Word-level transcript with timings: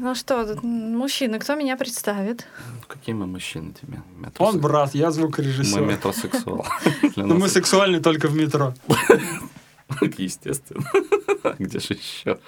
Ну 0.00 0.14
что, 0.14 0.46
мужчина, 0.62 1.40
кто 1.40 1.56
меня 1.56 1.76
представит? 1.76 2.46
Какие 2.86 3.16
мы 3.16 3.26
мужчины 3.26 3.72
тебе? 3.72 4.00
Он 4.38 4.60
брат, 4.60 4.94
я 4.94 5.06
Мы 5.06 5.12
звукорежиссер. 5.12 5.80
метросексуал. 5.80 6.64
Для 7.16 7.26
Но 7.26 7.34
мы 7.34 7.40
нас 7.40 7.52
сексуальны 7.52 8.00
только 8.00 8.28
в 8.28 8.36
метро. 8.36 8.74
Естественно. 10.16 10.88
Где 11.58 11.80
же 11.80 11.94
еще? 11.94 12.38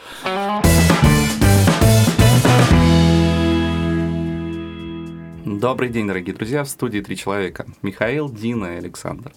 Добрый 5.44 5.88
день, 5.88 6.06
дорогие 6.06 6.36
друзья. 6.36 6.62
В 6.62 6.68
студии 6.68 7.00
три 7.00 7.16
человека. 7.16 7.66
Михаил, 7.82 8.30
Дина 8.30 8.76
и 8.76 8.78
Александр. 8.78 9.32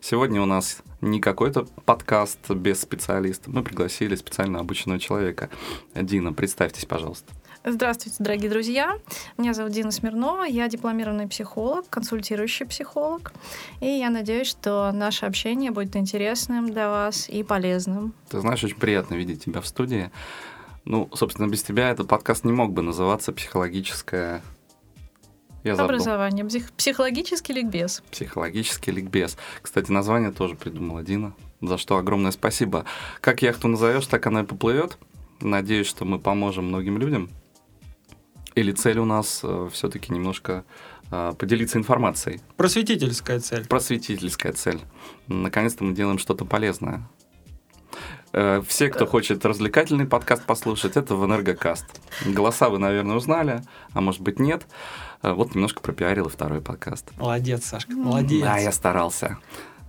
Сегодня 0.00 0.40
у 0.40 0.46
нас 0.46 0.78
не 1.02 1.20
какой-то 1.20 1.66
подкаст 1.84 2.50
без 2.50 2.80
специалиста. 2.80 3.50
Мы 3.50 3.62
пригласили 3.62 4.16
специально 4.16 4.60
обученного 4.60 4.98
человека. 4.98 5.50
Дина, 5.94 6.32
представьтесь, 6.32 6.86
пожалуйста. 6.86 7.34
Здравствуйте, 7.64 8.16
дорогие 8.22 8.48
друзья. 8.48 8.98
Меня 9.36 9.52
зовут 9.52 9.72
Дина 9.72 9.90
Смирнова. 9.90 10.44
Я 10.44 10.68
дипломированный 10.68 11.26
психолог, 11.26 11.88
консультирующий 11.90 12.64
психолог. 12.66 13.32
И 13.80 13.86
я 13.86 14.10
надеюсь, 14.10 14.46
что 14.46 14.90
наше 14.92 15.26
общение 15.26 15.70
будет 15.70 15.96
интересным 15.96 16.70
для 16.70 16.88
вас 16.88 17.28
и 17.28 17.42
полезным. 17.42 18.14
Ты 18.30 18.40
знаешь, 18.40 18.62
очень 18.62 18.76
приятно 18.76 19.14
видеть 19.16 19.44
тебя 19.44 19.60
в 19.60 19.66
студии. 19.66 20.10
Ну, 20.84 21.10
собственно, 21.14 21.48
без 21.48 21.62
тебя 21.62 21.90
этот 21.90 22.08
подкаст 22.08 22.44
не 22.44 22.52
мог 22.52 22.72
бы 22.72 22.82
называться 22.82 23.32
«Психологическое...» 23.32 24.40
Я 25.64 25.74
забыл. 25.74 25.90
Образование. 25.90 26.44
Псих- 26.44 26.72
психологический 26.76 27.52
ликбез. 27.52 28.02
Психологический 28.12 28.92
ликбез. 28.92 29.36
Кстати, 29.60 29.90
название 29.90 30.30
тоже 30.30 30.54
придумала 30.54 31.02
Дина, 31.02 31.34
за 31.60 31.76
что 31.76 31.98
огромное 31.98 32.30
спасибо. 32.30 32.84
Как 33.20 33.42
яхту 33.42 33.66
назовешь, 33.66 34.06
так 34.06 34.24
она 34.26 34.42
и 34.42 34.44
поплывет. 34.44 34.96
Надеюсь, 35.40 35.88
что 35.88 36.04
мы 36.04 36.20
поможем 36.20 36.66
многим 36.66 36.98
людям. 36.98 37.28
Или 38.58 38.72
цель 38.72 38.98
у 38.98 39.04
нас 39.04 39.44
все-таки 39.72 40.12
немножко 40.12 40.64
э, 41.12 41.32
поделиться 41.38 41.78
информацией. 41.78 42.40
Просветительская 42.56 43.38
цель. 43.38 43.64
Просветительская 43.68 44.52
цель. 44.52 44.80
Наконец-то 45.28 45.84
мы 45.84 45.94
делаем 45.94 46.18
что-то 46.18 46.44
полезное. 46.44 47.08
Э, 48.32 48.60
Все, 48.66 48.88
кто 48.88 49.06
хочет 49.06 49.44
развлекательный 49.46 50.06
подкаст 50.06 50.44
послушать, 50.44 50.96
это 50.96 51.14
в 51.14 51.24
Энергокаст. 51.24 51.86
Голоса 52.26 52.68
вы, 52.68 52.78
наверное, 52.78 53.14
узнали, 53.16 53.62
а 53.92 54.00
может 54.00 54.22
быть 54.22 54.40
нет. 54.40 54.66
Э, 55.22 55.32
Вот 55.32 55.54
немножко 55.54 55.80
пропиарил 55.80 56.26
и 56.26 56.30
второй 56.30 56.60
подкаст. 56.60 57.12
Молодец, 57.16 57.64
Сашка, 57.64 57.92
молодец. 57.92 58.42
Да, 58.42 58.58
я 58.58 58.72
старался. 58.72 59.38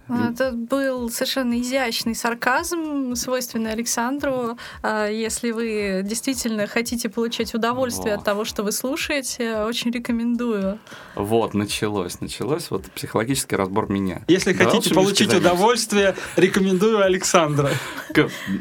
А, 0.10 0.32
Это 0.32 0.52
был 0.52 1.10
совершенно 1.10 1.60
изящный 1.62 2.16
сарказм, 2.16 3.16
свойственный 3.16 3.72
Александру. 3.72 4.58
А, 4.82 5.08
Если 5.08 5.52
вы 5.52 6.02
действительно 6.04 6.68
хотите 6.68 7.10
получать 7.10 7.54
удовольствие 7.54 8.16
Во. 8.16 8.20
от 8.20 8.26
того, 8.26 8.44
что 8.46 8.64
вы 8.64 8.72
слушаете, 8.72 9.60
очень 9.60 9.92
рекомендую. 9.92 10.80
Вот, 11.16 11.54
началось, 11.54 12.22
началось. 12.22 12.72
Вот 12.72 12.86
психологический 12.92 13.56
разбор 13.56 13.90
меня. 13.90 14.22
Если 14.28 14.54
Давай 14.54 14.74
хотите 14.74 14.94
получить 14.96 15.30
займемся. 15.30 15.54
удовольствие, 15.54 16.16
рекомендую 16.36 17.04
Александра. 17.04 17.70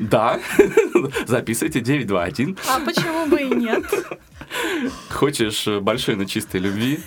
Да, 0.00 0.38
записывайте 1.26 1.80
921. 1.80 2.58
А 2.68 2.80
почему 2.80 3.26
бы 3.26 3.40
и 3.40 3.48
нет? 3.48 3.84
Хочешь 5.10 5.66
э, 5.66 5.80
большой, 5.80 6.16
но 6.16 6.24
чистой 6.24 6.60
любви? 6.60 7.00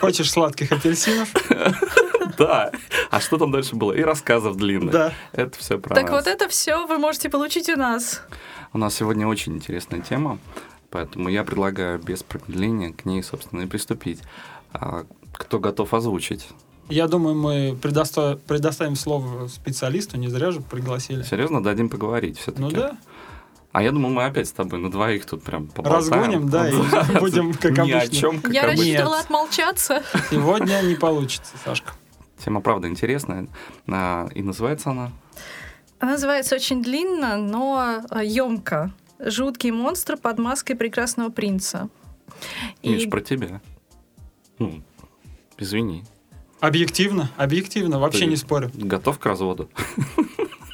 Хочешь 0.00 0.30
сладких 0.30 0.72
апельсинов? 0.72 1.28
Да. 2.38 2.70
А 3.10 3.20
что 3.20 3.38
там 3.38 3.50
дальше 3.52 3.76
было? 3.76 3.92
И 3.92 4.02
рассказов 4.02 4.56
длинных. 4.56 4.92
Да. 4.92 5.12
Это 5.32 5.58
все 5.58 5.78
про 5.78 5.94
Так 5.94 6.04
нас. 6.10 6.12
вот 6.12 6.26
это 6.26 6.48
все 6.48 6.86
вы 6.86 6.98
можете 6.98 7.28
получить 7.28 7.68
у 7.68 7.76
нас. 7.76 8.22
У 8.72 8.78
нас 8.78 8.94
сегодня 8.94 9.26
очень 9.26 9.54
интересная 9.54 10.00
тема, 10.00 10.38
поэтому 10.90 11.28
я 11.28 11.44
предлагаю 11.44 11.98
без 11.98 12.22
промедления 12.22 12.92
к 12.92 13.04
ней, 13.04 13.22
собственно, 13.22 13.62
и 13.62 13.66
приступить. 13.66 14.20
А, 14.72 15.04
Кто 15.32 15.58
готов 15.58 15.92
озвучить? 15.94 16.48
Я 16.88 17.08
думаю, 17.08 17.34
мы 17.34 17.76
предоста- 17.80 18.36
предоставим 18.46 18.94
слово 18.96 19.48
специалисту, 19.48 20.18
не 20.18 20.28
зря 20.28 20.50
же 20.52 20.60
пригласили. 20.60 21.22
Серьезно, 21.24 21.62
дадим 21.62 21.88
поговорить 21.88 22.38
все-таки. 22.38 22.62
Ну 22.62 22.70
да, 22.70 22.96
А 23.72 23.82
я 23.82 23.90
думал, 23.92 24.10
мы 24.10 24.24
опять 24.24 24.48
с 24.48 24.52
тобой 24.52 24.78
на 24.78 24.90
двоих 24.90 25.26
тут 25.26 25.42
прям 25.42 25.66
поболтаем. 25.66 25.96
разгоним, 25.98 26.48
да, 26.48 26.68
и 26.70 26.74
будем, 27.20 27.52
как 27.54 27.72
Ни 27.78 27.90
о 27.90 27.98
обычно. 27.98 28.16
чем, 28.16 28.40
как 28.40 28.52
Я 28.52 28.62
обычно. 28.62 28.82
рассчитывала 28.84 29.18
отмолчаться. 29.18 30.02
Сегодня 30.30 30.80
не 30.82 30.94
получится, 30.94 31.54
Сашка. 31.64 31.92
Тема, 32.42 32.60
правда, 32.60 32.88
интересная. 32.88 33.46
А, 33.88 34.28
И 34.34 34.42
называется 34.42 34.90
она... 34.90 35.12
Она 35.98 36.12
называется 36.12 36.54
очень 36.54 36.82
длинно, 36.82 37.36
но 37.38 38.02
емко. 38.22 38.92
Жуткий 39.18 39.70
монстр 39.70 40.18
под 40.18 40.38
маской 40.38 40.74
прекрасного 40.74 41.30
принца. 41.30 41.88
И 42.82 42.90
Миш, 42.90 43.08
про 43.08 43.22
тебя. 43.22 43.62
Ну, 44.58 44.82
извини. 45.56 46.04
Объективно, 46.60 47.30
объективно, 47.36 47.98
вообще 47.98 48.20
Ты 48.20 48.26
не 48.26 48.36
спорю. 48.36 48.70
Готов 48.74 49.18
к 49.18 49.26
разводу? 49.26 49.70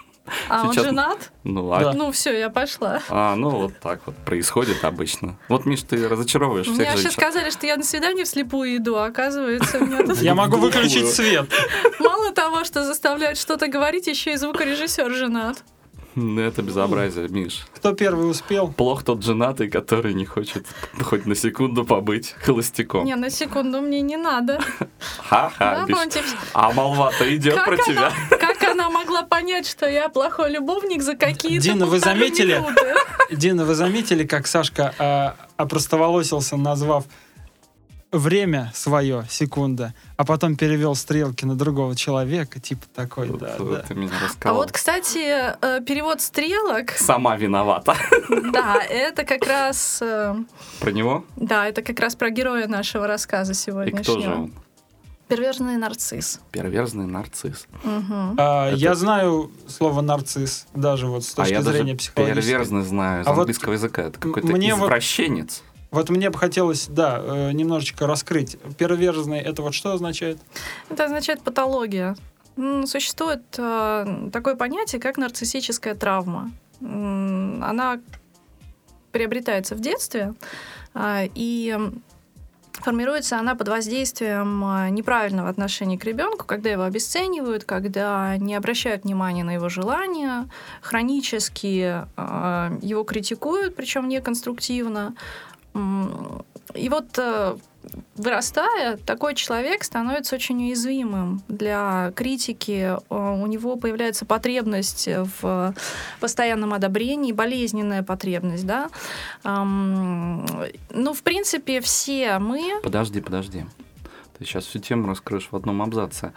а 0.48 0.64
он 0.66 0.72
сейчас- 0.72 0.84
женат? 0.86 1.32
Ну, 1.44 1.72
а, 1.72 1.80
Да. 1.80 1.92
Ну 1.92 2.10
все, 2.12 2.38
я 2.38 2.48
пошла. 2.50 3.00
а, 3.08 3.34
ну 3.34 3.50
вот 3.50 3.72
так 3.80 4.00
вот 4.06 4.16
происходит 4.16 4.84
обычно. 4.84 5.36
Вот, 5.48 5.66
Миш, 5.66 5.82
ты 5.82 6.08
разочаровываешь 6.08 6.66
всех 6.66 6.76
Мне 6.78 6.86
вообще 6.86 7.02
женщин. 7.02 7.20
сказали, 7.20 7.50
что 7.50 7.66
я 7.66 7.76
на 7.76 7.82
свидание 7.84 8.24
вслепую 8.24 8.76
иду, 8.76 8.96
а 8.96 9.06
оказывается, 9.06 9.78
у 9.78 9.86
меня 9.86 10.04
тут 10.04 10.18
Я 10.18 10.34
могу 10.34 10.56
выключить 10.58 11.08
свет. 11.08 11.46
мало 12.00 12.32
того, 12.32 12.64
что 12.64 12.84
заставляют 12.84 13.38
что-то 13.38 13.68
говорить, 13.68 14.06
еще 14.06 14.32
и 14.32 14.36
звукорежиссер 14.36 15.10
женат. 15.12 15.62
Ну, 16.14 16.42
Это 16.42 16.60
безобразие, 16.60 17.26
Миш. 17.28 17.64
Кто 17.74 17.94
первый 17.94 18.30
успел? 18.30 18.68
Плох 18.70 19.02
тот 19.02 19.24
женатый, 19.24 19.70
который 19.70 20.12
не 20.12 20.26
хочет 20.26 20.66
хоть 21.02 21.24
на 21.24 21.34
секунду 21.34 21.86
побыть 21.86 22.34
холостяком. 22.44 23.06
Не, 23.06 23.14
на 23.16 23.30
секунду 23.30 23.80
мне 23.80 24.02
не 24.02 24.18
надо. 24.18 24.60
Ха-ха, 25.20 25.86
Миш. 25.86 25.96
Напомните, 25.96 26.20
А 26.52 26.70
молва-то 26.72 27.34
идет 27.34 27.64
про 27.64 27.78
тебя. 27.78 28.12
Могла 29.12 29.26
понять, 29.28 29.66
что 29.66 29.88
я 29.88 30.08
плохой 30.08 30.50
любовник 30.50 31.02
за 31.02 31.14
какие-то 31.16 31.62
Дина, 31.62 31.86
вы 31.86 31.98
заметили? 31.98 32.54
минуты? 32.56 32.94
Дина, 33.30 33.64
вы 33.64 33.74
заметили, 33.74 34.24
как 34.24 34.46
Сашка 34.46 34.94
а, 34.98 35.36
опростоволосился, 35.56 36.56
назвав 36.56 37.04
время 38.10 38.70
свое, 38.74 39.24
секунда, 39.30 39.94
а 40.18 40.24
потом 40.26 40.56
перевел 40.56 40.94
стрелки 40.94 41.46
на 41.46 41.54
другого 41.54 41.96
человека, 41.96 42.60
типа 42.60 42.84
такой, 42.94 43.28
Вот, 43.28 43.40
да, 43.40 43.56
вот 43.58 43.70
да. 43.70 43.78
Ты 43.88 43.94
меня 43.94 44.12
А 44.44 44.52
вот, 44.52 44.70
кстати, 44.70 45.18
э, 45.18 45.80
перевод 45.80 46.20
стрелок, 46.20 46.90
Сама 46.90 47.36
виновата. 47.36 47.96
да, 48.52 48.82
это 48.82 49.24
как 49.24 49.46
раз, 49.46 50.00
э, 50.02 50.34
Про 50.80 50.90
него? 50.90 51.24
да, 51.36 51.66
это 51.66 51.80
как 51.80 51.98
раз 52.00 52.14
про 52.14 52.28
героя 52.28 52.68
нашего 52.68 53.06
рассказа 53.06 53.52
И 53.52 53.54
сегодняшнего. 53.54 54.02
кто 54.02 54.20
же 54.20 54.30
он? 54.30 54.52
Перверзный 55.28 55.76
нарцисс. 55.76 56.40
Перверзный 56.50 57.06
нарцисс. 57.06 57.66
Мгм. 57.84 58.34
А, 58.38 58.68
Это- 58.68 58.76
Я 58.76 58.94
знаю 58.94 59.50
слово 59.66 60.00
нарцисс, 60.02 60.66
даже 60.74 61.06
вот 61.06 61.24
с 61.24 61.32
А 61.32 61.36
точки 61.36 61.52
я 61.54 61.62
зрения 61.62 61.94
психологической. 61.96 62.42
перверзный 62.52 62.82
знаю 62.82 63.22
из 63.22 63.26
А 63.26 63.30
вот 63.32 63.38
английского 63.40 63.72
языка. 63.72 64.02
Это 64.02 64.18
какой-то 64.18 64.48
мне 64.48 64.74
вот- 64.74 64.84
извращенец. 64.86 65.62
Вот 65.90 66.08
мне 66.10 66.30
бы 66.30 66.38
хотелось, 66.38 66.86
да, 66.88 67.20
э, 67.22 67.52
немножечко 67.52 68.06
раскрыть. 68.06 68.56
Перверзный, 68.78 69.38
это 69.40 69.62
вот 69.62 69.74
что 69.74 69.92
означает? 69.92 70.38
Это 70.88 71.04
означает 71.04 71.42
патология. 71.42 72.16
Существует 72.86 73.42
э, 73.58 74.28
такое 74.32 74.56
понятие, 74.56 75.00
как 75.00 75.16
нарциссическая 75.18 75.94
травма. 75.94 76.50
Она 76.80 78.00
приобретается 79.12 79.74
в 79.74 79.80
детстве, 79.80 80.34
а, 80.94 81.22
и 81.34 81.78
формируется 82.82 83.38
она 83.38 83.54
под 83.54 83.68
воздействием 83.68 84.64
а, 84.64 84.90
неправильного 84.90 85.48
отношения 85.48 85.98
к 85.98 86.04
ребенку, 86.04 86.44
когда 86.46 86.70
его 86.70 86.82
обесценивают, 86.82 87.64
когда 87.64 88.36
не 88.36 88.54
обращают 88.54 89.04
внимания 89.04 89.44
на 89.44 89.54
его 89.54 89.68
желания, 89.68 90.48
хронически 90.80 92.04
а, 92.16 92.72
его 92.82 93.04
критикуют, 93.04 93.74
причем 93.74 94.08
неконструктивно. 94.08 95.14
И 96.74 96.88
вот 96.88 97.18
э, 97.18 97.56
вырастая, 98.16 98.96
такой 98.98 99.34
человек 99.34 99.84
становится 99.84 100.34
очень 100.36 100.62
уязвимым 100.64 101.42
для 101.48 102.12
критики. 102.14 102.96
Э, 103.10 103.42
У 103.42 103.46
него 103.46 103.76
появляется 103.76 104.24
потребность 104.24 105.08
в 105.08 105.74
постоянном 106.20 106.72
одобрении, 106.74 107.32
болезненная 107.32 108.02
потребность, 108.02 108.66
да. 108.66 108.88
Ну, 109.44 111.14
в 111.14 111.22
принципе, 111.22 111.80
все 111.80 112.38
мы 112.38 112.80
Подожди, 112.82 113.20
подожди. 113.20 113.64
Ты 114.38 114.44
сейчас 114.44 114.64
всю 114.64 114.78
тему 114.78 115.08
раскроешь 115.08 115.48
в 115.50 115.56
одном 115.56 115.82
абзаце. 115.82 116.32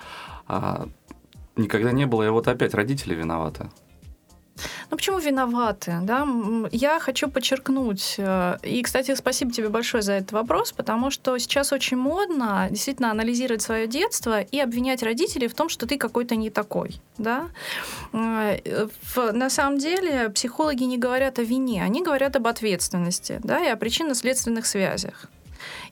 А, 0.48 0.88
никогда 1.56 1.92
не 1.92 2.06
было, 2.06 2.24
и 2.24 2.30
вот 2.30 2.48
опять 2.48 2.74
родители 2.74 3.16
виноваты. 3.16 3.70
Ну 4.90 4.98
почему 4.98 5.20
виноваты? 5.20 6.00
Да? 6.04 6.28
Я 6.72 7.00
хочу 7.00 7.30
подчеркнуть, 7.30 8.16
э, 8.18 8.58
и, 8.64 8.82
кстати, 8.84 9.16
спасибо 9.16 9.52
тебе 9.52 9.70
большое 9.70 10.02
за 10.02 10.14
этот 10.14 10.32
вопрос, 10.32 10.72
потому 10.72 11.12
что 11.12 11.38
сейчас 11.38 11.74
очень 11.74 11.98
модно 11.98 12.68
действительно 12.70 13.12
анализировать 13.12 13.62
свое 13.62 13.88
детство 13.88 14.42
и 14.42 14.60
обвинять 14.60 15.04
родителей 15.04 15.48
в 15.48 15.54
том, 15.54 15.70
что 15.70 15.86
ты 15.86 15.98
какой-то 15.98 16.36
не 16.36 16.50
такой. 16.50 17.02
Да? 17.18 17.50
Э, 18.14 18.88
на 19.34 19.50
самом 19.50 19.78
деле 19.78 20.30
психологи 20.30 20.84
не 20.84 20.98
говорят 20.98 21.40
о 21.40 21.44
вине, 21.44 21.84
они 21.84 22.04
говорят 22.04 22.36
об 22.36 22.48
ответственности 22.48 23.40
да, 23.44 23.60
и 23.60 23.68
о 23.68 23.76
причинно-следственных 23.76 24.66
связях. 24.66 25.30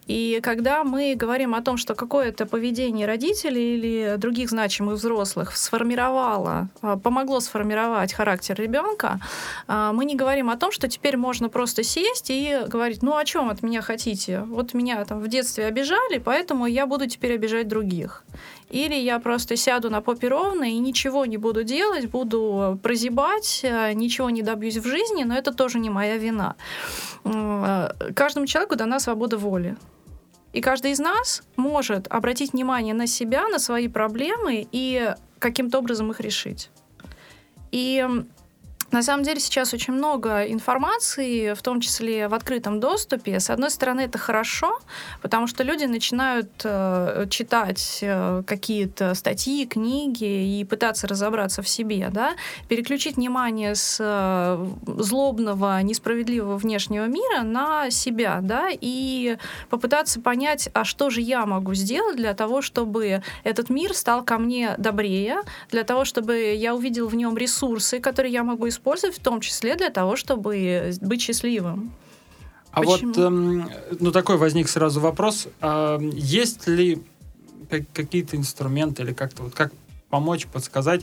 И 0.07 0.39
когда 0.43 0.83
мы 0.83 1.15
говорим 1.15 1.55
о 1.55 1.61
том, 1.61 1.77
что 1.77 1.95
какое-то 1.95 2.45
поведение 2.45 3.07
родителей 3.07 3.75
или 3.75 4.15
других 4.17 4.49
значимых 4.49 4.95
взрослых 4.95 5.55
сформировало, 5.55 6.69
а, 6.81 6.97
помогло 6.97 7.39
сформировать 7.39 8.13
характер 8.13 8.55
ребенка, 8.55 9.19
а, 9.67 9.93
мы 9.93 10.05
не 10.05 10.15
говорим 10.15 10.49
о 10.49 10.57
том, 10.57 10.71
что 10.71 10.87
теперь 10.87 11.17
можно 11.17 11.49
просто 11.49 11.83
сесть 11.83 12.29
и 12.29 12.59
говорить, 12.67 13.01
ну 13.01 13.15
о 13.15 13.25
чем 13.25 13.49
от 13.49 13.63
меня 13.63 13.81
хотите? 13.81 14.41
Вот 14.41 14.73
меня 14.73 15.03
там 15.05 15.19
в 15.19 15.27
детстве 15.27 15.65
обижали, 15.65 16.17
поэтому 16.17 16.65
я 16.65 16.85
буду 16.85 17.07
теперь 17.07 17.35
обижать 17.35 17.67
других. 17.67 18.23
Или 18.69 18.95
я 18.95 19.19
просто 19.19 19.55
сяду 19.55 19.89
на 19.89 20.01
попе 20.01 20.27
ровно 20.27 20.63
и 20.63 20.77
ничего 20.79 21.25
не 21.25 21.37
буду 21.37 21.63
делать, 21.63 22.07
буду 22.07 22.79
прозябать, 22.81 23.61
э, 23.63 23.93
ничего 23.93 24.29
не 24.29 24.41
добьюсь 24.41 24.77
в 24.77 24.85
жизни, 24.85 25.23
но 25.23 25.35
это 25.35 25.53
тоже 25.53 25.79
не 25.79 25.89
моя 25.89 26.17
вина. 26.17 26.55
Э, 27.23 27.89
Каждому 28.15 28.47
человеку 28.47 28.75
дана 28.75 28.99
свобода 28.99 29.37
воли. 29.37 29.75
И 30.53 30.61
каждый 30.61 30.91
из 30.91 30.99
нас 30.99 31.43
может 31.55 32.07
обратить 32.09 32.53
внимание 32.53 32.93
на 32.93 33.07
себя, 33.07 33.47
на 33.47 33.59
свои 33.59 33.87
проблемы 33.87 34.67
и 34.71 35.13
каким-то 35.39 35.79
образом 35.79 36.11
их 36.11 36.19
решить. 36.19 36.69
И 37.71 38.07
на 38.93 39.01
самом 39.01 39.23
деле 39.23 39.39
сейчас 39.39 39.73
очень 39.73 39.93
много 39.93 40.43
информации, 40.43 41.53
в 41.53 41.61
том 41.63 41.81
числе 41.81 42.27
в 42.27 42.33
открытом 42.35 42.79
доступе. 42.79 43.39
С 43.39 43.49
одной 43.49 43.71
стороны, 43.71 44.01
это 44.01 44.19
хорошо, 44.19 44.79
потому 45.23 45.47
что 45.47 45.63
люди 45.63 45.85
начинают 45.85 46.51
э, 46.63 47.25
читать 47.31 47.99
э, 48.03 48.43
какие-то 48.45 49.15
статьи, 49.15 49.65
книги 49.65 50.59
и 50.59 50.63
пытаться 50.63 51.07
разобраться 51.07 51.63
в 51.63 51.67
себе, 51.67 52.09
да, 52.11 52.35
переключить 52.69 53.15
внимание 53.17 53.73
с 53.73 53.97
э, 53.99 54.67
злобного, 54.85 55.81
несправедливого 55.81 56.57
внешнего 56.57 57.05
мира 57.05 57.41
на 57.41 57.89
себя, 57.89 58.39
да, 58.43 58.69
и 58.69 59.37
попытаться 59.71 60.21
понять, 60.21 60.69
а 60.75 60.83
что 60.83 61.09
же 61.09 61.21
я 61.21 61.47
могу 61.47 61.73
сделать 61.73 62.17
для 62.17 62.35
того, 62.35 62.61
чтобы 62.61 63.23
этот 63.43 63.71
мир 63.71 63.95
стал 63.95 64.23
ко 64.23 64.37
мне 64.37 64.75
добрее, 64.77 65.37
для 65.71 65.83
того, 65.83 66.05
чтобы 66.05 66.53
я 66.53 66.75
увидел 66.75 67.07
в 67.07 67.15
нем 67.15 67.35
ресурсы, 67.35 67.99
которые 67.99 68.31
я 68.31 68.43
могу 68.43 68.67
использовать, 68.67 68.82
в 68.83 69.19
том 69.19 69.41
числе 69.41 69.75
для 69.75 69.89
того, 69.89 70.15
чтобы 70.15 70.93
быть 71.01 71.21
счастливым. 71.21 71.93
А 72.71 72.81
Почему? 72.81 73.13
вот, 73.13 73.17
эм, 73.17 73.69
ну 73.99 74.11
такой 74.11 74.37
возник 74.37 74.67
сразу 74.67 74.99
вопрос, 74.99 75.47
а, 75.61 75.99
есть 75.99 76.67
ли 76.67 77.01
как- 77.69 77.91
какие-то 77.93 78.35
инструменты 78.35 79.03
или 79.03 79.13
как-то 79.13 79.43
вот 79.43 79.53
как 79.53 79.71
помочь, 80.09 80.47
подсказать, 80.47 81.01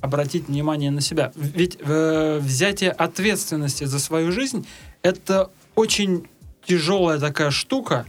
обратить 0.00 0.48
внимание 0.48 0.90
на 0.90 1.00
себя? 1.00 1.32
Ведь 1.36 1.78
э, 1.80 2.38
взятие 2.40 2.90
ответственности 2.90 3.84
за 3.84 4.00
свою 4.00 4.32
жизнь 4.32 4.66
это 5.02 5.50
очень 5.76 6.26
тяжелая 6.66 7.18
такая 7.20 7.50
штука, 7.50 8.04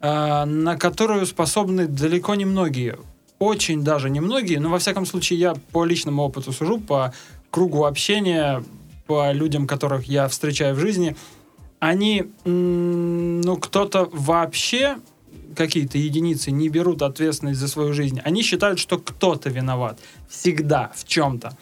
э, 0.00 0.44
на 0.44 0.76
которую 0.76 1.26
способны 1.26 1.86
далеко 1.88 2.36
не 2.36 2.44
многие. 2.44 2.96
Очень 3.38 3.82
даже 3.82 4.08
немногие, 4.08 4.60
но 4.60 4.70
во 4.70 4.78
всяком 4.78 5.04
случае 5.04 5.38
я 5.40 5.54
по 5.72 5.84
личному 5.84 6.22
опыту 6.22 6.52
сужу, 6.52 6.78
по 6.80 7.12
кругу 7.50 7.84
общения, 7.84 8.62
по 9.06 9.32
людям, 9.32 9.66
которых 9.66 10.06
я 10.06 10.28
встречаю 10.28 10.74
в 10.74 10.80
жизни, 10.80 11.16
они, 11.78 12.24
ну, 12.44 13.56
кто-то 13.56 14.08
вообще, 14.12 14.96
какие-то 15.54 15.98
единицы, 15.98 16.50
не 16.50 16.68
берут 16.68 17.02
ответственность 17.02 17.60
за 17.60 17.68
свою 17.68 17.92
жизнь. 17.92 18.20
Они 18.24 18.42
считают, 18.42 18.78
что 18.78 18.98
кто-то 18.98 19.48
виноват. 19.48 19.98
Всегда 20.28 20.92
в 20.94 21.04
чем-то. 21.04 21.56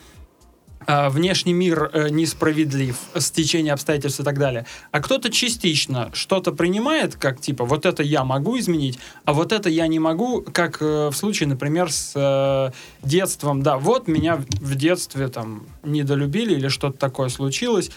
А, 0.87 1.09
внешний 1.09 1.53
мир 1.53 1.91
э, 1.93 2.09
несправедлив, 2.11 2.97
стечение 3.17 3.73
обстоятельств 3.73 4.21
и 4.21 4.25
так 4.25 4.39
далее. 4.39 4.67
А 4.91 5.01
кто-то 5.01 5.31
частично 5.31 6.11
что-то 6.13 6.53
принимает, 6.53 7.17
как 7.17 7.41
типа, 7.41 7.65
вот 7.65 7.87
это 7.87 8.03
я 8.03 8.25
могу 8.25 8.59
изменить, 8.59 8.99
а 9.25 9.33
вот 9.33 9.53
это 9.53 9.69
я 9.69 9.87
не 9.87 9.99
могу, 9.99 10.43
как 10.43 10.79
э, 10.81 11.09
в 11.09 11.15
случае, 11.15 11.49
например, 11.49 11.91
с 11.91 12.13
э, 12.15 12.73
детством. 13.07 13.63
Да, 13.63 13.79
вот 13.79 14.09
меня 14.09 14.37
в- 14.37 14.75
детстве 14.75 15.29
там 15.29 15.67
недолюбили 15.85 16.55
или 16.55 16.69
что-то 16.69 16.99
такое 16.99 17.29
случилось. 17.29 17.91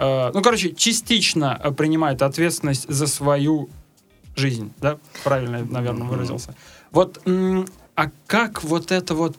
Ну, 0.00 0.42
короче, 0.42 0.74
частично 0.74 1.72
принимает 1.76 2.22
ответственность 2.22 2.88
за 2.88 3.06
свою 3.06 3.70
жизнь, 4.34 4.72
да? 4.80 4.98
Правильно, 5.22 5.64
наверное, 5.64 6.08
выразился. 6.08 6.56
Вот, 6.90 7.22
а 7.94 8.10
как 8.26 8.64
вот 8.64 8.90
это 8.90 9.14
вот 9.14 9.36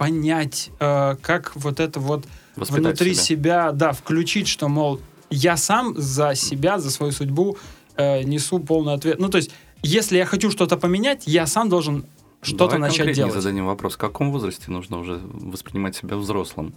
понять, 0.00 0.70
э, 0.80 1.16
как 1.20 1.54
вот 1.56 1.78
это 1.78 2.00
вот 2.00 2.24
Воспитать 2.56 2.80
внутри 2.84 3.14
себя. 3.14 3.24
себя. 3.68 3.72
да, 3.72 3.92
включить, 3.92 4.48
что, 4.48 4.68
мол, 4.68 4.98
я 5.28 5.58
сам 5.58 5.94
за 6.00 6.34
себя, 6.34 6.78
за 6.78 6.90
свою 6.90 7.12
судьбу 7.12 7.58
э, 7.96 8.22
несу 8.22 8.60
полный 8.60 8.94
ответ. 8.94 9.18
Ну, 9.18 9.28
то 9.28 9.36
есть, 9.36 9.50
если 9.82 10.16
я 10.16 10.24
хочу 10.24 10.50
что-то 10.50 10.78
поменять, 10.78 11.24
я 11.26 11.46
сам 11.46 11.68
должен 11.68 12.06
что-то 12.40 12.76
Давай 12.76 12.88
начать 12.88 13.14
делать. 13.14 13.34
зададим 13.34 13.66
вопрос. 13.66 13.94
В 13.96 13.98
каком 13.98 14.32
возрасте 14.32 14.70
нужно 14.70 14.98
уже 14.98 15.20
воспринимать 15.22 15.94
себя 15.96 16.16
взрослым? 16.16 16.72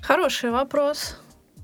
Хороший 0.00 0.50
вопрос. 0.50 1.16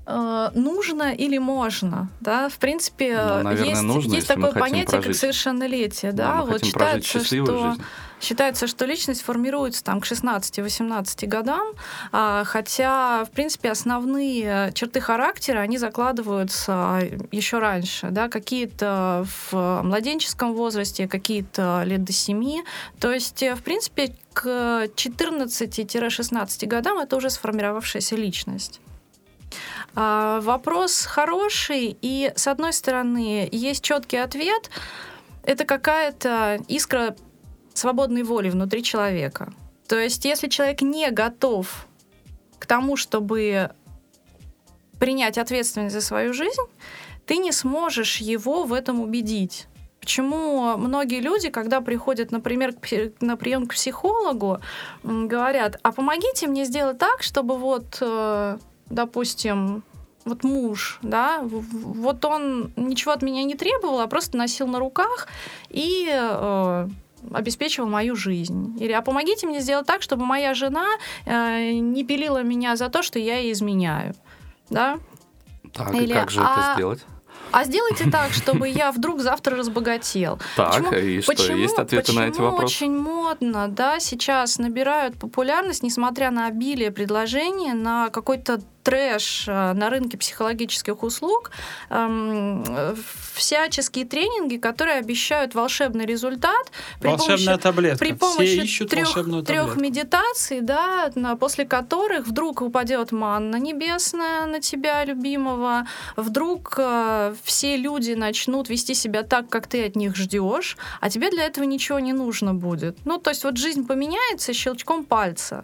Э, 0.05 0.49
Нужно 0.55 1.13
или 1.13 1.37
можно, 1.39 2.09
да? 2.21 2.47
В 2.47 2.57
принципе, 2.57 3.17
Ну, 3.21 3.43
наверное, 3.43 3.69
есть, 3.71 3.83
нужно, 3.83 4.13
есть 4.15 4.27
такое 4.29 4.53
понятие, 4.53 4.85
как 4.85 5.01
прожить. 5.03 5.17
совершеннолетие, 5.19 6.13
Да, 6.13 6.23
да? 6.25 6.35
мы 6.37 6.41
вот 6.45 6.53
хотим 6.61 6.71
прожить 6.71 7.03
считается, 7.05 7.19
счастливую 7.19 7.57
что 7.59 7.69
жизнь. 7.71 7.83
Считается, 8.19 8.67
что 8.67 8.85
личность 8.85 9.21
формируется 9.21 9.83
там 9.83 10.01
к 10.01 10.05
16-18 10.05 11.27
годам, 11.27 11.73
а, 12.11 12.43
хотя, 12.45 13.25
в 13.25 13.31
принципе, 13.31 13.71
основные 13.71 14.71
черты 14.73 15.01
характера, 15.01 15.59
они 15.59 15.77
закладываются 15.77 17.01
еще 17.31 17.59
раньше, 17.59 18.09
да, 18.11 18.29
какие-то 18.29 19.25
в 19.51 19.81
младенческом 19.83 20.53
возрасте, 20.53 21.07
какие-то 21.07 21.83
лет 21.85 22.03
до 22.03 22.13
7. 22.13 22.63
То 22.99 23.11
есть, 23.11 23.43
э, 23.43 23.55
в 23.55 23.63
принципе, 23.63 24.13
к 24.33 24.87
14-16 24.95 26.65
годам 26.65 26.99
это 26.99 27.15
уже 27.17 27.29
сформировавшаяся 27.29 28.15
личность. 28.15 28.79
А, 29.95 30.39
Вопрос 30.41 31.05
хороший, 31.05 31.97
и 32.01 32.31
с 32.35 32.47
одной 32.47 32.73
стороны 32.73 33.49
есть 33.51 33.83
четкий 33.83 34.17
ответ, 34.17 34.69
это 35.43 35.65
какая-то 35.65 36.59
искра 36.67 37.15
свободной 37.73 38.23
воли 38.23 38.49
внутри 38.49 38.83
человека. 38.83 39.53
То 39.87 39.97
есть, 39.97 40.25
если 40.25 40.47
человек 40.47 40.81
не 40.81 41.09
готов 41.11 41.87
к 42.59 42.65
тому, 42.65 42.95
чтобы 42.95 43.71
принять 44.99 45.37
ответственность 45.37 45.95
за 45.95 46.01
свою 46.01 46.33
жизнь, 46.33 46.61
ты 47.25 47.37
не 47.37 47.51
сможешь 47.51 48.17
его 48.17 48.63
в 48.63 48.73
этом 48.73 49.01
убедить. 49.01 49.67
Почему 49.99 50.77
многие 50.77 51.21
люди, 51.21 51.49
когда 51.49 51.81
приходят, 51.81 52.31
например, 52.31 52.73
на 53.21 53.37
прием 53.37 53.67
к 53.67 53.73
психологу, 53.73 54.59
говорят, 55.03 55.79
а 55.83 55.91
помогите 55.91 56.47
мне 56.47 56.65
сделать 56.65 56.97
так, 56.97 57.21
чтобы 57.21 57.57
вот, 57.57 57.97
э, 58.01 58.57
допустим, 58.89 59.83
вот 60.25 60.43
муж, 60.43 60.99
да, 61.01 61.41
вот 61.43 62.25
он 62.25 62.71
ничего 62.75 63.11
от 63.11 63.21
меня 63.21 63.43
не 63.43 63.55
требовал, 63.55 63.99
а 63.99 64.07
просто 64.07 64.37
носил 64.37 64.67
на 64.67 64.79
руках 64.79 65.27
и 65.69 66.07
обеспечивал 67.33 67.89
мою 67.89 68.15
жизнь. 68.15 68.77
Или 68.79 68.91
а 68.91 69.01
помогите 69.01 69.47
мне 69.47 69.59
сделать 69.59 69.85
так, 69.85 70.01
чтобы 70.01 70.25
моя 70.25 70.53
жена 70.53 70.87
э, 71.25 71.73
не 71.73 72.03
пилила 72.03 72.43
меня 72.43 72.75
за 72.75 72.89
то, 72.89 73.03
что 73.03 73.19
я 73.19 73.37
ей 73.37 73.53
изменяю. 73.53 74.13
Да? 74.69 74.99
Так, 75.73 75.93
Или, 75.93 76.11
и 76.11 76.13
как 76.13 76.31
же 76.31 76.41
это 76.41 76.71
а, 76.71 76.73
сделать? 76.75 77.05
А 77.51 77.63
сделайте 77.63 78.09
так, 78.09 78.31
чтобы 78.31 78.67
я 78.67 78.91
вдруг 78.91 79.21
завтра 79.21 79.55
разбогател. 79.57 80.39
Так, 80.55 80.73
Почему- 80.75 80.93
и 80.93 81.21
что, 81.21 81.31
почему, 81.31 81.57
есть 81.57 81.77
ответы 81.77 82.13
на 82.13 82.27
эти 82.27 82.31
почему 82.31 82.51
вопросы? 82.51 82.75
очень 82.75 82.97
модно, 82.97 83.67
да, 83.67 83.99
сейчас 83.99 84.57
набирают 84.59 85.17
популярность, 85.17 85.83
несмотря 85.83 86.31
на 86.31 86.47
обилие 86.47 86.91
предложений, 86.91 87.73
на 87.73 88.09
какой-то 88.09 88.61
трэш 88.89 89.45
э, 89.47 89.73
на 89.73 89.89
рынке 89.89 90.17
психологических 90.17 91.03
услуг, 91.03 91.51
эм, 91.89 92.63
всяческие 93.33 94.05
тренинги, 94.05 94.57
которые 94.57 94.97
обещают 94.97 95.55
волшебный 95.55 96.05
результат 96.05 96.71
при 96.99 97.09
Волшебная 97.09 97.37
помощи 97.45 97.63
таблетка. 97.63 97.99
при 97.99 98.07
Все 98.09 98.17
помощи 98.17 98.63
ищут 98.63 98.89
трех, 98.89 99.13
трех 99.13 99.45
таблетку. 99.45 99.79
медитаций, 99.79 100.61
да, 100.61 101.11
после 101.39 101.65
которых 101.65 102.27
вдруг 102.27 102.61
упадет 102.61 103.11
манна 103.11 103.57
небесная 103.57 104.45
на 104.45 104.59
тебя, 104.59 105.05
любимого, 105.05 105.85
вдруг 106.15 106.75
э, 106.77 107.35
все 107.43 107.77
люди 107.77 108.13
начнут 108.13 108.69
вести 108.69 108.93
себя 108.95 109.23
так, 109.23 109.49
как 109.49 109.67
ты 109.67 109.85
от 109.85 109.95
них 109.95 110.15
ждешь, 110.15 110.77
а 110.99 111.09
тебе 111.09 111.29
для 111.29 111.45
этого 111.45 111.65
ничего 111.65 111.99
не 111.99 112.13
нужно 112.13 112.53
будет. 112.53 112.97
Ну, 113.05 113.17
то 113.17 113.29
есть 113.29 113.43
вот 113.43 113.57
жизнь 113.57 113.85
поменяется 113.85 114.53
щелчком 114.53 115.05
пальца. 115.05 115.63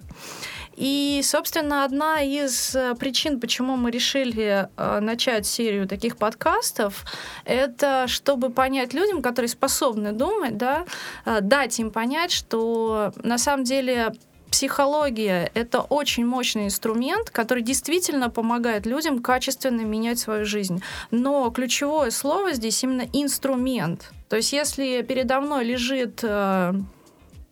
И, 0.76 1.22
собственно, 1.24 1.86
одна 1.86 2.22
из 2.22 2.76
э, 2.76 2.96
причин, 2.96 3.40
почему 3.40 3.78
мы 3.78 3.92
решили 3.92 4.68
э, 4.76 5.00
начать 5.00 5.46
серию 5.46 5.88
таких 5.88 6.18
подкастов, 6.18 7.06
это 7.46 8.08
чтобы 8.08 8.50
понять 8.50 8.94
людям, 8.94 9.22
которые 9.22 9.50
способны 9.50 10.12
думать, 10.12 10.58
да, 10.58 10.86
э, 11.26 11.40
дать 11.42 11.80
им 11.80 11.92
понять, 11.92 12.32
что 12.32 13.14
на 13.24 13.38
самом 13.38 13.64
деле 13.64 14.14
психология— 14.52 15.52
это 15.54 15.82
очень 15.82 16.26
мощный 16.26 16.66
инструмент, 16.66 17.30
который 17.30 17.64
действительно 17.64 18.30
помогает 18.30 18.86
людям 18.86 19.22
качественно 19.22 19.82
менять 19.82 20.20
свою 20.20 20.46
жизнь. 20.46 20.82
Но 21.12 21.50
ключевое 21.52 22.12
слово 22.12 22.54
здесь 22.54 22.84
именно 22.84 23.06
инструмент. 23.14 24.12
То 24.30 24.38
есть 24.38 24.54
если 24.54 25.02
передо 25.02 25.40
мной 25.42 25.66
лежит 25.66 26.20
э, 26.24 26.74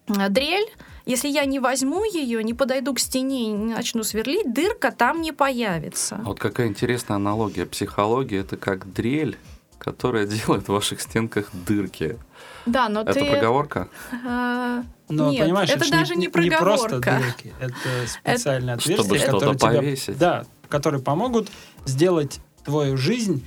дрель, 0.08 0.70
если 1.06 1.28
я 1.28 1.46
не 1.46 1.60
возьму 1.60 2.04
ее, 2.06 2.44
не 2.44 2.54
подойду 2.54 2.94
к 2.94 3.00
стене 3.00 3.50
и 3.50 3.52
не 3.52 3.74
начну 3.74 4.04
сверлить, 4.04 4.54
дырка 4.54 4.92
там 4.92 5.22
не 5.22 5.32
появится. 5.32 6.20
Вот 6.24 6.40
какая 6.40 6.68
интересная 6.68 7.16
аналогия. 7.18 7.66
Психология— 7.66 8.38
это 8.40 8.56
как 8.58 8.92
дрель, 8.94 9.38
которая 9.78 10.26
делает 10.28 10.66
в 10.66 10.70
ваших 10.70 11.02
стенках 11.02 11.50
дырки. 11.54 12.18
Да, 12.66 12.88
но 12.88 13.02
это 13.02 13.14
ты... 13.14 13.26
проговорка? 13.26 13.90
А, 14.26 14.84
Но 15.10 15.32
Нет, 15.32 15.44
понимаешь, 15.44 15.70
это 15.70 15.84
ж 15.84 15.90
даже 15.90 16.16
не 16.16 16.28
не 16.28 16.30
просто 16.30 17.00
проговорка. 17.00 17.20
дырки, 17.22 17.54
это 17.60 17.76
специальные 18.08 18.80
Чтобы 18.80 19.02
отверстия, 19.02 19.20
что-то 19.28 19.40
которые 19.52 19.58
тебя, 19.58 19.82
повесить. 19.82 20.18
да, 20.18 20.46
которые 20.70 21.02
помогут 21.02 21.50
сделать 21.86 22.40
твою 22.64 22.96
жизнь, 22.96 23.46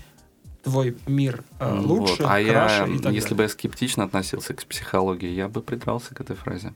твой 0.63 0.97
мир 1.07 1.45
э, 1.61 1.73
Ну 1.73 1.95
лучше, 1.95 2.23
вот. 2.23 2.31
А 2.31 2.39
я, 2.41 2.53
краше 2.53 2.93
и 2.93 2.99
так 2.99 3.13
если 3.13 3.31
бы 3.31 3.37
далее. 3.37 3.45
я 3.45 3.49
скептично 3.49 4.05
относился 4.05 4.53
к 4.53 4.63
психологии, 4.67 5.31
я 5.31 5.49
бы 5.49 5.63
придрался 5.63 6.15
к 6.15 6.21
этой 6.21 6.37
фразе, 6.37 6.75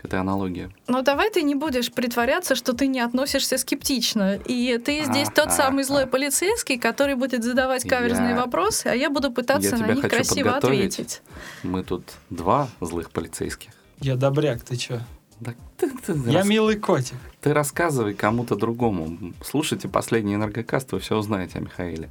к 0.00 0.04
этой 0.06 0.18
аналогии. 0.20 0.70
Но 0.88 1.02
давай 1.02 1.30
ты 1.30 1.42
не 1.42 1.54
будешь 1.54 1.92
притворяться, 1.92 2.54
что 2.54 2.72
ты 2.72 2.86
не 2.86 3.00
относишься 3.00 3.58
скептично. 3.58 4.36
И 4.36 4.78
ты 4.78 5.04
здесь 5.04 5.28
тот 5.28 5.46
Ага. 5.46 5.50
самый 5.56 5.84
злой 5.84 6.06
полицейский, 6.06 6.78
который 6.78 7.14
будет 7.16 7.44
задавать 7.44 7.86
каверзные 7.88 8.30
Я- 8.30 8.36
вопросы, 8.36 8.86
а 8.86 8.94
я 8.94 9.10
буду 9.10 9.30
пытаться 9.30 9.76
Я 9.76 9.86
на 9.86 9.92
них 9.92 10.00
хочу 10.02 10.16
красиво 10.16 10.56
ответить. 10.56 11.22
Мы 11.62 11.82
тут 11.84 12.04
два 12.30 12.68
злых 12.80 13.10
полицейских. 13.10 13.70
Я 14.00 14.16
добряк, 14.16 14.62
ты 14.62 14.76
чё? 14.76 15.00
Да 15.40 15.54
ты, 15.76 15.90
ты 15.90 16.12
Я 16.26 16.38
рас- 16.38 16.46
милый 16.46 16.76
котик. 16.76 17.16
ты 17.40 17.52
рассказывай 17.54 18.14
кому-то 18.14 18.56
другому. 18.56 19.32
Слушайте 19.44 19.88
последний 19.88 20.34
энергокаст, 20.34 20.92
вы 20.92 21.00
все 21.00 21.16
узнаете 21.16 21.58
о 21.58 21.60
Михаиле. 21.62 22.10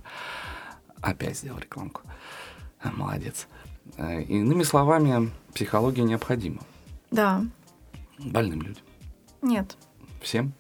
Опять 1.01 1.38
сделал 1.39 1.60
рекламку. 1.60 2.01
А, 2.81 2.91
Молодец. 2.91 3.48
Э, 3.98 4.22
Иными 4.24 4.63
словами, 4.63 5.31
психология 5.53 6.03
необходима 6.03 6.62
Да. 7.12 7.43
Больным 8.19 8.61
людям. 8.61 8.83
Нет. 9.41 9.75
Всем. 10.21 10.53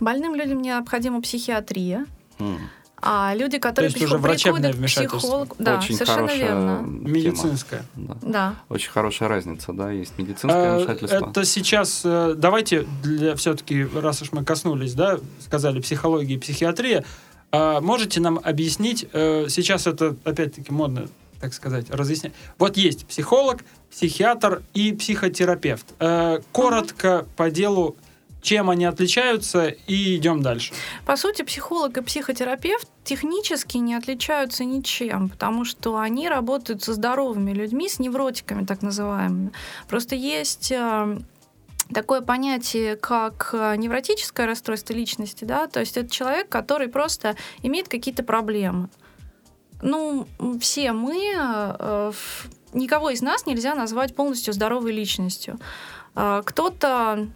Больным 0.00 0.34
людям 0.34 0.62
необходима 0.62 1.20
психиатрия, 1.20 2.06
М. 2.38 2.58
а 3.02 3.34
люди, 3.34 3.58
которые 3.58 3.90
есть 3.92 4.02
уже 4.04 4.18
врачебное 4.18 4.72
вмешательство. 4.72 5.18
психологу... 5.18 5.56
Да, 5.58 5.78
Очень 5.78 5.94
совершенно 5.96 6.20
хорошая 6.28 6.38
верно. 6.38 6.78
тема. 6.78 7.08
Медицинская. 7.10 7.84
Да. 7.96 8.16
Да. 8.22 8.54
Очень 8.68 8.90
хорошая 8.92 9.28
разница, 9.28 9.72
да, 9.72 9.90
есть 9.90 10.16
медицинское 10.16 10.74
Э, 10.74 10.76
вмешательство. 10.78 11.30
Это 11.30 11.44
сейчас, 11.44 12.02
э, 12.04 12.34
давайте 12.36 12.86
для 13.02 13.34
все-таки, 13.36 13.84
раз 13.84 14.22
уж 14.22 14.32
мы 14.32 14.44
коснулись, 14.44 14.94
да, 14.94 15.18
сказали 15.40 15.80
психология 15.80 16.34
и 16.34 16.38
психиатрия, 16.38 17.04
а 17.50 17.80
можете 17.80 18.20
нам 18.20 18.40
объяснить, 18.42 19.06
э, 19.12 19.46
сейчас 19.48 19.86
это 19.86 20.16
опять-таки 20.24 20.72
модно, 20.72 21.08
так 21.44 21.52
сказать, 21.52 21.90
разъяснять. 21.90 22.32
Вот 22.58 22.78
есть 22.78 23.06
психолог, 23.06 23.64
психиатр 23.90 24.62
и 24.72 24.92
психотерапевт. 24.92 25.84
Э, 26.00 26.38
Коротко 26.52 27.26
по 27.36 27.50
делу, 27.50 27.96
чем 28.40 28.70
они 28.70 28.86
отличаются, 28.86 29.66
и 29.66 30.16
идем 30.16 30.40
дальше. 30.40 30.72
По 31.04 31.16
сути, 31.16 31.42
психолог 31.42 31.98
и 31.98 32.00
психотерапевт 32.00 32.88
технически 33.04 33.76
не 33.76 33.94
отличаются 33.94 34.64
ничем, 34.64 35.28
потому 35.28 35.66
что 35.66 35.98
они 35.98 36.30
работают 36.30 36.82
со 36.82 36.94
здоровыми 36.94 37.52
людьми, 37.52 37.90
с 37.90 37.98
невротиками 37.98 38.64
так 38.64 38.80
называемыми. 38.80 39.52
Просто 39.86 40.14
есть 40.14 40.72
э, 40.72 41.18
такое 41.92 42.22
понятие, 42.22 42.96
как 42.96 43.50
э, 43.52 43.76
невротическое 43.76 44.46
расстройство 44.46 44.94
личности, 44.94 45.44
да, 45.44 45.66
то 45.66 45.80
есть 45.80 45.98
это 45.98 46.08
человек, 46.08 46.48
который 46.48 46.88
просто 46.88 47.36
имеет 47.62 47.88
какие-то 47.88 48.22
проблемы. 48.22 48.88
Ну, 49.82 50.26
все 50.60 50.92
мы, 50.92 51.32
э, 51.36 52.12
никого 52.72 53.10
из 53.10 53.22
нас 53.22 53.46
нельзя 53.46 53.74
назвать 53.74 54.14
полностью 54.16 54.52
здоровой 54.54 54.92
личностью. 54.92 55.58
Э, 56.14 56.42
Кто-то 56.44 57.26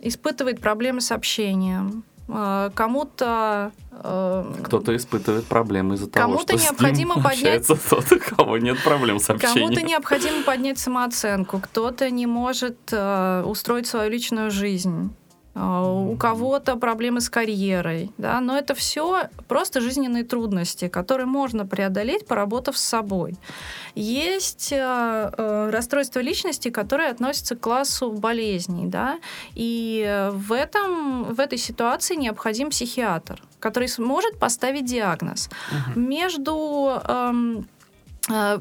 испытывает 0.00 0.60
проблемы 0.60 1.00
с 1.00 1.10
общением, 1.10 2.04
э, 2.28 2.70
кому-то 2.74 3.72
э, 3.90 4.54
Кто-то 4.64 4.94
испытывает 4.94 5.46
проблемы 5.46 5.96
из-за 5.96 6.08
того, 6.08 6.26
Кому-то 6.34 6.56
что 6.56 6.64
необходимо 6.64 7.14
с 7.14 7.16
ним 7.16 7.24
поднять- 7.24 7.66
тот, 7.90 8.12
у 8.12 8.36
кого 8.36 8.58
нет 8.58 8.78
проблем 8.84 9.18
с 9.18 9.26
Кому-то 9.26 9.48
общением. 9.48 9.86
необходимо 9.86 10.42
поднять 10.44 10.78
самооценку, 10.78 11.58
кто-то 11.58 12.08
не 12.10 12.26
может 12.26 12.76
э, 12.92 13.42
устроить 13.44 13.86
свою 13.88 14.10
личную 14.10 14.50
жизнь. 14.52 15.10
Э, 15.58 16.12
У 16.12 16.16
кого-то 16.16 16.76
проблемы 16.76 17.20
с 17.20 17.28
карьерой, 17.28 18.10
да, 18.18 18.40
но 18.40 18.56
это 18.56 18.74
все 18.74 19.28
просто 19.48 19.80
жизненные 19.80 20.24
трудности, 20.24 20.88
которые 20.88 21.26
можно 21.26 21.66
преодолеть, 21.66 22.26
поработав 22.26 22.76
с 22.76 22.84
собой. 22.84 23.36
Есть 23.94 24.72
э, 24.72 24.76
э, 24.78 25.70
расстройства 25.70 26.20
личности, 26.20 26.70
которые 26.70 27.10
относятся 27.10 27.56
к 27.56 27.60
классу 27.60 28.12
болезней, 28.12 28.86
да, 28.86 29.18
и 29.54 30.28
в 30.32 30.52
этом 30.52 31.24
в 31.34 31.40
этой 31.40 31.58
ситуации 31.58 32.14
необходим 32.16 32.70
психиатр, 32.70 33.42
который 33.60 33.88
сможет 33.88 34.38
поставить 34.38 34.84
диагноз. 34.84 35.48
Между 35.96 37.00
эм, 37.04 37.58
э, 37.58 37.77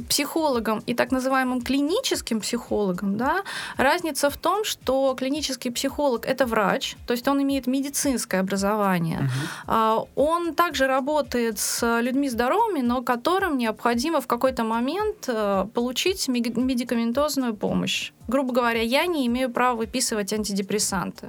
психологом 0.07 0.79
и 0.85 0.93
так 0.93 1.11
называемым 1.11 1.61
клиническим 1.61 2.39
психологом, 2.39 3.17
да, 3.17 3.43
разница 3.77 4.29
в 4.29 4.37
том, 4.37 4.63
что 4.63 5.13
клинический 5.17 5.71
психолог 5.71 6.25
это 6.25 6.45
врач, 6.45 6.95
то 7.05 7.13
есть 7.13 7.27
он 7.27 7.41
имеет 7.41 7.67
медицинское 7.67 8.39
образование. 8.39 9.29
А, 9.65 10.03
Он 10.15 10.53
также 10.53 10.87
работает 10.87 11.59
с 11.59 12.01
людьми 12.01 12.29
здоровыми, 12.29 12.81
но 12.81 13.01
которым 13.01 13.57
необходимо 13.57 14.21
в 14.21 14.27
какой-то 14.27 14.63
момент 14.63 15.25
э, 15.27 15.65
получить 15.73 16.27
медикаментозную 16.27 17.55
помощь. 17.55 18.11
Грубо 18.27 18.53
говоря, 18.53 18.81
я 18.81 19.05
не 19.05 19.25
имею 19.27 19.49
права 19.49 19.77
выписывать 19.77 20.33
антидепрессанты. 20.33 21.27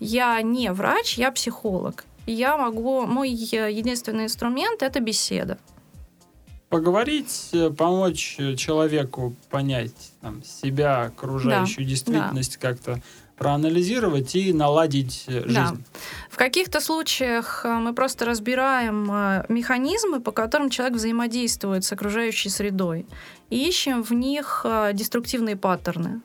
Я 0.00 0.42
не 0.42 0.72
врач, 0.72 1.18
я 1.18 1.30
психолог. 1.30 2.04
Я 2.26 2.56
могу, 2.56 3.06
мой 3.06 3.30
э, 3.30 3.72
единственный 3.72 4.24
инструмент 4.24 4.82
это 4.82 5.00
беседа. 5.00 5.58
Поговорить, 6.76 7.48
э, 7.54 7.70
помочь 7.70 8.36
э, 8.38 8.54
человеку 8.54 9.34
понять 9.48 10.12
там, 10.20 10.42
себя, 10.44 11.04
окружающую 11.04 11.86
Да, 11.86 11.90
действительность 11.90 12.58
как-то 12.58 13.00
проанализировать 13.38 14.36
и 14.36 14.52
наладить 14.52 15.24
э, 15.26 15.40
жизнь. 15.44 15.54
Да. 15.54 15.74
В 16.28 16.36
каких-то 16.36 16.82
случаях 16.82 17.64
мы 17.64 17.94
просто 17.94 18.26
разбираем 18.26 19.06
механизмы, 19.48 20.20
по 20.20 20.32
которым 20.32 20.68
человек 20.68 20.98
взаимодействует 20.98 21.82
с 21.82 21.92
окружающей 21.92 22.50
средой, 22.50 23.06
и 23.48 23.66
ищем 23.66 24.02
в 24.02 24.10
них 24.10 24.66
деструктивные 24.92 25.56
паттерны. 25.56 26.20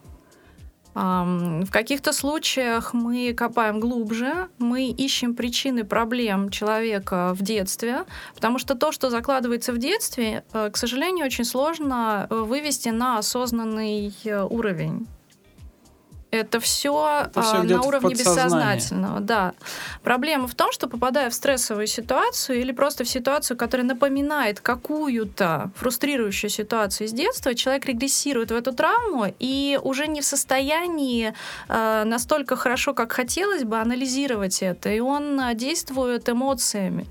В 0.94 1.70
каких-то 1.72 2.12
случаях 2.12 2.94
мы 2.94 3.34
копаем 3.34 3.80
глубже, 3.80 4.50
мы 4.58 4.90
ищем 4.90 5.36
причины 5.36 5.86
проблем 5.86 6.50
человека 6.50 7.34
в 7.34 7.42
детстве, 7.42 8.04
потому 8.36 8.60
что 8.60 8.76
то, 8.76 8.92
что 8.92 9.10
закладывается 9.10 9.72
в 9.72 9.78
детстве, 9.78 10.44
э, 10.54 10.70
к 10.70 10.78
сожалению, 10.78 11.26
очень 11.26 11.46
сложно 11.46 12.28
э, 12.30 12.36
вывести 12.36 12.90
на 12.90 13.20
осознанный 13.20 14.14
э, 14.26 14.44
уровень. 14.44 15.08
Это 16.32 16.62
все 16.62 17.24
Это 17.26 17.42
всё 17.42 17.64
где-то 17.64 17.82
на 17.82 17.88
уровне 17.88 18.16
бессознательного, 18.16 19.20
да. 19.20 19.54
Проблема 20.02 20.48
в 20.48 20.56
том, 20.56 20.72
что 20.72 20.88
попадая 20.88 21.30
в 21.30 21.34
стрессовую 21.34 21.88
ситуацию 21.88 22.62
или 22.62 22.72
просто 22.72 23.04
в 23.04 23.10
ситуацию, 23.10 23.58
которая 23.58 23.86
напоминает 23.86 24.62
какую-то 24.62 25.72
фрустрирующую 25.76 26.50
ситуацию 26.50 27.08
из 27.08 27.12
детства, 27.14 27.54
человек 27.54 27.86
регрессирует 27.86 28.52
в 28.52 28.56
эту 28.56 28.72
травму 28.72 29.34
и 29.40 29.78
уже 29.84 30.08
не 30.08 30.22
в 30.22 30.26
состоянии 30.26 31.34
э, 31.68 32.04
настолько 32.06 32.56
хорошо, 32.56 32.94
как 32.94 33.12
хотелось 33.12 33.64
бы, 33.66 33.80
анализировать 33.80 34.62
это. 34.62 34.90
И 34.90 35.02
он 35.02 35.38
э, 35.38 35.54
действует 35.54 36.30
эмоциями. 36.30 37.08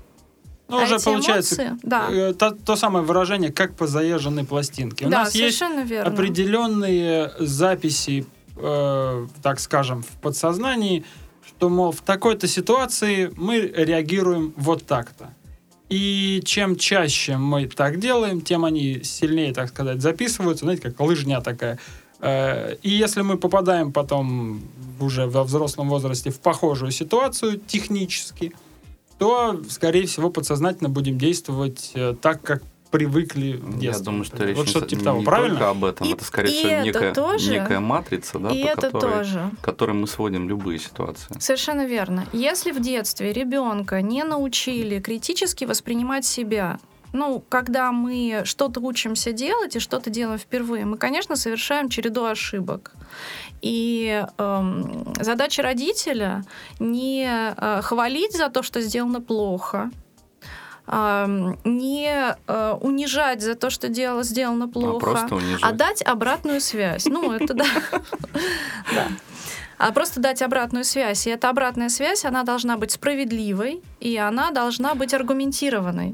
Ну, 0.67 0.79
А 0.79 0.83
уже 0.83 0.99
получается 0.99 1.63
эмоции- 1.63 1.79
да. 1.83 2.07
э, 2.09 2.33
то, 2.33 2.51
то 2.51 2.75
самое 2.75 3.05
выражение, 3.05 3.51
как 3.51 3.75
по 3.75 3.85
заезженной 3.87 4.45
пластинке. 4.45 5.05
У 5.05 5.09
да, 5.09 5.19
нас 5.25 5.35
есть 5.35 5.61
верно. 5.85 6.11
определенные 6.11 7.31
записи, 7.39 8.25
э, 8.61 9.27
так 9.41 9.59
скажем, 9.59 10.03
в 10.03 10.21
подсознании, 10.21 11.03
что, 11.45 11.69
мол, 11.69 11.91
в 11.91 12.01
такой-то 12.01 12.47
ситуации 12.47 13.31
мы 13.35 13.59
реагируем 13.59 14.53
вот 14.57 14.85
так-то. 14.85 15.33
И 15.89 16.41
чем 16.45 16.77
чаще 16.77 17.37
мы 17.37 17.67
так 17.67 17.99
делаем, 17.99 18.41
тем 18.41 18.63
они 18.63 19.03
сильнее, 19.03 19.53
так 19.53 19.69
сказать, 19.69 20.01
записываются. 20.01 20.65
Знаете, 20.65 20.83
как 20.83 20.99
лыжня 21.01 21.41
такая. 21.41 21.79
Э, 22.21 22.75
И 22.81 22.89
если 22.89 23.21
мы 23.21 23.37
попадаем 23.37 23.91
потом 23.91 24.61
уже 24.99 25.25
во 25.27 25.43
взрослом 25.43 25.89
возрасте 25.89 26.29
в 26.29 26.39
похожую 26.39 26.91
ситуацию 26.91 27.59
технически, 27.59 28.53
то, 29.17 29.61
скорее 29.69 30.07
всего, 30.07 30.29
подсознательно 30.29 30.89
будем 30.89 31.17
действовать 31.17 31.91
э, 31.93 32.15
так, 32.21 32.41
как 32.41 32.63
привыкли 32.91 33.53
в 33.53 33.75
Я 33.75 33.79
детстве. 33.79 34.05
думаю, 34.05 34.23
что 34.25 34.43
речь 34.45 34.57
Вот 34.57 34.65
не, 34.65 34.69
что-то 34.69 34.87
типа 34.87 35.03
того, 35.03 35.19
не 35.19 35.25
правильно? 35.25 35.49
только 35.57 35.69
об 35.69 35.85
этом. 35.85 36.07
И- 36.07 36.13
это, 36.13 36.23
скорее 36.25 36.47
всего, 36.49 36.69
это 36.69 36.83
некая, 36.83 37.13
тоже. 37.13 37.51
некая 37.51 37.79
матрица, 37.79 38.37
да, 38.39 38.49
и 38.51 38.63
по 38.63 38.67
это 38.67 38.81
которой, 38.81 39.13
тоже. 39.13 39.51
которой 39.61 39.93
мы 39.93 40.07
сводим 40.07 40.47
любые 40.49 40.77
ситуации. 40.79 41.27
Совершенно 41.39 41.85
верно. 41.85 42.25
Если 42.33 42.71
в 42.71 42.79
детстве 42.79 43.33
ребенка 43.33 44.01
не 44.01 44.23
научили 44.23 44.99
критически 44.99 45.65
воспринимать 45.65 46.25
себя, 46.25 46.79
ну, 47.13 47.43
когда 47.49 47.91
мы 47.91 48.43
что-то 48.45 48.79
учимся 48.79 49.33
делать 49.33 49.75
и 49.75 49.79
что-то 49.79 50.09
делаем 50.09 50.39
впервые, 50.39 50.85
мы, 50.85 50.97
конечно, 50.97 51.35
совершаем 51.35 51.89
череду 51.89 52.23
ошибок. 52.25 52.93
И 53.61 54.25
эм, 54.37 55.13
задача 55.19 55.61
родителя 55.61 56.43
не 56.79 57.25
э, 57.27 57.81
хвалить 57.81 58.35
за 58.35 58.49
то, 58.49 58.63
что 58.63 58.79
сделано 58.81 59.19
плохо, 59.21 59.91
не 61.63 62.35
э, 62.47 62.77
унижать 62.81 63.41
за 63.41 63.55
то, 63.55 63.69
что 63.69 63.87
дело 63.87 64.23
сделано 64.23 64.65
А 64.65 64.67
плохо, 64.67 65.27
унижать. 65.31 65.61
а 65.63 65.71
дать 65.71 66.01
обратную 66.01 66.59
связь. 66.61 67.05
Ну, 67.05 67.31
это 67.31 67.53
да. 67.53 67.65
Да. 68.93 69.07
А 69.77 69.91
просто 69.93 70.19
дать 70.19 70.43
обратную 70.43 70.83
связь. 70.83 71.25
И 71.25 71.31
эта 71.31 71.49
обратная 71.49 71.89
связь, 71.89 72.23
она 72.23 72.43
должна 72.43 72.77
быть 72.77 72.91
справедливой, 72.91 73.81
и 73.99 74.15
она 74.15 74.51
должна 74.51 74.93
быть 74.93 75.11
аргументированной. 75.11 76.13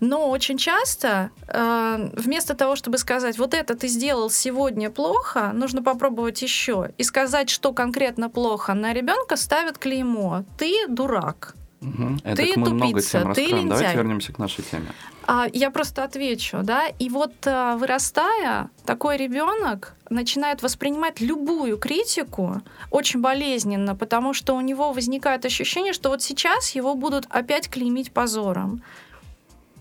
Но 0.00 0.28
очень 0.28 0.58
часто 0.58 1.30
э, 1.46 2.10
вместо 2.14 2.56
того, 2.56 2.74
чтобы 2.74 2.98
сказать, 2.98 3.38
вот 3.38 3.54
это 3.54 3.76
ты 3.76 3.86
сделал 3.86 4.28
сегодня 4.28 4.90
плохо, 4.90 5.52
нужно 5.54 5.84
попробовать 5.84 6.42
еще. 6.42 6.90
И 6.98 7.04
сказать, 7.04 7.48
что 7.48 7.72
конкретно 7.72 8.28
плохо, 8.28 8.74
на 8.74 8.92
ребенка 8.92 9.36
ставят 9.36 9.78
клеймо. 9.78 10.44
Ты 10.58 10.88
дурак. 10.88 11.54
Мгм. 11.80 12.18
Это 12.24 12.36
Ты 12.36 12.52
мы 12.56 12.70
много 12.70 13.00
тем 13.00 13.22
ты 13.22 13.42
раскроем. 13.42 13.68
Давайте 13.68 13.86
лентяй. 13.86 13.96
вернемся 13.96 14.32
к 14.32 14.38
нашей 14.38 14.64
теме. 14.64 14.86
А, 15.26 15.46
я 15.52 15.70
просто 15.70 16.04
отвечу, 16.04 16.58
да. 16.62 16.86
И 16.98 17.10
вот 17.10 17.34
а, 17.46 17.76
вырастая, 17.76 18.70
такой 18.84 19.16
ребенок 19.16 19.94
начинает 20.08 20.62
воспринимать 20.62 21.20
любую 21.20 21.78
критику 21.78 22.62
очень 22.90 23.20
болезненно, 23.20 23.94
потому 23.94 24.32
что 24.32 24.54
у 24.54 24.60
него 24.60 24.92
возникает 24.92 25.44
ощущение, 25.44 25.92
что 25.92 26.08
вот 26.10 26.22
сейчас 26.22 26.70
его 26.70 26.94
будут 26.94 27.26
опять 27.28 27.68
клеймить 27.68 28.12
позором. 28.12 28.82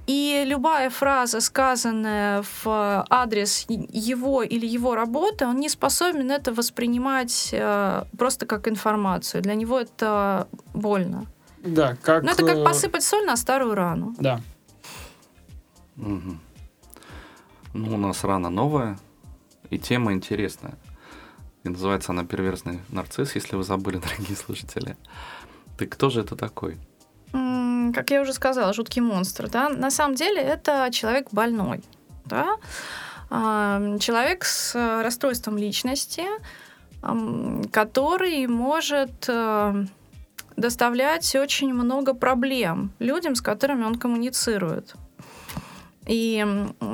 И 0.07 0.43
любая 0.45 0.91
фраза, 0.91 1.41
сказанная 1.41 2.43
в 2.63 3.05
адрес 3.09 3.65
его 3.67 4.43
или 4.43 4.67
его 4.67 4.93
работы, 4.93 5.47
он 5.47 5.59
не 5.59 5.69
способен 5.69 6.29
это 6.29 6.53
воспринимать 6.53 7.49
э, 7.51 8.03
просто 8.15 8.45
как 8.45 8.67
информацию. 8.67 9.41
Для 9.41 9.55
него 9.55 9.79
это 9.79 10.47
больно. 10.75 11.25
Да, 11.65 11.97
как... 12.01 12.23
Ну, 12.23 12.31
это 12.31 12.45
как 12.45 12.57
э, 12.57 12.63
посыпать 12.63 13.03
соль 13.03 13.25
на 13.25 13.35
старую 13.35 13.75
рану. 13.75 14.13
Да. 14.19 14.39
Мгм. 15.95 16.39
Ну, 17.73 17.95
у 17.95 17.97
нас 17.97 18.23
рана 18.23 18.49
новая, 18.49 18.97
и 19.69 19.77
тема 19.77 20.13
интересная. 20.13 20.75
И 21.63 21.69
называется 21.69 22.11
она 22.11 22.23
«Перверзный 22.23 22.79
нарцисс», 22.89 23.35
если 23.35 23.55
вы 23.55 23.63
забыли, 23.63 23.97
дорогие 24.03 24.37
слушатели. 24.37 24.95
Ты 25.77 25.87
кто 25.87 26.09
же 26.09 26.21
это 26.21 26.35
такой? 26.35 26.77
Как 27.93 28.11
я 28.11 28.21
уже 28.21 28.33
сказала, 28.33 28.73
жуткий 28.73 29.01
монстр, 29.01 29.49
да, 29.49 29.69
на 29.69 29.91
самом 29.91 30.15
деле 30.15 30.41
это 30.41 30.89
человек 30.91 31.27
больной, 31.31 31.83
да, 32.25 32.57
А, 33.29 33.97
человек 33.99 34.45
с 34.45 34.75
э, 34.75 35.01
расстройством 35.01 35.57
личности, 35.57 36.23
который 37.71 38.47
может 38.47 39.25
э, 39.27 39.85
доставлять 40.57 41.35
очень 41.35 41.73
много 41.73 42.13
проблем 42.13 42.91
людям, 42.99 43.35
с 43.35 43.41
которыми 43.41 43.83
он 43.83 43.95
коммуницирует. 43.95 44.95
И 46.07 46.45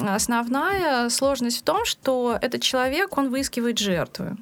основная 0.08 1.10
сложность 1.10 1.60
в 1.60 1.64
том, 1.64 1.86
что 1.86 2.38
этот 2.42 2.62
человек, 2.62 3.18
он 3.18 3.30
выискивает 3.30 3.78
жертвы. 3.78 4.38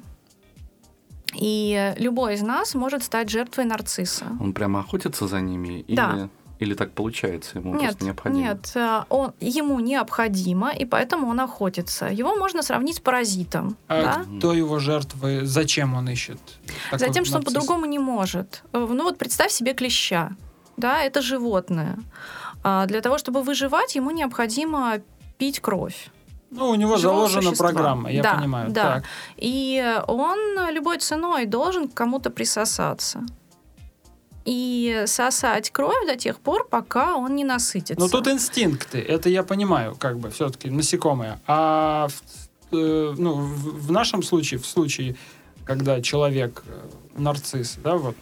И 1.34 1.94
любой 1.98 2.34
из 2.34 2.42
нас 2.42 2.74
может 2.74 3.02
стать 3.02 3.30
жертвой 3.30 3.64
нарцисса. 3.64 4.26
Он 4.40 4.52
прямо 4.52 4.80
охотится 4.80 5.28
за 5.28 5.40
ними? 5.40 5.84
Да. 5.88 6.12
Или, 6.14 6.30
или 6.60 6.74
так 6.74 6.92
получается, 6.92 7.58
ему 7.58 7.72
Нет, 7.74 7.82
просто 7.82 8.04
необходимо? 8.04 8.42
нет, 8.42 8.72
э, 8.76 9.00
он, 9.08 9.32
ему 9.40 9.80
необходимо, 9.80 10.70
и 10.70 10.84
поэтому 10.84 11.28
он 11.28 11.40
охотится. 11.40 12.06
Его 12.06 12.36
можно 12.36 12.62
сравнить 12.62 12.96
с 12.96 13.00
паразитом. 13.00 13.76
А 13.88 14.02
да? 14.02 14.24
кто 14.38 14.52
его 14.52 14.78
жертвы? 14.78 15.40
Зачем 15.46 15.94
он 15.94 16.08
ищет? 16.10 16.38
Затем, 16.92 17.24
что 17.24 17.38
он 17.38 17.42
по-другому 17.44 17.86
не 17.86 17.98
может. 17.98 18.62
Э, 18.72 18.86
Ну 18.90 19.04
вот 19.04 19.18
представь 19.18 19.50
себе 19.52 19.72
клеща. 19.74 20.30
Да, 20.76 21.02
это 21.02 21.22
животное. 21.22 21.96
А 22.62 22.86
Для 22.86 23.00
того, 23.00 23.16
чтобы 23.18 23.42
выживать, 23.42 23.96
ему 23.96 24.10
необходимо 24.10 25.00
пить 25.38 25.60
кровь. 25.60 26.10
Ну, 26.50 26.68
у 26.68 26.74
него 26.74 26.96
живого 26.96 27.20
заложена 27.28 27.42
существа. 27.42 27.68
программа, 27.68 28.10
я 28.10 28.22
Да, 28.22 28.34
понимаю. 28.34 28.70
да. 28.70 28.82
Так. 28.94 29.04
И 29.36 29.82
он 30.08 30.38
любой 30.72 30.98
ценой 30.98 31.46
должен 31.46 31.88
к 31.88 31.94
кому-то 31.94 32.28
присосаться. 32.30 33.20
И 34.44 35.04
сосать 35.06 35.70
кровь 35.70 36.06
до 36.06 36.16
тех 36.16 36.38
пор, 36.38 36.66
пока 36.68 37.16
он 37.16 37.36
не 37.36 37.44
насытится. 37.44 38.00
Но 38.00 38.08
тут 38.08 38.26
инстинкты, 38.26 38.98
это 38.98 39.28
я 39.28 39.42
понимаю, 39.42 39.94
как 39.98 40.18
бы 40.18 40.30
все-таки 40.30 40.70
насекомые. 40.70 41.38
А 41.46 42.08
в, 42.08 42.74
э, 42.74 43.14
ну, 43.18 43.34
в, 43.34 43.86
в 43.86 43.92
нашем 43.92 44.22
случае, 44.22 44.60
в 44.60 44.66
случае, 44.66 45.16
когда 45.64 46.00
человек 46.00 46.62
э, 46.66 47.20
нарцисс, 47.20 47.78
да, 47.84 47.96
вот 47.96 48.16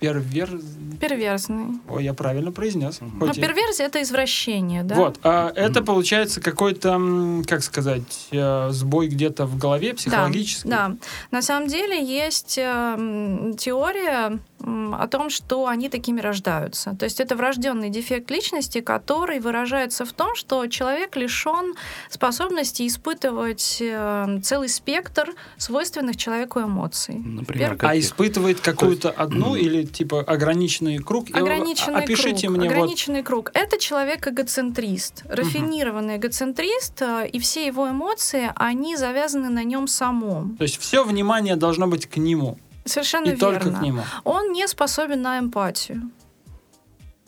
первер... 0.00 0.60
Перверзный. 1.00 1.80
Ой, 1.88 2.04
я 2.04 2.14
правильно 2.14 2.52
произнес. 2.52 3.00
Мгм. 3.00 3.18
Но 3.18 3.26
хоть 3.26 3.38
и- 3.38 3.40
перверзия 3.40 3.86
это 3.86 4.02
извращение, 4.02 4.82
да? 4.82 4.94
Вот, 4.94 5.18
а 5.22 5.52
это 5.54 5.82
получается 5.82 6.40
какой-то, 6.40 7.42
как 7.46 7.62
сказать, 7.62 8.28
э, 8.30 8.68
сбой 8.70 9.08
где-то 9.08 9.46
в 9.46 9.58
голове 9.58 9.94
психологический. 9.94 10.68
Да, 10.68 10.96
на 11.30 11.42
самом 11.42 11.68
деле 11.68 12.04
есть 12.04 12.58
э, 12.58 13.54
теория 13.58 14.38
о 14.60 15.06
том, 15.08 15.30
что 15.30 15.66
они 15.66 15.88
такими 15.88 16.20
рождаются. 16.20 16.96
То 16.98 17.04
есть 17.04 17.20
это 17.20 17.36
врожденный 17.36 17.90
дефект 17.90 18.30
личности, 18.30 18.80
который 18.80 19.40
выражается 19.40 20.04
в 20.04 20.12
том, 20.12 20.34
что 20.34 20.66
человек 20.66 21.16
лишен 21.16 21.74
способности 22.10 22.86
испытывать 22.86 23.78
э, 23.80 24.40
целый 24.42 24.68
спектр 24.68 25.34
свойственных 25.56 26.16
человеку 26.16 26.60
эмоций. 26.60 27.14
Например, 27.14 27.74
Пер- 27.74 27.86
А 27.88 27.98
испытывает 27.98 28.60
какую-то 28.60 29.10
одну 29.10 29.54
или 29.54 29.84
типа 29.84 30.22
ограниченный 30.22 30.98
круг? 30.98 31.26
Ограниченный 31.32 32.02
Опишите 32.02 32.48
круг. 32.48 32.58
мне 32.58 32.68
вот 32.68 32.74
ограниченный 32.74 33.22
круг. 33.22 33.50
Это 33.54 33.78
человек 33.78 34.26
эгоцентрист, 34.26 35.22
рафинированный 35.28 36.16
эгоцентрист, 36.16 37.02
э, 37.02 37.28
и 37.32 37.38
все 37.38 37.66
его 37.66 37.88
эмоции, 37.88 38.50
они 38.56 38.96
завязаны 38.96 39.48
на 39.50 39.64
нем 39.64 39.86
самом. 39.86 40.56
То 40.56 40.64
есть 40.64 40.78
все 40.78 41.04
внимание 41.04 41.56
должно 41.56 41.86
быть 41.86 42.06
к 42.06 42.16
нему. 42.16 42.58
Совершенно 42.88 43.26
и 43.26 43.30
верно. 43.36 43.40
только 43.60 43.70
к 43.70 43.82
нему. 43.82 44.02
Он 44.24 44.52
не 44.52 44.66
способен 44.68 45.22
на 45.22 45.38
эмпатию. 45.38 46.10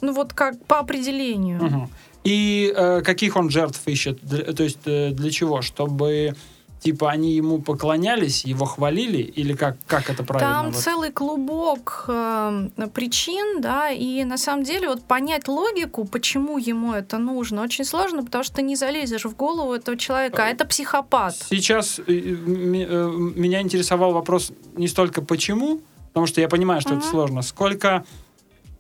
Ну 0.01 0.13
вот 0.13 0.33
как 0.33 0.65
по 0.67 0.79
определению. 0.79 1.63
Мгм. 1.63 1.91
И 2.25 2.73
э, 2.75 3.03
каких 3.03 3.37
он 3.37 3.51
жертв 3.51 3.81
ищет? 3.87 4.19
Для- 4.23 4.53
то 4.53 4.63
есть 4.63 4.79
э, 4.87 5.11
для 5.11 5.31
чего? 5.31 5.63
Чтобы 5.63 6.35
типа 6.81 7.11
они 7.11 7.35
ему 7.35 7.61
поклонялись, 7.61 8.45
его 8.45 8.65
хвалили? 8.65 9.19
Или 9.19 9.55
как, 9.55 9.77
как 9.87 10.09
это 10.11 10.25
правильно? 10.25 10.55
Там 10.55 10.67
Вот. 10.73 10.77
целый 10.83 11.13
клубок 11.13 12.05
э, 12.09 12.69
причин, 12.95 13.61
да, 13.61 13.91
и 13.91 14.25
на 14.25 14.39
самом 14.39 14.65
деле 14.65 14.89
вот 14.89 15.03
понять 15.05 15.47
логику, 15.49 16.05
почему 16.05 16.59
ему 16.59 16.93
это 16.95 17.19
нужно, 17.19 17.63
очень 17.63 17.85
сложно, 17.85 18.25
потому 18.25 18.45
что 18.45 18.57
ты 18.57 18.63
не 18.63 18.77
залезешь 18.77 19.25
в 19.25 19.37
голову 19.37 19.75
этого 19.75 19.97
человека, 19.97 20.45
а 20.45 20.49
это 20.49 20.65
психопат. 20.65 21.35
Сейчас 21.51 21.99
э, 21.99 22.03
м- 22.13 22.75
э, 22.75 23.11
меня 23.39 23.61
интересовал 23.61 24.13
вопрос 24.13 24.53
не 24.77 24.89
столько 24.89 25.23
почему, 25.23 25.81
потому 26.09 26.27
что 26.27 26.41
я 26.41 26.49
понимаю, 26.49 26.81
что 26.81 26.91
это 26.95 27.03
Мгм. 27.03 27.11
сложно, 27.11 27.43
сколько 27.43 28.05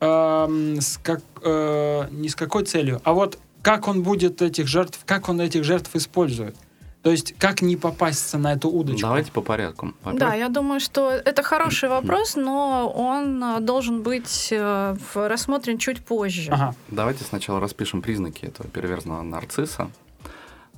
эм, 0.00 0.80
с 0.80 0.98
как, 1.02 1.20
э, 1.42 2.08
не 2.10 2.28
с 2.30 2.34
какой 2.34 2.64
целью, 2.64 3.00
а 3.04 3.12
вот 3.12 3.38
как 3.62 3.86
он 3.88 4.02
будет 4.02 4.40
этих 4.40 4.66
жертв, 4.66 4.98
как 5.04 5.28
он 5.28 5.40
этих 5.42 5.64
жертв 5.64 5.94
использует. 5.94 6.56
То 7.02 7.10
есть 7.10 7.34
как 7.38 7.62
не 7.62 7.76
попасться 7.76 8.36
на 8.36 8.52
эту 8.52 8.68
удочку. 8.68 9.02
Давайте 9.02 9.32
по 9.32 9.40
порядку. 9.40 9.94
Да, 10.04 10.10
Во-первых, 10.10 10.36
я 10.36 10.48
думаю, 10.48 10.80
что 10.80 11.10
это 11.10 11.42
хороший 11.42 11.88
вопрос, 11.88 12.36
но 12.36 12.92
он 12.94 13.42
э, 13.42 13.60
должен 13.60 14.02
быть 14.02 14.48
э, 14.50 14.96
рассмотрен 15.14 15.78
чуть 15.78 16.04
позже. 16.04 16.50
Ага. 16.50 16.74
Давайте 16.88 17.24
сначала 17.24 17.58
распишем 17.58 18.02
признаки 18.02 18.44
этого 18.44 18.68
перверзного 18.68 19.22
нарцисса. 19.22 19.90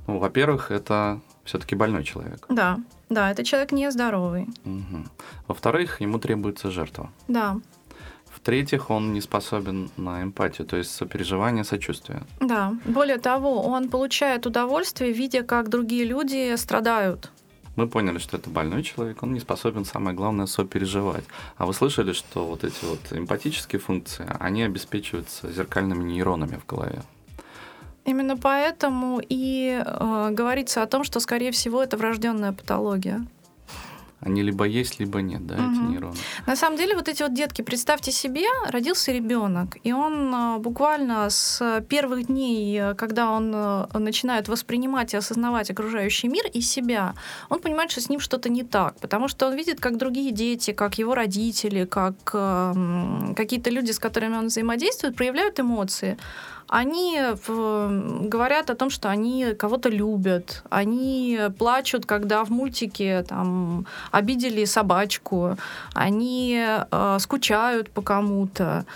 Ну, 0.06 0.18
во-первых, 0.18 0.70
это 0.70 1.20
все-таки 1.44 1.74
больной 1.74 2.04
человек. 2.04 2.46
Да, 2.48 2.78
да, 3.08 3.30
это 3.30 3.42
человек 3.44 3.72
нездоровый. 3.72 4.48
Мгм. 4.64 5.11
Во-вторых, 5.48 6.00
ему 6.00 6.18
требуется 6.18 6.70
жертва. 6.70 7.11
Да, 7.26 7.56
В-третьих, 8.42 8.90
он 8.90 9.12
не 9.12 9.20
способен 9.20 9.88
на 9.96 10.20
эмпатию, 10.20 10.66
то 10.66 10.76
есть 10.76 10.90
сопереживание, 10.90 11.62
сочувствие. 11.62 12.24
да. 12.40 12.74
Более 12.85 13.18
того, 13.18 13.62
он 13.62 13.88
получает 13.88 14.46
удовольствие, 14.46 15.12
видя, 15.12 15.44
как 15.44 15.68
другие 15.68 16.05
люди 16.05 16.57
страдают. 16.57 17.31
Мы 17.76 17.87
поняли, 17.87 18.18
что 18.18 18.37
это 18.38 18.50
больной 18.50 18.83
человек, 18.83 19.22
он 19.22 19.33
не 19.33 19.38
способен, 19.38 19.85
самое 19.85 20.16
главное, 20.16 20.46
сопереживать. 20.46 21.24
А 21.57 21.66
вы 21.66 21.72
слышали, 21.72 22.12
что 22.12 22.44
вот 22.44 22.64
эти 22.64 22.85
вот 22.85 22.98
эмпатические 23.12 23.78
функции, 23.78 24.26
они 24.40 24.64
обеспечиваются 24.64 25.52
зеркальными 25.52 26.02
нейронами 26.02 26.57
в 26.57 26.66
голове? 26.66 27.02
Именно 28.05 28.37
поэтому 28.37 29.22
и 29.28 29.81
э, 29.87 30.28
говорится 30.33 30.83
о 30.83 30.87
том, 30.87 31.05
что, 31.05 31.20
скорее 31.20 31.52
всего, 31.52 31.81
это 31.81 31.96
врожденная 31.96 32.52
патология. 32.52 33.24
Они 34.24 34.42
либо 34.42 34.64
есть, 34.64 35.00
либо 35.00 35.20
нет, 35.20 35.46
да, 35.46 35.54
эти 35.54 35.80
нейроны. 35.90 36.16
На 36.46 36.56
самом 36.56 36.76
деле, 36.76 36.94
вот 36.94 37.08
эти 37.08 37.22
вот 37.22 37.35
детки, 37.35 37.62
представьте 37.62 38.12
себе, 38.12 38.46
родился 38.68 39.12
ребенок, 39.12 39.76
и 39.82 39.92
он 39.92 40.35
э, 40.35 40.58
буквально 40.58 41.28
с 41.28 41.82
первых 41.88 42.26
дней, 42.26 42.80
э, 42.80 42.94
когда 42.94 43.30
он 43.30 43.52
э, 43.54 43.98
начинает 43.98 44.48
воспринимать 44.48 45.14
и 45.14 45.16
осознавать 45.16 45.70
окружающий 45.70 46.28
мир 46.28 46.44
и 46.54 46.61
себя, 46.61 47.14
он 47.48 47.58
понимает, 47.58 47.90
что 47.90 48.00
с 48.00 48.08
ним 48.08 48.20
что-то 48.20 48.48
не 48.48 48.62
так, 48.62 48.94
потому 49.00 49.28
что 49.28 49.46
он 49.46 49.56
видит, 49.56 49.80
как 49.80 49.96
другие 49.96 50.30
дети, 50.30 50.72
как 50.72 50.98
его 50.98 51.14
родители, 51.14 51.85
как 51.85 52.14
э, 52.32 53.35
какие-то 53.37 53.70
люди, 53.70 53.90
с 53.90 53.98
которыми 53.98 54.37
он 54.37 54.46
взаимодействует, 54.46 55.16
проявляют 55.16 55.58
эмоции 55.58 56.16
они 56.72 57.20
говорят 58.28 58.70
о 58.70 58.74
том, 58.74 58.88
что 58.88 59.11
они 59.11 59.54
кого-то 59.58 59.90
любят, 59.90 60.64
они 60.70 61.38
плачут, 61.58 62.06
когда 62.06 62.44
в 62.44 62.50
мультике 62.50 63.22
там 63.28 63.87
обидели 64.11 64.64
собачку, 64.64 65.58
они 65.92 66.64
э, 66.90 67.18
скучают 67.20 67.90
по 67.90 68.00
кому-то. 68.00 68.87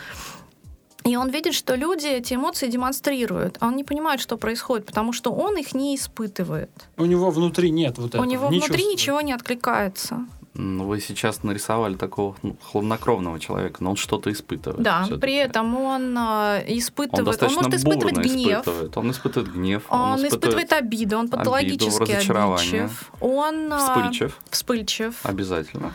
И 1.05 1.17
он 1.17 1.29
видит, 1.29 1.53
что 1.55 1.77
люди 1.77 2.07
эти 2.07 2.35
эмоции 2.35 2.69
демонстрируют, 2.69 3.59
а 3.61 3.67
он 3.67 3.77
не 3.77 3.85
понимает, 3.85 4.21
что 4.21 4.39
происходит, 4.39 4.87
потому 4.87 5.13
что 5.13 5.31
он 5.31 5.59
их 5.59 5.75
не 5.75 5.95
испытывает. 5.95 6.71
У 6.97 7.05
него 7.05 7.31
внутри 7.31 7.71
нет 7.71 7.99
вот 7.99 8.09
этого. 8.09 8.23
У 8.23 8.25
него 8.25 8.49
не 8.49 8.59
внутри 8.59 8.79
чувствует. 8.79 8.93
ничего 8.93 9.21
не 9.21 9.33
откликается. 9.35 10.27
Ну, 10.59 10.85
Вы 10.85 11.01
сейчас 11.01 11.43
нарисовали 11.43 11.95
такого 11.95 12.35
ну, 12.43 12.57
хладнокровного 12.63 13.39
человека, 13.39 13.85
но 13.85 13.91
он 13.91 13.97
что-то 13.97 14.33
испытывает. 14.33 14.83
Да, 14.83 15.03
всё-таки. 15.03 15.21
при 15.21 15.35
этом 15.35 15.77
он 15.77 16.17
э, 16.17 16.65
он 16.67 16.79
испытывает, 16.79 17.19
он, 17.19 17.25
достаточно 17.25 17.63
может 17.63 17.75
испытывать 17.75 18.17
гнев, 18.17 18.61
испытывает. 18.61 18.97
Он 18.97 19.11
испытывает 19.11 19.53
гнев, 19.53 19.83
он, 19.91 20.27
испытывает 20.27 20.73
обиду, 20.73 21.19
он 21.19 21.29
патологически 21.29 22.03
разочарование. 22.03 22.85
обидчив, 22.85 23.13
он 23.21 23.73
э, 23.73 23.79
вспыльчив, 23.79 24.41
вспыльчив. 24.51 25.15
обязательно. 25.25 25.93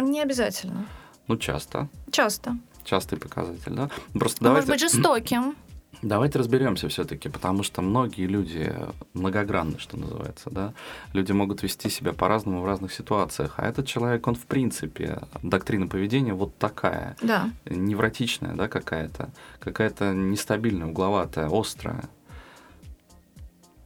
Не 0.00 0.22
обязательно. 0.22 0.86
Ну, 1.28 1.36
часто. 1.36 1.88
Часто. 2.10 2.56
Частый 2.84 3.18
показатель, 3.18 3.72
да? 3.72 3.90
Просто 4.14 4.42
Он 4.42 4.48
давайте, 4.54 4.68
может 4.68 4.68
быть 4.68 4.80
жестоким. 4.80 5.56
Давайте 6.02 6.38
разберемся 6.38 6.88
все-таки, 6.88 7.28
потому 7.28 7.62
что 7.62 7.82
многие 7.82 8.26
люди 8.26 8.74
многогранны, 9.14 9.78
что 9.78 9.96
называется, 9.96 10.50
да? 10.50 10.72
Люди 11.12 11.32
могут 11.32 11.62
вести 11.62 11.90
себя 11.90 12.12
по-разному 12.12 12.62
в 12.62 12.66
разных 12.66 12.92
ситуациях, 12.92 13.54
а 13.56 13.66
этот 13.66 13.86
человек, 13.86 14.26
он 14.26 14.34
в 14.34 14.46
принципе, 14.46 15.18
доктрина 15.42 15.86
поведения 15.86 16.34
вот 16.34 16.56
такая, 16.56 17.16
Да. 17.22 17.50
невротичная, 17.66 18.54
да, 18.54 18.68
какая-то, 18.68 19.30
какая-то 19.58 20.12
нестабильная, 20.14 20.88
угловатая, 20.88 21.48
острая. 21.52 22.04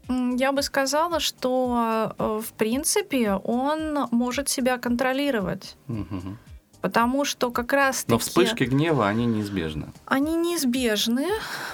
Я 0.09 0.53
бы 0.53 0.63
сказала, 0.63 1.19
что 1.19 2.13
э, 2.19 2.41
в 2.45 2.53
принципе 2.53 3.33
он 3.33 4.07
может 4.11 4.49
себя 4.51 4.77
контролировать. 4.77 5.77
Мгм. 5.87 6.39
Потому 6.85 7.25
что 7.25 7.51
как 7.51 7.73
раз 7.73 8.05
Но 8.09 8.19
вспышки 8.19 8.65
гнева, 8.65 9.09
они 9.09 9.25
неизбежны. 9.25 9.87
они 10.05 10.37
неизбежны, 10.37 11.29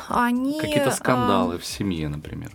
они 0.09 0.61
Какие-то 0.61 0.91
э, 0.91 0.93
скандалы 0.93 1.59
в 1.59 1.67
семье, 1.67 2.09
например. 2.09 2.53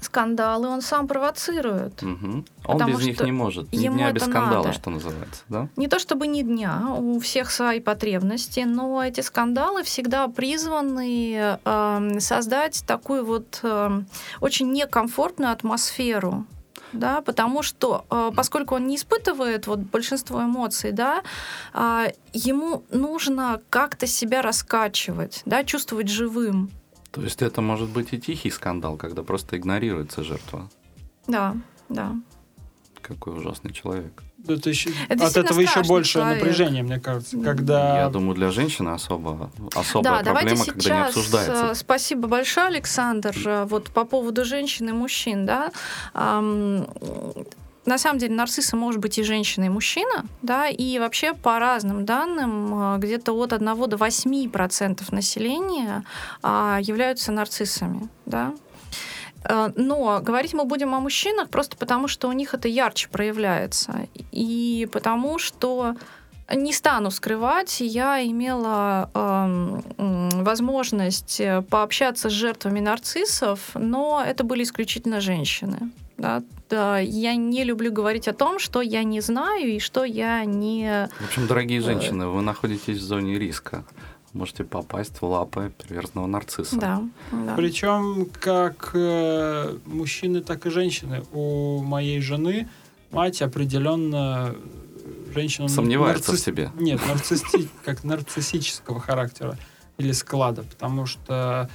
скандалы 0.00 0.66
он 0.66 0.82
сам 0.82 1.06
провоцирует. 1.06 2.02
Мгм. 2.02 2.44
Он 2.64 2.86
без 2.86 3.06
них 3.06 3.20
не 3.20 3.30
может. 3.30 3.72
Ни 3.72 3.84
ему 3.84 3.98
дня 3.98 4.10
без 4.10 4.22
скандала, 4.22 4.64
надо. 4.64 4.72
что 4.72 4.90
называется, 4.90 5.44
да? 5.48 5.68
Не 5.76 5.86
то 5.86 6.00
чтобы 6.00 6.26
ни 6.26 6.42
дня, 6.42 6.86
у 6.98 7.20
всех 7.20 7.52
свои 7.52 7.78
потребности, 7.78 8.64
но 8.66 9.04
эти 9.04 9.20
скандалы 9.20 9.84
всегда 9.84 10.26
призваны 10.26 11.56
эм, 11.64 12.18
создать 12.18 12.82
такую 12.84 13.24
вот 13.24 13.60
эм, 13.62 14.08
очень 14.40 14.72
некомфортную 14.72 15.52
атмосферу. 15.52 16.46
Да, 16.92 17.20
потому 17.20 17.62
что, 17.62 18.04
э, 18.10 18.30
поскольку 18.34 18.74
он 18.74 18.86
не 18.86 18.96
испытывает 18.96 19.66
вот 19.66 19.78
большинство 19.78 20.42
эмоций, 20.42 20.92
да, 20.92 21.22
а, 21.72 22.08
ему 22.32 22.84
нужно 22.90 23.60
как-то 23.70 24.06
себя 24.06 24.42
раскачивать, 24.42 25.42
да, 25.46 25.64
чувствовать 25.64 26.08
живым. 26.08 26.70
То 27.10 27.22
есть 27.22 27.42
это 27.42 27.60
может 27.60 27.88
быть 27.90 28.12
и 28.12 28.20
тихий 28.20 28.50
скандал, 28.50 28.96
когда 28.96 29.22
просто 29.22 29.56
игнорируется 29.56 30.22
жертва. 30.22 30.68
Да, 31.26 31.56
да. 31.88 32.14
Какой 33.02 33.36
ужасный 33.36 33.72
человек. 33.72 34.22
Это 34.48 34.68
еще- 34.70 34.90
Это 35.08 35.26
от 35.26 35.36
этого 35.36 35.60
еще 35.60 35.82
больше 35.82 36.12
человек. 36.14 36.38
напряжение, 36.42 36.82
мне 36.82 36.98
кажется, 36.98 37.36
когда... 37.38 37.98
Я 37.98 38.08
думаю, 38.08 38.34
для 38.34 38.50
женщины 38.50 38.90
особо, 38.90 39.50
особая 39.74 40.22
да, 40.22 40.30
проблема, 40.32 40.64
когда 40.64 40.74
не 40.74 40.82
сейчас, 40.82 41.08
обсуждается. 41.08 41.66
э, 41.70 41.74
Спасибо 41.74 42.28
большое, 42.28 42.66
Александр. 42.68 43.34
Э, 43.44 43.64
Вот 43.64 43.90
по 43.90 44.04
поводу 44.04 44.44
женщин 44.44 44.88
и 44.88 44.92
мужчин, 44.92 45.46
да. 45.46 45.70
на 47.86 47.98
самом 47.98 48.18
деле 48.18 48.34
нарциссы 48.34 48.76
может 48.76 49.00
быть 49.00 49.18
и 49.18 49.22
женщина, 49.22 49.64
и 49.64 49.68
мужчина, 49.68 50.24
да, 50.42 50.68
и 50.68 50.98
вообще 50.98 51.34
по 51.34 51.58
разным 51.58 52.04
данным 52.04 52.94
э, 52.94 52.98
где-то 52.98 53.32
от 53.32 53.52
1 53.52 53.88
до 53.88 53.96
8 53.96 54.50
процентов 54.50 55.12
населения 55.12 56.04
а, 56.42 56.78
являются 56.80 57.32
нарциссами, 57.32 58.08
да. 58.26 58.52
Э, 59.44 59.70
Но 59.76 60.20
говорить 60.22 60.54
мы 60.54 60.64
будем 60.64 60.94
о 60.94 61.00
мужчинах 61.00 61.48
просто 61.48 61.76
потому, 61.76 62.08
что 62.08 62.28
у 62.28 62.32
них 62.32 62.54
это 62.54 62.68
ярче 62.68 63.08
проявляется. 63.08 64.06
И 64.32 64.88
потому 64.92 65.38
что 65.38 65.94
не 66.52 66.72
стану 66.72 67.10
скрывать, 67.10 67.80
я 67.80 68.24
имела 68.26 69.08
эм, 69.14 69.84
м, 69.98 70.44
возможность 70.44 71.40
э, 71.40 71.62
пообщаться 71.62 72.28
с 72.28 72.32
жертвами 72.32 72.80
нарциссов, 72.80 73.70
но 73.74 74.22
это 74.26 74.42
были 74.42 74.64
исключительно 74.64 75.20
женщины. 75.20 75.90
Да? 76.18 76.42
Да, 76.68 76.98
я 76.98 77.34
не 77.36 77.64
люблю 77.64 77.92
говорить 77.92 78.28
о 78.28 78.32
том, 78.32 78.58
что 78.58 78.82
я 78.82 79.04
не 79.04 79.20
знаю 79.20 79.68
и 79.68 79.78
что 79.78 80.04
я 80.04 80.44
не... 80.44 81.08
В 81.20 81.24
общем, 81.24 81.44
Э. 81.44 81.46
дорогие 81.46 81.80
женщины, 81.80 82.26
вы 82.26 82.42
находитесь 82.42 82.98
в 82.98 83.02
зоне 83.02 83.38
риска. 83.38 83.84
Можете 84.32 84.64
попасть 84.64 85.20
в 85.20 85.24
лапы 85.24 85.72
перверзного 85.76 86.26
нарцисса. 86.26 86.76
Да, 86.76 87.02
да. 87.32 87.54
Причем 87.56 88.28
как 88.40 88.90
э, 88.94 89.76
мужчины, 89.86 90.40
так 90.40 90.66
и 90.66 90.70
женщины. 90.70 91.24
У 91.32 91.82
моей 91.82 92.20
жены 92.20 92.68
мать 93.10 93.42
определенно 93.42 94.54
женщина... 95.34 95.68
Сомневается 95.68 96.30
в 96.30 96.34
нарцисс- 96.34 96.44
себе. 96.44 96.70
Нет, 96.76 97.00
нарцисси- 97.08 97.68
как 97.84 98.04
нарциссического 98.04 99.00
характера 99.00 99.58
или 99.98 100.12
склада, 100.12 100.62
потому 100.62 101.06
что 101.06 101.68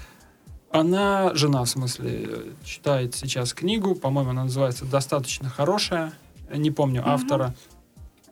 она, 0.71 1.33
жена 1.35 1.63
в 1.63 1.69
смысле, 1.69 2.25
э, 2.27 2.51
читает 2.63 3.15
сейчас 3.15 3.53
книгу, 3.53 3.95
по-моему, 3.95 4.31
она 4.31 4.43
называется 4.45 4.85
«Достаточно 4.85 5.49
хорошая», 5.49 6.13
не 6.53 6.71
помню 6.71 7.03
автора, 7.05 7.55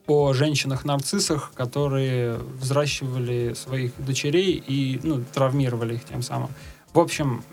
о 0.07 0.33
женщинах-нарциссах, 0.33 1.53
которые 1.53 2.37
взращивали 2.37 3.53
своих 3.53 3.93
дочерей 3.97 4.63
и 4.65 4.99
ну, 5.03 5.23
травмировали 5.33 5.95
их 5.95 6.05
тем 6.05 6.21
самым. 6.21 6.49
В 6.93 6.99
общем, 6.99 7.43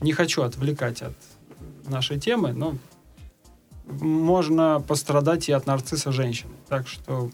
не 0.00 0.12
хочу 0.12 0.42
отвлекать 0.42 1.02
от 1.02 1.14
нашей 1.86 2.20
темы, 2.20 2.52
но 2.52 2.76
можно 3.86 4.82
пострадать 4.86 5.48
и 5.48 5.52
от 5.52 5.66
нарцисса 5.66 6.12
женщины. 6.12 6.52
Так 6.68 6.88
что 6.88 7.30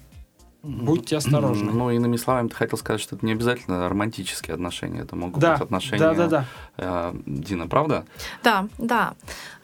Будьте 0.62 1.16
осторожны. 1.16 1.72
Ну, 1.72 1.90
иными 1.90 2.16
словами, 2.16 2.48
ты 2.48 2.54
хотел 2.54 2.78
сказать, 2.78 3.00
что 3.00 3.16
это 3.16 3.24
не 3.24 3.32
обязательно 3.32 3.88
романтические 3.88 4.54
отношения, 4.54 5.00
это 5.00 5.16
могут 5.16 5.40
да, 5.40 5.52
быть 5.52 5.62
отношения. 5.62 5.98
да, 5.98 6.14
да, 6.14 6.26
да. 6.26 6.44
э, 6.76 7.14
Дина, 7.24 7.66
правда? 7.66 8.04
Да, 8.42 8.68
да. 8.76 9.14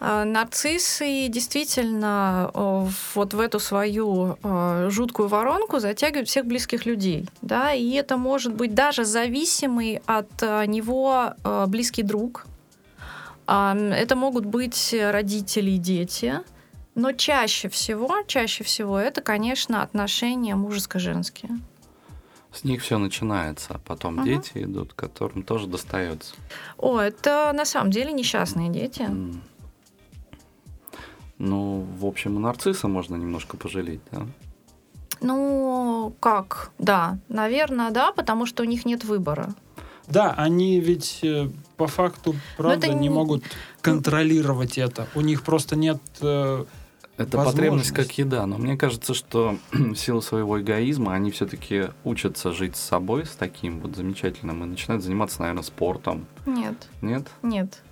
Э, 0.01 0.25
Нарциссы 0.25 1.29
действительно 1.29 2.51
э, 2.55 2.87
вот 3.15 3.35
в 3.35 3.41
эту 3.41 3.61
свою 3.61 4.39
э, 4.43 4.89
жуткую 4.91 5.29
воронку 5.29 5.81
затягивают 5.81 6.29
всех 6.29 6.47
близких 6.47 6.87
людей. 6.87 7.29
Да? 7.43 7.73
И 7.73 7.91
это 7.93 8.17
может 8.17 8.55
быть 8.55 8.75
даже 8.75 9.05
зависимый 9.05 10.01
от 10.07 10.31
него 10.67 11.35
близкий 11.67 12.03
друг. 12.03 12.47
Это 13.47 14.17
могут 14.17 14.47
быть 14.47 14.95
родители 14.99 15.73
и 15.73 15.79
дети. 15.79 16.41
Но 16.97 17.13
чаще 17.13 17.69
всего, 17.69 18.23
чаще 18.27 18.65
всего 18.65 18.99
это, 18.99 19.21
конечно, 19.21 19.83
отношения 19.83 20.57
мужеско-женские. 20.57 21.51
С 22.53 22.65
них 22.65 22.83
все 22.83 22.97
начинается, 22.97 23.75
а 23.75 23.79
потом 23.79 24.15
Мгм. 24.15 24.25
дети 24.25 24.53
идут, 24.55 24.95
которым 24.95 25.43
тоже 25.43 25.67
достается. 25.67 26.35
О, 26.79 26.99
это 26.99 27.53
на 27.55 27.67
самом 27.67 27.91
деле 27.91 28.13
несчастные 28.13 28.71
дети. 28.71 29.09
Ну, 31.39 31.87
в 31.99 32.07
общем, 32.07 32.37
и 32.37 32.39
нарцисса 32.39 32.89
можно 32.89 33.15
немножко 33.17 33.59
пожалеть, 33.59 34.01
да? 34.11 34.27
Ну, 35.21 36.15
как? 36.19 36.71
Да, 36.79 37.19
наверное, 37.29 37.91
да, 37.91 38.13
потому 38.13 38.47
что 38.47 38.63
у 38.63 38.67
них 38.67 38.87
нет 38.87 39.05
выбора. 39.05 39.55
Да, 40.09 40.33
они 40.33 40.81
ведь 40.81 41.21
э, 41.23 41.51
по 41.77 41.89
факту, 41.89 42.35
правда, 42.57 42.89
не 42.89 42.95
не- 42.95 43.09
могут 43.11 43.43
контролировать 43.83 44.79
это. 44.79 45.09
У 45.15 45.21
них 45.21 45.43
просто 45.43 45.77
нет 45.77 46.01
э, 46.23 46.65
Это 47.17 47.39
потребность 47.39 47.93
как 47.93 48.13
еда, 48.19 48.45
но 48.47 48.59
мне 48.59 48.77
кажется, 48.77 49.15
что 49.15 49.57
в 49.73 49.95
силу 49.97 50.21
своего 50.21 50.61
эгоизма 50.61 51.15
они 51.15 51.31
все-таки 51.31 51.87
учатся 52.05 52.53
жить 52.53 52.77
с 52.77 52.81
собой, 52.81 53.25
с 53.25 53.31
таким 53.31 53.81
вот 53.81 53.97
замечательным, 53.97 54.63
и 54.65 54.67
начинают 54.67 55.03
заниматься, 55.03 55.41
наверное, 55.41 55.63
спортом. 55.63 56.27
Нет. 56.45 56.89
Нет? 57.01 57.29
Нет. 57.43 57.83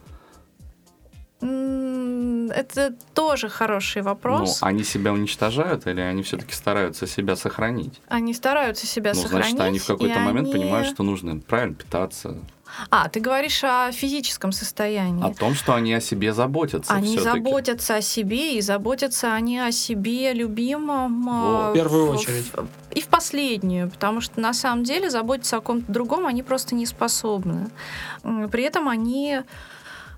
Это 1.40 2.94
тоже 3.12 3.48
хороший 3.48 4.02
вопрос. 4.02 4.60
Ну, 4.60 4.66
они 4.66 4.82
себя 4.82 5.12
уничтожают 5.12 5.86
или 5.86 6.00
они 6.00 6.22
все-таки 6.22 6.54
стараются 6.54 7.06
себя 7.06 7.36
сохранить? 7.36 8.00
Они 8.08 8.32
стараются 8.32 8.86
себя 8.86 9.12
ну, 9.14 9.20
сохранить. 9.20 9.50
Значит, 9.50 9.60
они 9.60 9.78
в 9.78 9.86
какой-то 9.86 10.20
момент 10.20 10.48
они... 10.48 10.58
понимают, 10.58 10.88
что 10.88 11.02
нужно 11.02 11.38
правильно 11.38 11.74
питаться. 11.74 12.38
А, 12.90 13.08
ты 13.08 13.20
говоришь 13.20 13.62
о 13.64 13.90
физическом 13.92 14.52
состоянии. 14.52 15.24
О 15.24 15.34
том, 15.34 15.54
что 15.54 15.74
они 15.74 15.94
о 15.94 16.00
себе 16.00 16.32
заботятся. 16.32 16.92
Они 16.92 17.18
заботятся 17.18 17.96
о 17.96 18.02
себе, 18.02 18.56
и 18.56 18.60
заботятся 18.60 19.34
они 19.34 19.58
о 19.58 19.72
себе 19.72 20.32
любимом. 20.32 21.28
А, 21.28 21.70
в 21.70 21.74
первую 21.74 22.10
очередь. 22.10 22.46
В, 22.52 22.66
и 22.94 23.00
в 23.00 23.06
последнюю, 23.06 23.90
потому 23.90 24.20
что 24.20 24.40
на 24.40 24.52
самом 24.54 24.84
деле 24.84 25.10
заботиться 25.10 25.56
о 25.56 25.60
ком-то 25.60 25.90
другом 25.90 26.26
они 26.26 26.42
просто 26.42 26.74
не 26.74 26.86
способны. 26.86 27.70
При 28.22 28.62
этом 28.62 28.88
они 28.88 29.42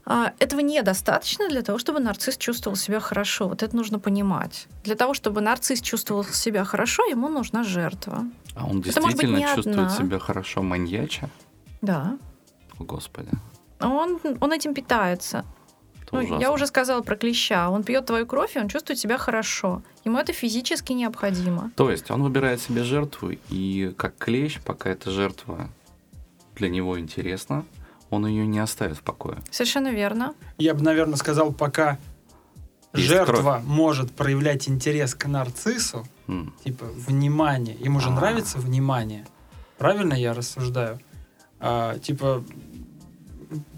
а, 0.09 0.33
этого 0.39 0.61
недостаточно 0.61 1.49
для 1.49 1.63
того, 1.63 1.79
чтобы 1.79 1.99
нарцисс 1.99 2.37
чувствовал 2.37 2.77
себя 2.77 3.01
хорошо. 3.01 3.49
Вот 3.49 3.65
это 3.65 3.75
нужно 3.75 3.99
понимать. 3.99 4.69
Для 4.85 4.95
того, 4.95 5.15
чтобы 5.15 5.41
нарцисс 5.41 5.81
чувствовал 5.81 6.23
себя 6.25 6.65
хорошо, 6.65 7.05
ему 7.07 7.29
нужна 7.29 7.65
жертва. 7.65 8.25
А 8.55 8.67
он 8.67 8.81
действительно 8.81 9.41
чувствует 9.41 9.79
одна. 9.79 9.91
себя 9.91 10.19
хорошо 10.21 10.63
маньяча? 10.63 11.29
Да. 11.83 12.17
Господи. 12.79 13.31
Он, 13.81 14.19
он 14.41 14.53
этим 14.53 14.75
питается. 14.75 15.45
Ну, 16.13 16.39
я 16.39 16.53
уже 16.53 16.67
сказала 16.67 17.03
про 17.03 17.17
клеща. 17.17 17.69
Он 17.69 17.83
пьет 17.83 18.07
твою 18.07 18.27
кровь, 18.27 18.57
и 18.57 18.61
он 18.61 18.69
чувствует 18.69 18.99
себя 18.99 19.19
хорошо. 19.19 19.83
Ему 20.05 20.19
это 20.19 20.33
физически 20.33 20.93
необходимо. 20.93 21.73
То 21.77 21.91
есть 21.91 22.11
он 22.11 22.23
выбирает 22.23 22.61
себе 22.61 22.85
жертву, 22.85 23.33
и 23.51 23.93
как 23.97 24.17
клещ, 24.17 24.61
пока 24.65 24.91
эта 24.91 25.11
жертва 25.11 25.69
для 26.55 26.69
него 26.69 26.99
интересна, 26.99 27.65
он 28.11 28.27
ее 28.27 28.47
не 28.47 28.61
оставит 28.61 28.97
в 28.97 29.03
покое. 29.03 29.39
Совершенно 29.51 29.89
верно. 29.89 30.35
Я 30.59 30.75
бы, 30.75 30.83
наверное, 30.83 31.17
сказал, 31.17 31.53
пока 31.53 31.99
Есть 32.95 33.09
жертва 33.09 33.55
кровь. 33.55 33.65
может 33.65 34.13
проявлять 34.13 34.69
интерес 34.69 35.15
к 35.15 35.27
нарциссу, 35.27 36.07
mm. 36.29 36.51
типа 36.65 36.85
внимание, 36.85 37.77
ему 37.81 37.99
же 37.99 38.09
А-а-а. 38.09 38.21
нравится 38.21 38.59
внимание. 38.59 39.27
Правильно 39.77 40.15
я 40.15 40.33
рассуждаю? 40.33 41.01
А, 41.61 41.99
типа 41.99 42.45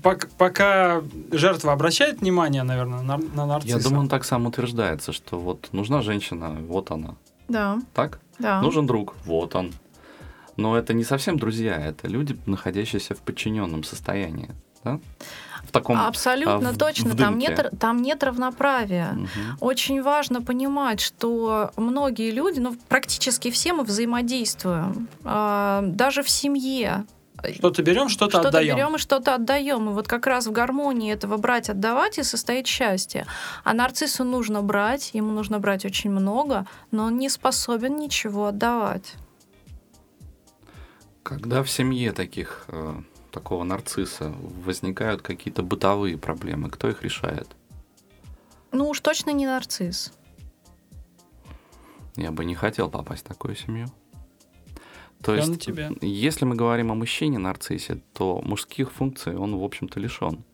пока, 0.02 0.28
пока 0.36 1.02
жертва 1.30 1.72
обращает 1.72 2.20
внимание, 2.20 2.62
наверное, 2.62 3.02
на, 3.02 3.18
на 3.18 3.46
нарцисса. 3.46 3.76
Я 3.76 3.82
думаю, 3.82 4.00
он 4.00 4.08
так 4.08 4.24
сам 4.24 4.46
утверждается, 4.46 5.12
что 5.12 5.38
вот 5.38 5.68
нужна 5.72 6.02
женщина, 6.02 6.56
вот 6.60 6.90
она. 6.90 7.14
Да. 7.48 7.78
Так? 7.94 8.20
Да. 8.38 8.60
Нужен 8.60 8.86
друг, 8.86 9.14
вот 9.24 9.54
он. 9.54 9.72
Но 10.56 10.76
это 10.76 10.92
не 10.92 11.04
совсем 11.04 11.38
друзья, 11.38 11.76
это 11.76 12.08
люди, 12.08 12.36
находящиеся 12.46 13.14
в 13.14 13.18
подчиненном 13.18 13.84
состоянии. 13.84 14.50
Да? 14.84 15.00
В 15.64 15.72
таком, 15.72 15.98
Абсолютно 15.98 16.70
а, 16.70 16.72
в, 16.72 16.78
точно. 16.78 17.10
В 17.10 17.16
там, 17.16 17.36
нет, 17.38 17.72
там 17.78 18.00
нет 18.00 18.22
равноправия. 18.22 19.12
Угу. 19.12 19.66
Очень 19.66 20.02
важно 20.02 20.40
понимать, 20.40 21.00
что 21.00 21.72
многие 21.76 22.30
люди, 22.30 22.58
ну, 22.60 22.76
практически 22.88 23.50
все 23.50 23.72
мы 23.72 23.84
взаимодействуем. 23.84 25.08
А, 25.24 25.82
даже 25.84 26.22
в 26.22 26.30
семье. 26.30 27.04
Что-то 27.54 27.82
берем, 27.82 28.08
что-то, 28.08 28.32
что-то 28.32 28.48
отдаем. 28.48 28.76
берем 28.76 28.96
и 28.96 28.98
что-то 28.98 29.34
отдаем. 29.34 29.90
И 29.90 29.92
вот 29.92 30.08
как 30.08 30.26
раз 30.26 30.46
в 30.46 30.52
гармонии 30.52 31.12
этого 31.12 31.36
брать, 31.36 31.70
отдавать 31.70 32.18
и 32.18 32.22
состоит 32.22 32.66
счастье. 32.66 33.26
А 33.64 33.74
нарциссу 33.74 34.24
нужно 34.24 34.62
брать, 34.62 35.10
ему 35.14 35.32
нужно 35.32 35.58
брать 35.60 35.84
очень 35.84 36.10
много, 36.10 36.66
но 36.90 37.04
он 37.04 37.18
не 37.18 37.28
способен 37.28 37.96
ничего 37.96 38.46
отдавать. 38.46 39.14
Когда 41.22 41.62
в 41.62 41.70
семье 41.70 42.12
таких, 42.12 42.64
э, 42.68 42.94
такого 43.30 43.62
нарцисса 43.62 44.32
возникают 44.64 45.22
какие-то 45.22 45.62
бытовые 45.62 46.18
проблемы, 46.18 46.70
кто 46.70 46.88
их 46.88 47.02
решает? 47.02 47.48
Ну 48.72 48.88
уж 48.88 49.00
точно 49.00 49.30
не 49.30 49.46
нарцисс. 49.46 50.12
Я 52.16 52.32
бы 52.32 52.44
не 52.44 52.54
хотел 52.54 52.90
попасть 52.90 53.24
в 53.24 53.28
такую 53.28 53.54
семью. 53.54 53.86
То 55.22 55.32
Я 55.32 55.38
есть, 55.38 55.50
на 55.50 55.56
тебя. 55.58 55.90
если 56.00 56.44
мы 56.44 56.54
говорим 56.54 56.92
о 56.92 56.94
мужчине 56.94 57.38
нарциссе, 57.38 58.00
то 58.12 58.40
мужских 58.44 58.92
функций 58.92 59.36
он, 59.36 59.56
в 59.56 59.64
общем-то, 59.64 59.98
лишен. 59.98 60.44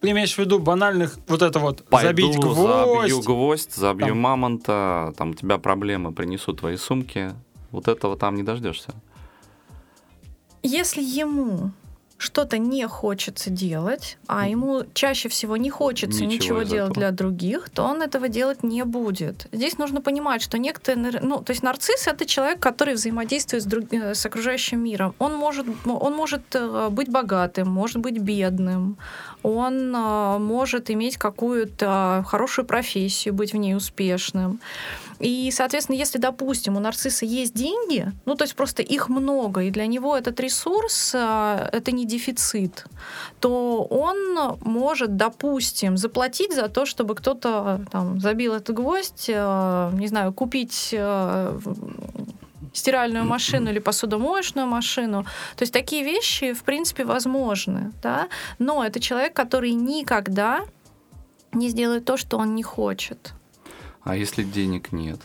Ты 0.00 0.10
имеешь 0.12 0.34
в 0.34 0.38
виду 0.38 0.58
банальных 0.58 1.18
вот 1.28 1.42
это 1.42 1.58
вот 1.58 1.84
Пойду, 1.84 2.08
забить 2.08 2.38
гвоздь? 2.38 3.10
забью 3.10 3.20
гвоздь, 3.22 3.74
забью 3.74 4.08
там. 4.08 4.18
мамонта, 4.18 5.12
там 5.18 5.30
у 5.30 5.34
тебя 5.34 5.58
проблемы, 5.58 6.12
принесу 6.12 6.54
твои 6.54 6.76
сумки. 6.76 7.32
Вот 7.70 7.86
этого 7.86 8.16
там 8.16 8.34
не 8.34 8.42
дождешься. 8.42 8.94
Если 10.62 11.02
ему 11.02 11.72
что-то 12.20 12.58
не 12.58 12.86
хочется 12.86 13.48
делать, 13.48 14.18
а 14.26 14.46
ему 14.46 14.82
чаще 14.92 15.30
всего 15.30 15.56
не 15.56 15.70
хочется 15.70 16.26
ничего, 16.26 16.60
ничего 16.60 16.62
делать 16.62 16.90
этого. 16.90 16.94
для 16.94 17.10
других, 17.12 17.70
то 17.70 17.82
он 17.82 18.02
этого 18.02 18.28
делать 18.28 18.62
не 18.62 18.84
будет. 18.84 19.46
Здесь 19.52 19.78
нужно 19.78 20.02
понимать, 20.02 20.42
что 20.42 20.58
некоторые, 20.58 21.20
ну, 21.22 21.38
то 21.38 21.52
есть 21.52 21.62
нарцисс 21.62 22.06
это 22.06 22.26
человек, 22.26 22.60
который 22.60 22.94
взаимодействует 22.94 23.62
с, 23.62 23.66
друг, 23.66 23.90
э, 23.92 24.14
с 24.14 24.26
окружающим 24.26 24.84
миром. 24.84 25.14
Он 25.18 25.34
может, 25.34 25.66
он 25.86 26.14
может 26.14 26.42
э, 26.52 26.88
быть 26.90 27.08
богатым, 27.08 27.68
может 27.70 27.96
быть 27.96 28.18
бедным, 28.18 28.98
он 29.42 29.96
э, 29.96 30.38
может 30.38 30.90
иметь 30.90 31.16
какую-то 31.16 32.22
хорошую 32.28 32.66
профессию, 32.66 33.32
быть 33.32 33.54
в 33.54 33.56
ней 33.56 33.74
успешным. 33.74 34.60
И, 35.20 35.50
соответственно, 35.52 35.96
если, 35.96 36.18
допустим, 36.18 36.76
у 36.76 36.80
нарцисса 36.80 37.26
есть 37.26 37.54
деньги, 37.54 38.10
ну, 38.24 38.34
то 38.34 38.44
есть 38.44 38.56
просто 38.56 38.82
их 38.82 39.08
много, 39.08 39.60
и 39.62 39.70
для 39.70 39.86
него 39.86 40.16
этот 40.16 40.40
ресурс 40.40 41.12
э,— 41.14 41.68
это 41.72 41.92
не 41.92 42.06
дефицит, 42.06 42.86
то 43.38 43.82
он 43.84 44.58
может, 44.62 45.16
допустим, 45.16 45.98
заплатить 45.98 46.54
за 46.54 46.68
то, 46.68 46.86
чтобы 46.86 47.14
кто-то 47.14 47.84
там 47.92 48.18
забил 48.18 48.54
этот 48.54 48.74
гвоздь, 48.74 49.26
э, 49.28 49.90
не 49.92 50.08
знаю, 50.08 50.32
купить 50.32 50.88
э, 50.92 51.60
стиральную 52.72 53.24
машину 53.24 53.70
или 53.70 53.78
посудомоечную 53.78 54.66
машину. 54.66 55.24
То 55.56 55.62
есть 55.62 55.72
такие 55.72 56.02
вещи, 56.02 56.54
в 56.54 56.62
принципе, 56.62 57.04
возможны. 57.04 57.92
Да? 58.02 58.28
Но 58.58 58.82
это 58.84 59.00
человек, 59.00 59.34
который 59.34 59.72
никогда 59.72 60.60
не 61.52 61.68
сделает 61.68 62.04
то, 62.04 62.16
что 62.16 62.38
он 62.38 62.54
не 62.54 62.62
хочет. 62.62 63.34
А 64.02 64.16
если 64.16 64.42
денег 64.42 64.92
нет? 64.92 65.20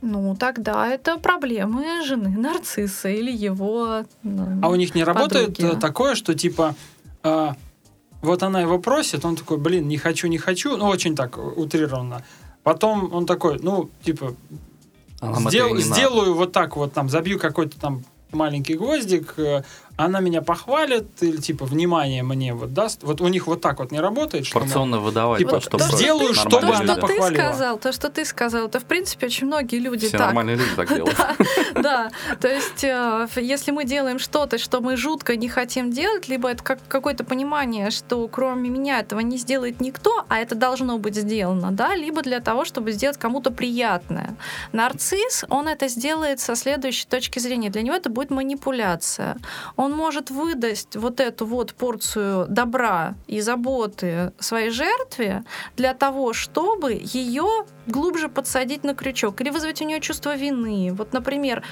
Ну, 0.00 0.36
тогда 0.36 0.88
это 0.88 1.16
проблемы 1.16 2.04
жены 2.04 2.28
нарцисса 2.28 3.08
или 3.08 3.32
его. 3.32 4.04
Ну, 4.22 4.60
а 4.62 4.68
у 4.68 4.74
них 4.74 4.94
не 4.94 5.04
подруги. 5.04 5.18
работает 5.18 5.60
э, 5.60 5.76
такое, 5.80 6.14
что 6.14 6.34
типа 6.34 6.74
а, 7.22 7.56
вот 8.20 8.42
она 8.42 8.60
его 8.60 8.78
просит, 8.78 9.24
он 9.24 9.36
такой, 9.36 9.58
блин, 9.58 9.88
не 9.88 9.96
хочу, 9.96 10.28
не 10.28 10.38
хочу, 10.38 10.76
ну 10.76 10.86
очень 10.86 11.16
так 11.16 11.38
утрированно. 11.38 12.22
Потом 12.62 13.12
он 13.12 13.26
такой, 13.26 13.58
ну 13.60 13.90
типа 14.02 14.34
сдел, 15.48 15.78
сделаю 15.78 16.28
надо. 16.28 16.32
вот 16.32 16.52
так 16.52 16.76
вот 16.76 16.92
там, 16.92 17.08
забью 17.08 17.38
какой-то 17.38 17.78
там 17.78 18.04
маленький 18.32 18.74
гвоздик, 18.74 19.34
э, 19.38 19.62
она 19.96 20.20
меня 20.20 20.42
похвалит 20.42 21.22
или 21.22 21.36
типа 21.36 21.64
внимание 21.66 22.22
мне 22.22 22.52
вот 22.52 22.72
даст. 22.72 23.02
Вот 23.02 23.20
у 23.20 23.28
них 23.28 23.46
вот 23.46 23.60
так 23.60 23.78
вот 23.78 23.92
не 23.92 24.00
работает. 24.00 24.46
Что 24.46 24.60
Порционно 24.60 24.96
мы, 24.96 25.04
выдавать 25.04 25.38
типа, 25.38 25.52
то, 25.52 25.60
что 25.60 25.78
то, 25.78 25.96
сделаю, 25.96 26.34
что 26.34 26.50
чтобы 26.50 26.74
она 26.74 26.96
похвалила. 26.96 27.28
Ты 27.28 27.34
сказал, 27.34 27.78
то, 27.78 27.92
что 27.92 28.10
ты 28.10 28.24
сказал, 28.24 28.66
это 28.66 28.80
в 28.80 28.84
принципе 28.84 29.26
очень 29.26 29.46
многие 29.46 29.78
люди 29.78 30.08
Все 30.08 30.18
так. 30.18 30.26
нормальные 30.28 30.56
люди 30.56 30.70
так 30.76 30.88
делают. 30.94 31.16
Да, 31.74 32.10
то 32.40 32.48
есть 32.48 32.82
э, 32.82 33.26
если 33.36 33.70
мы 33.70 33.84
делаем 33.84 34.18
что-то, 34.18 34.58
что 34.58 34.80
мы 34.80 34.96
жутко 34.96 35.36
не 35.36 35.48
хотим 35.48 35.90
делать, 35.90 36.28
либо 36.28 36.48
это 36.48 36.62
как 36.62 36.78
какое-то 36.88 37.24
понимание, 37.24 37.90
что 37.90 38.26
кроме 38.28 38.70
меня 38.70 39.00
этого 39.00 39.20
не 39.20 39.36
сделает 39.36 39.80
никто, 39.80 40.24
а 40.28 40.38
это 40.38 40.54
должно 40.54 40.98
быть 40.98 41.14
сделано, 41.14 41.70
да, 41.72 41.94
либо 41.94 42.22
для 42.22 42.40
того, 42.40 42.64
чтобы 42.64 42.92
сделать 42.92 43.18
кому-то 43.18 43.50
приятное. 43.50 44.36
Нарцисс, 44.72 45.44
он 45.48 45.68
это 45.68 45.88
сделает 45.88 46.40
со 46.40 46.56
следующей 46.56 47.06
точки 47.06 47.38
зрения. 47.38 47.70
Для 47.70 47.82
него 47.82 47.94
это 47.94 48.08
будет 48.08 48.30
манипуляция. 48.30 49.36
Он 49.76 49.83
может 49.92 50.30
выдать 50.30 50.88
вот 50.94 51.20
эту 51.20 51.46
вот 51.46 51.74
порцию 51.74 52.46
добра 52.48 53.14
и 53.26 53.40
заботы 53.40 54.32
своей 54.38 54.70
жертве 54.70 55.44
для 55.76 55.94
того, 55.94 56.32
чтобы 56.32 56.92
ее 56.92 57.66
глубже 57.86 58.28
подсадить 58.28 58.84
на 58.84 58.94
крючок 58.94 59.40
или 59.40 59.50
вызвать 59.50 59.80
у 59.82 59.84
нее 59.84 60.00
чувство 60.00 60.36
вины. 60.36 60.92
Вот, 60.92 61.12
например, 61.12 61.62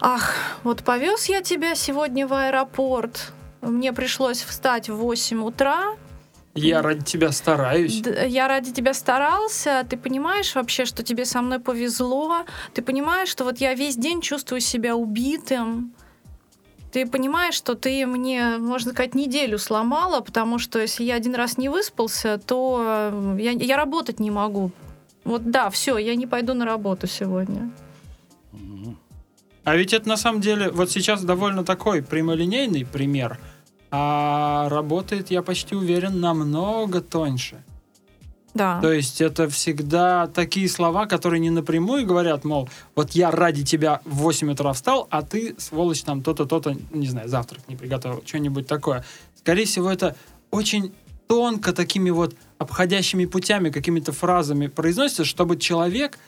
ах, 0.00 0.34
вот 0.62 0.84
повез 0.84 1.26
я 1.26 1.42
тебя 1.42 1.74
сегодня 1.74 2.26
в 2.26 2.34
аэропорт, 2.34 3.32
мне 3.60 3.92
пришлось 3.92 4.42
встать 4.42 4.88
в 4.88 4.96
8 4.96 5.42
утра, 5.44 5.96
я 6.56 6.80
ради 6.80 7.04
тебя 7.04 7.32
стараюсь. 7.32 8.02
Я 8.26 8.48
ради 8.48 8.72
тебя 8.72 8.94
старался. 8.94 9.86
Ты 9.88 9.98
понимаешь 9.98 10.54
вообще, 10.54 10.86
что 10.86 11.02
тебе 11.02 11.26
со 11.26 11.42
мной 11.42 11.58
повезло. 11.58 12.46
Ты 12.72 12.80
понимаешь, 12.80 13.28
что 13.28 13.44
вот 13.44 13.58
я 13.58 13.74
весь 13.74 13.96
день 13.96 14.22
чувствую 14.22 14.62
себя 14.62 14.96
убитым 14.96 15.92
ты 16.96 17.04
понимаешь, 17.04 17.54
что 17.54 17.74
ты 17.74 18.06
мне, 18.06 18.56
можно 18.56 18.92
сказать, 18.92 19.14
неделю 19.14 19.58
сломала, 19.58 20.22
потому 20.22 20.58
что 20.58 20.78
если 20.78 21.04
я 21.04 21.16
один 21.16 21.34
раз 21.34 21.58
не 21.58 21.68
выспался, 21.68 22.38
то 22.38 23.10
э, 23.12 23.36
я, 23.38 23.50
я 23.50 23.76
работать 23.76 24.18
не 24.18 24.30
могу. 24.30 24.70
Вот 25.22 25.50
да, 25.50 25.68
все, 25.68 25.98
я 25.98 26.14
не 26.14 26.26
пойду 26.26 26.54
на 26.54 26.64
работу 26.64 27.06
сегодня. 27.06 27.70
А 29.64 29.76
ведь 29.76 29.92
это 29.92 30.08
на 30.08 30.16
самом 30.16 30.40
деле, 30.40 30.70
вот 30.70 30.90
сейчас 30.90 31.22
довольно 31.22 31.66
такой 31.66 32.02
прямолинейный 32.02 32.86
пример, 32.86 33.38
а 33.90 34.70
работает, 34.70 35.30
я 35.30 35.42
почти 35.42 35.74
уверен, 35.74 36.18
намного 36.18 37.02
тоньше. 37.02 37.62
Да. 38.56 38.80
То 38.80 38.92
есть 38.92 39.20
это 39.20 39.48
всегда 39.48 40.26
такие 40.26 40.68
слова, 40.68 41.06
которые 41.06 41.40
не 41.40 41.50
напрямую 41.50 42.06
говорят, 42.06 42.44
мол, 42.44 42.68
вот 42.94 43.12
я 43.12 43.30
ради 43.30 43.64
тебя 43.64 44.00
в 44.04 44.16
8 44.16 44.52
утра 44.52 44.72
встал, 44.72 45.06
а 45.10 45.22
ты, 45.22 45.54
сволочь, 45.58 46.02
там 46.02 46.22
то-то, 46.22 46.46
то-то, 46.46 46.74
не 46.90 47.06
знаю, 47.06 47.28
завтрак 47.28 47.68
не 47.68 47.76
приготовил, 47.76 48.22
что-нибудь 48.24 48.66
такое. 48.66 49.04
Скорее 49.38 49.66
всего, 49.66 49.90
это 49.90 50.16
очень 50.50 50.94
тонко 51.26 51.72
такими 51.72 52.10
вот 52.10 52.34
обходящими 52.58 53.26
путями, 53.26 53.70
какими-то 53.70 54.12
фразами 54.12 54.68
произносится, 54.68 55.24
чтобы 55.24 55.58
человек, 55.58 56.18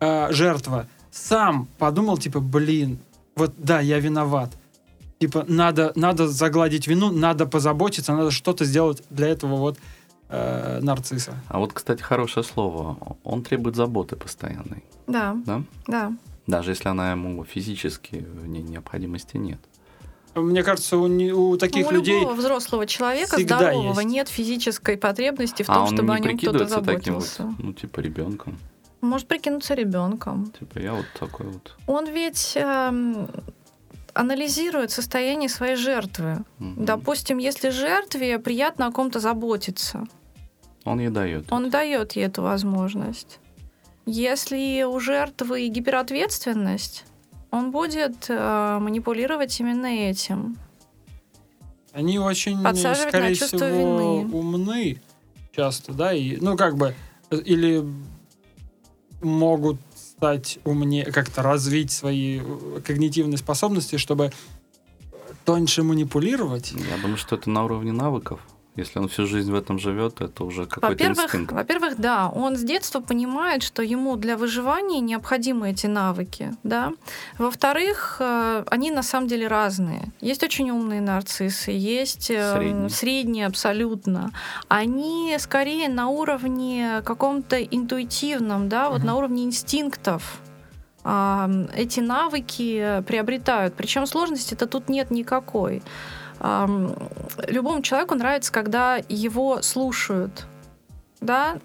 э, 0.00 0.32
жертва, 0.32 0.88
сам 1.12 1.68
подумал, 1.78 2.18
типа, 2.18 2.40
блин, 2.40 2.98
вот 3.36 3.54
да, 3.56 3.80
я 3.80 4.00
виноват. 4.00 4.50
Типа, 5.20 5.44
надо, 5.48 5.92
надо 5.94 6.28
загладить 6.28 6.86
вину, 6.86 7.10
надо 7.12 7.46
позаботиться, 7.46 8.12
надо 8.12 8.30
что-то 8.30 8.64
сделать 8.64 9.02
для 9.10 9.28
этого 9.28 9.56
вот 9.56 9.78
э, 10.28 10.80
нарцисса. 10.82 11.34
А 11.48 11.58
вот, 11.58 11.72
кстати, 11.72 12.02
хорошее 12.02 12.44
слово. 12.44 13.16
Он 13.24 13.42
требует 13.42 13.76
заботы 13.76 14.16
постоянной, 14.16 14.84
Да, 15.06 15.36
да? 15.46 15.62
да. 15.86 16.12
Даже 16.46 16.70
если 16.70 16.88
она 16.88 17.10
ему 17.12 17.44
физически 17.44 18.16
в 18.16 18.46
ней 18.46 18.62
необходимости 18.62 19.36
нет. 19.36 19.60
Мне 20.34 20.62
кажется, 20.62 20.96
у, 20.98 21.06
не- 21.08 21.32
у 21.32 21.56
таких 21.56 21.84
Ну, 21.86 21.90
у 21.90 21.92
людей... 21.94 22.20
любого 22.20 22.34
взрослого 22.34 22.86
человека 22.86 23.38
здорового 23.40 24.00
есть. 24.00 24.10
нет 24.12 24.28
физической 24.28 24.96
потребности 24.96 25.62
в 25.62 25.68
а 25.70 25.74
том, 25.74 25.82
он 25.88 25.94
чтобы 25.94 26.08
не 26.08 26.14
о 26.14 26.18
нем 26.20 26.38
кто-то 26.38 26.58
прикидывается 26.58 26.80
таким 26.82 27.14
вот, 27.14 27.24
заботился. 27.24 27.54
ну, 27.58 27.72
типа, 27.72 28.00
ребенком. 28.00 28.58
Может 29.00 29.26
прикинуться 29.28 29.74
ребенком. 29.74 30.52
Типа, 30.58 30.78
я 30.78 30.92
вот 30.94 31.06
такой 31.18 31.46
вот. 31.46 31.76
Он 31.86 32.06
ведь 32.06 32.52
эм, 32.56 33.28
анализирует 34.18 34.90
состояние 34.90 35.48
своей 35.48 35.76
жертвы. 35.76 36.44
Мгм. 36.58 36.84
Допустим, 36.84 37.38
если 37.38 37.70
жертве 37.70 38.40
приятно 38.40 38.88
о 38.88 38.90
ком-то 38.90 39.20
заботиться, 39.20 40.06
Он 40.84 40.98
ей 40.98 41.08
дает. 41.08 41.52
он 41.52 41.70
дает 41.70 42.12
ей 42.16 42.26
эту 42.26 42.42
возможность. 42.42 43.38
Если 44.06 44.82
у 44.82 44.98
жертвы 44.98 45.68
гиперответственность, 45.68 47.04
он 47.52 47.70
будет 47.70 48.26
э, 48.28 48.78
манипулировать 48.80 49.60
именно 49.60 49.86
этим. 49.86 50.56
Они 51.92 52.18
очень, 52.18 52.58
скорее 52.58 53.34
всего, 53.34 53.66
вины. 53.66 54.34
умны 54.34 55.00
часто, 55.54 55.92
да, 55.92 56.12
и, 56.12 56.36
ну, 56.40 56.56
как 56.56 56.76
бы, 56.76 56.94
или 57.30 57.84
могут 59.22 59.78
стать 60.18 60.58
умнее, 60.64 61.04
как-то 61.04 61.42
развить 61.42 61.92
свои 61.92 62.40
э, 62.40 62.80
когнитивные 62.84 63.38
способности, 63.38 63.98
чтобы 63.98 64.32
тоньше 65.44 65.84
манипулировать. 65.84 66.72
Я 66.72 67.00
думаю, 67.00 67.16
что 67.16 67.36
это 67.36 67.48
на 67.48 67.64
уровне 67.64 67.92
навыков. 67.92 68.40
Если 68.78 69.00
он 69.00 69.08
всю 69.08 69.26
жизнь 69.26 69.50
в 69.50 69.54
этом 69.56 69.78
живет, 69.78 70.20
это 70.20 70.44
уже 70.44 70.64
какой-то 70.66 70.86
Во-первых, 70.88 71.24
инстинкт. 71.34 71.52
во-первых, 71.52 71.94
да, 71.98 72.28
он 72.28 72.56
с 72.56 72.62
детства 72.62 73.00
понимает, 73.00 73.62
что 73.64 73.82
ему 73.82 74.16
для 74.16 74.36
выживания 74.36 75.00
необходимы 75.00 75.70
эти 75.70 75.86
навыки, 75.88 76.52
да. 76.62 76.92
Во-вторых, 77.38 78.16
э, 78.20 78.64
они 78.70 78.90
на 78.92 79.02
самом 79.02 79.26
деле 79.26 79.48
разные. 79.48 80.02
Есть 80.20 80.44
очень 80.44 80.70
умные 80.70 81.00
нарциссы, 81.00 81.72
есть 81.72 82.30
э, 82.30 82.54
Средние. 82.56 82.88
средние 82.90 83.46
абсолютно. 83.46 84.30
Они 84.68 85.34
скорее 85.38 85.88
на 85.88 86.08
уровне 86.08 87.02
каком-то 87.04 87.56
интуитивном, 87.60 88.68
да, 88.68 88.88
вот 88.90 88.98
Мгм. 88.98 89.06
на 89.06 89.16
уровне 89.16 89.44
инстинктов 89.44 90.40
эти 91.74 92.00
навыки 92.00 93.02
приобретают. 93.06 93.74
Причем 93.74 94.06
сложности-то 94.06 94.66
тут 94.66 94.88
нет 94.90 95.10
никакой. 95.10 95.82
Любому 96.40 97.82
человеку 97.82 98.14
нравится, 98.14 98.52
когда 98.52 98.96
его 99.08 99.62
слушают. 99.62 100.46
Да? 101.20 101.58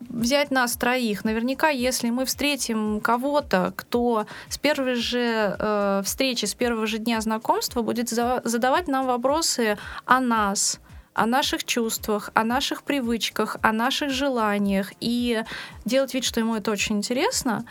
Взять 0.00 0.50
нас 0.50 0.76
троих. 0.76 1.24
Наверняка, 1.24 1.70
если 1.70 2.10
мы 2.10 2.26
встретим 2.26 3.00
кого-то, 3.00 3.72
кто 3.76 4.26
с 4.48 4.58
первой 4.58 4.94
же 4.94 5.56
э, 5.58 6.02
встречи, 6.04 6.44
с 6.44 6.54
первого 6.54 6.86
же 6.86 6.98
дня 6.98 7.20
знакомства 7.20 7.80
будет 7.80 8.10
за- 8.10 8.42
задавать 8.44 8.88
нам 8.88 9.06
вопросы 9.06 9.78
о 10.04 10.20
нас, 10.20 10.80
о 11.14 11.24
наших 11.24 11.64
чувствах, 11.64 12.30
о 12.34 12.44
наших 12.44 12.82
привычках, 12.82 13.56
о 13.62 13.72
наших 13.72 14.10
желаниях 14.10 14.92
и 15.00 15.42
делать 15.86 16.12
вид, 16.12 16.24
что 16.24 16.40
ему 16.40 16.56
это 16.56 16.70
очень 16.70 16.98
интересно, 16.98 17.64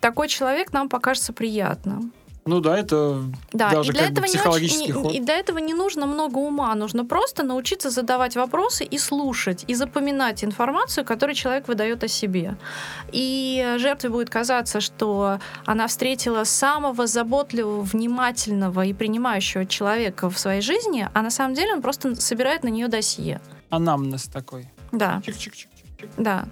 такой 0.00 0.26
человек 0.26 0.72
нам 0.72 0.88
покажется 0.88 1.32
приятным. 1.32 2.12
Ну 2.46 2.60
да, 2.60 2.78
это 2.78 3.22
Да, 3.52 3.70
Даже 3.70 3.90
и 3.90 3.92
для 3.92 4.02
как 4.04 4.10
бы 4.12 4.12
этого 4.20 4.26
не 4.26 4.32
психологический 4.32 4.92
очень- 4.92 5.02
ход. 5.02 5.12
и 5.14 5.20
для 5.20 5.36
этого 5.36 5.58
не 5.58 5.74
нужно 5.74 6.06
много 6.06 6.38
ума, 6.38 6.74
нужно 6.74 7.04
просто 7.04 7.42
научиться 7.42 7.90
задавать 7.90 8.34
вопросы 8.36 8.84
и 8.84 8.98
слушать, 8.98 9.64
и 9.68 9.74
запоминать 9.74 10.42
информацию, 10.42 11.04
которую 11.04 11.34
человек 11.36 11.68
выдает 11.68 12.02
о 12.02 12.08
себе. 12.08 12.56
И 13.12 13.74
жертве 13.78 14.08
будет 14.10 14.30
казаться, 14.30 14.80
что 14.80 15.38
она 15.66 15.86
встретила 15.86 16.44
самого 16.44 17.06
заботливого, 17.06 17.82
внимательного 17.82 18.84
и 18.86 18.92
принимающего 18.94 19.66
человека 19.66 20.30
в 20.30 20.38
своей 20.38 20.62
жизни, 20.62 21.08
а 21.12 21.22
на 21.22 21.30
самом 21.30 21.54
деле 21.54 21.74
он 21.74 21.82
просто 21.82 22.14
собирает 22.16 22.64
на 22.64 22.68
нее 22.68 22.88
досье. 22.88 23.40
анамнез 23.68 24.24
такой. 24.24 24.68
Да, 24.92 25.22
Чик-чик-чик-чик. 25.24 26.08
да. 26.16 26.44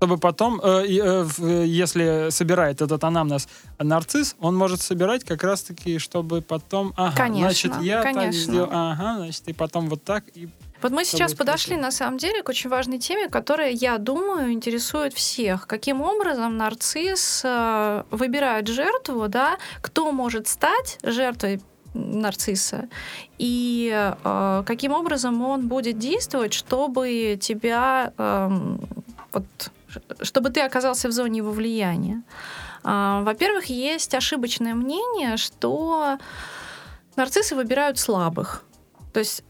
Чтобы 0.00 0.16
потом, 0.16 0.58
э, 0.62 0.86
э, 0.88 1.26
э, 1.38 1.64
если 1.66 2.30
собирает 2.30 2.80
этот 2.80 3.04
анамнез 3.04 3.46
нарцисс, 3.78 4.34
он 4.40 4.56
может 4.56 4.80
собирать 4.80 5.24
как 5.24 5.44
раз-таки, 5.44 5.98
чтобы 5.98 6.40
потом, 6.40 6.94
ага, 6.96 7.14
Конечно, 7.14 7.50
значит, 7.50 7.82
я 7.82 8.02
так 8.02 8.14
конечно. 8.14 8.40
сделал, 8.40 8.68
ага, 8.72 9.16
значит, 9.16 9.42
и 9.48 9.52
потом 9.52 9.90
вот 9.90 10.02
так, 10.02 10.24
и 10.34 10.48
Вот 10.80 10.92
мы 10.92 11.04
сейчас 11.04 11.34
подошли 11.34 11.76
на 11.76 11.90
самом 11.90 12.16
деле 12.16 12.42
к 12.42 12.48
очень 12.48 12.70
важной 12.70 12.98
теме, 12.98 13.28
которая, 13.28 13.72
я 13.72 13.98
думаю, 13.98 14.52
интересует 14.52 15.12
всех. 15.12 15.66
Каким 15.66 16.00
образом 16.00 16.56
нарцисс 16.56 17.42
э, 17.44 18.04
выбирает 18.10 18.68
жертву, 18.68 19.28
да, 19.28 19.58
кто 19.82 20.12
может 20.12 20.48
стать 20.48 20.98
жертвой 21.02 21.60
нарцисса 21.92 22.88
и 23.36 23.92
э, 24.24 24.62
каким 24.64 24.92
образом 24.92 25.42
он 25.42 25.68
будет 25.68 25.98
действовать, 25.98 26.54
чтобы 26.54 27.36
тебя 27.38 28.14
эм, 28.16 28.80
вот, 29.32 29.44
чтобы 30.22 30.50
ты 30.50 30.60
оказался 30.60 31.08
в 31.08 31.12
зоне 31.12 31.38
его 31.38 31.50
влияния. 31.50 32.22
А, 32.82 33.22
Во-первых, 33.22 33.66
есть 33.66 34.14
ошибочное 34.14 34.74
мнение, 34.74 35.36
что 35.36 36.18
нарциссы 37.16 37.54
выбирают 37.54 37.98
слабых. 37.98 38.64
То 39.12 39.20
есть 39.20 39.44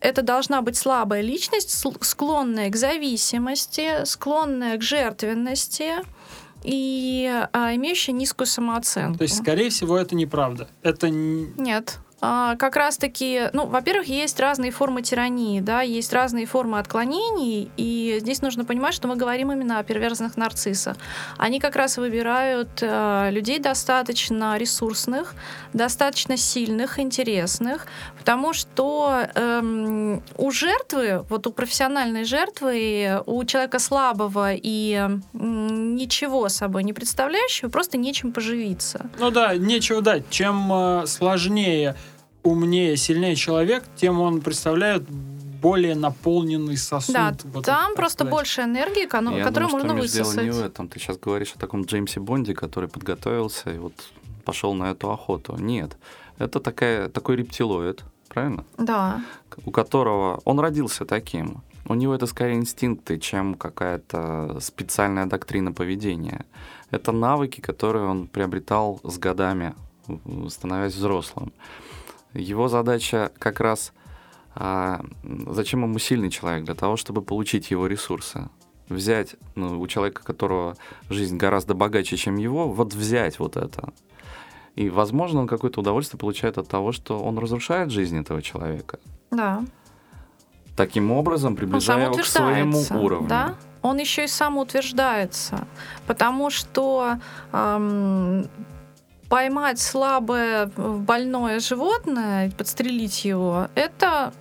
это 0.00 0.22
должна 0.22 0.62
быть 0.62 0.76
слабая 0.76 1.22
личность, 1.22 1.70
склонная 2.00 2.70
к 2.70 2.76
зависимости, 2.76 4.04
склонная 4.04 4.78
к 4.78 4.82
жертвенности 4.82 5.94
и 6.62 7.30
а, 7.52 7.74
имеющая 7.74 8.12
низкую 8.12 8.46
самооценку. 8.46 9.18
То 9.18 9.24
есть, 9.24 9.38
скорее 9.38 9.70
всего, 9.70 9.96
это 9.96 10.14
неправда. 10.14 10.68
Это 10.82 11.08
Нет. 11.10 11.98
А, 12.22 12.56
Как 12.56 12.76
раз-таки, 12.76 13.50
ну, 13.52 13.66
во-первых, 13.66 14.08
есть 14.08 14.40
разные 14.40 14.70
формы 14.70 15.02
тирании, 15.02 15.60
да, 15.60 15.82
есть 15.82 16.12
разные 16.12 16.46
формы 16.46 16.78
отклонений, 16.78 17.70
и 17.76 18.16
здесь 18.20 18.40
нужно 18.40 18.64
понимать, 18.64 18.94
что 18.94 19.06
мы 19.06 19.16
говорим 19.16 19.52
именно 19.52 19.78
о 19.78 19.82
перверзных 19.82 20.36
нарциссах. 20.38 20.96
Они 21.36 21.60
как 21.60 21.76
раз 21.76 21.98
выбирают 21.98 22.68
э, 22.80 23.30
людей 23.30 23.58
достаточно 23.58 24.56
ресурсных, 24.56 25.34
достаточно 25.76 26.36
сильных, 26.36 26.98
интересных, 26.98 27.86
потому 28.18 28.52
что 28.52 29.26
эм, 29.34 30.22
у 30.36 30.50
жертвы, 30.50 31.24
вот 31.28 31.46
у 31.46 31.52
профессиональной 31.52 32.24
жертвы, 32.24 33.22
у 33.26 33.44
человека 33.44 33.78
слабого 33.78 34.52
и 34.54 35.08
ничего 35.32 36.48
собой 36.48 36.84
не 36.84 36.92
представляющего, 36.92 37.68
просто 37.68 37.98
нечем 37.98 38.32
поживиться. 38.32 39.10
Ну 39.18 39.30
да, 39.30 39.56
нечего 39.56 40.02
дать. 40.02 40.28
Чем 40.30 40.70
э, 40.72 41.06
сложнее, 41.06 41.94
умнее, 42.42 42.96
сильнее 42.96 43.36
человек, 43.36 43.84
тем 43.96 44.20
он 44.20 44.40
представляет 44.40 45.02
более 45.08 45.94
наполненный 45.94 46.76
сосуд. 46.76 47.14
Да, 47.14 47.34
вот 47.44 47.64
там 47.64 47.86
так 47.88 47.96
просто 47.96 48.18
сказать. 48.18 48.30
больше 48.32 48.60
энергии, 48.62 49.06
кано- 49.06 49.36
Я 49.36 49.44
которую 49.44 49.68
думаю, 49.70 49.84
что 49.84 49.88
можно 49.94 50.02
Миш, 50.02 50.10
дело 50.12 50.24
высосать. 50.24 50.44
не 50.44 50.50
в 50.50 50.62
этом. 50.62 50.88
Ты 50.88 51.00
сейчас 51.00 51.18
говоришь 51.18 51.52
о 51.56 51.58
таком 51.58 51.84
Джеймсе 51.84 52.20
Бонде, 52.20 52.54
который 52.54 52.88
подготовился 52.88 53.70
и 53.72 53.78
вот 53.78 53.94
пошел 54.46 54.72
на 54.74 54.90
эту 54.92 55.10
охоту. 55.10 55.56
Нет. 55.58 55.98
Это 56.38 56.60
такая, 56.60 57.08
такой 57.08 57.36
рептилоид, 57.36 58.04
правильно? 58.28 58.64
Да, 58.78 59.20
У 59.66 59.70
которого... 59.70 60.40
Он 60.44 60.60
родился 60.60 61.04
таким. 61.04 61.62
У 61.88 61.94
него 61.94 62.14
это 62.14 62.26
скорее 62.26 62.54
инстинкты, 62.56 63.18
чем 63.18 63.54
какая-то 63.54 64.58
специальная 64.60 65.26
доктрина 65.26 65.72
поведения. 65.72 66.44
Это 66.90 67.12
навыки, 67.12 67.60
которые 67.60 68.06
он 68.06 68.26
приобретал 68.26 69.00
с 69.04 69.18
годами, 69.18 69.74
становясь 70.48 70.94
взрослым. 70.94 71.52
Его 72.34 72.68
задача 72.68 73.30
как 73.38 73.60
раз... 73.60 73.92
а, 74.54 75.00
зачем 75.50 75.82
ему 75.82 75.98
сильный 75.98 76.30
человек? 76.30 76.64
Для 76.64 76.74
того, 76.74 76.96
чтобы 76.96 77.22
получить 77.22 77.70
его 77.70 77.86
ресурсы. 77.86 78.48
взять 78.88 79.36
ну, 79.54 79.80
у 79.80 79.86
человека, 79.86 80.22
которого 80.22 80.76
жизнь 81.10 81.36
гораздо 81.36 81.74
богаче, 81.74 82.16
чем 82.16 82.36
его, 82.36 82.68
вот 82.68 82.94
взять 82.94 83.38
вот 83.38 83.56
это. 83.56 83.92
И, 84.76 84.90
возможно, 84.90 85.40
он 85.40 85.46
какое-то 85.46 85.80
удовольствие 85.80 86.18
получает 86.18 86.58
от 86.58 86.68
того, 86.68 86.92
что 86.92 87.18
он 87.18 87.38
разрушает 87.38 87.90
жизнь 87.90 88.18
этого 88.18 88.42
человека. 88.42 88.98
Да. 89.30 89.64
Таким 90.76 91.10
образом, 91.10 91.56
приближая 91.56 92.04
его 92.04 92.14
к 92.14 92.24
своему 92.24 92.82
уровню. 92.90 93.28
Да? 93.28 93.54
Он 93.80 93.96
еще 93.98 94.24
и 94.24 94.28
самоутверждается. 94.28 95.66
Потому 96.06 96.50
что 96.50 97.18
эм, 97.52 98.46
поймать 99.30 99.78
слабое 99.80 100.66
больное 100.76 101.60
животное, 101.60 102.50
подстрелить 102.50 103.24
его, 103.24 103.68
это 103.74 104.34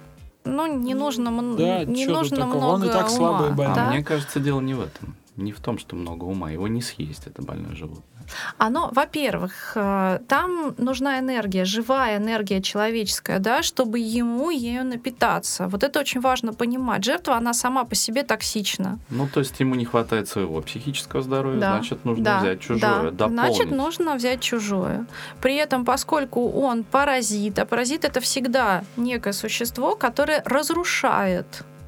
ну, 0.43 0.67
не 0.77 0.93
нужно, 0.93 1.31
да, 1.57 1.85
не 1.85 2.05
нужно 2.05 2.45
много 2.45 2.65
Он 2.65 2.83
и 2.83 2.87
так 2.87 3.07
ума. 3.07 3.09
слабый 3.09 3.51
больной. 3.51 3.75
Да? 3.75 3.87
А 3.87 3.91
мне 3.91 4.03
кажется, 4.03 4.39
дело 4.39 4.59
не 4.59 4.73
в 4.73 4.81
этом. 4.81 5.15
Не 5.37 5.51
в 5.51 5.59
том, 5.59 5.77
что 5.77 5.95
много 5.95 6.25
ума. 6.25 6.51
Его 6.51 6.67
не 6.67 6.81
съесть, 6.81 7.27
это 7.27 7.41
больное 7.41 7.75
животное. 7.75 8.14
Оно, 8.57 8.89
во-первых, 8.91 9.73
э, 9.75 10.19
там 10.27 10.75
нужна 10.77 11.19
энергия, 11.19 11.65
живая 11.65 12.17
энергия 12.17 12.61
человеческая, 12.61 13.39
да, 13.39 13.63
чтобы 13.63 13.99
ему 13.99 14.49
ею 14.49 14.85
напитаться. 14.85 15.67
Вот 15.67 15.83
это 15.83 15.99
очень 15.99 16.21
важно 16.21 16.53
понимать. 16.53 17.03
Жертва, 17.03 17.35
она 17.35 17.53
сама 17.53 17.83
по 17.83 17.95
себе 17.95 18.23
токсична. 18.23 18.99
Ну, 19.09 19.27
то 19.27 19.39
есть 19.39 19.59
ему 19.59 19.75
не 19.75 19.85
хватает 19.85 20.27
своего 20.27 20.61
психического 20.61 21.21
здоровья, 21.21 21.59
Да, 21.59 21.71
значит, 21.77 22.05
нужно 22.05 22.23
да, 22.23 22.39
взять 22.39 22.61
чужое, 22.61 22.79
да. 22.79 23.11
дополнить. 23.11 23.55
Значит, 23.55 23.71
нужно 23.71 24.15
взять 24.15 24.41
чужое. 24.41 25.05
При 25.41 25.55
этом, 25.55 25.85
поскольку 25.85 26.49
он 26.49 26.83
паразит, 26.83 27.59
а 27.59 27.65
паразит 27.65 28.05
это 28.05 28.19
всегда 28.19 28.83
некое 28.97 29.33
существо, 29.33 29.95
которое 29.95 30.41
разрушает 30.45 31.45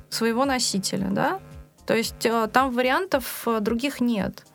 своего 0.09 0.45
носителя, 0.45 1.07
да? 1.11 1.39
То 1.85 1.95
есть 1.95 2.25
э, 2.25 2.47
там 2.51 2.71
вариантов 2.71 3.43
э, 3.45 3.59
других 3.61 4.01
нет. 4.01 4.45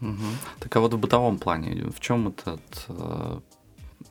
Мгм. 0.00 0.36
Так 0.60 0.76
а 0.76 0.80
вот 0.80 0.94
в 0.94 0.98
бытовом 0.98 1.38
плане, 1.38 1.90
в 1.90 2.00
чем 2.00 2.28
этот, 2.28 2.86
э, 2.88 3.40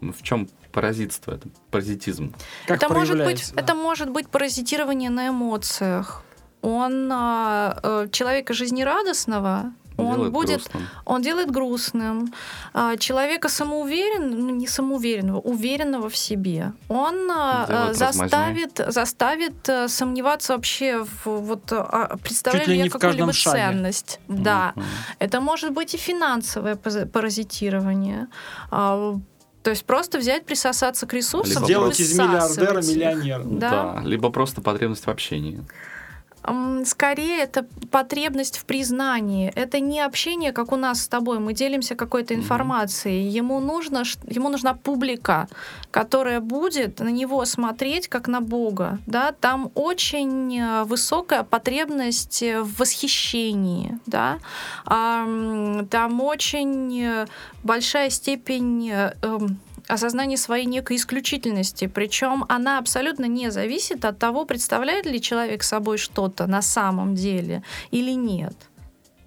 в 0.01 0.21
чем 0.23 0.47
паразитство, 0.71 1.34
это 1.34 1.49
паразитизм? 1.71 2.34
Как 2.67 2.84
это 2.84 2.93
может 2.93 3.23
быть, 3.23 3.53
да. 3.53 3.61
это 3.61 3.75
может 3.75 4.09
быть 4.09 4.27
паразитирование 4.27 5.09
на 5.09 5.29
эмоциях. 5.29 6.23
Он 6.61 7.09
а, 7.11 7.79
э, 7.84 8.07
человека 8.11 8.53
жизнерадостного, 8.53 9.73
он 9.97 10.13
Делает 10.15 10.33
будет, 10.33 10.49
грустным. 10.61 10.87
он 11.05 11.21
делает 11.21 11.51
грустным. 11.51 12.33
А, 12.73 12.97
человека 12.97 13.49
самоуверенного, 13.49 14.39
ну 14.41 14.49
не 14.49 14.67
самоуверенного, 14.67 15.39
уверенного 15.39 16.09
в 16.09 16.17
себе. 16.17 16.73
Он 16.87 17.29
а, 17.31 17.65
Делает 17.67 17.89
э, 17.91 17.93
заставит, 17.93 18.81
заставит 18.87 19.69
э, 19.69 19.87
сомневаться 19.87 20.53
вообще 20.53 21.03
в 21.03 21.25
вот 21.25 21.71
а, 21.71 22.17
в 22.23 22.43
каждом 22.43 22.89
какую-либо 22.89 23.33
шаге. 23.33 23.57
ценность. 23.57 24.19
Да. 24.27 24.73
Мгм. 24.75 24.85
Это 25.19 25.41
может 25.41 25.71
быть 25.71 25.93
и 25.93 25.97
финансовое 25.97 26.75
паразитирование. 26.75 28.27
А, 28.71 29.15
То 29.63 29.69
есть 29.69 29.85
просто 29.85 30.17
взять, 30.17 30.45
присосаться 30.45 31.05
к 31.05 31.13
ресурсам. 31.13 31.53
Либо 31.53 31.65
Сделать 31.65 31.99
из 31.99 32.17
миллиардера 32.17 32.81
миллионера. 32.81 33.43
Да. 33.43 34.01
Либо 34.03 34.29
просто 34.29 34.61
потребность 34.61 35.05
в 35.05 35.09
общении. 35.09 35.63
Скорее, 36.85 37.39
это 37.43 37.65
потребность 37.89 38.57
в 38.57 38.65
признании. 38.65 39.51
Это 39.55 39.79
не 39.79 40.01
общение, 40.01 40.51
как 40.51 40.71
у 40.71 40.75
нас 40.75 41.03
с 41.03 41.07
тобой. 41.07 41.39
Мы 41.39 41.53
делимся 41.53 41.95
какой-то 41.95 42.33
информацией. 42.35 43.29
Ему, 43.29 43.59
нужно, 43.59 44.03
ему 44.27 44.49
нужна 44.49 44.73
публика, 44.73 45.47
которая 45.91 46.41
будет 46.41 46.99
на 46.99 47.09
него 47.09 47.45
смотреть 47.45 48.07
как 48.07 48.27
на 48.27 48.41
Бога. 48.41 48.99
Да? 49.07 49.31
Там 49.31 49.71
очень 49.75 50.59
э, 50.59 50.83
высокая 50.83 51.43
потребность 51.43 52.41
в 52.41 52.79
восхищении. 52.79 53.99
Да? 54.05 54.39
Там 54.85 56.21
очень 56.21 57.01
э, 57.01 57.27
большая 57.63 58.09
степень 58.09 58.89
э, 58.89 59.13
эм, 59.21 59.59
осознание 59.88 60.38
своей 60.38 60.65
некой 60.65 60.97
исключительности. 60.97 61.88
Причем 61.88 62.45
она 62.49 62.79
абсолютно 62.79 63.25
не 63.25 63.51
зависит 63.51 64.05
от 64.05 64.17
того, 64.19 64.45
представляет 64.45 65.05
ли 65.05 65.21
человек 65.21 65.63
собой 65.63 65.97
что-то 65.97 66.47
на 66.47 66.61
самом 66.61 67.15
деле 67.15 67.63
или 67.91 68.11
нет. 68.11 68.55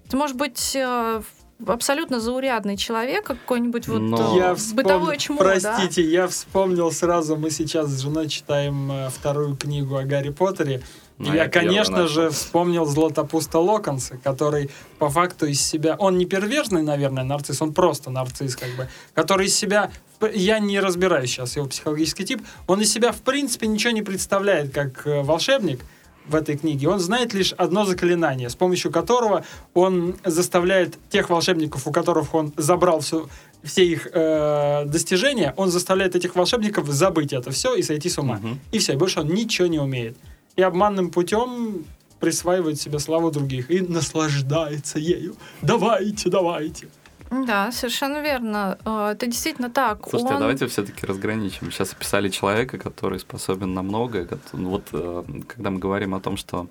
Это 0.07 0.17
может 0.17 0.37
быть 0.37 0.75
э, 0.75 1.21
абсолютно 1.65 2.19
заурядный 2.19 2.77
человек, 2.77 3.25
какой-нибудь 3.25 3.87
вот 3.87 3.99
Но- 3.99 4.35
э, 4.35 4.39
Я 4.39 4.51
вспом- 4.53 4.75
бытовое 4.75 5.17
чмо, 5.17 5.43
да? 5.43 5.55
Простите, 5.59 6.01
я 6.03 6.27
вспомнил 6.27 6.91
сразу, 6.91 7.35
мы 7.35 7.51
сейчас 7.51 7.89
с 7.89 7.99
женой 8.01 8.27
читаем 8.29 8.91
э, 8.91 9.09
вторую 9.09 9.55
книгу 9.57 9.95
о 9.97 10.03
Гарри 10.03 10.29
Поттере. 10.29 10.81
И 11.19 11.23
Ну, 11.23 11.33
я, 11.33 11.49
конечно 11.49 12.07
же, 12.07 12.29
вспомнил 12.29 12.85
Златопуста 12.85 13.57
Локонса, 13.57 14.17
который 14.23 14.69
по 14.99 15.09
факту 15.09 15.47
из 15.47 15.59
себя... 15.61 15.95
Он 15.97 16.15
не 16.17 16.27
перверзный, 16.27 16.83
наверное, 16.83 17.23
нарцисс, 17.23 17.59
он 17.59 17.73
просто 17.73 18.11
нарцисс, 18.11 18.55
как 18.55 18.69
бы. 18.75 18.87
Который 19.15 19.47
из 19.47 19.55
себя... 19.55 19.91
Я 20.33 20.59
не 20.59 20.79
разбираюсь 20.79 21.29
сейчас 21.29 21.55
его 21.55 21.67
психологический 21.67 22.25
тип. 22.25 22.41
Он 22.67 22.81
из 22.81 22.91
себя, 22.91 23.11
в 23.11 23.21
принципе, 23.21 23.67
ничего 23.67 23.91
не 23.91 24.01
представляет, 24.01 24.73
как 24.73 25.05
э, 25.05 25.21
волшебник 25.21 25.81
в 26.27 26.35
этой 26.35 26.57
книге. 26.57 26.89
Он 26.89 26.99
знает 26.99 27.33
лишь 27.33 27.53
одно 27.53 27.85
заклинание, 27.85 28.49
с 28.49 28.55
помощью 28.55 28.91
которого 28.91 29.45
он 29.73 30.15
заставляет 30.25 30.97
тех 31.09 31.29
волшебников, 31.29 31.87
у 31.87 31.91
которых 31.91 32.33
он 32.33 32.53
забрал 32.57 32.99
все, 32.99 33.29
все 33.63 33.85
их 33.85 34.07
э, 34.11 34.85
достижения, 34.85 35.53
он 35.57 35.71
заставляет 35.71 36.15
этих 36.15 36.35
волшебников 36.35 36.87
забыть 36.87 37.33
это 37.33 37.51
все 37.51 37.75
и 37.75 37.81
сойти 37.81 38.09
с 38.09 38.17
ума. 38.17 38.35
Мгм. 38.37 38.59
И 38.71 38.79
все, 38.79 38.97
больше 38.97 39.21
он 39.21 39.27
ничего 39.27 39.67
не 39.67 39.79
умеет. 39.79 40.17
И 40.55 40.61
обманным 40.61 41.11
путем 41.11 41.85
присваивает 42.19 42.81
себе 42.81 42.99
славу 42.99 43.31
других 43.31 43.69
и 43.69 43.81
наслаждается 43.81 44.99
ею. 44.99 45.35
Давайте, 45.61 46.29
давайте. 46.29 46.87
Да, 47.31 47.71
совершенно 47.71 48.21
верно. 48.21 48.77
Э, 48.85 49.11
Это 49.13 49.25
действительно 49.27 49.69
так. 49.69 49.99
Слушайте, 50.09 50.33
а 50.33 50.35
Он- 50.35 50.41
давайте 50.41 50.65
все-таки 50.67 51.05
разграничим. 51.05 51.71
Сейчас 51.71 51.93
описали 51.93 52.29
человека, 52.29 52.77
который 52.77 53.19
способен 53.19 53.73
на 53.73 53.81
многое. 53.83 54.27
ну 54.53 54.69
Вот 54.69 54.83
э, 54.93 55.23
когда 55.47 55.69
мы 55.69 55.79
говорим 55.79 56.13
о 56.13 56.19
том, 56.19 56.37
что 56.37 56.67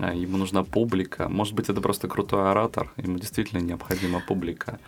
э, 0.00 0.14
ему 0.16 0.36
нужна 0.38 0.64
публика, 0.64 1.28
может 1.28 1.54
быть, 1.54 1.68
это 1.70 1.80
просто 1.80 2.08
крутой 2.08 2.50
оратор, 2.50 2.90
ему 2.96 3.18
действительно 3.18 3.60
необходима 3.60 4.20
публика. 4.26 4.78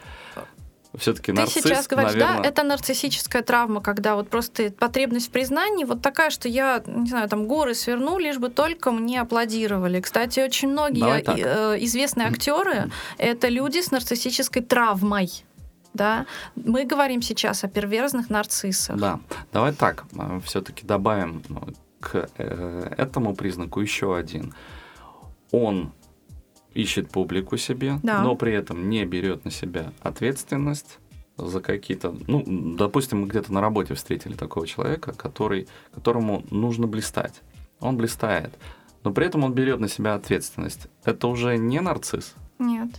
Все-таки 0.97 1.33
Ты 1.33 1.41
нарцисс, 1.41 1.63
сейчас 1.63 1.87
говоришь, 1.87 2.13
наверное, 2.13 2.43
да, 2.43 2.49
это 2.49 2.63
нарциссическая 2.63 3.43
травма, 3.43 3.81
когда 3.81 4.15
вот 4.15 4.29
просто 4.29 4.71
потребность 4.71 5.29
в 5.29 5.31
признании 5.31 5.85
вот 5.85 6.03
такая, 6.03 6.29
что 6.31 6.49
я, 6.49 6.83
не 6.87 7.09
знаю, 7.09 7.29
там 7.29 7.47
горы 7.47 7.75
сверну, 7.75 8.19
лишь 8.19 8.37
бы 8.39 8.51
только 8.51 8.91
мне 8.91 9.21
аплодировали. 9.21 10.01
Кстати, 10.01 10.41
очень 10.41 10.69
многие 10.69 11.23
э, 11.25 11.83
известные 11.85 12.29
актеры 12.29 12.91
это 13.17 13.49
люди 13.49 13.81
с 13.81 13.91
нарциссической 13.91 14.63
травмой. 14.63 15.45
Да? 15.95 16.27
Мы 16.57 16.85
говорим 16.85 17.23
сейчас 17.23 17.65
о 17.65 17.69
перверзных 17.69 18.29
нарциссах. 18.31 18.97
Да, 18.99 19.21
давай 19.53 19.73
так, 19.73 20.05
все-таки 20.45 20.87
добавим 20.87 21.43
ну, 21.49 21.69
к 22.01 22.29
э, 22.37 22.95
этому 22.99 23.35
признаку 23.35 23.81
еще 23.81 24.17
один. 24.17 24.55
Он 25.51 25.93
ищет 26.75 27.11
публику 27.11 27.57
себе, 27.57 27.99
Да. 28.03 28.23
но 28.23 28.35
при 28.37 28.53
этом 28.53 28.89
не 28.91 29.05
берет 29.05 29.45
на 29.45 29.51
себя 29.51 29.93
ответственность 30.01 30.99
за 31.37 31.61
какие-то, 31.61 32.15
ну, 32.27 32.43
допустим, 32.77 33.23
мы 33.23 33.27
где-то 33.29 33.53
на 33.53 33.61
работе 33.61 33.95
встретили 33.95 34.35
такого 34.35 34.67
человека, 34.67 35.13
который, 35.13 35.67
которому 35.95 36.45
нужно 36.51 36.87
блистать. 36.87 37.41
Он 37.81 37.97
блистает, 37.97 38.53
но 39.03 39.13
при 39.13 39.27
этом 39.27 39.43
он 39.45 39.53
берет 39.55 39.81
на 39.81 39.89
себя 39.89 40.15
ответственность. 40.15 40.89
Это 41.05 41.27
уже 41.29 41.57
не 41.57 41.81
нарцисс, 41.81 42.35
Нет. 42.59 42.91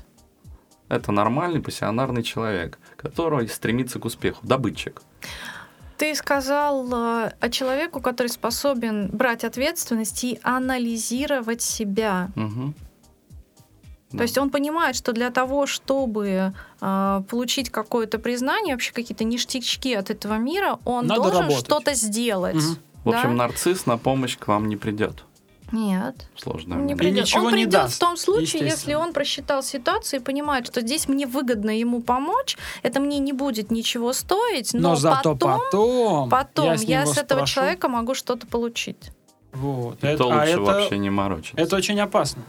это 0.90 1.12
нормальный 1.12 1.62
пассионарный 1.62 2.24
человек, 2.24 2.80
который 2.98 3.48
стремится 3.48 4.00
к 4.00 4.06
успеху, 4.06 4.46
добытчик. 4.46 5.02
Ты 5.98 6.16
сказал 6.16 6.86
э, 6.92 7.32
о 7.40 7.50
человеку, 7.50 8.02
который 8.02 8.28
способен 8.28 9.08
брать 9.10 9.44
ответственность 9.46 10.24
и 10.24 10.40
анализировать 10.44 11.62
себя. 11.62 12.30
То 14.18 14.24
есть 14.24 14.38
он 14.38 14.49
понимает, 14.49 14.95
что 14.95 15.11
для 15.14 15.30
того, 15.32 15.66
чтобы 15.66 16.53
э, 16.82 17.22
получить 17.30 17.70
какое-то 17.70 18.20
признание, 18.20 18.76
вообще 18.76 18.93
какие-то 18.93 19.24
ништячки 19.24 19.93
от 19.93 20.09
этого 20.09 20.36
мира, 20.36 20.78
он 20.86 21.07
Надо 21.07 21.22
должен 21.22 21.41
работать. 21.41 21.66
что-то 21.66 21.93
сделать. 21.95 22.55
Мгм. 22.55 22.78
В 23.05 23.09
общем, 23.09 23.30
Да? 23.38 23.47
нарцисс 23.47 23.86
на 23.86 23.97
помощь 23.97 24.38
к 24.38 24.47
вам 24.47 24.70
не 24.70 24.78
придет. 24.78 25.24
Нет. 25.72 26.30
в 26.36 26.41
Сложное 26.41 26.78
Не 26.78 26.95
придет. 26.95 27.24
ничего 27.26 27.45
он 27.45 27.53
не 27.55 27.64
придет 27.64 27.72
даст, 27.72 27.95
в 27.95 27.99
том 27.99 28.16
случае, 28.16 28.64
если 28.64 28.93
он 28.93 29.11
просчитал 29.11 29.64
ситуацию 29.64 30.20
и 30.20 30.24
понимает, 30.24 30.68
что 30.68 30.82
здесь 30.82 31.07
мне 31.07 31.26
выгодно 31.26 31.72
ему 31.76 32.01
помочь, 32.03 32.57
это 32.84 32.99
мне 32.99 33.18
не 33.18 33.34
будет 33.34 33.72
ничего 33.72 34.14
стоить, 34.14 34.72
но, 34.76 34.89
Но, 34.89 34.95
зато 34.95 35.34
потом, 35.34 35.59
потом, 35.72 36.30
потом 36.30 36.66
я, 36.68 36.78
с, 36.78 36.88
него 36.88 37.05
с 37.14 37.18
этого 37.18 37.39
спрошу. 37.39 37.53
человека 37.55 37.88
могу 37.89 38.14
что-то 38.14 38.45
получить. 38.45 39.11
Вот. 39.51 40.03
И 40.03 40.07
Это- 40.07 40.18
то 40.20 40.32
а 40.32 40.36
лучше 40.41 40.51
это- 40.51 40.61
вообще 40.61 40.97
не 40.99 41.09
морочиться. 41.09 41.59
Это 41.59 41.76
очень 41.76 41.99
опасно. 41.99 42.43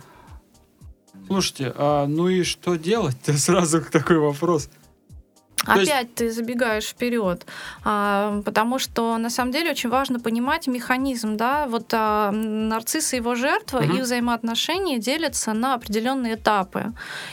Слушайте, 1.27 1.73
а, 1.77 2.07
ну 2.07 2.29
и 2.29 2.43
что 2.45 2.77
делать-то? 2.77 3.33
Сразу 3.39 3.81
такой 3.83 4.19
вопрос. 4.19 4.69
есть- 5.77 5.91
Опять 5.91 6.15
ты 6.15 6.31
забегаешь 6.31 6.85
вперед, 6.89 7.47
а, 7.85 8.43
потому 8.45 8.79
что 8.79 9.17
на 9.17 9.31
самом 9.31 9.51
деле 9.53 9.71
очень 9.71 9.89
важно 9.89 10.21
понимать 10.21 10.67
механизм, 10.67 11.37
да, 11.37 11.67
вот 11.67 11.87
а, 11.95 12.31
нарцисс 12.33 13.15
и 13.15 13.17
его 13.17 13.35
жертва, 13.35 13.81
Мгм. 13.81 13.97
их 13.97 14.03
взаимоотношения 14.03 14.99
делятся 14.99 15.55
на 15.55 15.75
определенные 15.75 16.35
этапы. 16.35 16.93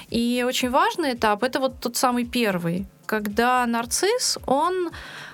И 0.09 0.45
очень 0.47 0.69
важный 0.69 1.13
этап 1.13 1.43
это 1.43 1.59
вот 1.59 1.81
тот 1.81 1.97
самый 1.97 2.23
первый, 2.25 2.85
когда 3.05 3.65
нарцисс, 3.65 4.37
он 4.45 4.91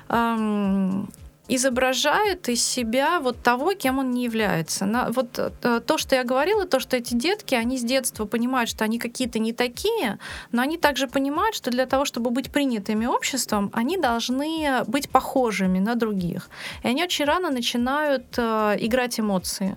эм, 0.10 1.08
изображает 1.48 2.50
из 2.50 2.64
себя 2.64 3.20
вот 3.20 3.42
того, 3.42 3.74
кем 3.74 4.00
он 4.00 4.12
не 4.12 4.24
является. 4.24 4.86
На, 4.86 5.10
вот 5.12 5.40
э, 5.40 5.82
то, 5.86 5.98
что 5.98 6.16
я 6.16 6.24
говорила, 6.24 6.66
то, 6.66 6.80
что 6.80 6.98
эти 6.98 7.14
детки, 7.14 7.56
они 7.56 7.78
с 7.78 7.84
детства 7.84 8.26
понимают, 8.26 8.70
что 8.70 8.84
они 8.84 9.00
какие-то 9.00 9.40
не 9.40 9.54
такие, 9.54 10.20
но 10.52 10.62
они 10.62 10.78
также 10.78 11.08
понимают, 11.08 11.56
что 11.56 11.72
для 11.72 11.86
того, 11.86 12.06
чтобы 12.06 12.32
быть 12.32 12.52
принятыми 12.52 13.06
обществом, 13.06 13.70
они 13.74 13.98
должны 13.98 14.84
быть 14.88 15.10
похожими 15.10 15.80
на 15.80 15.96
других. 15.96 16.50
И 16.84 16.88
они 16.88 17.04
очень 17.04 17.26
рано 17.26 17.50
начинают 17.50 18.26
э, 18.38 18.78
играть 18.80 19.20
эмоции. 19.20 19.76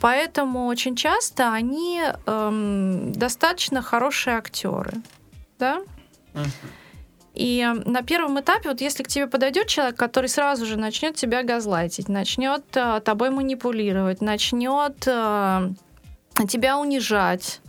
Поэтому 0.00 0.66
очень 0.66 0.96
часто 0.96 1.52
они 1.52 2.00
эм, 2.26 3.12
достаточно 3.12 3.82
хорошие 3.82 4.36
актеры. 4.36 4.92
Да? 5.58 5.82
Мгм. 6.34 6.50
И 7.38 7.64
на 7.84 8.02
первом 8.02 8.40
этапе, 8.40 8.68
вот 8.68 8.80
если 8.80 9.04
к 9.04 9.08
тебе 9.08 9.28
подойдет 9.28 9.68
человек, 9.68 9.96
который 9.96 10.28
сразу 10.28 10.66
же 10.66 10.76
начнет 10.76 11.14
тебя 11.14 11.44
газлайтить, 11.44 12.08
начнет 12.08 12.64
э, 12.74 13.00
тобой 13.04 13.30
манипулировать, 13.30 14.20
начнет 14.20 15.06
э, 15.06 15.70
тебя 16.48 16.78
унижать, 16.78 17.60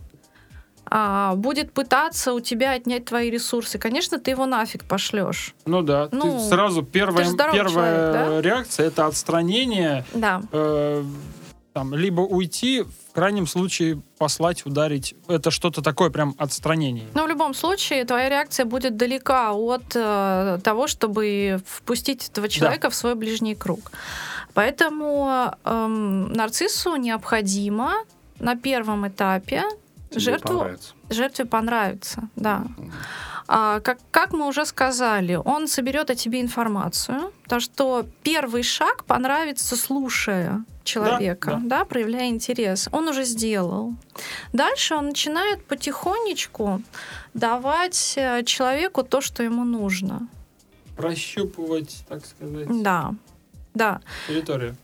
а, 0.92 1.36
будет 1.36 1.72
пытаться 1.72 2.32
у 2.32 2.40
тебя 2.40 2.72
отнять 2.72 3.04
твои 3.04 3.30
ресурсы, 3.30 3.78
конечно, 3.78 4.18
ты 4.18 4.32
его 4.32 4.44
нафиг 4.44 4.84
пошлешь. 4.84 5.54
Ну 5.66 5.82
да, 5.82 6.08
Ну, 6.10 6.38
ты 6.38 6.48
сразу 6.48 6.82
первая, 6.82 7.30
ты 7.30 7.36
первая 7.36 7.64
человек, 8.24 8.44
реакция 8.44 8.86
это 8.88 9.06
отстранение, 9.06 10.04
Да. 10.12 10.42
э, 10.50 11.04
там, 11.72 11.94
либо 11.94 12.22
уйти, 12.22 12.84
крайнем 13.20 13.46
случае 13.46 14.00
послать, 14.16 14.64
ударить. 14.64 15.14
Это 15.28 15.50
что-то 15.50 15.82
такое 15.82 16.08
прям 16.08 16.34
отстранение. 16.38 17.04
Но 17.12 17.24
в 17.24 17.28
любом 17.28 17.52
случае 17.52 18.06
твоя 18.06 18.30
реакция 18.30 18.64
будет 18.64 18.96
далека 18.96 19.52
от 19.52 19.94
э, 19.94 20.58
того, 20.64 20.86
чтобы 20.86 21.60
впустить 21.66 22.30
этого 22.30 22.48
человека 22.48 22.88
в 22.88 22.94
свой 22.94 23.14
ближний 23.14 23.54
круг. 23.54 23.92
Поэтому 24.54 25.52
эм, 25.64 26.32
нарциссу 26.32 26.96
необходимо 26.96 27.92
на 28.38 28.56
первом 28.56 29.06
этапе 29.06 29.64
Тебе 30.08 30.20
жертву, 30.20 30.58
понравится. 30.58 30.94
жертве 31.10 31.44
понравится, 31.44 32.22
да. 32.36 32.64
А, 32.64 33.39
как, 33.50 33.98
как 34.12 34.32
мы 34.32 34.46
уже 34.46 34.64
сказали, 34.64 35.34
он 35.34 35.66
соберет 35.66 36.08
о 36.10 36.14
тебе 36.14 36.40
информацию, 36.40 37.32
то 37.48 37.58
что 37.58 38.06
первый 38.22 38.62
шаг 38.62 39.04
понравится, 39.04 39.76
слушая 39.76 40.64
человека, 40.84 41.58
да. 41.64 41.78
да, 41.78 41.84
проявляя 41.84 42.28
интерес. 42.28 42.88
Он 42.92 43.08
уже 43.08 43.24
сделал. 43.24 43.94
Дальше 44.52 44.94
он 44.94 45.06
начинает 45.06 45.64
потихонечку 45.64 46.80
давать 47.34 48.14
э, 48.16 48.44
человеку 48.44 49.02
то, 49.02 49.20
что 49.20 49.42
ему 49.42 49.64
нужно. 49.64 50.28
Прощупывать, 50.96 52.04
так 52.08 52.24
сказать, 52.24 52.68
Да, 52.82 53.14
да. 53.74 54.00
территорию. 54.28 54.76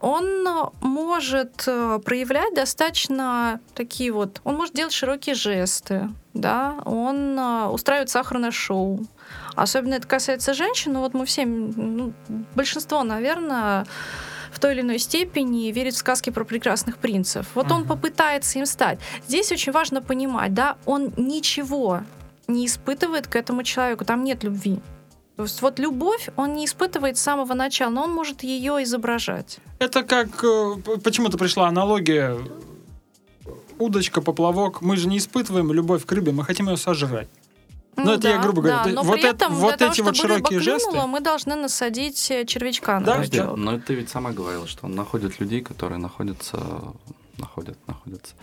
Он 0.00 0.46
э, 0.46 0.64
может 0.80 1.64
э, 1.66 1.98
проявлять 2.04 2.54
достаточно 2.54 3.60
такие 3.74 4.12
вот... 4.12 4.40
Он 4.44 4.56
может 4.56 4.74
делать 4.74 4.92
широкие 4.92 5.34
жесты, 5.34 6.08
да, 6.34 6.76
он 6.84 7.36
э, 7.38 7.66
устраивает 7.66 8.08
сахарное 8.08 8.52
шоу. 8.52 9.00
Особенно 9.56 9.94
это 9.94 10.06
касается 10.06 10.54
женщин, 10.54 10.92
но 10.92 11.00
вот 11.00 11.14
мы 11.14 11.26
все, 11.26 11.44
ну, 11.44 12.12
большинство, 12.54 13.02
наверное, 13.02 13.86
в 14.52 14.60
той 14.60 14.74
или 14.74 14.82
иной 14.82 14.98
степени 14.98 15.72
верит 15.72 15.94
в 15.94 15.98
сказки 15.98 16.30
про 16.30 16.44
прекрасных 16.44 16.98
принцев. 16.98 17.46
Вот 17.54 17.70
он 17.72 17.80
Мгм. 17.80 17.88
попытается 17.88 18.58
им 18.60 18.66
стать. 18.66 19.00
Здесь 19.26 19.50
очень 19.50 19.72
важно 19.72 20.00
понимать, 20.00 20.54
да, 20.54 20.76
он 20.86 21.12
ничего 21.16 22.02
не 22.46 22.66
испытывает 22.66 23.26
к 23.26 23.34
этому 23.34 23.64
человеку, 23.64 24.04
там 24.04 24.22
нет 24.22 24.44
любви. 24.44 24.80
То 25.36 25.42
есть 25.42 25.60
вот 25.60 25.78
любовь 25.78 26.30
он 26.36 26.54
не 26.54 26.64
испытывает 26.64 27.18
с 27.18 27.22
самого 27.22 27.54
начала, 27.54 27.90
но 27.90 28.04
он 28.04 28.12
может 28.12 28.42
ее 28.42 28.82
изображать. 28.82 29.58
Это 29.78 30.02
как... 30.02 30.42
э, 30.44 30.76
Почему-то 31.04 31.38
пришла 31.38 31.68
аналогия. 31.68 32.38
Удочка, 33.78 34.20
поплавок. 34.20 34.82
Мы 34.82 34.96
же 34.96 35.08
не 35.08 35.18
испытываем 35.18 35.72
любовь 35.72 36.04
к 36.04 36.12
рыбе, 36.12 36.32
мы 36.32 36.44
хотим 36.44 36.68
ее 36.68 36.76
сожрать. 36.76 37.28
Ну, 37.96 38.12
это 38.12 38.28
я 38.28 38.38
грубо 38.38 38.62
говоря. 38.62 38.84
Да, 38.84 38.90
но 38.90 39.02
вот 39.02 39.14
при 39.14 39.24
это- 39.28 39.46
этом 39.46 39.54
вот 39.54 39.68
для 39.70 39.76
того, 39.76 39.92
эти 39.92 40.00
вот 40.02 40.14
чтобы 40.16 40.34
рыба 40.34 40.48
широкие 40.50 40.60
жесты. 40.60 40.90
клюнула, 40.90 41.06
мы 41.08 41.20
должны 41.20 41.54
насадить 41.56 42.30
э, 42.30 42.44
червячка 42.44 43.00
на 43.00 43.24
Да, 43.26 43.56
но 43.56 43.78
ты 43.80 43.94
ведь 43.94 44.08
сама 44.08 44.30
говорила, 44.30 44.66
что 44.68 44.86
он 44.86 44.94
находит 44.94 45.40
людей, 45.40 45.62
которые 45.62 45.98
находятся, 45.98 46.60
находят, 47.38 47.78
находятся, 47.86 48.34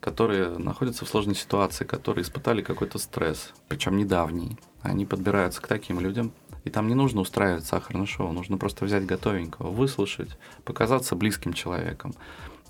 которые 0.00 0.58
находятся 0.58 1.04
в 1.04 1.08
сложной 1.08 1.34
ситуации, 1.34 1.84
которые 1.84 2.22
испытали 2.22 2.62
какой-то 2.62 2.98
стресс, 2.98 3.52
причем 3.68 3.96
недавний. 3.96 4.56
Они 4.82 5.06
подбираются 5.06 5.60
к 5.60 5.66
таким 5.66 6.00
людям, 6.00 6.32
и 6.64 6.70
там 6.70 6.88
не 6.88 6.94
нужно 6.94 7.20
устраивать 7.20 7.64
сахарное 7.64 8.06
шоу, 8.06 8.32
нужно 8.32 8.58
просто 8.58 8.84
взять 8.84 9.06
готовенького, 9.06 9.70
выслушать, 9.70 10.36
показаться 10.64 11.16
близким 11.16 11.52
человеком. 11.52 12.14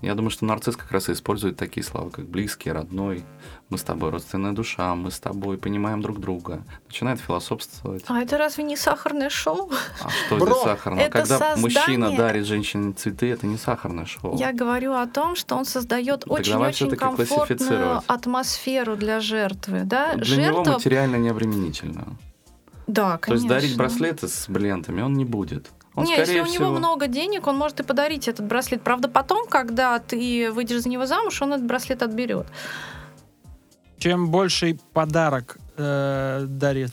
Я 0.01 0.15
думаю, 0.15 0.31
что 0.31 0.45
нарцисс 0.45 0.75
как 0.75 0.91
раз 0.91 1.09
и 1.09 1.11
использует 1.11 1.57
такие 1.57 1.83
слова, 1.83 2.09
как 2.09 2.25
близкий, 2.25 2.71
родной, 2.71 3.23
мы 3.71 3.77
с 3.77 3.83
тобой 3.83 4.09
родственная 4.11 4.51
душа, 4.51 4.93
мы 4.95 5.11
с 5.11 5.19
тобой 5.19 5.57
понимаем 5.57 6.01
друг 6.01 6.19
друга. 6.19 6.61
Начинает 6.87 7.21
философствовать. 7.21 8.03
А 8.07 8.21
это 8.21 8.37
разве 8.37 8.65
не 8.65 8.75
сахарное 8.75 9.29
шоу? 9.29 9.71
А 10.03 10.09
что 10.09 10.35
Бро, 10.35 10.51
здесь 10.51 10.63
сахарного? 10.63 11.01
это 11.01 11.11
Когда 11.11 11.37
создание- 11.37 11.61
мужчина 11.61 12.17
дарит 12.17 12.45
женщине 12.45 12.91
цветы, 12.91 13.31
это 13.31 13.47
не 13.47 13.57
сахарное 13.57 14.05
шоу. 14.05 14.37
Я 14.37 14.51
говорю 14.51 14.93
о 14.93 15.07
том, 15.07 15.37
что 15.37 15.55
он 15.55 15.63
создает 15.63 16.23
очень-очень 16.27 16.91
комфортную 16.97 18.01
атмосферу 18.07 18.97
для 18.97 19.21
жертвы. 19.21 19.83
Да? 19.85 20.15
Для 20.15 20.35
него 20.37 20.55
Жертва... 20.57 20.73
материально 20.73 21.15
необременительно. 21.15 22.05
Да, 22.87 23.17
То 23.17 23.33
есть 23.33 23.47
конечно. 23.47 23.49
дарить 23.49 23.77
браслеты 23.77 24.27
с 24.27 24.49
бриллиантами 24.49 25.01
он 25.01 25.13
не 25.13 25.23
будет. 25.23 25.71
Он, 25.95 26.05
Не, 26.05 26.17
если 26.17 26.39
у 26.39 26.45
всего, 26.45 26.65
него 26.65 26.77
много 26.77 27.07
денег, 27.07 27.47
он 27.47 27.57
может 27.57 27.79
и 27.79 27.83
подарить 27.83 28.27
этот 28.27 28.45
браслет. 28.45 28.81
Правда, 28.81 29.07
потом, 29.09 29.47
когда 29.47 29.99
ты 29.99 30.49
выйдешь 30.51 30.81
за 30.81 30.89
него 30.89 31.05
замуж, 31.05 31.41
он 31.41 31.53
этот 31.53 31.65
браслет 31.65 32.01
отберет. 32.03 32.47
Чем 34.01 34.29
больший 34.31 34.79
подарок 34.93 35.57
э, 35.77 36.45
дарит 36.47 36.91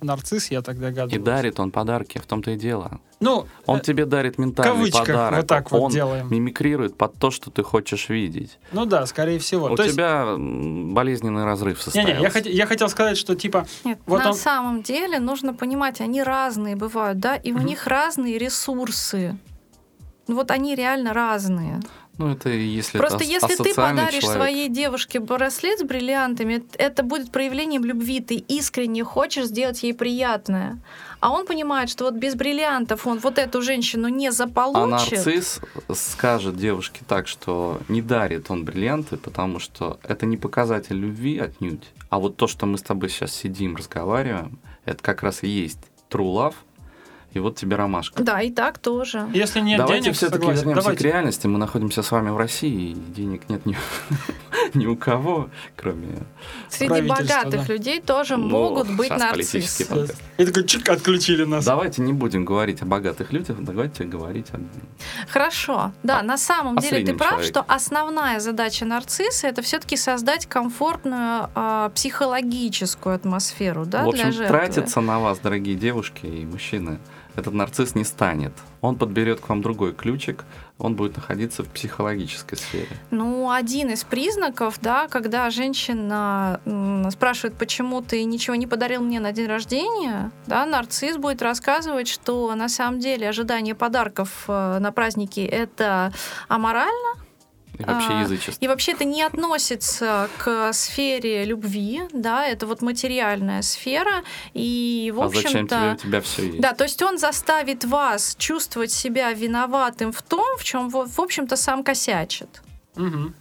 нарцисс, 0.00 0.50
я 0.50 0.62
так 0.62 0.76
И 0.76 0.78
догадываюсь. 0.80 1.22
дарит 1.22 1.60
он 1.60 1.70
подарки, 1.70 2.16
в 2.16 2.24
том-то 2.24 2.52
и 2.52 2.56
дело. 2.56 2.98
Ну, 3.20 3.46
Он 3.66 3.78
э, 3.78 3.82
тебе 3.82 4.06
дарит 4.06 4.38
ментальный 4.38 4.72
кавычках 4.72 5.06
подарок. 5.06 5.38
вот 5.40 5.46
так 5.46 5.70
вот 5.70 5.80
он 5.82 5.90
делаем. 5.92 6.28
мимикрирует 6.32 6.96
под 6.96 7.18
то, 7.18 7.30
что 7.30 7.50
ты 7.50 7.62
хочешь 7.62 8.08
видеть. 8.08 8.58
Ну 8.72 8.86
да, 8.86 9.04
скорее 9.04 9.38
всего. 9.38 9.66
У 9.66 9.76
То 9.76 9.82
есть- 9.82 9.94
тебя 9.94 10.22
м, 10.28 10.94
болезненный 10.94 11.44
разрыв 11.44 11.80
состоялся. 11.82 12.14
Не-не, 12.14 12.22
я, 12.24 12.30
хот- 12.30 12.48
я 12.48 12.64
хотел 12.66 12.88
сказать, 12.88 13.18
что 13.18 13.34
типа 13.34 13.66
Нет, 13.84 14.00
Вот 14.06 14.20
на 14.24 14.30
он- 14.30 14.34
самом 14.34 14.82
деле 14.82 15.20
нужно 15.20 15.52
понимать, 15.52 16.00
они 16.00 16.22
разные 16.22 16.74
бывают, 16.74 17.18
да, 17.20 17.36
и 17.36 17.52
у 17.52 17.56
Мгм. 17.56 17.66
них 17.66 17.86
разные 17.86 18.38
ресурсы. 18.38 19.36
Ну 20.26 20.36
Вот 20.36 20.50
они 20.50 20.74
реально 20.74 21.12
разные. 21.12 21.80
Ну, 22.22 22.32
это 22.32 22.50
если 22.50 22.98
Просто 22.98 23.18
это 23.18 23.24
если 23.24 23.56
ты 23.56 23.74
подаришь 23.74 24.22
человек. 24.22 24.42
своей 24.42 24.68
девушке 24.68 25.18
браслет 25.18 25.80
с 25.80 25.82
бриллиантами, 25.82 26.62
это 26.78 27.02
будет 27.02 27.32
проявлением 27.32 27.84
любви. 27.84 28.20
Ты 28.20 28.36
искренне 28.36 29.02
хочешь 29.02 29.46
сделать 29.46 29.82
ей 29.82 29.92
приятное. 29.92 30.78
А 31.18 31.32
он 31.32 31.46
понимает, 31.46 31.90
что 31.90 32.04
вот 32.04 32.14
без 32.14 32.34
бриллиантов 32.36 33.06
он 33.06 33.18
вот 33.18 33.38
эту 33.38 33.60
женщину 33.60 34.06
не 34.08 34.28
А 34.28 34.32
заполучит. 34.32 35.12
нарцисс 35.12 35.60
скажет 35.92 36.56
девушке 36.56 37.00
так, 37.08 37.26
что 37.26 37.80
не 37.88 38.02
дарит 38.02 38.50
он 38.50 38.64
бриллианты, 38.64 39.16
потому 39.16 39.58
что 39.58 39.98
это 40.04 40.24
не 40.24 40.36
показатель 40.36 40.96
любви 40.96 41.38
отнюдь. 41.38 41.90
А 42.08 42.18
вот 42.20 42.36
то, 42.36 42.46
что 42.46 42.66
мы 42.66 42.78
с 42.78 42.82
тобой 42.82 43.08
сейчас 43.08 43.34
сидим, 43.34 43.74
разговариваем, 43.74 44.58
это 44.84 45.02
как 45.02 45.22
раз 45.24 45.42
и 45.42 45.48
есть 45.48 45.78
true 46.08 46.32
love. 46.32 46.54
И 47.34 47.38
вот 47.38 47.56
тебе 47.56 47.76
ромашка. 47.76 48.22
Да, 48.22 48.40
и 48.42 48.50
так 48.50 48.78
тоже. 48.78 49.26
если 49.32 49.60
нет 49.60 49.78
Давайте 49.78 50.02
денег, 50.04 50.16
все-таки 50.16 50.38
согласен. 50.40 50.60
вернемся 50.60 50.82
Давайте. 50.82 51.02
к 51.02 51.06
реальности. 51.06 51.46
Мы 51.46 51.58
находимся 51.58 52.02
с 52.02 52.10
вами 52.10 52.30
в 52.30 52.36
России, 52.36 52.90
и 52.90 52.94
денег 52.94 53.48
нет 53.48 53.64
ни, 53.66 53.76
ни 54.74 54.86
у 54.86 54.96
кого, 54.96 55.48
кроме... 55.76 56.08
Среди 56.68 57.02
богатых 57.08 57.66
да. 57.66 57.72
людей 57.72 58.00
тоже 58.00 58.36
Ну, 58.36 58.48
могут 58.48 58.90
быть 58.94 59.10
нарциссы. 59.10 59.86
И 60.38 60.44
такой 60.44 60.64
чик, 60.66 60.88
отключили 60.88 61.44
нас. 61.44 61.64
Давайте 61.64 62.02
не 62.02 62.12
будем 62.12 62.44
говорить 62.44 62.82
о 62.82 62.86
богатых 62.86 63.32
людях, 63.32 63.56
давайте 63.60 64.04
говорить 64.04 64.46
о... 64.52 64.60
Хорошо. 65.28 65.92
Да, 66.02 66.20
А- 66.20 66.22
на 66.22 66.36
самом 66.38 66.76
деле 66.78 67.04
ты 67.04 67.14
прав, 67.14 67.30
человеке. 67.30 67.48
что 67.50 67.64
основная 67.66 68.40
задача 68.40 68.84
нарцисса 68.84 69.46
это 69.48 69.62
все-таки 69.62 69.96
создать 69.96 70.46
комфортную 70.46 71.48
а, 71.54 71.88
психологическую 71.90 73.14
атмосферу 73.14 73.84
да, 73.86 74.04
в 74.04 74.08
общем, 74.08 74.24
для 74.24 74.32
жертвы. 74.32 74.46
тратиться 74.58 75.00
на 75.00 75.18
вас, 75.18 75.38
дорогие 75.38 75.76
девушки 75.76 76.26
и 76.26 76.44
мужчины, 76.44 76.98
этот 77.36 77.54
нарцисс 77.54 77.94
не 77.94 78.04
станет. 78.04 78.52
Он 78.80 78.96
подберет 78.96 79.40
к 79.40 79.48
вам 79.48 79.62
другой 79.62 79.92
ключик, 79.92 80.44
он 80.78 80.96
будет 80.96 81.16
находиться 81.16 81.62
в 81.62 81.68
психологической 81.68 82.58
сфере. 82.58 82.88
Ну, 83.10 83.50
один 83.50 83.90
из 83.90 84.02
признаков, 84.04 84.78
да, 84.80 85.06
когда 85.08 85.48
женщина 85.50 86.60
спрашивает, 87.10 87.56
почему 87.56 88.02
ты 88.02 88.24
ничего 88.24 88.56
не 88.56 88.66
подарил 88.66 89.02
мне 89.02 89.20
на 89.20 89.32
день 89.32 89.46
рождения, 89.46 90.32
да, 90.46 90.66
нарцисс 90.66 91.16
будет 91.16 91.40
рассказывать, 91.42 92.08
что 92.08 92.54
на 92.54 92.68
самом 92.68 92.98
деле 92.98 93.28
ожидание 93.28 93.74
подарков 93.74 94.44
э, 94.48 94.78
на 94.80 94.90
праздники 94.92 95.40
это 95.40 96.12
аморально, 96.48 97.21
И 97.78 97.84
вообще 97.84 98.08
А, 98.10 98.20
язычество. 98.20 98.64
и 98.64 98.68
вообще 98.68 98.92
это 98.92 99.04
не 99.04 99.22
относится 99.22 100.28
к 100.38 100.72
сфере 100.72 101.44
любви, 101.44 102.02
да, 102.12 102.46
это 102.46 102.66
вот 102.66 102.82
материальная 102.82 103.62
сфера, 103.62 104.22
и 104.52 105.12
в 105.14 105.22
а 105.22 105.28
зачем 105.28 105.42
тебе, 105.50 105.60
общем-то... 105.60 105.92
у 105.92 105.96
тебя 105.96 106.20
все 106.20 106.46
есть? 106.46 106.60
Да, 106.60 106.74
то 106.74 106.84
есть 106.84 107.00
он 107.02 107.18
заставит 107.18 107.84
вас 107.84 108.36
чувствовать 108.38 108.92
себя 108.92 109.32
виноватым 109.32 110.12
в 110.12 110.22
том, 110.22 110.58
в 110.58 110.64
чем, 110.64 110.90
в 110.90 111.20
общем-то, 111.20 111.56
сам 111.56 111.82
косячит. 111.82 112.62
Мгм. 112.94 113.34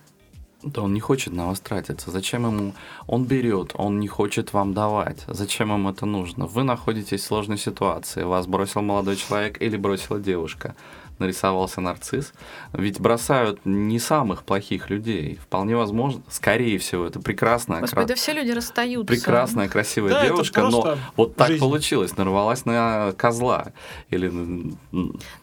Да 0.63 0.83
он 0.83 0.93
не 0.93 0.99
хочет 0.99 1.33
на 1.33 1.47
вас 1.47 1.59
тратиться. 1.59 2.11
Зачем 2.11 2.45
ему? 2.45 2.73
Он 3.07 3.25
берет, 3.25 3.71
он 3.75 3.99
не 3.99 4.07
хочет 4.07 4.53
вам 4.53 4.73
давать. 4.73 5.23
Зачем 5.27 5.73
ему 5.73 5.89
это 5.89 6.05
нужно? 6.05 6.45
Вы 6.45 6.63
находитесь 6.63 7.21
в 7.21 7.25
сложной 7.25 7.57
ситуации. 7.57 8.23
Вас 8.23 8.45
бросил 8.45 8.81
молодой 8.81 9.15
человек 9.15 9.59
или 9.59 9.75
бросила 9.75 10.19
девушка. 10.19 10.75
Нарисовался 11.21 11.81
нарцисс. 11.81 12.33
Ведь 12.73 12.99
бросают 12.99 13.59
не 13.63 13.99
самых 13.99 14.43
плохих 14.43 14.89
людей. 14.89 15.37
Вполне 15.43 15.75
возможно, 15.77 16.23
скорее 16.29 16.79
всего, 16.79 17.05
это 17.05 17.19
прекрасная, 17.19 17.79
Господи, 17.81 17.95
кра- 18.01 18.07
да 18.07 18.15
все 18.15 18.33
люди 18.33 18.49
расстаются. 18.49 19.05
прекрасная, 19.13 19.69
красивая 19.69 20.13
Да, 20.13 20.25
девушка, 20.25 20.63
но 20.63 20.97
вот 21.15 21.35
так 21.35 21.49
жизнь. 21.49 21.59
получилось, 21.59 22.17
нарвалась 22.17 22.65
на 22.65 23.11
козла. 23.17 23.67
Или 24.09 24.29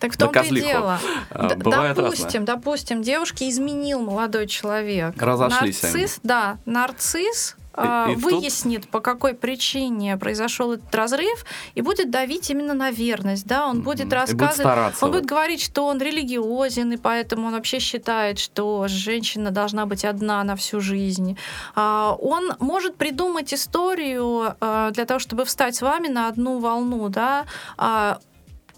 Так 0.00 0.14
в 0.14 0.18
на 0.18 0.26
том-то 0.26 0.42
и 0.42 0.60
дело. 0.60 0.98
А, 1.30 1.48
Д- 1.48 1.54
бывает 1.54 1.96
допустим, 1.96 2.24
разное. 2.24 2.40
допустим, 2.56 3.02
девушке 3.02 3.48
изменил 3.48 4.00
молодой 4.00 4.48
человек. 4.48 5.14
Разошлись 5.22 5.80
нарцисс, 5.82 6.18
да, 6.24 6.58
нарцисс 6.66 7.54
а, 7.78 8.10
и 8.10 8.14
тут- 8.14 8.24
выяснит, 8.24 8.88
по 8.88 9.00
какой 9.00 9.34
причине 9.34 10.16
произошел 10.16 10.72
этот 10.72 10.94
разрыв, 10.94 11.44
и 11.74 11.82
будет 11.82 12.10
давить 12.10 12.50
именно 12.50 12.74
на 12.74 12.90
верность, 12.90 13.46
да, 13.46 13.66
он 13.66 13.82
будет 13.82 13.98
будет 13.98 14.12
рассказывать, 14.12 14.54
стараться 14.54 15.04
он 15.04 15.12
будет 15.12 15.26
говорить, 15.26 15.62
что 15.62 15.86
он 15.86 16.00
религиозен, 16.00 16.92
и 16.92 16.96
поэтому 16.96 17.48
он 17.48 17.52
вообще 17.54 17.78
считает, 17.78 18.38
что 18.38 18.86
женщина 18.88 19.50
должна 19.50 19.86
быть 19.86 20.04
одна 20.04 20.42
на 20.44 20.56
всю 20.56 20.80
жизнь. 20.80 21.36
А, 21.74 22.16
Он 22.20 22.52
может 22.60 22.96
придумать 22.96 23.54
историю 23.54 24.54
а, 24.60 24.90
для 24.90 25.04
того, 25.04 25.20
чтобы 25.20 25.44
встать 25.44 25.76
с 25.76 25.82
вами 25.82 26.08
на 26.08 26.28
одну 26.28 26.58
волну, 26.58 27.08
да, 27.08 27.44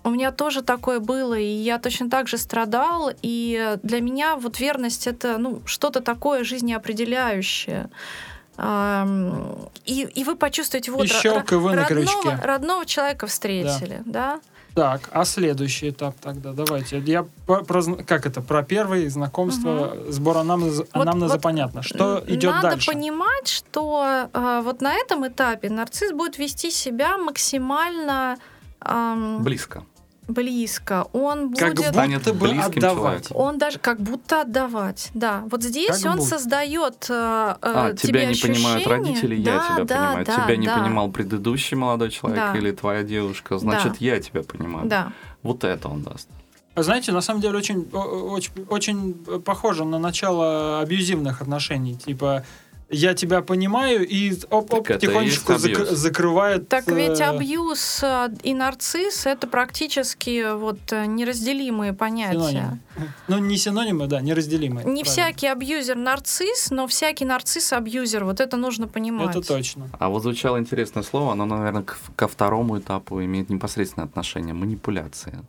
у 0.03 0.11
меня 0.11 0.33
тоже 0.33 0.63
такое 0.63 0.99
было, 0.99 1.35
и 1.35 1.45
я 1.45 1.79
точно 1.79 2.09
так 2.09 2.27
же 2.27 2.39
страдал, 2.39 3.11
и 3.23 3.77
для 3.83 4.01
меня 4.01 4.37
вот 4.37 4.59
верность 4.59 5.07
это 5.07 5.37
ну, 5.39 5.61
что-то 5.67 6.01
такое 6.01 6.43
жизнеопределяющее. 6.43 7.91
И, 9.87 10.03
и 10.03 10.25
вы 10.25 10.37
почувствуете, 10.37 10.91
вот 10.93 11.07
и 11.07 11.55
вы 11.55 11.75
на 11.75 11.89
родного, 11.89 12.23
крючке. 12.23 12.39
родного 12.47 12.87
человека 12.87 13.27
встретили, 13.27 14.03
да? 14.05 14.41
Так, 14.75 15.09
а 15.13 15.25
следующий 15.25 15.91
этап 15.91 16.15
тогда, 16.21 16.53
давайте. 16.53 16.99
Я 17.01 17.27
про, 17.47 17.65
про 17.65 17.83
как 18.07 18.27
это, 18.27 18.41
про 18.41 18.63
первое 18.63 19.09
знакомство, 19.11 19.97
сбор 20.09 20.39
анамнеза, 20.39 20.85
Вот- 20.95 21.03
анамнеза 21.03 21.35
вот 21.35 21.43
понятно. 21.43 21.83
Что 21.83 22.23
идет 22.27 22.53
Надо 22.53 22.71
дальше? 22.71 22.87
понимать, 22.93 23.49
что 23.49 24.29
э, 24.33 24.61
вот 24.63 24.81
на 24.81 24.95
этом 24.95 25.27
этапе 25.27 25.71
нарцисс 25.71 26.13
будет 26.13 26.39
вести 26.39 26.71
себя 26.71 27.19
максимально 27.19 28.39
ам, 28.81 29.43
близко. 29.43 29.83
Близко. 30.33 31.07
Он 31.13 31.53
Как 31.55 31.75
будет... 31.75 31.89
Станет 31.91 32.19
будто 32.19 32.35
бы 32.35 32.41
близким 32.49 32.79
отдавать. 32.79 33.27
человеком. 33.29 33.37
Он 33.37 33.59
даже 33.59 33.79
как 33.79 34.01
будто 34.01 34.41
отдавать, 34.43 35.11
да. 35.15 35.45
Вот 35.51 35.63
здесь 35.63 36.01
Как 36.03 36.13
он 36.13 36.19
будто. 36.19 36.31
создает 36.31 37.07
э, 37.09 37.13
А, 37.13 37.91
э, 37.93 37.97
тебя 37.97 38.21
тебе 38.21 38.27
не 38.27 38.35
понимают 38.35 38.87
ощущение. 38.87 38.99
родители, 39.07 39.35
я 39.37 39.45
Да, 39.45 39.69
тебя 39.75 39.85
да, 39.85 39.97
понимаю. 40.07 40.27
да, 40.27 40.45
тебя 40.45 40.57
не 40.57 40.67
да. 40.67 40.79
понимал 40.79 41.11
предыдущий 41.11 41.77
молодой 41.77 42.11
человек 42.11 42.39
Да. 42.53 42.59
или 42.59 42.71
твоя 42.73 43.03
девушка, 43.03 43.59
значит, 43.59 43.93
Да. 43.93 43.97
я 44.01 44.21
тебя 44.21 44.43
понимаю. 44.43 44.89
Да. 44.89 45.13
Вот 45.43 45.65
это 45.65 45.89
он 45.89 46.03
даст. 46.03 46.29
А 46.75 46.83
Знаете, 46.83 47.13
на 47.13 47.21
самом 47.21 47.41
деле 47.41 47.59
очень, 47.59 47.89
очень, 47.93 48.53
очень 48.69 49.15
похоже 49.45 49.85
на 49.85 49.99
начало 49.99 50.81
абьюзивных 50.81 51.43
отношений. 51.43 51.97
Типа, 51.97 52.45
я 52.91 53.15
тебя 53.15 53.41
понимаю, 53.43 54.07
и 54.07 54.33
оп-оп, 54.51 54.87
Так 54.87 54.97
это 54.97 55.07
и 55.07 55.09
тихонечку 55.09 55.53
есть 55.53 55.65
зак- 55.65 55.95
закрывает... 55.95 56.69
Так 56.69 56.89
ведь 56.89 57.21
э, 57.21 57.25
абьюз 57.25 58.01
э, 58.03 58.29
и 58.43 58.53
нарцисс 58.53 59.27
это 59.27 59.47
практически 59.47 60.55
вот 60.55 60.79
э, 60.91 61.07
неразделимые 61.07 61.93
понятия. 61.93 62.39
синонимы. 62.39 62.79
Ну, 63.29 63.39
не 63.39 63.57
синонимы, 63.57 64.07
да, 64.07 64.21
неразделимые. 64.21 64.85
Не 64.85 65.03
правильно. 65.03 65.05
всякий 65.05 65.47
абьюзер 65.47 65.97
нарцисс, 65.97 66.71
но 66.71 66.87
всякий 66.87 67.25
нарцисс 67.25 67.73
абьюзер. 67.73 68.25
Вот 68.25 68.41
это 68.41 68.57
нужно 68.57 68.89
понимать. 68.89 69.37
Это 69.37 69.47
точно. 69.47 69.89
А 69.99 70.09
вот 70.09 70.23
звучало 70.23 70.59
интересное 70.59 71.03
слово, 71.03 71.33
оно, 71.33 71.47
наверное, 71.47 71.85
ко 72.17 72.29
второму 72.29 72.79
этапу 72.79 73.23
имеет 73.23 73.51
непосредственное 73.51 74.07
отношение. 74.07 74.53
Манипуляция. 74.55 75.45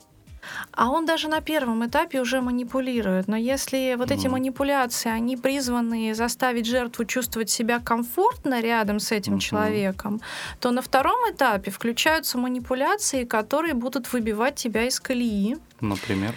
А 0.73 0.89
он 0.89 1.05
даже 1.05 1.27
на 1.27 1.41
первом 1.41 1.85
этапе 1.85 2.21
уже 2.21 2.41
манипулирует. 2.41 3.27
Но 3.27 3.35
если 3.35 3.95
вот 3.97 4.11
эти 4.11 4.27
манипуляции, 4.27 5.09
они 5.09 5.35
призваны 5.35 6.13
заставить 6.15 6.65
жертву 6.65 7.05
чувствовать 7.05 7.49
себя 7.49 7.79
комфортно 7.79 8.61
рядом 8.61 8.99
с 8.99 9.11
этим 9.11 9.39
человеком, 9.39 10.21
то 10.59 10.71
на 10.71 10.81
втором 10.81 11.19
этапе 11.29 11.71
включаются 11.71 12.37
манипуляции, 12.37 13.25
которые 13.25 13.73
будут 13.73 14.11
выбивать 14.13 14.55
тебя 14.55 14.87
из 14.87 14.99
колеи. 14.99 15.57
Например. 15.81 16.35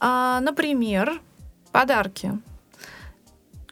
А, 0.00 0.40
например, 0.40 1.20
подарки. 1.72 2.32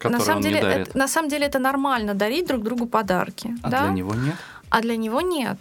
На 0.03 0.21
самом, 0.21 0.43
деле, 0.43 0.61
это, 0.61 0.97
на 0.97 1.09
самом 1.09 1.29
деле 1.31 1.47
это 1.47 1.59
нормально 1.59 2.15
дарить 2.15 2.47
друг 2.47 2.63
другу 2.63 2.87
подарки. 2.87 3.55
А 3.63 3.71
да? 3.71 3.83
для 3.85 3.93
него 3.93 4.15
нет? 4.15 4.37
а 4.71 4.81
для 4.81 4.97
него 4.97 5.21
нет. 5.21 5.59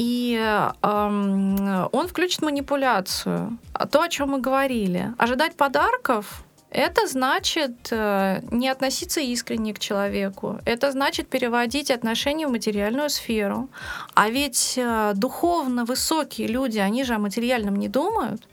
И 0.00 0.34
эм, 0.82 1.88
он 1.92 2.08
включит 2.08 2.40
манипуляцию. 2.40 3.58
А 3.74 3.86
то, 3.86 4.00
о 4.00 4.08
чем 4.08 4.30
мы 4.30 4.40
говорили. 4.40 5.12
Ожидать 5.18 5.56
подарков 5.56 6.42
это 6.70 7.06
значит 7.06 7.88
э, 7.90 8.40
не 8.50 8.68
относиться 8.68 9.20
искренне 9.20 9.74
к 9.74 9.78
человеку. 9.78 10.58
Это 10.64 10.90
значит 10.92 11.28
переводить 11.28 11.90
отношения 11.90 12.46
в 12.46 12.50
материальную 12.50 13.10
сферу. 13.10 13.68
А 14.14 14.30
ведь 14.30 14.78
э, 14.78 15.12
духовно 15.16 15.84
высокие 15.84 16.46
люди, 16.48 16.78
они 16.78 17.04
же 17.04 17.14
о 17.14 17.18
материальном 17.18 17.76
не 17.76 17.88
думают. 17.88 18.48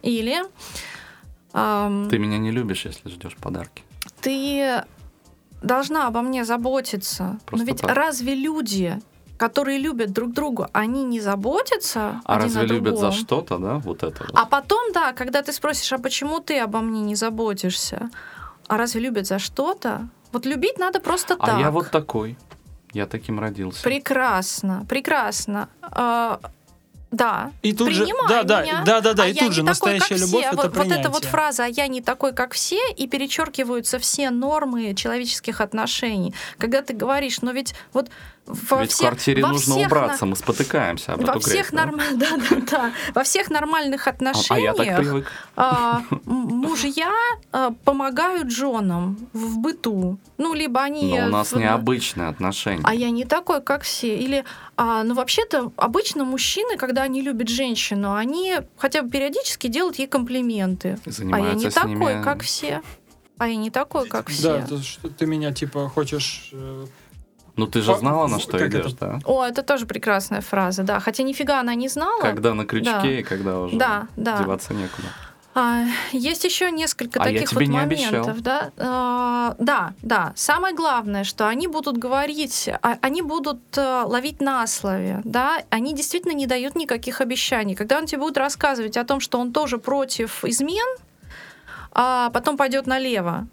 Или 0.00 0.42
эм, 1.52 2.08
Ты 2.08 2.18
меня 2.18 2.38
не 2.38 2.50
любишь, 2.50 2.86
если 2.86 3.10
ждешь 3.10 3.36
подарки. 3.36 3.82
ты 4.22 4.84
должна 5.62 6.06
обо 6.06 6.22
мне 6.22 6.44
заботиться. 6.44 7.38
Просто 7.44 7.66
Но 7.66 7.72
ведь 7.72 7.82
так. 7.82 7.94
разве 7.94 8.34
люди, 8.34 8.98
которые 9.42 9.78
любят 9.78 10.12
друг 10.12 10.32
друга, 10.32 10.70
они 10.72 11.02
не 11.02 11.20
заботятся 11.20 12.20
А 12.24 12.36
один 12.36 12.44
разве 12.44 12.60
о 12.60 12.64
любят 12.64 12.96
за 12.96 13.10
что-то, 13.10 13.58
да? 13.58 13.78
Вот 13.78 14.04
это 14.04 14.22
вот. 14.22 14.30
А 14.34 14.46
потом, 14.46 14.92
да, 14.92 15.12
когда 15.12 15.42
ты 15.42 15.52
спросишь, 15.52 15.92
а 15.92 15.98
почему 15.98 16.38
ты 16.38 16.60
обо 16.60 16.78
мне 16.78 17.00
не 17.00 17.16
заботишься? 17.16 18.08
А 18.68 18.76
разве 18.76 19.00
любят 19.00 19.26
за 19.26 19.40
что-то? 19.40 20.08
Вот 20.30 20.46
любить 20.46 20.78
надо 20.78 21.00
просто 21.00 21.34
А 21.40 21.46
так. 21.46 21.58
я 21.58 21.72
вот 21.72 21.90
такой. 21.90 22.36
Я 22.92 23.06
таким 23.06 23.40
родился. 23.40 23.82
Прекрасно, 23.82 24.86
прекрасно. 24.88 25.68
А, 25.80 26.38
да. 27.12 27.50
И 27.62 27.74
тут 27.74 27.90
же, 27.90 28.04
Принимай 28.04 28.28
да, 28.28 28.42
да, 28.42 28.62
меня, 28.62 28.82
да, 28.86 29.00
да, 29.02 29.12
да, 29.12 29.24
а 29.24 29.26
и 29.26 29.34
тут 29.34 29.52
же 29.52 29.60
такой, 29.60 29.68
настоящая 29.68 30.14
любовь 30.16 30.40
все. 30.40 30.48
это 30.48 30.56
вот, 30.56 30.64
вот 30.64 30.72
принятие. 30.72 31.00
эта 31.00 31.10
вот 31.10 31.24
фраза 31.26 31.64
«а 31.64 31.66
я 31.66 31.86
не 31.86 32.00
такой, 32.00 32.32
как 32.32 32.54
все» 32.54 32.80
и 32.96 33.06
перечеркиваются 33.06 33.98
все 33.98 34.30
нормы 34.30 34.94
человеческих 34.94 35.60
отношений. 35.60 36.32
Когда 36.56 36.80
ты 36.80 36.94
говоришь, 36.94 37.42
но 37.42 37.52
ведь 37.52 37.74
вот 37.92 38.08
во 38.46 38.80
Ведь 38.82 38.90
всех, 38.90 39.06
в 39.06 39.10
квартире 39.10 39.42
во 39.42 39.48
нужно 39.50 39.74
всех 39.76 39.86
убраться, 39.86 40.26
мы 40.26 40.34
спотыкаемся 40.36 41.12
об 41.12 41.22
во 41.24 41.30
эту 41.32 41.40
всех 41.40 41.70
грязь, 41.70 41.70
да? 41.70 41.86
норм- 41.86 42.00
да, 42.18 42.28
да, 42.50 42.56
да. 42.70 42.92
Во 43.14 43.22
всех 43.22 43.50
нормальных 43.50 44.08
А- 44.08 44.10
А 44.10 44.12
я 44.12 44.16
так 44.74 44.80
отношениях 44.86 44.96
привык. 44.98 45.32
а, 45.56 46.02
мужья 46.24 47.12
а, 47.52 47.70
помогают 47.84 48.50
женам 48.50 49.16
в 49.32 49.58
быту. 49.58 50.18
Ну, 50.38 50.54
либо 50.54 50.82
они... 50.82 51.18
Но 51.20 51.26
у 51.26 51.30
нас 51.30 51.52
в- 51.52 51.56
необычные 51.58 52.28
отношения. 52.28 52.82
а 52.84 52.94
я 52.94 53.10
не 53.10 53.24
такой, 53.24 53.62
как 53.62 53.82
все. 53.82 54.16
Или, 54.16 54.44
а, 54.76 55.04
ну, 55.04 55.14
вообще-то, 55.14 55.70
обычно 55.76 56.24
мужчины, 56.24 56.76
когда 56.76 57.02
они 57.02 57.22
любят 57.22 57.48
женщину, 57.48 58.12
они 58.14 58.56
хотя 58.76 59.02
бы 59.02 59.10
периодически 59.10 59.68
делают 59.68 59.98
ей 60.00 60.08
комплименты. 60.08 60.98
И 61.04 61.08
А 61.08 61.10
я 61.10 61.12
занимаются 61.12 61.64
не 61.64 61.70
с 61.70 61.74
такой, 61.74 61.90
ними- 62.14 62.22
как 62.24 62.42
все. 62.42 62.82
А 63.38 63.48
я 63.48 63.56
не 63.56 63.70
такой, 63.70 64.08
как 64.08 64.26
Да, 64.42 64.64
все. 64.66 64.78
что 64.82 65.08
ты 65.10 65.26
меня 65.26 65.52
типа 65.52 65.88
хочешь... 65.88 66.52
Ну 67.56 67.66
ты 67.66 67.82
же 67.82 67.94
знала, 67.96 68.26
на 68.28 68.38
что 68.38 68.58
как 68.58 68.68
идешь, 68.68 68.92
это? 68.92 68.96
да? 69.06 69.18
О, 69.24 69.44
это 69.44 69.62
тоже 69.62 69.84
прекрасная 69.86 70.40
фраза, 70.40 70.82
да. 70.84 71.00
Хотя 71.00 71.22
нифига 71.22 71.60
она 71.60 71.74
не 71.74 71.88
знала. 71.88 72.20
Когда 72.22 72.54
на 72.54 72.64
крючке 72.64 72.92
Да. 72.92 73.10
и 73.10 73.22
когда 73.22 73.58
уже 73.60 73.76
Да, 73.76 74.08
да. 74.16 74.38
деваться 74.38 74.72
некуда. 74.74 75.08
А, 75.54 75.82
есть 76.12 76.44
еще 76.44 76.70
несколько 76.70 77.20
А 77.22 77.28
я 77.28 77.34
таких 77.34 77.50
тебе 77.50 77.66
вот 77.66 77.68
не 77.68 77.76
моментов, 77.76 78.26
обещал. 78.28 78.34
да? 78.42 78.70
А, 78.78 79.54
да, 79.58 79.92
да. 80.00 80.32
Самое 80.34 80.74
главное, 80.74 81.24
что 81.24 81.46
они 81.46 81.66
будут 81.68 81.98
говорить, 81.98 82.70
а- 82.80 82.96
они 83.02 83.20
будут 83.20 83.60
э, 83.76 84.02
ловить 84.06 84.40
на 84.40 84.66
слове, 84.66 85.20
да? 85.24 85.62
Они 85.68 85.94
действительно 85.94 86.32
не 86.32 86.46
дают 86.46 86.74
никаких 86.74 87.20
обещаний. 87.20 87.74
Когда 87.74 87.98
он 87.98 88.06
тебе 88.06 88.20
будет 88.22 88.38
рассказывать 88.38 88.96
о 88.96 89.04
том, 89.04 89.20
что 89.20 89.38
он 89.38 89.52
тоже 89.52 89.76
против 89.76 90.42
измен, 90.42 90.96
а 91.92 92.30
потом 92.30 92.56
пойдет 92.56 92.86
налево. 92.86 93.46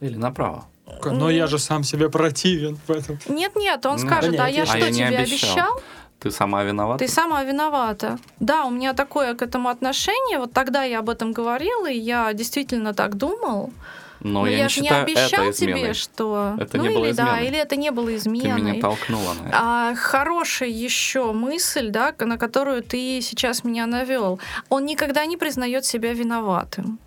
Или 0.00 0.16
направо. 0.16 0.64
Но 1.04 1.30
я 1.30 1.46
же 1.46 1.58
сам 1.58 1.84
себе 1.84 2.08
противен, 2.08 2.78
поэтому... 2.86 3.18
Нет, 3.28 3.56
нет, 3.56 3.84
он 3.86 3.92
Ну, 3.92 4.06
скажет, 4.06 4.36
да 4.36 4.44
а 4.44 4.50
нет, 4.50 4.56
я 4.56 4.62
я- 4.62 4.66
что 4.66 4.76
А 4.86 4.92
тебе 4.92 5.06
обещал. 5.18 5.50
обещал? 5.50 5.82
Ты 6.20 6.30
сама 6.32 6.64
виновата? 6.64 7.04
Ты 7.04 7.08
сама 7.10 7.44
виновата. 7.44 8.18
Да, 8.40 8.64
у 8.64 8.70
меня 8.70 8.92
такое 8.92 9.34
к 9.34 9.42
этому 9.42 9.68
отношение. 9.68 10.38
Вот 10.38 10.52
тогда 10.52 10.82
я 10.82 10.98
об 10.98 11.10
этом 11.10 11.32
говорила, 11.32 11.88
и 11.88 11.96
я 11.98 12.32
действительно 12.32 12.92
так 12.92 13.14
думал. 13.16 13.72
Но, 14.20 14.40
Но 14.40 14.46
я, 14.48 14.56
я, 14.56 14.62
не 14.64 14.68
же 14.68 14.80
не 14.80 14.88
обещал 14.90 15.44
это 15.44 15.56
тебе, 15.56 15.94
что... 15.94 16.56
Это 16.58 16.76
ну 16.76 16.82
не 16.82 16.88
было 16.88 17.04
или 17.04 17.12
да, 17.12 17.22
изменой. 17.22 17.46
или 17.46 17.56
это 17.58 17.76
не 17.76 17.92
было 17.92 18.06
Ты 18.06 18.16
изменой. 18.16 18.60
меня 18.60 18.80
толкнула 18.80 19.34
на 19.34 19.46
это. 19.48 19.58
А, 19.62 19.94
хорошая 19.94 20.70
еще 20.70 21.32
мысль, 21.32 21.90
да, 21.90 22.12
на 22.18 22.36
которую 22.36 22.82
ты 22.82 23.20
сейчас 23.22 23.62
меня 23.62 23.86
навел. 23.86 24.40
Он 24.70 24.84
никогда 24.86 25.24
не 25.24 25.36
признает 25.36 25.84
себя 25.84 26.12
виноватым. 26.14 26.98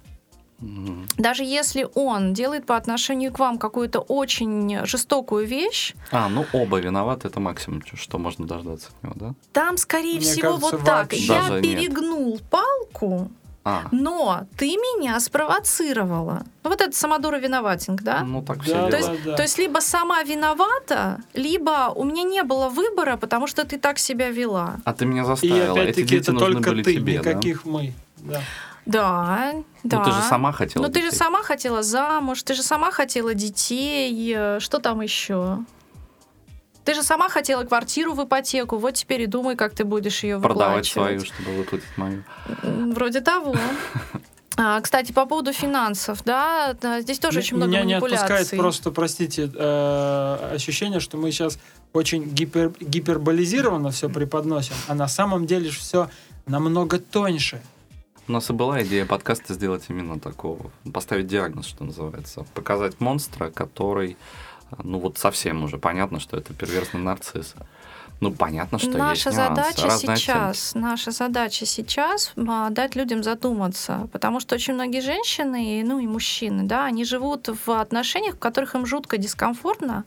Даже 1.18 1.44
если 1.44 1.88
он 1.96 2.34
делает 2.34 2.66
по 2.66 2.76
отношению 2.78 3.32
к 3.32 3.40
вам 3.40 3.58
какую-то 3.58 4.00
очень 4.00 4.86
жестокую 4.86 5.46
вещь, 5.48 5.94
А, 6.12 6.30
ну 6.30 6.46
оба 6.54 6.80
виноваты, 6.80 7.28
это 7.28 7.40
максимум, 7.40 7.82
что 7.94 8.18
можно 8.18 8.46
дождаться 8.46 8.90
от 8.90 9.04
него, 9.04 9.14
да? 9.16 9.34
там, 9.54 9.78
скорее 9.78 10.18
Мне 10.18 10.22
всего, 10.22 10.58
кажется, 10.58 10.78
вот 10.78 10.86
так. 10.86 11.14
Я 11.14 11.50
нет. 11.50 11.64
перегнул 11.64 12.40
палку, 12.50 13.30
А, 13.64 13.84
но 13.92 14.46
ты 14.58 14.68
меня 14.76 15.20
спровоцировала. 15.20 16.44
Ну, 16.64 16.70
вот 16.70 16.82
это 16.82 16.96
самодура 16.96 17.38
виноватинг, 17.38 18.02
да? 18.02 18.22
ну 18.24 18.42
так 18.42 18.62
все 18.64 18.74
Да, 18.74 18.90
То 18.90 18.98
есть, 18.98 19.10
да. 19.26 19.36
то 19.36 19.42
есть 19.44 19.58
либо 19.58 19.80
сама 19.80 20.24
виновата, 20.24 21.20
либо 21.34 21.92
у 21.96 22.04
меня 22.04 22.24
не 22.24 22.44
было 22.44 22.70
выбора, 22.70 23.18
потому 23.18 23.48
что 23.48 23.64
ты 23.66 23.78
так 23.78 24.00
себя 24.00 24.30
вела. 24.30 24.76
А 24.86 24.94
ты 24.94 25.06
меня 25.06 25.24
И 25.24 25.26
заставила. 25.26 25.74
Эти 25.76 25.80
опять-таки 25.80 26.08
дети 26.08 26.22
это 26.24 26.32
нужны 26.34 26.54
только 26.54 26.70
были 26.72 26.84
ты, 26.84 26.94
тебе, 26.96 27.20
да? 27.22 27.30
никаких 27.34 27.66
мы. 27.66 27.94
Да. 28.24 28.42
Да, 28.86 29.54
да. 29.84 29.98
Ну 29.98 30.04
ты 30.04 30.12
же 30.12 30.22
сама 30.22 30.52
хотела 30.52 30.84
Ну 30.84 30.90
ты 30.92 31.02
же 31.02 31.12
сама 31.12 31.44
хотела 31.44 31.84
замуж, 31.84 32.42
ты 32.44 32.54
же 32.54 32.64
сама 32.64 32.92
хотела 32.92 33.34
детей, 33.34 34.34
э, 34.36 34.60
что 34.60 34.80
там 34.80 35.02
еще? 35.02 35.60
Ты 36.84 36.96
же 36.96 37.04
сама 37.04 37.30
хотела 37.30 37.64
квартиру 37.64 38.14
в 38.14 38.24
ипотеку, 38.24 38.78
вот 38.78 38.96
теперь 38.96 39.22
и 39.22 39.28
думай, 39.28 39.56
как 39.56 39.76
ты 39.76 39.84
будешь 39.84 40.24
ее 40.24 40.40
Продавать 40.40 40.88
свою, 40.88 41.24
чтобы 41.24 41.52
выплатить 41.58 41.98
мою. 41.98 42.24
Вроде 42.64 43.22
того. 43.22 43.56
А, 44.58 44.82
Кстати, 44.82 45.14
по 45.14 45.26
поводу 45.26 45.54
финансов, 45.54 46.24
да, 46.26 46.76
здесь 47.00 47.20
тоже 47.20 47.40
очень 47.40 47.56
много 47.56 47.72
Меня 47.72 47.84
не 47.84 47.94
манипуляций. 47.94 48.26
отпускает 48.26 48.62
просто, 48.62 48.92
простите, 48.92 49.50
э, 49.56 50.50
ощущение, 50.54 51.00
что 51.00 51.16
мы 51.16 51.32
сейчас 51.32 51.58
очень 51.94 52.26
гипер, 52.26 52.74
гиперболизированно 52.82 53.92
все 53.92 54.10
преподносим, 54.10 54.76
а 54.90 54.94
на 54.94 55.08
самом 55.08 55.48
деле 55.48 55.72
все 55.72 56.10
намного 56.48 57.00
тоньше. 57.00 57.62
У 58.32 58.34
нас 58.34 58.50
и 58.50 58.54
была 58.54 58.82
идея 58.84 59.06
подкаста 59.06 59.54
сделать 59.54 59.84
именно 59.90 60.18
такого, 60.18 60.72
поставить 60.94 61.28
диагноз, 61.28 61.66
что 61.66 61.84
называется, 61.84 62.46
показать 62.54 63.02
монстра, 63.02 63.50
который, 63.50 64.16
э, 64.72 64.76
ну 64.82 65.00
вот 65.00 65.18
совсем 65.18 65.66
уже 65.66 65.78
понятно, 65.78 66.22
что 66.22 66.38
это 66.38 66.54
перверсный 66.54 67.02
нарцисс. 67.02 67.56
Ну 68.22 68.32
понятно, 68.32 68.80
что 68.80 68.98
наша 68.98 69.32
есть 69.32 69.38
нюансы, 69.38 69.56
задача 69.56 69.88
разные 69.88 70.16
сейчас, 70.16 70.76
наша 70.76 71.12
задача 71.12 71.66
сейчас 71.66 72.32
а, 72.38 72.70
дать 72.70 72.96
людям 72.96 73.22
задуматься, 73.22 74.08
потому 74.14 74.40
что 74.40 74.56
очень 74.56 74.76
многие 74.76 75.02
женщины, 75.02 75.84
ну 75.84 76.00
и 76.00 76.08
мужчины, 76.08 76.64
да, 76.64 76.86
они 76.86 77.04
живут 77.04 77.50
в 77.66 77.82
отношениях, 77.82 78.36
в 78.36 78.40
которых 78.40 78.76
им 78.76 78.86
жутко 78.86 79.18
дискомфортно, 79.18 80.06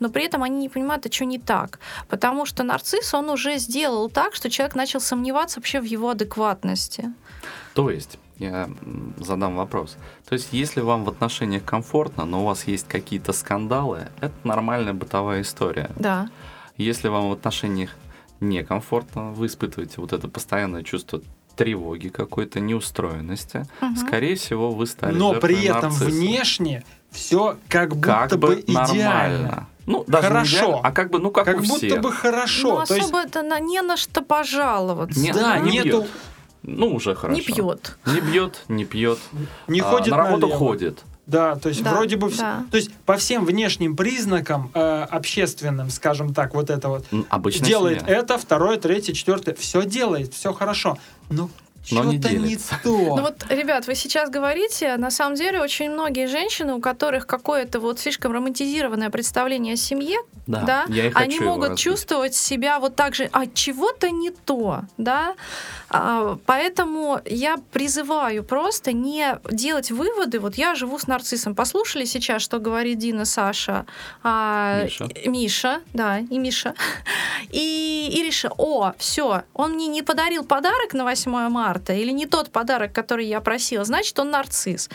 но 0.00 0.08
при 0.08 0.24
этом 0.24 0.42
они 0.42 0.58
не 0.58 0.68
понимают, 0.68 1.06
а 1.06 1.12
что 1.12 1.24
не 1.24 1.38
так, 1.38 1.78
потому 2.08 2.46
что 2.46 2.64
нарцисс 2.64 3.14
он 3.14 3.30
уже 3.30 3.58
сделал 3.58 4.10
так, 4.10 4.34
что 4.34 4.50
человек 4.50 4.74
начал 4.74 5.00
сомневаться 5.00 5.60
вообще 5.60 5.80
в 5.80 5.84
его 5.84 6.10
адекватности. 6.10 7.12
То 7.74 7.90
есть, 7.90 8.18
я 8.38 8.68
задам 9.18 9.56
вопрос. 9.56 9.96
То 10.28 10.32
есть, 10.34 10.48
если 10.52 10.80
вам 10.80 11.04
в 11.04 11.08
отношениях 11.08 11.64
комфортно, 11.64 12.24
но 12.24 12.42
у 12.42 12.46
вас 12.46 12.64
есть 12.66 12.88
какие-то 12.88 13.32
скандалы, 13.32 14.08
это 14.20 14.34
нормальная 14.44 14.92
бытовая 14.94 15.42
история. 15.42 15.90
Да. 15.96 16.28
Если 16.76 17.08
вам 17.08 17.28
в 17.28 17.32
отношениях 17.32 17.90
некомфортно, 18.40 19.30
вы 19.32 19.46
испытываете 19.46 19.94
вот 20.00 20.12
это 20.12 20.28
постоянное 20.28 20.82
чувство 20.82 21.20
тревоги 21.56 22.08
какой-то, 22.08 22.58
неустроенности, 22.60 23.66
Мгм. 23.80 23.96
скорее 23.96 24.34
всего, 24.36 24.70
вы 24.70 24.86
стали 24.86 25.14
Но 25.16 25.34
при 25.34 25.64
этом 25.64 25.82
нарцисса. 25.90 26.04
внешне 26.06 26.84
все 27.10 27.56
как 27.68 27.94
будто 27.96 28.06
как 28.30 28.38
бы, 28.38 28.48
бы 28.48 28.60
идеально. 28.60 29.04
нормально. 29.04 29.66
Ну, 29.86 30.04
даже 30.06 30.28
Хорошо. 30.28 30.56
идеально, 30.56 30.80
а 30.84 30.92
как 30.92 31.10
бы, 31.10 31.18
ну, 31.18 31.30
как, 31.30 31.44
Как 31.44 31.56
у 31.58 31.60
будто 31.60 31.74
всех. 31.76 32.00
бы 32.00 32.12
хорошо. 32.12 32.78
Но 32.80 32.86
То 32.86 32.94
есть, 32.94 33.10
это 33.12 33.42
на- 33.42 33.58
не 33.60 33.82
на 33.82 33.96
что 33.96 34.22
пожаловаться. 34.22 35.20
Не- 35.20 35.32
да, 35.32 35.58
не 35.58 35.72
нету, 35.72 36.02
бьет. 36.02 36.10
Ну, 36.62 36.94
уже 36.94 37.14
хорошо. 37.14 37.38
Не 37.38 37.44
пьет. 37.44 37.96
Не 38.06 38.20
бьет, 38.20 38.64
не 38.68 38.84
пьет. 38.84 39.18
не 39.66 39.80
А, 39.80 39.84
ходит 39.84 40.08
на 40.10 40.16
работу 40.18 40.40
налево. 40.46 40.58
ходит. 40.58 40.98
Да, 41.26 41.54
то 41.56 41.68
есть 41.68 41.82
Да, 41.82 41.92
вроде 41.94 42.16
бы 42.16 42.28
все. 42.28 42.40
да. 42.42 42.64
То 42.70 42.76
есть 42.76 42.92
по 43.06 43.16
всем 43.16 43.44
внешним 43.44 43.94
признакам 43.96 44.70
э, 44.74 45.06
общественным, 45.10 45.88
скажем 45.90 46.34
так, 46.34 46.54
вот 46.54 46.70
это 46.70 46.88
вот 46.88 47.06
Обычно 47.28 47.64
делает 47.66 48.00
семья. 48.00 48.16
это, 48.18 48.36
второе, 48.36 48.78
третье, 48.78 49.12
четвертое, 49.12 49.54
все 49.54 49.84
делает, 49.84 50.34
все 50.34 50.52
хорошо. 50.52 50.98
Но 51.30 51.48
Но 51.90 52.04
не 52.04 52.20
что-то 52.20 52.34
не 52.34 52.56
то. 52.56 52.70
Ну 53.20 53.22
вот, 53.22 53.44
ребят, 53.48 53.86
вы 53.86 53.94
сейчас 53.94 54.30
говорите, 54.30 54.96
на 54.96 55.10
самом 55.10 55.34
деле 55.36 55.60
очень 55.60 55.90
многие 55.90 56.26
женщины, 56.26 56.74
у 56.74 56.80
которых 56.80 57.26
какое-то 57.26 57.80
вот 57.80 57.98
слишком 57.98 58.32
романтизированное 58.32 59.10
представление 59.10 59.74
о 59.74 59.76
семье, 59.76 60.18
Да, 60.46 60.62
да, 60.62 60.84
я 60.88 61.06
и 61.06 61.12
они 61.14 61.40
могут 61.40 61.78
чувствовать 61.78 62.34
себя 62.34 62.78
вот 62.78 62.96
так 62.96 63.14
же, 63.14 63.28
а 63.32 63.46
чего-то 63.46 64.10
не 64.10 64.30
то, 64.30 64.82
да. 64.98 65.34
А, 65.88 66.38
Поэтому 66.46 67.20
я 67.24 67.56
призываю 67.72 68.44
просто 68.44 68.92
не 68.92 69.38
делать 69.50 69.90
выводы. 69.90 70.38
Вот 70.38 70.56
я 70.56 70.74
живу 70.74 70.98
с 70.98 71.06
нарциссом. 71.06 71.54
Послушали 71.54 72.04
сейчас, 72.04 72.42
что 72.42 72.58
говорит 72.58 72.98
Дина, 72.98 73.24
Саша, 73.24 73.86
а, 74.22 74.84
Миша. 74.84 75.08
Миша, 75.26 75.80
да, 75.94 76.18
и 76.18 76.38
Миша, 76.38 76.74
и, 77.50 78.10
и 78.12 78.22
решил, 78.24 78.52
о, 78.58 78.92
все, 78.98 79.42
он 79.54 79.72
мне 79.72 79.86
не 79.88 80.02
подарил 80.02 80.44
подарок 80.44 80.92
на 80.92 81.04
8 81.04 81.30
марта 81.48 81.69
или 81.78 82.10
не 82.10 82.26
тот 82.26 82.50
подарок, 82.50 82.92
который 82.92 83.26
я 83.26 83.40
просила, 83.40 83.84
значит, 83.84 84.18
он 84.18 84.30
нарцисс. 84.30 84.88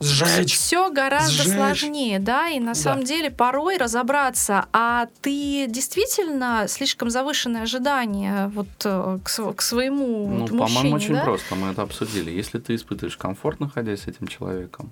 Сжечь. 0.00 0.54
Все 0.54 0.90
гораздо 0.90 1.42
Сжечь. 1.42 1.52
сложнее, 1.54 2.18
да, 2.18 2.48
и 2.48 2.60
на 2.60 2.66
Да. 2.68 2.74
самом 2.74 3.04
деле 3.04 3.30
порой 3.30 3.76
разобраться, 3.76 4.66
а 4.72 5.08
ты 5.20 5.66
действительно 5.68 6.66
слишком 6.68 7.10
завышенные 7.10 7.64
ожидания 7.64 8.50
вот 8.54 8.68
э, 8.84 9.18
к, 9.22 9.28
св- 9.28 9.54
к 9.56 9.60
своему 9.62 10.28
Ну, 10.28 10.38
вот 10.40 10.48
по-моему, 10.50 10.68
мужчине, 10.90 10.94
очень 10.94 11.14
да? 11.14 11.24
просто. 11.24 11.54
Мы 11.56 11.72
это 11.72 11.82
обсудили. 11.82 12.30
Если 12.30 12.58
ты 12.58 12.74
испытываешь 12.76 13.16
комфорт, 13.16 13.60
находясь 13.60 14.02
с 14.02 14.06
этим 14.06 14.28
человеком, 14.28 14.90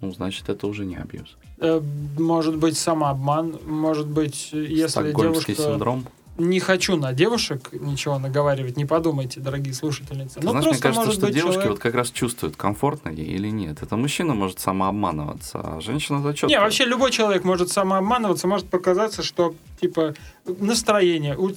ну, 0.00 0.12
значит, 0.12 0.48
это 0.48 0.66
уже 0.66 0.84
не 0.84 0.96
абьюз. 0.96 1.36
Э, 1.58 1.80
Может 2.18 2.56
быть, 2.56 2.76
самообман, 2.78 3.58
может 3.66 4.06
быть, 4.06 4.50
если 4.52 4.86
Стокгольмский 4.86 5.54
девушка... 5.54 5.72
синдром. 5.72 6.06
Не 6.38 6.60
хочу 6.60 6.96
на 6.96 7.12
девушек 7.12 7.68
ничего 7.72 8.18
наговаривать, 8.18 8.76
не 8.78 8.86
подумайте, 8.86 9.38
дорогие 9.38 9.74
слушательницы. 9.74 10.40
Ты 10.40 10.46
Ну, 10.46 10.50
знаешь, 10.52 10.64
мне 10.64 10.70
просто 10.72 10.82
кажется, 10.82 11.06
может 11.06 11.22
что 11.22 11.30
девушки 11.32 11.54
человек- 11.54 11.70
вот 11.72 11.78
как 11.80 11.94
раз 11.94 12.10
чувствуют, 12.10 12.56
комфортно 12.56 13.10
ей 13.10 13.26
или 13.26 13.48
нет. 13.48 13.82
Это 13.82 13.96
мужчина 13.96 14.34
может 14.34 14.58
самообманываться, 14.58 15.60
а 15.62 15.80
женщина 15.80 16.22
зачет. 16.22 16.48
Не, 16.48 16.58
вообще 16.58 16.86
любой 16.86 17.10
человек 17.10 17.44
может 17.44 17.70
самообманываться, 17.70 18.48
может 18.48 18.66
показаться, 18.68 19.22
что 19.22 19.54
типа 19.80 20.14
настроение, 20.46 21.36
у 21.36 21.50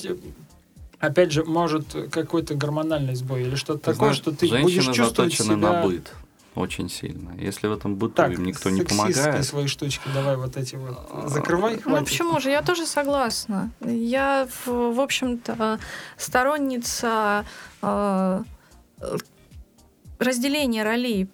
опять 1.00 1.32
же, 1.32 1.46
может 1.46 1.88
какой-то 2.12 2.56
гормональный 2.56 3.16
сбой 3.16 3.44
или 3.44 3.56
что-то 3.56 3.80
такое, 3.80 3.96
знаешь, 3.96 4.18
что 4.18 4.32
ты 4.32 4.48
будешь 4.62 4.86
чувствовать 4.94 5.34
себя... 5.34 5.56
на 5.56 5.84
быт 5.84 6.12
очень 6.56 6.90
сильно. 6.90 7.32
Если 7.38 7.68
в 7.68 7.74
этом 7.74 7.96
быту 7.96 8.14
Так, 8.16 8.32
им 8.34 8.46
никто 8.46 8.70
не 8.70 8.82
помогает, 8.84 9.46
свои 9.46 9.68
штучки 9.68 10.08
давай 10.14 10.38
вот 10.38 10.58
эти 10.58 10.76
вот 10.76 11.30
закрывай, 11.30 11.76
Ну, 11.76 11.82
хватит. 11.82 12.08
почему 12.08 12.40
же? 12.40 12.50
Я 12.50 12.62
тоже 12.62 12.86
согласна. 12.86 13.72
Я, 13.82 14.48
в, 14.66 14.94
в 14.94 15.00
общем-то, 15.00 15.80
сторонница 16.18 17.46
э, 17.82 18.44
разделения 20.20 20.84
ролей, 20.84 21.28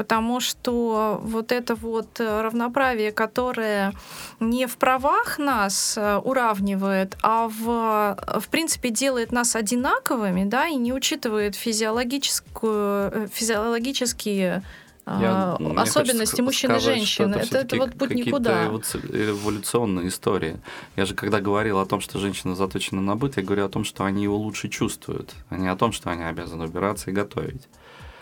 потому 0.00 0.40
что 0.40 1.20
вот 1.22 1.52
это 1.52 1.74
вот 1.74 2.20
э, 2.20 2.40
равноправие, 2.40 3.12
которое 3.12 3.92
не 4.40 4.66
в 4.66 4.78
правах 4.78 5.38
нас 5.38 5.94
э, 5.98 6.16
уравнивает, 6.16 7.18
а 7.22 7.48
в, 7.48 8.16
в 8.40 8.48
принципе 8.48 8.88
делает 8.88 9.30
нас 9.30 9.54
одинаковыми, 9.54 10.44
да, 10.44 10.68
и 10.68 10.76
не 10.76 10.94
учитывает 10.94 11.54
физиологическую, 11.54 13.10
э, 13.12 13.28
физиологические 13.30 14.62
мне 15.04 15.28
особенности 15.80 16.40
хочется 16.40 16.42
мужчин 16.42 16.76
и 16.76 16.78
женщин. 16.78 17.34
Это, 17.34 17.58
это 17.58 17.76
вот 17.76 17.92
путь 17.92 18.14
никуда. 18.14 18.68
эволюци- 18.68 19.32
эволюционные 19.32 20.08
истории. 20.08 20.56
Я 20.96 21.04
же 21.04 21.14
когда 21.14 21.40
говорил 21.40 21.78
о 21.78 21.84
том, 21.84 22.00
что 22.00 22.18
женщина 22.18 22.54
заточена 22.54 23.02
на 23.02 23.16
быт, 23.16 23.36
я 23.36 23.42
говорю 23.42 23.66
о 23.66 23.68
том, 23.68 23.84
что 23.84 24.04
они 24.04 24.22
его 24.22 24.38
лучше 24.38 24.70
чувствуют, 24.70 25.34
а 25.50 25.58
не 25.58 25.68
о 25.68 25.76
том, 25.76 25.92
что 25.92 26.08
они 26.08 26.24
обязаны 26.24 26.64
убираться 26.64 27.10
и 27.10 27.12
готовить. 27.12 27.68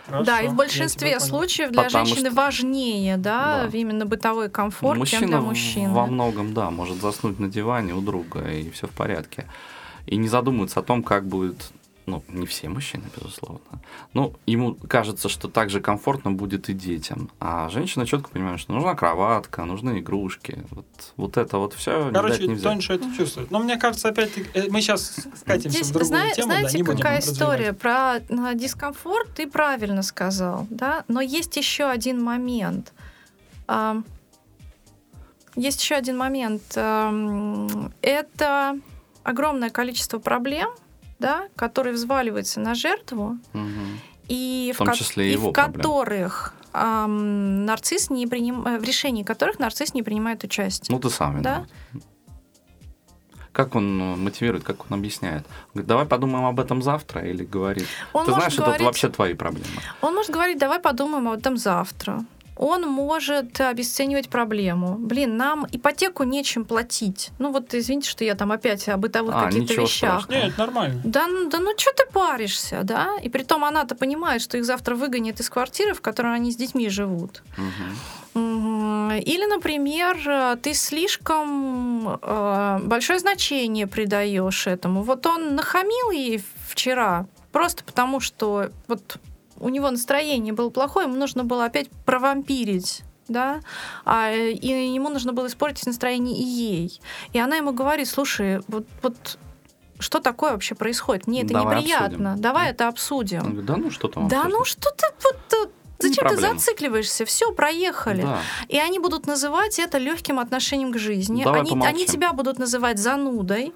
Хорошо, 0.09 0.25
Да, 0.25 0.41
и 0.41 0.49
в 0.49 0.55
большинстве 0.55 1.21
случаев 1.21 1.71
для 1.71 1.83
Потому 1.85 2.07
женщины 2.07 2.31
что- 2.31 2.37
важнее, 2.37 3.17
да, 3.19 3.69
Да. 3.71 3.79
именно 3.79 4.07
бытовой 4.07 4.49
комфорт, 4.49 5.07
чем 5.07 5.27
для 5.27 5.41
мужчины. 5.41 5.93
во 5.93 6.07
многом, 6.07 6.55
да, 6.55 6.71
может 6.71 7.01
заснуть 7.01 7.39
на 7.39 7.49
диване 7.49 7.93
у 7.95 8.01
друга, 8.01 8.41
и 8.51 8.71
все 8.71 8.87
в 8.87 8.91
порядке. 8.91 9.45
И 10.07 10.17
не 10.17 10.29
задумывается 10.29 10.81
о 10.81 10.83
том, 10.83 11.03
как 11.03 11.27
будет, 11.27 11.71
ну, 12.11 12.23
не 12.29 12.47
все 12.47 12.69
мужчины, 12.69 13.05
безусловно. 13.17 13.61
Ну, 14.15 14.35
ему 14.47 14.75
кажется, 14.75 15.29
что 15.29 15.49
так 15.49 15.71
же 15.71 15.81
комфортно 15.81 16.33
будет 16.33 16.69
и 16.69 16.73
детям. 16.73 17.31
А 17.41 17.69
женщина 17.69 18.07
четко 18.07 18.31
понимает, 18.31 18.61
что 18.61 18.73
нужна 18.73 18.95
кроватка, 18.95 19.65
нужны 19.65 20.01
игрушки. 20.01 20.65
Вот, 20.71 20.87
вот 21.17 21.37
это 21.37 21.59
вот 21.59 21.75
все 21.75 22.11
Короче, 22.13 22.47
не 22.47 22.55
взять. 22.55 22.65
тоньше 22.65 22.95
это 22.95 23.15
чувствует. 23.17 23.51
Но 23.51 23.59
мне 23.59 23.77
кажется, 23.77 24.09
опять-таки, 24.09 24.49
э, 24.55 24.69
мы 24.71 24.81
сейчас 24.81 25.29
скатимся 25.37 25.71
Здесь, 25.79 25.89
в 25.91 25.93
другую 25.93 26.07
зна- 26.09 26.31
тему, 26.33 26.49
да, 26.49 26.55
знаете, 26.59 26.77
не 26.77 26.83
будем 26.83 26.99
какая 26.99 27.21
история 27.21 27.73
про 27.73 28.15
а, 28.17 28.55
дискомфорт? 28.55 29.35
Ты 29.35 29.47
правильно 29.47 30.03
сказал, 30.03 30.67
да? 30.71 31.05
Но 31.09 31.21
есть 31.21 31.57
еще 31.57 31.85
один 31.85 32.23
момент. 32.23 32.93
А, 33.67 34.01
Есть 35.57 35.83
еще 35.83 35.97
один 35.97 36.17
момент. 36.17 36.63
Ам, 36.77 37.93
Это 38.01 38.79
огромное 39.25 39.71
количество 39.71 40.19
проблем, 40.19 40.71
да, 41.19 41.49
которые 41.57 41.95
взваливаются 41.95 42.61
на 42.61 42.75
жертву, 42.75 43.39
Мгм. 43.53 44.01
и 44.29 44.73
В 44.75 44.79
том 44.79 44.89
ко- 44.89 44.97
числе 44.97 45.29
и 45.29 45.33
его 45.33 45.51
в 45.51 45.53
которых 45.53 46.55
ам, 46.73 47.65
нарцисс 47.65 48.11
не 48.11 48.27
приним... 48.27 48.67
э, 48.67 48.79
в 48.79 48.85
решении 48.85 49.23
которых 49.25 49.59
нарцисс 49.59 49.95
не 49.95 50.03
принимает 50.03 50.45
участие. 50.45 50.95
Ну, 50.95 51.01
ты 51.01 51.11
сам 51.11 51.43
Да? 51.43 51.51
виноват. 51.51 51.69
Как 53.53 53.75
он 53.75 54.01
э, 54.01 54.17
мотивирует, 54.17 54.63
как 54.65 54.89
он 54.91 54.99
объясняет? 54.99 55.45
Говорит, 55.75 55.89
давай 55.89 56.05
подумаем 56.07 56.45
об 56.47 56.61
этом 56.61 56.81
завтра, 56.83 57.23
или 57.29 57.45
говорит, 57.45 57.87
Он 58.13 58.27
ты 58.27 58.33
знаешь, 58.33 58.53
это 58.55 58.63
говорить- 58.67 58.87
вообще 58.87 59.09
твои 59.09 59.35
проблемы. 59.35 59.67
Он 60.03 60.15
может 60.15 60.31
говорить, 60.31 60.59
давай 60.59 60.79
подумаем 60.79 61.27
об 61.29 61.39
этом 61.39 61.57
завтра. 61.57 62.25
Он 62.59 62.83
может 62.83 63.61
обесценивать 63.61 64.29
проблему. 64.29 64.97
Блин, 64.99 65.37
нам 65.37 65.67
ипотеку 65.71 66.25
нечем 66.25 66.65
платить. 66.65 67.31
Ну 67.39 67.53
вот 67.53 67.73
извините, 67.73 68.11
что 68.11 68.25
я 68.25 68.35
там 68.35 68.51
опять 68.53 68.89
о 68.89 68.97
бытовых 68.97 69.35
А, 69.37 69.45
каких-то 69.47 69.73
ничего 69.73 69.85
вещах. 69.87 70.23
страшного. 70.25 70.45
Нет, 70.47 70.59
нормально. 70.59 71.01
Да, 71.05 71.27
ну- 71.29 71.49
да 71.49 71.59
ну 71.61 71.73
что 71.79 71.93
ты 71.93 72.05
паришься, 72.13 72.81
да? 72.83 73.11
И 73.23 73.29
притом 73.29 73.65
она-то 73.65 73.95
понимает, 73.95 74.43
что 74.43 74.59
их 74.59 74.65
завтра 74.65 74.97
выгонят 74.97 75.39
из 75.41 75.49
квартиры, 75.49 75.95
в 75.95 76.01
которой 76.01 76.35
они 76.35 76.51
с 76.51 76.57
детьми 76.57 76.89
живут. 76.89 77.43
Мгм. 77.57 77.95
Или, 78.35 79.47
например, 79.47 80.59
ты 80.63 80.75
слишком 80.75 82.19
э, 82.23 82.79
большое 82.83 83.19
значение 83.19 83.87
придаешь 83.87 84.67
этому. 84.67 85.03
Вот 85.03 85.27
он 85.27 85.55
нахамил 85.57 86.11
ей 86.11 86.43
вчера 86.69 87.27
просто 87.53 87.83
потому, 87.85 88.21
что 88.21 88.71
вот 88.87 89.17
у 89.61 89.69
него 89.69 89.91
настроение 89.91 90.53
было 90.53 90.71
плохое, 90.71 91.07
ему 91.07 91.17
нужно 91.17 91.45
было 91.45 91.65
опять 91.65 91.89
провампирить. 92.05 93.03
Да, 93.29 93.61
а, 94.07 94.33
и 94.33 94.67
ему 94.95 95.11
нужно 95.11 95.35
было 95.35 95.49
испортить 95.49 95.87
настроение 95.87 96.35
и 96.39 96.43
ей. 96.43 97.01
И 97.35 97.39
она 97.39 97.57
ему 97.57 97.73
говорит: 97.73 98.09
слушай, 98.09 98.61
вот, 98.69 98.87
вот 99.03 99.39
что 99.99 100.21
такое 100.21 100.53
вообще 100.53 100.75
происходит? 100.75 101.27
Мне 101.27 101.43
это 101.43 101.53
Давай 101.53 101.77
неприятно. 101.77 102.07
обсудим». 102.31 102.43
Давай 102.43 102.65
Да. 102.65 102.71
это 102.71 102.89
обсудим. 102.89 103.41
говорит, 103.43 103.65
да 103.67 103.77
ну 103.77 103.91
что 103.91 104.09
там 104.09 104.29
Да, 104.29 104.45
обсуждать?» 104.45 104.59
ну 104.59 104.65
что 104.65 104.91
ты 104.93 105.07
вот 105.23 105.71
зачем 105.99 106.29
ты 106.29 106.37
зацикливаешься? 106.37 107.25
Все, 107.25 107.53
проехали. 107.53 108.23
Да. 108.23 108.41
И 108.69 108.79
они 108.79 108.99
будут 108.99 109.27
называть 109.27 109.79
это 109.79 109.99
легким 109.99 110.39
отношением 110.39 110.93
к 110.93 110.99
жизни. 110.99 111.45
Давай 111.45 111.61
они, 111.61 111.71
помолчим. 111.71 111.95
они 111.97 112.07
тебя 112.07 112.33
будут 112.33 112.59
называть 112.59 112.99
занудой. 112.99 113.73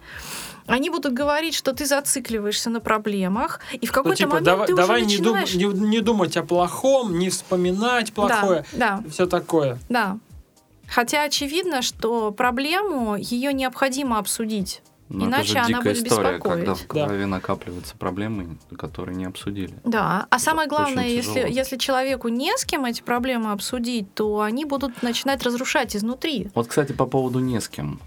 Они 0.66 0.90
будут 0.90 1.12
говорить, 1.12 1.54
что 1.54 1.72
ты 1.72 1.86
зацикливаешься 1.86 2.70
на 2.70 2.80
проблемах, 2.80 3.60
и 3.72 3.86
в 3.86 3.90
Ну, 3.90 3.94
какой-то 3.94 4.16
типа, 4.16 4.28
момент 4.30 4.46
давай, 4.46 4.66
ты 4.66 4.74
давай 4.76 5.00
уже 5.02 5.08
не, 5.18 5.18
дум- 5.24 5.36
начинаешь... 5.40 5.74
не, 5.74 5.80
не 5.88 6.00
думать 6.00 6.36
о 6.36 6.42
плохом, 6.42 7.18
не 7.18 7.30
вспоминать 7.30 8.12
плохое, 8.12 8.64
Да, 8.72 9.02
все 9.10 9.26
такое. 9.26 9.78
да, 9.88 10.04
да. 10.14 10.18
Хотя 10.88 11.22
очевидно, 11.24 11.80
что 11.82 12.32
проблему 12.32 13.16
ее 13.16 13.52
необходимо 13.52 14.18
обсудить. 14.18 14.82
Но 15.08 15.26
Иначе 15.26 15.42
это 15.42 15.52
же 15.52 15.58
она 15.58 15.68
дикая 15.68 15.80
будет 15.94 16.06
история, 16.06 16.32
беспокоить. 16.36 16.54
когда 16.54 16.74
в 16.74 16.86
Да. 16.86 16.94
голове 17.06 17.26
накапливаются 17.26 17.96
проблемы, 17.96 18.56
которые 18.78 19.14
не 19.14 19.26
обсудили. 19.26 19.74
Да, 19.84 20.26
а 20.30 20.38
самое 20.38 20.68
главное, 20.68 21.06
если, 21.06 21.34
тяжело. 21.40 21.46
если 21.54 21.76
человеку 21.76 22.28
не 22.28 22.56
с 22.56 22.64
кем 22.64 22.86
эти 22.86 23.02
проблемы 23.02 23.52
обсудить, 23.52 24.14
то 24.14 24.40
они 24.40 24.64
будут 24.64 25.02
начинать 25.02 25.42
разрушать 25.42 25.94
изнутри. 25.96 26.48
Вот, 26.54 26.66
кстати, 26.68 26.92
по 26.92 27.04
поводу 27.06 27.40
не 27.40 27.60
с 27.60 27.68
кем. 27.68 28.00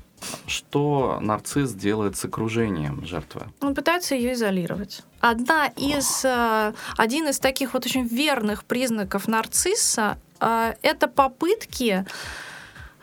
Что 0.47 1.19
нарцисс 1.21 1.73
делает 1.73 2.17
с 2.17 2.26
окружением 2.26 3.05
жертвы? 3.05 3.47
Он 3.61 3.76
пытается 3.76 4.15
ее 4.15 4.34
изолировать. 4.34 5.03
Одна 5.19 5.67
из, 5.67 6.23
э, 6.23 6.73
один 6.97 7.28
из 7.28 7.39
таких 7.39 7.73
вот 7.73 7.86
очень 7.86 8.05
верных 8.05 8.63
признаков 8.63 9.28
нарцисса 9.28 10.17
э, 10.39 10.73
это 10.82 11.07
попытки 11.07 12.05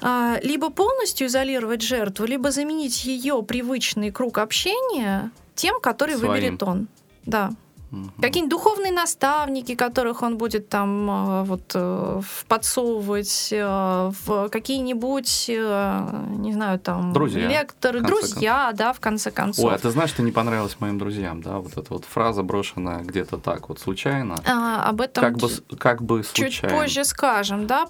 э, 0.01 0.41
либо 0.43 0.71
полностью 0.71 1.27
изолировать 1.27 1.83
жертву, 1.83 2.27
либо 2.27 2.51
заменить 2.51 3.05
ее 3.05 3.43
привычный 3.43 4.11
круг 4.11 4.39
общения 4.39 5.31
тем, 5.55 5.81
который 5.81 6.17
Своим. 6.17 6.33
выберет 6.33 6.63
он. 6.63 6.89
Да. 7.27 7.51
Мгм. 7.93 8.11
Какие-нибудь 8.23 8.51
духовные 8.51 8.91
наставники, 8.91 9.75
которых 9.75 10.23
он 10.23 10.39
будет 10.39 10.71
там 10.71 11.11
э, 11.11 11.43
вот 11.45 11.73
э, 11.75 12.23
подсовывать, 12.49 13.49
э, 13.53 14.11
в 14.25 14.49
какие-нибудь, 14.49 15.45
не 15.49 16.53
знаю, 16.53 16.79
там 16.79 17.13
Друзья, 17.13 17.47
лекторы, 17.47 18.01
друзья, 18.01 18.73
да, 18.73 18.95
в 18.95 19.01
конце 19.01 19.31
концов. 19.31 19.67
Ой, 19.67 19.75
а 19.75 19.79
ты 19.79 19.91
знаешь, 19.91 20.09
что 20.09 20.23
не 20.23 20.33
понравилось 20.33 20.77
моим 20.81 20.99
друзьям, 20.99 21.43
да? 21.43 21.59
Вот 21.59 21.77
эта 21.77 21.93
вот 21.93 22.07
фраза, 22.07 22.43
брошенная 22.43 23.03
где-то 23.03 23.37
так 23.37 23.69
вот 23.69 23.79
случайно. 23.79 24.37
А, 24.47 24.89
об 24.89 25.03
этом 25.03 25.23
Как 25.23 25.37
бы, 25.37 25.51
как 25.79 26.03
бы 26.03 26.23
чуть 26.23 26.55
случайно. 26.55 26.79
позже 26.79 27.05
скажем, 27.05 27.67
да, 27.67 27.89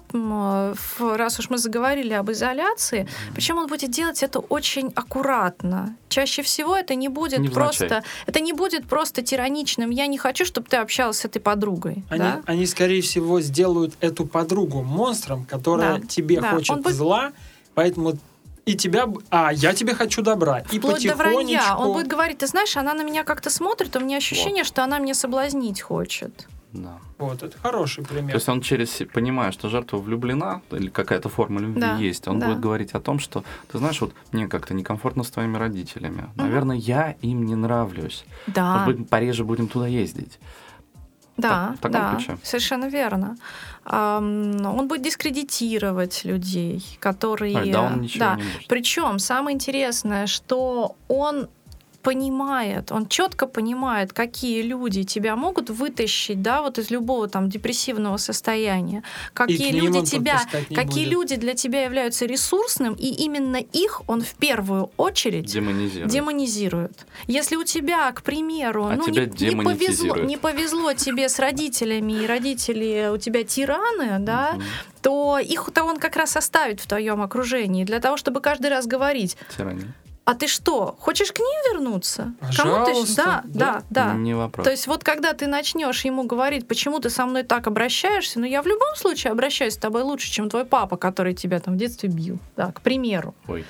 раз 0.99 1.39
уж 1.39 1.49
мы 1.49 1.57
заговорили 1.57 2.13
об 2.13 2.29
изоляции. 2.29 3.07
Причем 3.33 3.57
он 3.57 3.67
будет 3.67 3.89
делать 3.91 4.21
это 4.21 4.39
очень 4.39 4.91
аккуратно. 4.95 5.95
Чаще 6.09 6.41
всего 6.41 6.75
это 6.75 6.93
не 6.95 7.07
будет 7.07 7.39
Невзначай. 7.39 7.53
просто, 7.53 8.03
это 8.25 8.39
не 8.41 8.51
будет 8.53 8.85
просто 8.85 9.21
тираничным. 9.21 9.92
Я 9.93 10.07
не 10.07 10.17
хочу, 10.17 10.43
чтобы 10.45 10.67
ты 10.67 10.77
общалась 10.77 11.19
с 11.19 11.25
этой 11.25 11.39
подругой. 11.39 12.03
Они, 12.09 12.19
да? 12.19 12.41
они, 12.45 12.65
скорее 12.65 13.01
всего, 13.01 13.41
сделают 13.41 13.93
эту 13.99 14.25
подругу 14.25 14.81
монстром, 14.81 15.45
которая 15.45 15.99
Да, 15.99 16.07
тебе 16.07 16.41
да. 16.41 16.51
хочет 16.51 16.71
Он 16.77 16.81
будет- 16.81 16.95
зла, 16.95 17.31
поэтому 17.75 18.13
и 18.65 18.75
тебя... 18.75 19.07
А, 19.29 19.51
я 19.53 19.73
тебе 19.73 19.93
хочу 19.93 20.21
добра. 20.21 20.59
И 20.71 20.79
Вплоть 20.79 21.03
до 21.03 21.09
потихонечку... 21.15 21.17
вранья. 21.17 21.75
Он 21.77 21.93
будет 21.93 22.07
говорить, 22.07 22.37
ты 22.39 22.47
знаешь, 22.47 22.75
она 22.77 22.93
на 22.93 23.03
меня 23.03 23.23
как-то 23.23 23.49
смотрит, 23.49 23.95
у 23.95 23.99
меня 23.99 24.17
ощущение, 24.17 24.63
что 24.63 24.83
она 24.83 24.99
меня 24.99 25.13
соблазнить 25.13 25.81
хочет. 25.81 26.47
Да. 26.73 26.97
Вот, 27.19 27.43
это 27.43 27.55
хороший 27.59 28.03
пример. 28.03 28.31
То 28.31 28.37
есть 28.37 28.49
он 28.49 28.61
через 28.61 29.01
понимая, 29.13 29.51
что 29.51 29.69
жертва 29.69 29.97
влюблена, 29.97 30.61
или 30.71 30.89
какая-то 30.89 31.29
форма 31.29 31.61
любви 31.61 31.79
Да, 31.79 31.97
есть, 31.97 32.27
он 32.27 32.39
да. 32.39 32.47
будет 32.47 32.59
говорить 32.59 32.93
о 32.93 32.99
том, 32.99 33.19
что 33.19 33.43
ты 33.71 33.77
знаешь, 33.77 34.01
вот 34.01 34.13
мне 34.31 34.47
как-то 34.47 34.73
некомфортно 34.73 35.23
с 35.23 35.29
твоими 35.29 35.55
родителями. 35.57 36.29
Наверное, 36.35 36.75
я 36.75 37.11
им 37.21 37.45
не 37.45 37.55
нравлюсь. 37.55 38.25
Да, 38.47 38.79
Может 38.79 39.01
быть, 39.01 39.09
пореже 39.09 39.43
будем 39.43 39.67
туда 39.67 39.85
ездить. 39.87 40.39
да, 41.37 41.73
в 41.77 41.81
таком 41.81 41.91
да, 41.91 42.15
ключе. 42.15 42.37
совершенно 42.43 42.85
верно. 42.89 43.37
Он 43.85 44.87
будет 44.87 45.03
дискредитировать 45.03 46.25
людей, 46.25 46.83
которые... 46.99 47.57
Ай, 47.57 47.71
да, 47.71 47.81
он 47.83 48.01
ничего 48.01 48.19
да. 48.25 48.35
не 48.35 48.43
может. 48.43 48.67
Причем 48.67 49.19
самое 49.19 49.53
интересное, 49.55 50.25
что 50.27 50.95
он 51.07 51.49
понимает, 52.03 52.91
он 52.91 53.07
четко 53.07 53.47
понимает, 53.47 54.13
какие 54.13 54.61
люди 54.61 55.03
тебя 55.03 55.35
могут 55.35 55.69
вытащить, 55.69 56.41
да, 56.41 56.61
вот 56.61 56.77
из 56.77 56.91
любого 56.91 57.27
там 57.27 57.49
депрессивного 57.49 58.17
состояния, 58.17 59.03
какие 59.33 59.71
люди 59.71 60.03
тебя, 60.05 60.41
какие 60.75 61.05
будет. 61.05 61.13
люди 61.13 61.35
для 61.37 61.53
тебя 61.55 61.85
являются 61.85 62.25
ресурсным, 62.25 62.93
и 62.93 63.07
именно 63.07 63.57
их 63.57 64.01
он 64.07 64.21
в 64.21 64.33
первую 64.35 64.91
очередь 64.97 65.45
Демонизирует. 65.45 66.11
демонизирует. 66.11 67.05
Если 67.27 67.55
у 67.55 67.63
тебя, 67.63 68.11
к 68.11 68.21
примеру, 68.21 68.85
А 68.87 68.95
ну, 68.95 69.07
не, 69.07 69.55
не 69.55 69.63
повезло, 69.63 70.17
не 70.17 70.37
повезло 70.37 70.93
тебе 70.93 71.29
с 71.29 71.39
родителями, 71.39 72.23
и 72.23 72.27
родители 72.27 73.09
у 73.13 73.17
тебя 73.17 73.43
тираны, 73.43 74.19
да, 74.19 74.59
то 75.01 75.39
их-то 75.39 75.83
он 75.85 75.97
как 75.97 76.17
раз 76.17 76.35
оставит 76.35 76.81
в 76.81 76.87
твоем 76.87 77.21
окружении 77.21 77.85
для 77.85 77.99
того, 77.99 78.17
чтобы 78.17 78.41
каждый 78.41 78.69
раз 78.69 78.87
говорить, 78.87 79.37
Тирания. 79.57 79.93
А 80.25 80.35
ты 80.35 80.47
что, 80.47 80.95
хочешь 80.99 81.31
к 81.31 81.39
ним 81.39 81.73
вернуться? 81.73 82.33
Кому 82.55 82.85
ты... 82.85 82.91
Пожалуйста, 82.91 83.23
Да, 83.23 83.43
да. 83.43 83.83
да, 83.89 84.05
да. 84.05 84.13
Не 84.13 84.33
вопрос. 84.33 84.63
То 84.63 84.71
есть 84.71 84.87
вот 84.87 85.03
когда 85.03 85.33
ты 85.33 85.47
начнешь 85.47 86.05
ему 86.05 86.23
говорить, 86.23 86.67
почему 86.67 86.99
ты 86.99 87.09
со 87.09 87.25
мной 87.25 87.43
так 87.43 87.67
обращаешься, 87.67 88.39
ну 88.39 88.45
я 88.45 88.61
в 88.61 88.67
любом 88.67 88.95
случае 88.95 89.31
обращаюсь 89.31 89.73
с 89.73 89.77
тобой 89.77 90.03
лучше, 90.03 90.31
чем 90.31 90.49
твой 90.49 90.65
папа, 90.65 90.95
который 90.95 91.33
тебя 91.33 91.59
там 91.59 91.73
в 91.75 91.77
детстве 91.77 92.09
бил, 92.09 92.39
да, 92.55 92.71
к 92.71 92.81
примеру. 92.81 93.35
Ой. 93.47 93.65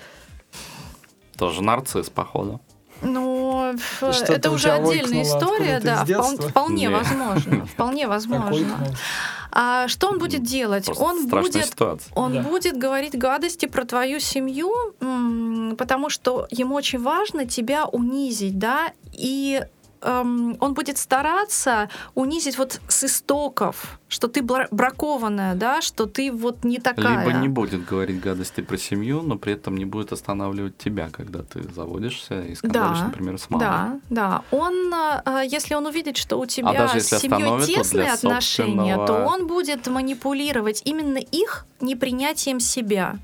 Тоже 1.37 1.63
нарцисс, 1.63 2.09
походу. 2.09 2.61
Ну, 3.03 3.75
это 4.01 4.51
уже 4.51 4.69
отдельная 4.71 5.23
история, 5.23 5.79
да, 5.79 6.05
вполне 6.49 6.87
Не. 6.87 6.89
возможно, 6.89 7.65
вполне 7.73 8.07
возможно. 8.07 8.77
А 9.55 9.87
что 9.87 10.07
он 10.09 10.17
будет 10.17 10.41
делать? 10.43 10.85
Просто 10.85 11.03
он 11.03 11.27
будет 11.27 11.65
ситуация. 11.65 12.11
он 12.15 12.33
Да. 12.33 12.41
будет 12.41 12.75
говорить 12.75 13.15
гадости 13.17 13.67
про 13.67 13.85
твою 13.85 14.19
семью, 14.19 14.73
потому 15.77 16.09
что 16.09 16.47
ему 16.49 16.73
очень 16.75 16.99
важно 16.99 17.45
тебя 17.45 17.85
унизить, 17.85 18.57
да, 18.57 18.91
и 19.11 19.61
эм, 20.03 20.57
он 20.59 20.73
будет 20.73 20.97
стараться 20.97 21.89
унизить 22.15 22.57
вот 22.57 22.79
с 22.87 23.03
истоков, 23.03 23.99
что 24.07 24.27
ты 24.27 24.41
бра- 24.41 24.67
бракованная, 24.71 25.55
да, 25.55 25.81
что 25.81 26.05
ты 26.05 26.31
вот 26.31 26.63
не 26.63 26.77
такая. 26.79 27.25
Либо 27.25 27.37
не 27.39 27.47
будет 27.47 27.85
говорить 27.85 28.19
гадости 28.19 28.61
про 28.61 28.77
семью, 28.77 29.21
но 29.21 29.37
при 29.37 29.53
этом 29.53 29.77
не 29.77 29.85
будет 29.85 30.11
останавливать 30.11 30.77
тебя, 30.77 31.09
когда 31.11 31.39
ты 31.41 31.63
заводишься 31.73 32.41
и 32.41 32.55
скандалишь, 32.55 32.99
Да, 32.99 33.05
например, 33.05 33.37
с 33.39 33.49
мамой. 33.49 33.67
Да, 33.67 33.99
да. 34.09 34.41
Он, 34.51 34.93
э, 34.93 35.43
если 35.47 35.73
он 35.75 35.85
увидит, 35.85 36.17
что 36.17 36.37
у 36.39 36.45
тебя 36.45 36.69
А 36.69 36.73
даже 36.73 36.97
если 36.97 37.17
с 37.17 37.19
семьей 37.21 37.43
то 37.59 37.65
тесные 37.65 38.11
отношения, 38.11 38.95
то 38.95 39.05
собственного- 39.07 39.25
он 39.33 39.47
будет 39.47 39.87
манипулировать 39.87 40.81
именно 40.85 41.17
их 41.17 41.65
непринятием 41.81 42.59
себя. 42.59 43.17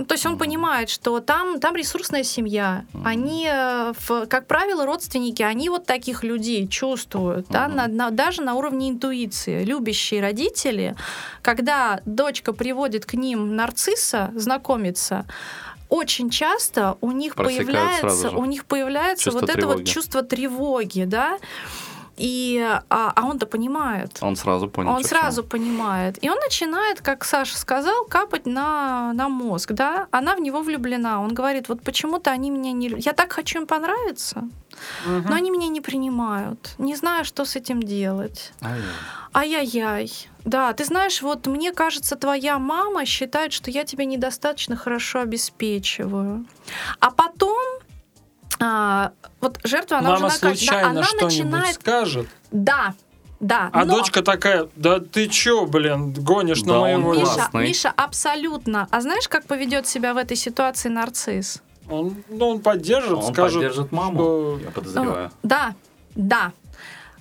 Ну, 0.00 0.06
то 0.06 0.14
есть 0.14 0.24
он 0.24 0.38
понимает, 0.38 0.88
что 0.88 1.20
там, 1.20 1.60
там 1.60 1.76
ресурсная 1.76 2.22
семья. 2.22 2.84
Они, 3.04 3.46
э, 3.52 3.92
как 4.30 4.46
правило, 4.46 4.86
родственники, 4.86 5.42
они 5.42 5.68
вот 5.68 5.84
таких 5.84 6.24
людей 6.24 6.66
чувствуют, 6.68 7.48
да, 7.50 7.68
на- 7.68 7.86
на- 7.86 8.10
даже 8.10 8.40
на 8.40 8.54
уровне 8.54 8.88
интуиции. 8.88 9.62
Любящие 9.62 10.22
родители, 10.22 10.96
когда 11.42 12.00
дочка 12.06 12.54
приводит 12.54 13.04
к 13.04 13.12
ним 13.12 13.54
нарцисса, 13.56 14.30
знакомиться, 14.34 15.26
очень 15.90 16.30
часто 16.30 16.96
у 17.02 17.10
них 17.12 17.34
Просекают 17.34 17.66
появляется, 17.66 18.30
у 18.30 18.44
них 18.46 18.64
появляется 18.64 19.24
Чувство 19.24 19.40
вот 19.40 19.50
это 19.50 19.66
вот 19.66 19.72
тревоги. 19.74 19.90
чувство 19.90 20.22
тревоги, 20.22 21.04
да, 21.04 21.36
и 22.20 22.60
а, 22.90 23.12
а 23.16 23.26
он-то 23.26 23.46
понимает. 23.46 24.18
Он 24.20 24.36
сразу 24.36 24.68
понял. 24.68 24.90
Он 24.90 25.04
сразу 25.04 25.42
понимает. 25.42 26.22
И 26.22 26.28
он 26.28 26.38
начинает, 26.38 27.00
как 27.00 27.24
Саша 27.24 27.56
сказал, 27.56 28.04
капать 28.04 28.46
на, 28.46 29.12
на 29.14 29.28
мозг, 29.28 29.72
да? 29.72 30.06
Она 30.10 30.34
в 30.36 30.40
него 30.40 30.60
влюблена. 30.60 31.22
Он 31.22 31.32
говорит, 31.32 31.68
вот 31.68 31.82
почему-то 31.82 32.30
они 32.30 32.50
меня 32.50 32.72
не... 32.72 32.88
Я 32.98 33.14
так 33.14 33.32
хочу 33.32 33.60
им 33.60 33.66
понравиться, 33.66 34.48
Мгм. 35.06 35.26
но 35.28 35.34
они 35.34 35.50
меня 35.50 35.68
не 35.68 35.80
принимают. 35.80 36.74
Не 36.78 36.94
знаю, 36.94 37.24
что 37.24 37.44
с 37.44 37.56
этим 37.56 37.82
делать. 37.82 38.52
Ай-яй. 38.60 38.84
Ай-яй-яй. 39.32 40.28
Да, 40.44 40.72
ты 40.72 40.84
знаешь, 40.84 41.22
вот 41.22 41.46
мне 41.46 41.72
кажется, 41.72 42.16
твоя 42.16 42.58
мама 42.58 43.06
считает, 43.06 43.52
что 43.52 43.70
я 43.70 43.84
тебя 43.84 44.04
недостаточно 44.04 44.76
хорошо 44.76 45.20
обеспечиваю. 45.20 46.44
А 46.98 47.10
потом 47.10 47.58
а, 48.60 49.12
вот 49.40 49.58
жертва, 49.64 49.98
она 49.98 50.10
Мама 50.10 50.26
уже 50.26 50.40
да, 50.40 50.48
случайно 50.54 50.90
она 50.90 51.02
начинает... 51.20 51.74
скажет, 51.76 52.28
Да, 52.50 52.94
да. 53.40 53.70
а 53.72 53.84
но- 53.84 53.96
дочка 53.96 54.22
такая, 54.22 54.68
да 54.76 55.00
ты 55.00 55.28
чё, 55.28 55.66
блин, 55.66 56.12
гонишь 56.12 56.62
Да 56.62 56.74
на 56.74 56.80
моего... 56.80 57.14
Миша, 57.14 57.24
классный. 57.34 57.62
Миша, 57.68 57.92
абсолютно. 57.96 58.86
А 58.90 59.00
знаешь, 59.00 59.28
как 59.28 59.46
поведет 59.46 59.86
себя 59.86 60.12
в 60.14 60.18
этой 60.18 60.36
ситуации 60.36 60.88
нарцисс? 60.90 61.62
Он, 61.88 62.22
ну, 62.28 62.48
он 62.50 62.60
поддержит, 62.60 63.12
Он 63.12 63.32
скажет, 63.32 63.54
поддержит 63.60 63.92
маму, 63.92 64.18
что- 64.18 64.60
я 64.64 64.70
подозреваю. 64.70 65.30
Да, 65.42 65.74
да. 66.14 66.52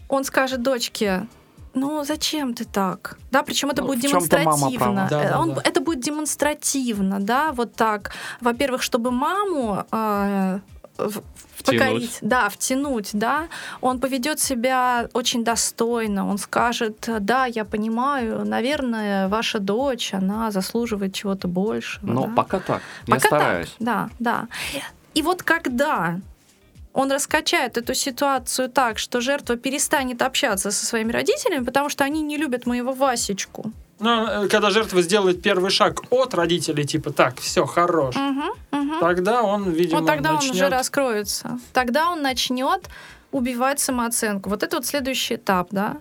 Он 0.10 0.24
скажет 0.24 0.62
дочке, 0.62 1.26
ну 1.74 2.04
зачем 2.04 2.54
ты 2.54 2.66
так? 2.66 3.18
Да, 3.32 3.44
причем 3.44 3.70
это 3.70 3.82
Ну, 3.82 3.88
будет 3.88 4.02
демонстративно. 4.02 4.78
права. 4.78 5.06
Э, 5.06 5.10
Да, 5.10 5.30
да, 5.30 5.40
Он- 5.40 5.54
да. 5.54 5.62
Это 5.64 5.82
будет 5.82 6.02
демонстративно, 6.02 7.20
да, 7.20 7.52
вот 7.52 7.74
так. 7.76 8.12
Во-первых, 8.42 8.82
чтобы 8.84 9.12
маму 9.12 9.86
э, 9.92 10.60
Втянуть. 11.60 11.82
покорить, 11.82 12.18
да, 12.22 12.50
втянуть, 12.50 13.10
да, 13.14 13.48
он 13.82 14.00
поведет 14.00 14.40
себя 14.40 15.10
очень 15.14 15.44
достойно, 15.44 16.28
он 16.28 16.38
скажет, 16.38 17.10
да, 17.20 17.46
я 17.46 17.66
понимаю, 17.66 18.46
наверное, 18.46 19.28
ваша 19.28 19.60
дочь, 19.60 20.14
она 20.14 20.52
заслуживает 20.52 21.14
чего-то 21.14 21.48
большего. 21.48 22.08
Но 22.08 22.28
да. 22.28 22.34
пока 22.36 22.60
так. 22.60 22.82
Я 23.08 23.16
Пока 23.16 23.28
стараюсь. 23.28 23.70
так, 23.70 23.78
да, 23.80 24.10
да. 24.20 24.48
И 25.14 25.22
вот 25.22 25.44
когда 25.44 26.20
он 26.94 27.12
раскачает 27.12 27.78
эту 27.78 27.94
ситуацию 27.94 28.70
так, 28.70 28.98
что 28.98 29.22
жертва 29.22 29.56
перестанет 29.58 30.22
общаться 30.22 30.72
со 30.72 30.86
своими 30.86 31.12
родителями, 31.12 31.64
потому 31.64 31.90
что 31.90 32.04
они 32.04 32.22
не 32.22 32.38
любят 32.38 32.66
моего 32.66 32.94
Васечку. 32.94 33.72
Ну, 34.00 34.26
э, 34.26 34.48
когда 34.48 34.70
жертва 34.70 35.02
сделает 35.02 35.42
первый 35.42 35.72
шаг 35.72 36.02
от 36.10 36.34
родителей, 36.34 36.86
типа, 36.86 37.12
так, 37.12 37.40
все, 37.40 37.66
хорош, 37.66 38.16
Мгм, 38.16 38.52
мгм. 38.72 39.00
тогда 39.00 39.44
он, 39.44 39.72
видимо, 39.72 40.00
Вот 40.00 40.08
тогда 40.08 40.32
он 40.32 40.38
уже 40.38 40.50
начнет... 40.50 40.72
раскроется. 40.72 41.60
Тогда 41.74 42.10
он 42.10 42.22
начнет 42.22 42.90
убивать 43.32 43.80
самооценку. 43.80 44.50
Вот 44.50 44.64
это 44.64 44.78
вот 44.78 44.86
следующий 44.86 45.36
этап, 45.36 45.68
да, 45.72 45.98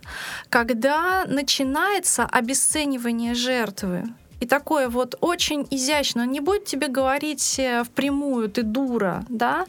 когда 0.49 1.25
начинается 1.27 2.25
обесценивание 2.25 3.35
жертвы. 3.35 4.05
И 4.41 4.47
такое 4.47 4.89
вот 4.89 5.17
очень 5.21 5.67
изящно. 5.71 6.23
Он 6.23 6.31
не 6.31 6.41
будет 6.41 6.65
тебе 6.65 6.87
говорить 6.87 7.59
э, 7.59 7.83
впрямую, 7.83 8.49
ты 8.49 8.63
дура, 8.63 9.25
да? 9.29 9.67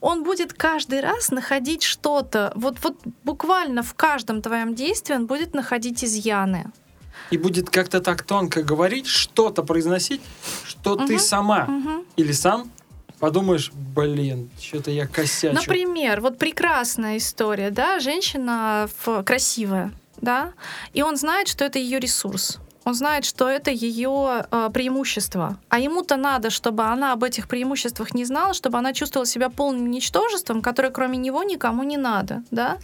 Он 0.00 0.22
будет 0.22 0.52
каждый 0.52 1.00
раз 1.00 1.32
находить 1.32 1.82
что-то. 1.82 2.52
Вот, 2.54 2.76
вот 2.82 2.96
буквально 3.24 3.82
в 3.82 3.94
каждом 3.94 4.40
твоем 4.40 4.74
действии 4.76 5.14
он 5.16 5.26
будет 5.26 5.54
находить 5.54 6.04
изъяны. 6.04 6.70
И 7.32 7.38
будет 7.38 7.70
как-то 7.70 8.00
так 8.00 8.22
тонко 8.22 8.62
говорить, 8.62 9.06
что-то 9.06 9.62
произносить, 9.62 10.20
что 10.64 10.96
ты 10.96 11.14
Мгм. 11.14 11.18
сама 11.18 11.64
Мгм. 11.64 12.04
или 12.16 12.32
сам 12.32 12.70
подумаешь, 13.18 13.72
блин, 13.72 14.50
что-то 14.60 14.90
я 14.90 15.06
косячу. 15.06 15.54
Например, 15.54 16.20
вот 16.20 16.36
прекрасная 16.38 17.16
история, 17.16 17.70
да, 17.70 18.00
женщина 18.00 18.86
в- 19.04 19.22
красивая, 19.22 19.92
да, 20.20 20.52
и 20.92 21.02
он 21.02 21.16
знает, 21.16 21.48
что 21.48 21.64
это 21.64 21.78
ее 21.78 21.98
ресурс. 22.00 22.58
Он 22.84 22.94
знает, 22.94 23.24
что 23.24 23.48
это 23.48 23.70
ее 23.70 24.44
э, 24.50 24.70
преимущество. 24.74 25.56
А 25.68 25.78
ему-то 25.78 26.16
надо, 26.16 26.50
чтобы 26.50 26.82
она 26.82 27.12
об 27.12 27.22
этих 27.24 27.46
преимуществах 27.48 28.12
не 28.12 28.24
знала, 28.26 28.52
чтобы 28.54 28.76
она 28.78 28.92
чувствовала 28.92 29.24
себя 29.26 29.48
полным 29.48 29.88
ничтожеством, 29.90 30.60
которое 30.60 30.90
кроме 30.90 31.16
него 31.16 31.44
никому 31.44 31.84
не 31.84 31.96
надо, 31.96 32.42
да. 32.50 32.78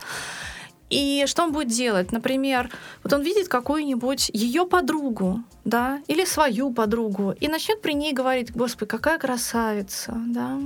И 0.90 1.24
что 1.26 1.42
он 1.44 1.52
будет 1.52 1.68
делать? 1.68 2.12
Например, 2.12 2.70
вот 3.02 3.12
он 3.12 3.22
видит 3.22 3.48
какую-нибудь 3.48 4.30
ее 4.32 4.66
подругу, 4.66 5.42
да, 5.64 6.00
или 6.06 6.24
свою 6.24 6.72
подругу, 6.72 7.32
и 7.32 7.48
начнет 7.48 7.82
при 7.82 7.92
ней 7.92 8.12
говорить, 8.12 8.52
господи, 8.52 8.88
какая 8.90 9.18
красавица, 9.18 10.14
да. 10.26 10.58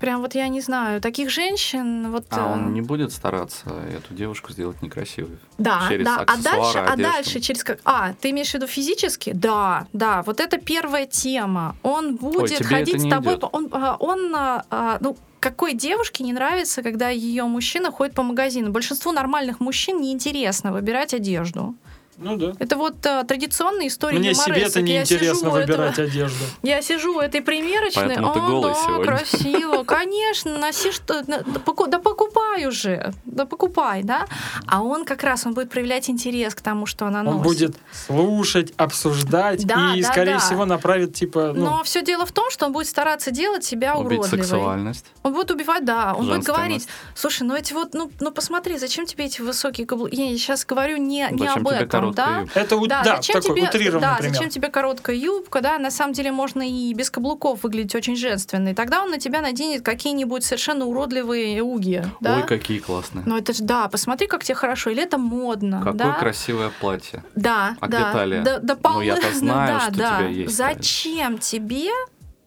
Прям 0.00 0.22
вот 0.22 0.34
я 0.34 0.48
не 0.48 0.62
знаю, 0.62 1.02
таких 1.02 1.28
женщин, 1.28 2.10
вот... 2.10 2.24
А 2.30 2.38
э, 2.38 2.52
он 2.54 2.72
не 2.72 2.80
будет 2.80 3.12
стараться 3.12 3.68
эту 3.94 4.14
девушку 4.14 4.50
сделать 4.50 4.80
некрасивой. 4.80 5.38
да, 5.58 5.82
через 5.90 6.06
да. 6.06 6.24
А 6.26 6.36
дальше, 6.38 6.78
а 6.78 6.92
одежду. 6.92 7.12
дальше 7.12 7.40
через 7.40 7.62
как? 7.62 7.80
А, 7.84 8.14
ты 8.18 8.30
имеешь 8.30 8.50
в 8.50 8.54
виду 8.54 8.66
физически? 8.66 9.32
Да, 9.34 9.88
да. 9.92 10.22
Вот 10.22 10.40
это 10.40 10.56
первая 10.56 11.04
тема. 11.04 11.76
Он 11.82 12.16
будет 12.16 12.56
тебе 12.56 12.64
ходить 12.64 13.02
с 13.02 13.10
тобой. 13.10 13.34
идёт. 13.34 13.40
по- 13.42 13.46
Он, 13.48 13.68
а, 13.72 13.96
он, 14.00 14.34
а, 14.34 14.64
а, 14.70 14.98
ну 15.02 15.18
какой 15.40 15.74
девушке 15.74 16.22
не 16.22 16.32
нравится, 16.32 16.82
когда 16.82 17.08
ее 17.08 17.44
мужчина 17.44 17.90
ходит 17.90 18.14
по 18.14 18.22
магазину? 18.22 18.70
Большинству 18.70 19.10
нормальных 19.10 19.58
мужчин 19.58 20.00
неинтересно 20.00 20.72
выбирать 20.72 21.14
одежду. 21.14 21.74
Ну 22.20 22.36
да. 22.36 22.52
Это 22.58 22.76
вот 22.76 23.04
а, 23.06 23.24
традиционная 23.24 23.88
история 23.88 24.18
Мне 24.18 24.28
Я 24.28 24.34
сижу 24.34 24.80
неинтересно 24.82 25.48
у 25.48 25.56
этого- 25.56 25.60
выбирать 25.60 25.98
одежду. 25.98 26.44
я 26.62 26.82
сижу 26.82 27.14
в 27.14 27.18
этой 27.18 27.40
примерочной, 27.40 28.04
Поэтому 28.08 28.32
ты 28.34 28.38
«О, 28.40 28.46
голый 28.46 28.72
да, 28.74 28.80
сегодня». 28.84 29.04
красиво, 29.06 29.84
конечно, 29.84 30.58
носи 30.58 30.92
что, 30.92 31.22
да, 31.26 31.40
поку- 31.64 31.86
да 31.86 31.98
покупай 31.98 32.66
уже, 32.66 33.12
да 33.24 33.46
покупай, 33.46 34.02
да. 34.02 34.26
А 34.66 34.82
он 34.82 35.04
как 35.04 35.22
раз, 35.24 35.46
он 35.46 35.54
будет 35.54 35.70
проявлять 35.70 36.10
интерес 36.10 36.54
к 36.54 36.60
тому, 36.60 36.86
что 36.86 37.06
она 37.06 37.20
Он 37.20 37.26
носит. 37.26 37.42
будет 37.42 37.76
слушать, 38.06 38.72
обсуждать 38.76 39.66
Да, 39.66 39.94
и, 39.96 40.02
да, 40.02 40.08
скорее 40.12 40.34
да. 40.34 40.38
всего, 40.38 40.64
направит, 40.64 41.14
типа, 41.14 41.52
ну, 41.54 41.64
Но 41.64 41.82
все 41.84 42.02
дело 42.02 42.26
в 42.26 42.32
том, 42.32 42.50
что 42.50 42.66
он 42.66 42.72
будет 42.72 42.86
стараться 42.86 43.30
делать 43.30 43.64
себя 43.64 43.96
Убить 43.96 44.18
уродливой. 44.18 44.44
сексуальность. 44.44 45.06
Он 45.22 45.32
будет 45.32 45.50
убивать, 45.50 45.84
да. 45.84 46.14
Он 46.14 46.26
будет 46.28 46.42
говорить, 46.44 46.86
слушай, 47.14 47.42
ну 47.44 47.54
эти 47.54 47.72
вот, 47.72 47.94
ну, 47.94 48.10
ну 48.20 48.30
посмотри, 48.30 48.76
зачем 48.78 49.06
тебе 49.06 49.24
эти 49.26 49.40
высокие 49.40 49.86
каблуки? 49.86 50.14
Я 50.16 50.28
сейчас 50.36 50.64
говорю 50.66 50.96
не, 50.98 51.26
не 51.30 51.38
Зачем 51.38 51.66
об 51.66 51.68
тебе 51.72 51.76
этом, 51.84 52.09
короткая 52.12 52.34
да. 52.34 52.40
юбка? 52.40 52.60
это, 52.60 52.76
у- 52.76 52.86
Да, 52.86 53.02
да, 53.04 53.16
зачем 53.16 53.40
такой 53.40 53.56
тебе, 53.56 53.68
утрированный 53.68 54.00
да, 54.00 54.16
пример. 54.16 54.34
зачем 54.34 54.50
тебе 54.50 54.68
короткая 54.68 55.16
юбка, 55.16 55.60
да, 55.60 55.78
на 55.78 55.90
самом 55.90 56.12
деле 56.12 56.32
можно 56.32 56.62
и 56.68 56.92
без 56.94 57.10
каблуков 57.10 57.62
выглядеть 57.62 57.94
очень 57.94 58.16
женственно, 58.16 58.68
и 58.70 58.74
тогда 58.74 59.02
он 59.02 59.10
на 59.10 59.18
тебя 59.18 59.40
наденет 59.40 59.82
какие-нибудь 59.82 60.44
совершенно 60.44 60.86
уродливые 60.86 61.62
уги, 61.62 62.04
да. 62.20 62.36
Ой, 62.36 62.42
какие 62.46 62.78
классные. 62.78 63.24
Ну 63.26 63.36
это 63.36 63.52
же, 63.52 63.62
да, 63.64 63.88
посмотри, 63.88 64.26
как 64.26 64.44
тебе 64.44 64.54
хорошо, 64.54 64.90
или 64.90 65.02
это 65.02 65.18
модно, 65.18 65.78
Какое 65.78 65.92
да. 65.94 66.12
красивое 66.12 66.70
платье. 66.80 67.22
Да, 67.34 67.76
А 67.80 67.86
где 67.86 67.98
да. 67.98 68.12
талия? 68.12 68.42
Да, 68.42 68.58
да 68.58 68.76
Ну, 68.84 69.00
я-то 69.02 69.32
знаю, 69.34 69.74
да, 69.74 69.80
что 69.80 69.90
у 69.90 69.96
да. 69.96 70.18
тебя 70.18 70.28
есть 70.28 70.56
талия. 70.58 70.74
Зачем 70.76 71.38
тебе 71.38 71.90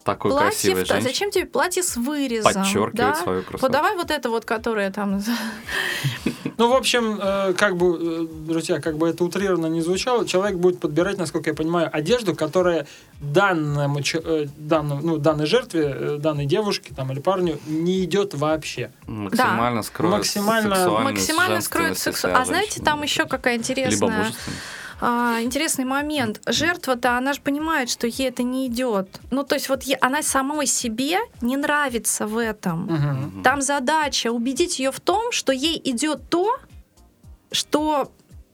такой 0.04 0.32
платье, 0.32 0.50
красивой 0.50 0.86
женщине. 0.86 1.02
зачем 1.02 1.32
тебе 1.32 1.46
платье 1.46 1.84
с 1.84 1.96
вырезом? 1.96 2.54
Подчеркивает 2.54 2.96
да? 2.96 3.16
свою 3.16 3.42
красоту. 3.42 3.62
Вот 3.62 3.72
давай 3.72 3.96
вот 3.96 4.12
это 4.12 4.30
вот, 4.30 4.46
которое 4.46 4.92
там... 4.92 5.22
Ну, 6.58 6.70
в 6.70 6.74
общем, 6.74 7.20
э, 7.20 7.54
как 7.54 7.78
бы, 7.78 7.98
э, 8.00 8.28
друзья, 8.48 8.80
как 8.80 8.98
бы 8.98 9.10
это 9.10 9.24
утрированно 9.24 9.66
не 9.66 9.82
звучало, 9.82 10.26
человек 10.26 10.58
будет 10.58 10.80
подбирать, 10.80 11.18
насколько 11.18 11.50
я 11.50 11.56
понимаю, 11.56 11.90
одежду, 11.92 12.36
которая 12.36 12.86
данному, 13.20 14.00
э, 14.00 14.46
данному, 14.58 15.02
ну, 15.02 15.18
данной 15.18 15.48
жертве, 15.48 16.18
данной 16.20 16.46
девушке 16.46 16.94
там, 16.96 17.12
или 17.12 17.20
парню 17.20 17.60
не 17.66 18.04
идет 18.04 18.36
вообще. 18.36 18.92
Максимально 19.08 19.82
скроет 19.82 20.14
Максимально- 20.14 21.00
Максимально 21.00 21.62
скроет 21.62 21.98
сексу. 21.98 22.30
А 22.32 22.46
знаете, 22.46 22.82
там 22.82 23.02
еще 23.02 23.26
какая 23.26 23.56
Либо 23.56 23.64
интересная... 23.64 24.10
мужественность. 24.10 24.62
А, 25.06 25.42
интересный 25.42 25.84
момент. 25.84 26.40
Жертва-то, 26.48 27.18
она 27.18 27.34
же 27.34 27.42
понимает, 27.42 27.90
что 27.90 28.08
ей 28.08 28.30
это 28.30 28.42
не 28.42 28.68
идет. 28.68 29.20
Ну, 29.32 29.44
то 29.44 29.56
есть 29.56 29.68
вот 29.68 29.84
е- 29.84 29.98
она 30.00 30.22
самой 30.22 30.66
себе 30.66 31.18
не 31.42 31.58
нравится 31.58 32.26
в 32.26 32.38
этом. 32.38 32.86
Мгм. 32.86 33.44
Там 33.44 33.62
задача 33.62 34.32
убедить 34.32 34.80
ее 34.80 34.92
в 34.94 35.02
том, 35.02 35.34
что 35.34 35.52
ей 35.52 35.82
идет 35.84 36.30
то, 36.30 36.58
что 37.52 38.14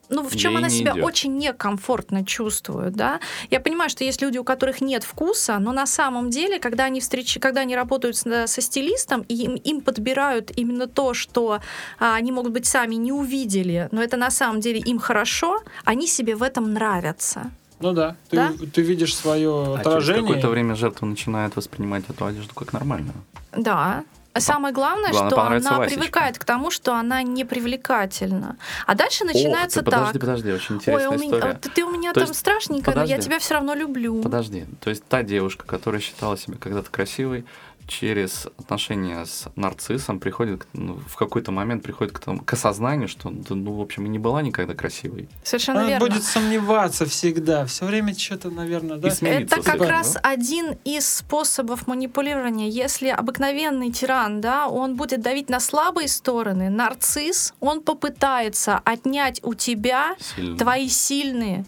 ну, 0.10 0.24
в 0.28 0.36
чем 0.36 0.52
Ей 0.54 0.58
она 0.60 0.70
себя 0.70 0.92
идет. 0.94 1.04
очень 1.04 1.38
некомфортно 1.38 2.26
чувствует, 2.26 2.94
да. 2.94 3.20
Я 3.52 3.60
понимаю, 3.60 3.90
что 3.90 4.04
есть 4.04 4.22
люди, 4.22 4.38
у 4.38 4.44
которых 4.44 4.82
нет 4.82 5.04
вкуса, 5.04 5.58
но 5.60 5.72
на 5.72 5.86
самом 5.86 6.30
деле, 6.30 6.60
когда 6.60 6.86
они 6.86 7.00
встреч... 7.00 7.38
когда 7.40 7.62
они 7.62 7.76
работают 7.76 8.18
с- 8.18 8.48
со 8.48 8.62
стилистом, 8.62 9.22
и 9.28 9.36
им, 9.36 9.56
им 9.56 9.82
подбирают 9.82 10.52
именно 10.58 10.88
то, 10.88 11.14
что 11.14 11.60
а, 12.00 12.16
они, 12.16 12.32
могут 12.32 12.52
быть, 12.54 12.66
сами 12.66 12.96
не 12.96 13.12
увидели, 13.12 13.88
но 13.92 14.02
это 14.04 14.18
на 14.18 14.32
самом 14.32 14.60
деле 14.62 14.80
им 14.80 15.00
хорошо, 15.00 15.62
они 15.86 16.08
себе 16.08 16.36
в 16.36 16.44
этом 16.44 16.74
нравятся. 16.74 17.52
Ну 17.80 17.94
да, 17.94 18.16
ты, 18.30 18.36
Да? 18.36 18.52
ты 18.74 18.82
видишь 18.82 19.16
свое 19.16 19.50
А 19.52 19.66
через 19.78 19.80
отражение. 19.88 20.22
какое-то 20.24 20.50
время 20.50 20.76
жертва 20.76 21.06
начинает 21.06 21.56
воспринимать 21.56 22.04
эту 22.10 22.26
одежду 22.26 22.54
как 22.54 22.74
нормальную. 22.74 23.14
Да. 23.56 24.04
Самое 24.40 24.74
главное, 24.74 25.12
Главное, 25.12 25.30
что 25.30 25.42
она 25.42 25.78
Васечка. 25.78 26.00
привыкает 26.00 26.38
к 26.40 26.44
тому, 26.46 26.72
что 26.72 26.96
она 26.96 27.22
не 27.24 27.46
привлекательна. 27.46 28.58
А 28.86 28.96
дальше 28.96 29.24
Ох, 29.26 29.34
начинается 29.34 29.80
ты, 29.82 29.86
так. 29.92 30.00
подожди, 30.00 30.20
подожди, 30.20 30.52
очень 30.54 30.76
Ой, 30.76 30.78
интересная 30.80 31.10
у 31.10 31.14
меня, 31.14 31.26
история. 31.38 31.52
а 31.52 31.54
ты, 31.56 31.70
ты 31.70 31.84
у 31.86 31.90
меня 31.92 32.14
То 32.14 32.22
там 32.22 32.30
есть- 32.30 32.40
страшненькая, 32.40 32.96
но 32.96 33.02
я 33.02 33.08
подожди. 33.08 33.26
тебя 33.30 33.40
все 33.40 33.54
равно 33.56 33.74
люблю. 33.74 34.22
Подожди, 34.22 34.66
то 34.82 34.90
есть 34.90 35.04
та 35.06 35.24
девушка, 35.24 35.66
которая 35.66 36.02
считала 36.02 36.38
себя 36.38 36.58
когда-то 36.60 36.90
красивой, 36.90 37.46
через 37.90 38.48
отношения 38.58 39.26
с 39.26 39.48
нарциссом 39.56 40.20
приходит, 40.20 40.66
ну, 40.74 41.00
в 41.08 41.16
какой-то 41.16 41.52
момент 41.52 41.84
приходит 41.84 42.14
к, 42.14 42.20
тому, 42.20 42.40
к 42.40 42.54
осознанию, 42.54 43.08
что, 43.08 43.30
да, 43.30 43.56
ну, 43.56 43.74
в 43.74 43.82
общем, 43.82 44.06
и 44.06 44.10
не 44.10 44.20
была 44.20 44.42
никогда 44.42 44.74
красивой. 44.74 45.28
Совершенно 45.44 45.82
Она 45.82 45.90
верно. 45.90 46.08
будет 46.08 46.24
сомневаться 46.24 47.06
всегда. 47.06 47.66
Все 47.66 47.86
время 47.86 48.18
что-то, 48.18 48.50
наверное, 48.50 48.98
да? 48.98 49.10
Это 49.10 49.62
как 49.62 49.76
этим, 49.76 49.90
раз 49.90 50.14
да? 50.14 50.22
один 50.22 50.78
из 50.86 51.08
способов 51.10 51.88
манипулирования. 51.88 52.70
Если 52.70 53.10
обыкновенный 53.10 53.92
тиран, 53.92 54.40
да, 54.40 54.68
он 54.68 54.96
будет 54.96 55.22
давить 55.22 55.50
на 55.50 55.60
слабые 55.60 56.08
стороны, 56.08 56.70
нарцисс, 56.70 57.54
он 57.60 57.82
попытается 57.82 58.80
отнять 58.86 59.42
у 59.44 59.56
тебя 59.56 60.16
Сильно. 60.20 60.58
твои 60.58 60.88
сильные. 60.88 61.66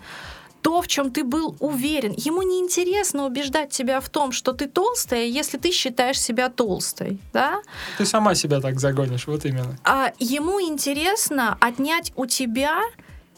То, 0.62 0.82
в 0.82 0.88
чем 0.88 1.12
ты 1.12 1.24
был 1.24 1.55
уверен. 1.59 2.14
Ему 2.18 2.43
не 2.43 2.59
интересно 2.59 3.26
убеждать 3.26 3.72
тебя 3.72 3.99
в 3.99 4.09
том, 4.09 4.32
что 4.32 4.53
ты 4.53 4.68
толстая, 4.68 5.26
если 5.26 5.57
ты 5.57 5.72
считаешь 5.72 6.20
себя 6.20 6.49
толстой, 6.49 7.18
да? 7.34 7.62
Ты 7.97 8.05
сама 8.05 8.36
себя 8.36 8.62
так 8.62 8.80
загонишь, 8.80 9.28
вот 9.28 9.45
именно. 9.45 9.78
А 9.84 10.14
ему 10.20 10.62
интересно 10.62 11.57
отнять 11.59 12.14
у 12.16 12.26
тебя 12.26 12.82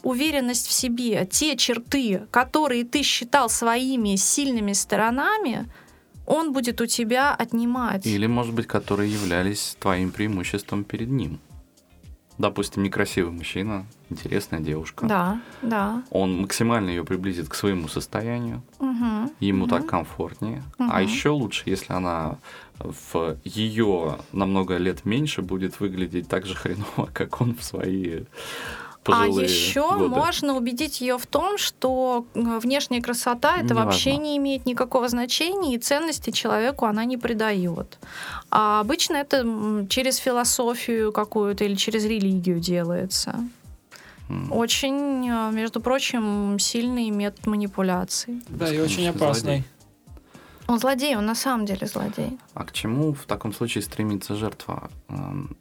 уверенность 0.02 0.66
в 0.66 0.72
себе, 0.72 1.26
те 1.30 1.56
черты, 1.56 2.26
которые 2.30 2.84
ты 2.84 3.02
считал 3.02 3.48
своими 3.48 4.16
сильными 4.16 4.74
сторонами, 4.74 5.66
он 6.26 6.52
будет 6.52 6.80
у 6.80 6.86
тебя 6.86 7.34
отнимать. 7.34 8.06
Или, 8.06 8.26
может 8.26 8.54
быть, 8.54 8.66
которые 8.66 9.12
являлись 9.12 9.76
твоим 9.80 10.10
преимуществом 10.10 10.84
перед 10.84 11.08
ним. 11.08 11.40
Допустим, 12.38 12.82
некрасивый 12.82 13.32
мужчина, 13.32 13.86
интересная 14.14 14.60
девушка. 14.60 15.06
Да, 15.06 15.40
да. 15.62 16.02
Он 16.10 16.40
максимально 16.42 16.90
ее 16.90 17.04
приблизит 17.04 17.48
к 17.48 17.54
своему 17.54 17.88
состоянию, 17.88 18.62
Мгм. 18.80 19.30
ему 19.40 19.66
Мгм. 19.66 19.70
так 19.70 19.86
комфортнее. 19.86 20.62
Мгм. 20.78 20.90
А 20.92 21.02
еще 21.02 21.28
лучше, 21.30 21.62
если 21.66 21.92
она 21.92 22.36
в 22.78 23.36
ее 23.44 24.18
намного 24.32 24.76
лет 24.78 25.04
меньше 25.04 25.42
будет 25.42 25.80
выглядеть 25.80 26.28
так 26.28 26.46
же 26.46 26.54
хреново, 26.54 27.08
как 27.12 27.40
он 27.40 27.54
в 27.54 27.62
свои 27.62 28.20
А 29.06 29.10
пожилые 29.10 29.44
еще 29.48 29.82
годы. 29.98 30.08
можно 30.08 30.56
убедить 30.56 31.00
ее 31.02 31.18
в 31.18 31.26
том, 31.26 31.58
что 31.58 32.24
э, 32.34 32.58
внешняя 32.58 33.02
красота 33.02 33.56
это 33.58 33.66
Неважно. 33.74 33.84
вообще 33.84 34.16
не 34.16 34.38
имеет 34.38 34.64
никакого 34.66 35.08
значения, 35.08 35.74
и 35.74 35.78
ценности 35.78 36.30
человеку 36.30 36.86
она 36.86 37.04
не 37.04 37.18
придает. 37.18 37.98
А 38.50 38.80
обычно 38.80 39.16
это 39.16 39.86
через 39.90 40.16
философию 40.16 41.12
какую-то 41.12 41.64
или 41.64 41.74
через 41.74 42.06
религию 42.06 42.58
делается. 42.60 43.34
Очень, 44.50 45.28
э, 45.28 45.50
между 45.52 45.80
прочим, 45.80 46.58
сильный 46.58 47.10
метод 47.10 47.46
манипуляции. 47.46 48.40
Да, 48.48 48.72
и 48.72 48.78
очень 48.80 49.06
опасный. 49.08 49.40
злодей. 49.40 49.64
Он 50.66 50.78
злодей, 50.78 51.16
он 51.16 51.26
на 51.26 51.34
самом 51.34 51.66
деле 51.66 51.86
злодей. 51.86 52.38
А 52.54 52.64
к 52.64 52.72
чему 52.72 53.12
в 53.12 53.26
таком 53.26 53.52
случае 53.52 53.82
стремится 53.82 54.34
жертва? 54.34 54.90
Эм, 55.08 55.56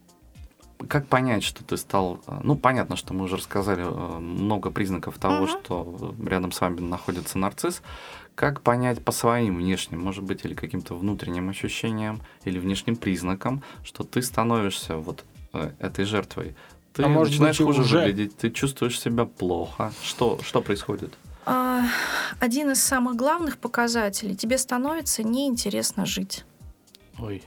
Как 0.89 1.07
понять, 1.07 1.43
что 1.43 1.63
ты 1.63 1.77
стал... 1.77 2.19
э, 2.27 2.39
Ну, 2.43 2.55
понятно, 2.57 2.95
что 2.97 3.13
мы 3.13 3.23
уже 3.25 3.37
рассказали 3.37 3.83
э, 3.85 4.19
много 4.19 4.69
признаков 4.71 5.17
того, 5.17 5.45
Мгм. 5.45 5.47
что 5.47 6.15
рядом 6.25 6.51
с 6.51 6.59
вами 6.61 6.79
находится 6.81 7.37
нарцисс. 7.37 7.81
Как 8.35 8.61
понять 8.61 9.03
по 9.03 9.11
своим 9.11 9.57
внешним, 9.57 10.01
может 10.01 10.23
быть, 10.23 10.43
или 10.45 10.53
каким-то 10.55 10.95
внутренним 10.95 11.49
ощущениям, 11.49 12.21
или 12.45 12.59
внешним 12.59 12.95
признакам, 12.95 13.61
что 13.83 14.03
ты 14.03 14.21
становишься 14.21 14.97
вот 14.97 15.23
этой 15.79 16.03
жертвой? 16.05 16.55
Ты 16.93 17.03
А 17.03 17.07
может 17.07 17.31
начинаешь 17.33 17.57
быть, 17.57 17.65
хуже 17.67 17.81
уже. 17.81 17.97
выглядеть, 17.99 18.37
ты 18.37 18.49
чувствуешь 18.51 18.99
себя 18.99 19.25
плохо. 19.25 19.91
Что, 20.03 20.39
что 20.43 20.61
происходит? 20.61 21.13
А, 21.45 21.81
Один 22.39 22.71
из 22.71 22.83
самых 22.83 23.15
главных 23.15 23.57
показателей 23.57 24.35
тебе 24.35 24.57
становится 24.57 25.23
неинтересно 25.23 26.05
жить. 26.05 26.45
Ой. 27.19 27.43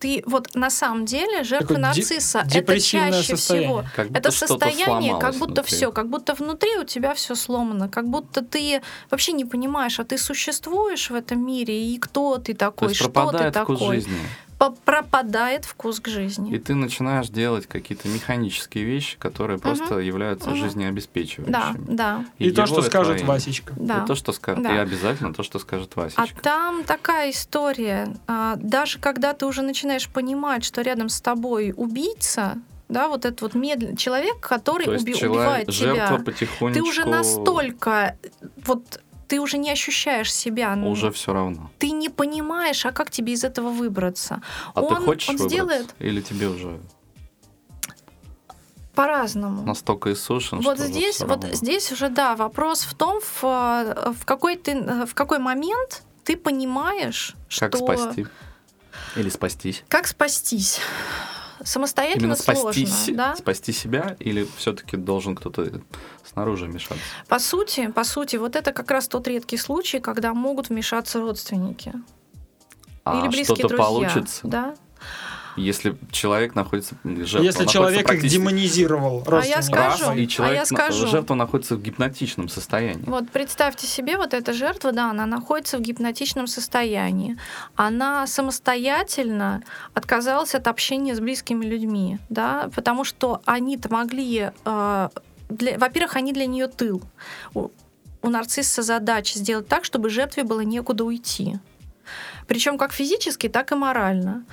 Ты 0.00 0.22
вот 0.26 0.54
на 0.54 0.68
самом 0.70 1.06
деле 1.06 1.42
де- 1.74 1.78
нарцисса 1.78 2.40
это 2.52 2.78
чаще 2.78 3.36
состояние. 3.36 3.68
всего 3.68 3.84
Как 3.96 4.10
это 4.10 4.30
состояние, 4.30 5.18
как 5.18 5.34
будто 5.36 5.62
внутри. 5.62 5.76
все, 5.76 5.92
как 5.92 6.10
будто 6.10 6.34
внутри 6.34 6.76
у 6.76 6.84
тебя 6.84 7.14
все 7.14 7.34
сломано, 7.34 7.88
как 7.88 8.06
будто 8.10 8.42
ты 8.42 8.82
вообще 9.10 9.32
не 9.32 9.46
понимаешь, 9.46 9.98
а 10.00 10.04
ты 10.04 10.18
существуешь 10.18 11.08
в 11.08 11.14
этом 11.14 11.46
мире 11.46 11.74
и 11.94 11.98
кто 11.98 12.36
ты 12.36 12.52
То 12.52 12.58
такой, 12.58 12.88
есть 12.88 13.00
что 13.00 13.30
ты 13.30 13.50
такой. 13.50 13.96
жизни. 13.96 14.18
Пропадает 14.84 15.64
вкус 15.64 16.00
к 16.00 16.08
И 16.08 16.10
жизни. 16.10 16.56
ты 16.58 16.74
начинаешь 16.74 17.28
делать 17.28 17.66
какие-то 17.66 18.08
механические 18.08 18.84
вещи, 18.84 19.18
которые 19.18 19.58
просто 19.58 19.98
являются 19.98 20.50
Мгм. 20.50 20.58
жизнеобеспечивающими. 20.58 21.52
Да, 21.52 21.74
да, 21.88 22.24
И, 22.38 22.50
то, 22.50 22.66
что 22.66 22.82
скажет 22.82 23.18
твои. 23.18 23.28
Васечка. 23.28 23.74
да. 23.76 24.02
И 24.04 24.06
то, 24.06 24.14
что 24.14 24.32
скажет. 24.32 24.62
Да. 24.62 24.74
И 24.74 24.78
обязательно 24.78 25.34
то, 25.34 25.42
что 25.42 25.58
скажет 25.58 25.92
А 25.96 26.00
Васечка. 26.02 26.40
там 26.42 26.84
такая 26.84 27.30
история. 27.30 28.14
А, 28.26 28.56
Даже 28.56 28.98
когда 28.98 29.32
ты 29.34 29.46
уже 29.46 29.62
начинаешь 29.62 30.08
понимать, 30.08 30.64
что 30.64 30.82
рядом 30.82 31.08
с 31.08 31.20
тобой 31.20 31.72
убийца, 31.76 32.56
да, 32.88 33.08
вот 33.08 33.24
этот 33.24 33.42
вот 33.42 33.54
медленный 33.54 33.96
человек, 33.96 34.40
который 34.40 34.84
То 34.86 34.92
есть 34.92 35.04
уби- 35.06 35.14
человек- 35.14 35.30
убивает 35.40 35.70
жертва 35.70 36.06
тебя, 36.16 36.24
потихонечку... 36.24 36.82
ты 36.84 36.88
уже 36.88 37.04
настолько 37.04 38.16
вот 38.64 39.00
ты 39.34 39.40
уже 39.40 39.58
не 39.58 39.72
ощущаешь 39.72 40.32
себя. 40.32 40.76
ну, 40.76 40.88
Уже 40.90 41.10
все 41.10 41.32
равно. 41.32 41.68
Ты 41.80 41.90
не 41.90 42.08
понимаешь, 42.08 42.86
а 42.86 42.92
как 42.92 43.10
тебе 43.10 43.32
из 43.32 43.42
этого 43.42 43.70
выбраться. 43.70 44.40
А 44.74 44.80
ты 44.80 44.94
он, 44.94 45.04
хочешь 45.04 45.28
он 45.28 45.36
выбраться? 45.36 45.56
сделает 45.56 45.94
Или 45.98 46.20
тебе 46.20 46.46
уже 46.48 46.80
по-разному. 48.94 49.62
настолько 49.66 50.12
иссушен, 50.12 50.60
Вот 50.60 50.76
что 50.78 50.86
здесь, 50.86 51.20
вот 51.20 51.42
здесь 51.52 51.90
уже 51.90 52.10
да, 52.10 52.36
вопрос 52.36 52.84
в 52.84 52.94
том, 52.94 53.20
в, 53.20 53.42
э, 53.42 54.12
в 54.12 54.24
какой 54.24 54.54
ты, 54.54 55.04
в 55.04 55.14
какой 55.14 55.40
момент 55.40 56.04
ты 56.22 56.36
понимаешь, 56.36 57.34
Как 57.58 57.74
что 57.74 57.84
спасти? 57.84 58.28
Или 59.16 59.30
спастись? 59.30 59.82
как 59.88 60.06
спастись. 60.06 60.78
Самостоятельно 61.64 62.24
Именно 62.24 62.36
спасти, 62.36 62.86
сложно, 62.86 63.14
да? 63.16 63.36
спасти 63.36 63.72
себя? 63.72 64.16
Или 64.20 64.46
все-таки 64.56 64.96
должен 64.96 65.34
кто-то 65.34 65.80
снаружи 66.24 66.66
вмешаться? 66.66 67.02
По 67.28 67.38
сути, 67.38 67.88
по 67.88 68.04
сути, 68.04 68.36
вот 68.36 68.54
это 68.54 68.72
как 68.72 68.90
раз 68.90 69.08
тот 69.08 69.26
редкий 69.26 69.56
случай, 69.56 69.98
когда 70.00 70.34
могут 70.34 70.68
вмешаться 70.68 71.20
родственники 71.20 71.92
А 73.04 73.20
или 73.20 73.28
близкие 73.28 73.56
что-то 73.56 73.68
друзья. 73.68 73.84
получится? 73.84 74.40
Да? 74.46 74.74
Если 75.56 75.96
человек 76.10 76.54
находится... 76.54 76.96
Жертва 77.04 77.42
Если 77.44 77.64
человек 77.66 78.10
их 78.12 78.22
демонизировал, 78.28 79.22
А 79.26 79.44
я 79.44 79.62
скажу, 79.62 80.06
раз, 80.06 80.16
и 80.16 80.26
человек, 80.28 80.56
а 80.56 80.58
я 80.60 80.66
скажу. 80.66 81.06
жертва 81.06 81.34
находится 81.34 81.76
в 81.76 81.82
гипнотичном 81.82 82.48
состоянии. 82.48 83.04
Вот 83.06 83.30
представьте 83.30 83.86
себе, 83.86 84.16
вот 84.16 84.34
эта 84.34 84.52
жертва, 84.52 84.92
да, 84.92 85.10
она 85.10 85.26
находится 85.26 85.78
в 85.78 85.80
гипнотичном 85.80 86.46
состоянии. 86.46 87.36
Она 87.76 88.26
самостоятельно 88.26 89.62
отказалась 89.94 90.54
от 90.54 90.66
общения 90.66 91.14
с 91.14 91.20
близкими 91.20 91.64
людьми, 91.64 92.18
да, 92.28 92.68
потому 92.74 93.04
что 93.04 93.40
они-то 93.44 93.92
могли, 93.92 94.50
э, 94.64 95.08
для- 95.48 95.78
во-первых, 95.78 96.16
они 96.16 96.32
для 96.32 96.46
нее 96.46 96.66
тыл. 96.68 97.02
У, 97.54 97.68
у 98.22 98.28
нарцисса 98.28 98.82
задача 98.82 99.38
сделать 99.38 99.68
так, 99.68 99.84
чтобы 99.84 100.08
жертве 100.10 100.44
было 100.44 100.60
некуда 100.60 101.04
уйти. 101.04 101.58
Причем 102.46 102.78
как 102.78 102.92
физически, 102.92 103.48
так 103.48 103.72
и 103.72 103.74
морально. 103.74 104.44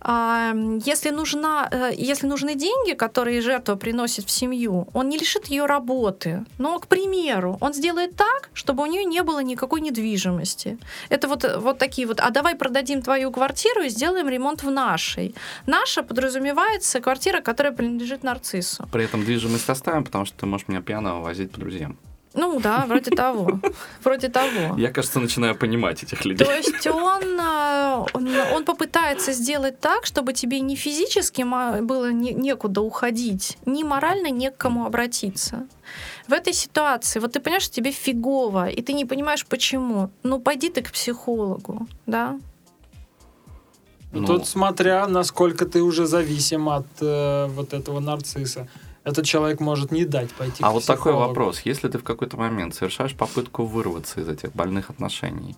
А, 0.00 0.54
если, 0.84 1.10
нужна, 1.10 1.68
э, 1.70 1.92
если 1.96 2.26
нужны 2.26 2.54
деньги, 2.54 2.94
которые 2.94 3.40
жертва 3.40 3.76
приносит 3.76 4.26
в 4.26 4.30
семью, 4.30 4.88
он 4.94 5.08
не 5.08 5.18
лишит 5.18 5.46
ее 5.46 5.66
работы. 5.66 6.44
Но, 6.58 6.78
к 6.78 6.86
примеру, 6.86 7.58
он 7.60 7.74
сделает 7.74 8.16
так, 8.16 8.50
чтобы 8.54 8.82
у 8.82 8.86
нее 8.86 9.04
не 9.04 9.22
было 9.22 9.40
никакой 9.42 9.80
недвижимости. 9.80 10.78
Это 11.08 11.28
вот, 11.28 11.44
вот 11.58 11.78
такие 11.78 12.06
вот, 12.06 12.20
а 12.20 12.30
давай 12.30 12.54
продадим 12.54 13.02
твою 13.02 13.30
квартиру 13.30 13.82
и 13.82 13.88
сделаем 13.88 14.28
ремонт 14.28 14.62
в 14.62 14.70
нашей. 14.70 15.34
Наша 15.66 16.02
подразумевается 16.02 17.00
квартира, 17.00 17.40
которая 17.40 17.72
принадлежит 17.72 18.22
нарциссу. 18.22 18.88
При 18.92 19.04
этом 19.04 19.24
движимость 19.24 19.68
оставим, 19.70 20.04
потому 20.04 20.24
что 20.24 20.38
ты 20.38 20.46
можешь 20.46 20.68
меня 20.68 20.80
пьяного 20.80 21.22
возить 21.22 21.52
по 21.52 21.60
друзьям. 21.60 21.96
Ну 22.34 22.60
да, 22.60 22.84
вроде 22.86 23.10
того. 23.10 23.60
Вроде 24.04 24.28
того. 24.28 24.78
Я, 24.78 24.92
кажется, 24.92 25.20
начинаю 25.20 25.56
понимать 25.56 26.02
этих 26.02 26.24
людей. 26.24 26.46
То 26.46 26.52
есть 26.52 26.86
он, 26.86 27.40
а, 27.40 28.06
он, 28.14 28.28
он 28.54 28.64
попытается 28.64 29.32
сделать 29.32 29.80
так, 29.80 30.06
чтобы 30.06 30.32
тебе 30.32 30.60
ни 30.60 30.76
физически 30.76 31.42
было 31.80 32.12
не, 32.12 32.32
некуда 32.32 32.82
уходить, 32.82 33.58
ни 33.66 33.82
морально 33.82 34.30
не 34.30 34.50
к 34.50 34.56
кому 34.56 34.86
обратиться. 34.86 35.66
В 36.28 36.32
этой 36.32 36.52
ситуации, 36.52 37.18
вот 37.18 37.32
ты 37.32 37.40
понимаешь, 37.40 37.64
что 37.64 37.74
тебе 37.74 37.90
фигово, 37.90 38.68
и 38.68 38.80
ты 38.82 38.92
не 38.92 39.04
понимаешь, 39.04 39.44
почему. 39.44 40.10
Ну, 40.22 40.38
пойди 40.38 40.68
ты 40.68 40.82
к 40.82 40.92
психологу, 40.92 41.88
да? 42.06 42.38
Ну, 44.12 44.26
Тут 44.26 44.46
смотря, 44.46 45.06
насколько 45.06 45.66
ты 45.66 45.82
уже 45.82 46.06
зависим 46.06 46.68
от 46.68 46.86
э, 47.00 47.46
вот 47.46 47.72
этого 47.72 48.00
нарцисса 48.00 48.68
этот 49.04 49.24
человек 49.24 49.60
может 49.60 49.92
не 49.92 50.04
дать 50.04 50.30
пойти. 50.32 50.62
А 50.62 50.70
вот 50.70 50.84
такой 50.84 51.12
вопрос: 51.12 51.62
если 51.62 51.88
ты 51.88 51.98
в 51.98 52.04
какой-то 52.04 52.36
момент 52.36 52.74
совершаешь 52.74 53.14
попытку 53.14 53.64
вырваться 53.64 54.20
из 54.20 54.28
этих 54.28 54.52
больных 54.52 54.90
отношений, 54.90 55.56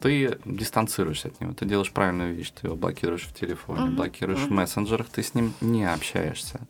ты 0.00 0.38
дистанцируешься 0.44 1.28
от 1.28 1.40
него, 1.40 1.52
ты 1.54 1.64
делаешь 1.64 1.90
правильную 1.90 2.34
вещь, 2.34 2.50
ты 2.50 2.68
его 2.68 2.76
блокируешь 2.76 3.24
в 3.24 3.34
телефоне, 3.34 3.88
uh-huh, 3.88 3.96
блокируешь 3.96 4.38
uh-huh. 4.38 4.48
в 4.48 4.52
мессенджерах, 4.52 5.08
ты 5.08 5.22
с 5.22 5.34
ним 5.34 5.54
не 5.60 5.84
общаешься, 5.84 6.60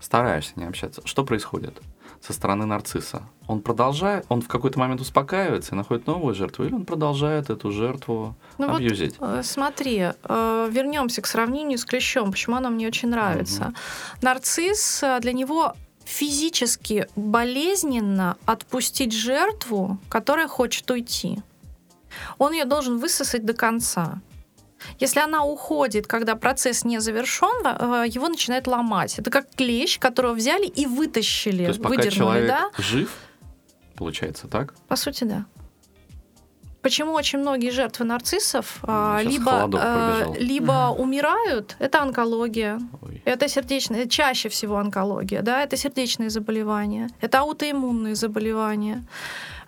стараешься 0.00 0.52
не 0.56 0.64
общаться. 0.64 1.00
Что 1.04 1.24
происходит? 1.24 1.80
Со 2.20 2.32
стороны 2.32 2.66
нарцисса. 2.66 3.22
Он 3.46 3.62
продолжает, 3.62 4.26
он 4.28 4.42
в 4.42 4.48
какой-то 4.48 4.78
момент 4.78 5.00
успокаивается 5.00 5.74
и 5.74 5.78
находит 5.78 6.06
новую 6.06 6.34
жертву, 6.34 6.64
или 6.64 6.74
он 6.74 6.84
продолжает 6.84 7.48
эту 7.48 7.70
жертву 7.72 8.36
ну 8.58 8.74
абьюзить? 8.74 9.18
Вот, 9.18 9.38
э, 9.38 9.42
смотри, 9.42 10.10
э, 10.22 10.68
вернемся 10.70 11.22
к 11.22 11.26
сравнению 11.26 11.78
с 11.78 11.84
клещом. 11.84 12.30
Почему 12.30 12.56
оно 12.56 12.68
мне 12.70 12.86
очень 12.86 13.08
нравится? 13.08 13.62
Угу. 13.62 13.74
Нарцисс 14.22 15.02
э, 15.02 15.18
для 15.20 15.32
него 15.32 15.74
физически 16.04 17.06
болезненно 17.16 18.36
отпустить 18.46 19.12
жертву, 19.12 19.98
которая 20.08 20.48
хочет 20.48 20.90
уйти. 20.90 21.38
Он 22.38 22.52
ее 22.52 22.64
должен 22.64 22.98
высосать 22.98 23.44
до 23.44 23.52
конца. 23.52 24.20
Если 24.98 25.20
она 25.20 25.44
уходит, 25.44 26.06
когда 26.06 26.34
процесс 26.34 26.84
не 26.84 27.00
завершен, 27.00 27.66
э, 27.66 28.04
его 28.08 28.28
начинает 28.28 28.66
ломать. 28.66 29.18
Это 29.18 29.30
как 29.30 29.50
клещ, 29.54 29.98
которого 29.98 30.34
взяли 30.34 30.66
и 30.66 30.86
вытащили, 30.86 31.64
То 31.64 31.68
есть, 31.68 31.82
пока 31.82 31.96
выдернули, 31.96 32.14
человек 32.14 32.48
да? 32.48 32.70
жив, 32.78 33.10
получается 33.96 34.48
так? 34.48 34.74
По 34.88 34.96
сути, 34.96 35.24
да. 35.24 35.46
Почему 36.82 37.12
очень 37.12 37.40
многие 37.40 37.70
жертвы 37.70 38.04
нарциссов 38.04 38.78
а, 38.82 39.20
Сейчас 39.20 39.32
либо, 39.32 39.70
э, 39.74 40.34
либо 40.38 40.90
угу. 40.90 41.02
умирают, 41.02 41.76
это 41.80 42.00
онкология, 42.02 42.78
Ой. 43.02 43.20
это 43.24 43.48
сердечные, 43.48 44.08
чаще 44.08 44.48
всего 44.48 44.76
онкология, 44.76 45.42
да, 45.42 45.62
это 45.62 45.76
сердечные 45.76 46.30
заболевания, 46.30 47.10
это 47.20 47.40
аутоиммунные 47.40 48.14
заболевания. 48.14 49.04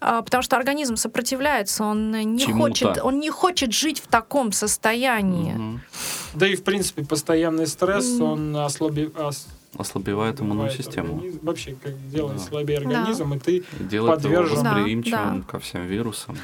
А, 0.01 0.22
потому 0.22 0.43
что 0.43 0.56
организм 0.56 0.97
сопротивляется, 0.97 1.85
он 1.85 2.10
не 2.10 2.47
хочет, 2.47 2.98
он 3.02 3.20
не 3.20 3.31
хочет 3.31 3.72
жить 3.72 4.01
в 4.01 4.09
таком 4.09 4.52
состоянии. 4.52 5.55
Угу. 5.55 5.81
Да 6.35 6.47
и 6.47 6.56
в 6.56 6.64
принципе 6.64 7.05
постоянный 7.05 7.66
стресс, 7.66 8.18
mm. 8.18 8.22
он 8.22 8.56
ослаби, 8.56 9.12
ос, 9.16 9.47
ослабевает 9.77 10.40
иммунную 10.40 10.70
систему. 10.70 11.16
Организм. 11.16 11.39
Вообще, 11.43 11.77
как 11.82 12.09
делает 12.09 12.39
да. 12.39 12.43
слабее 12.44 12.78
организм, 12.78 13.31
да. 13.31 13.36
и 13.36 13.39
ты 13.39 13.64
делает 13.81 14.22
подвержен 14.22 14.59
восприимчивым 14.59 15.40
да, 15.40 15.47
ко 15.47 15.59
всем 15.59 15.86
вирусам. 15.86 16.36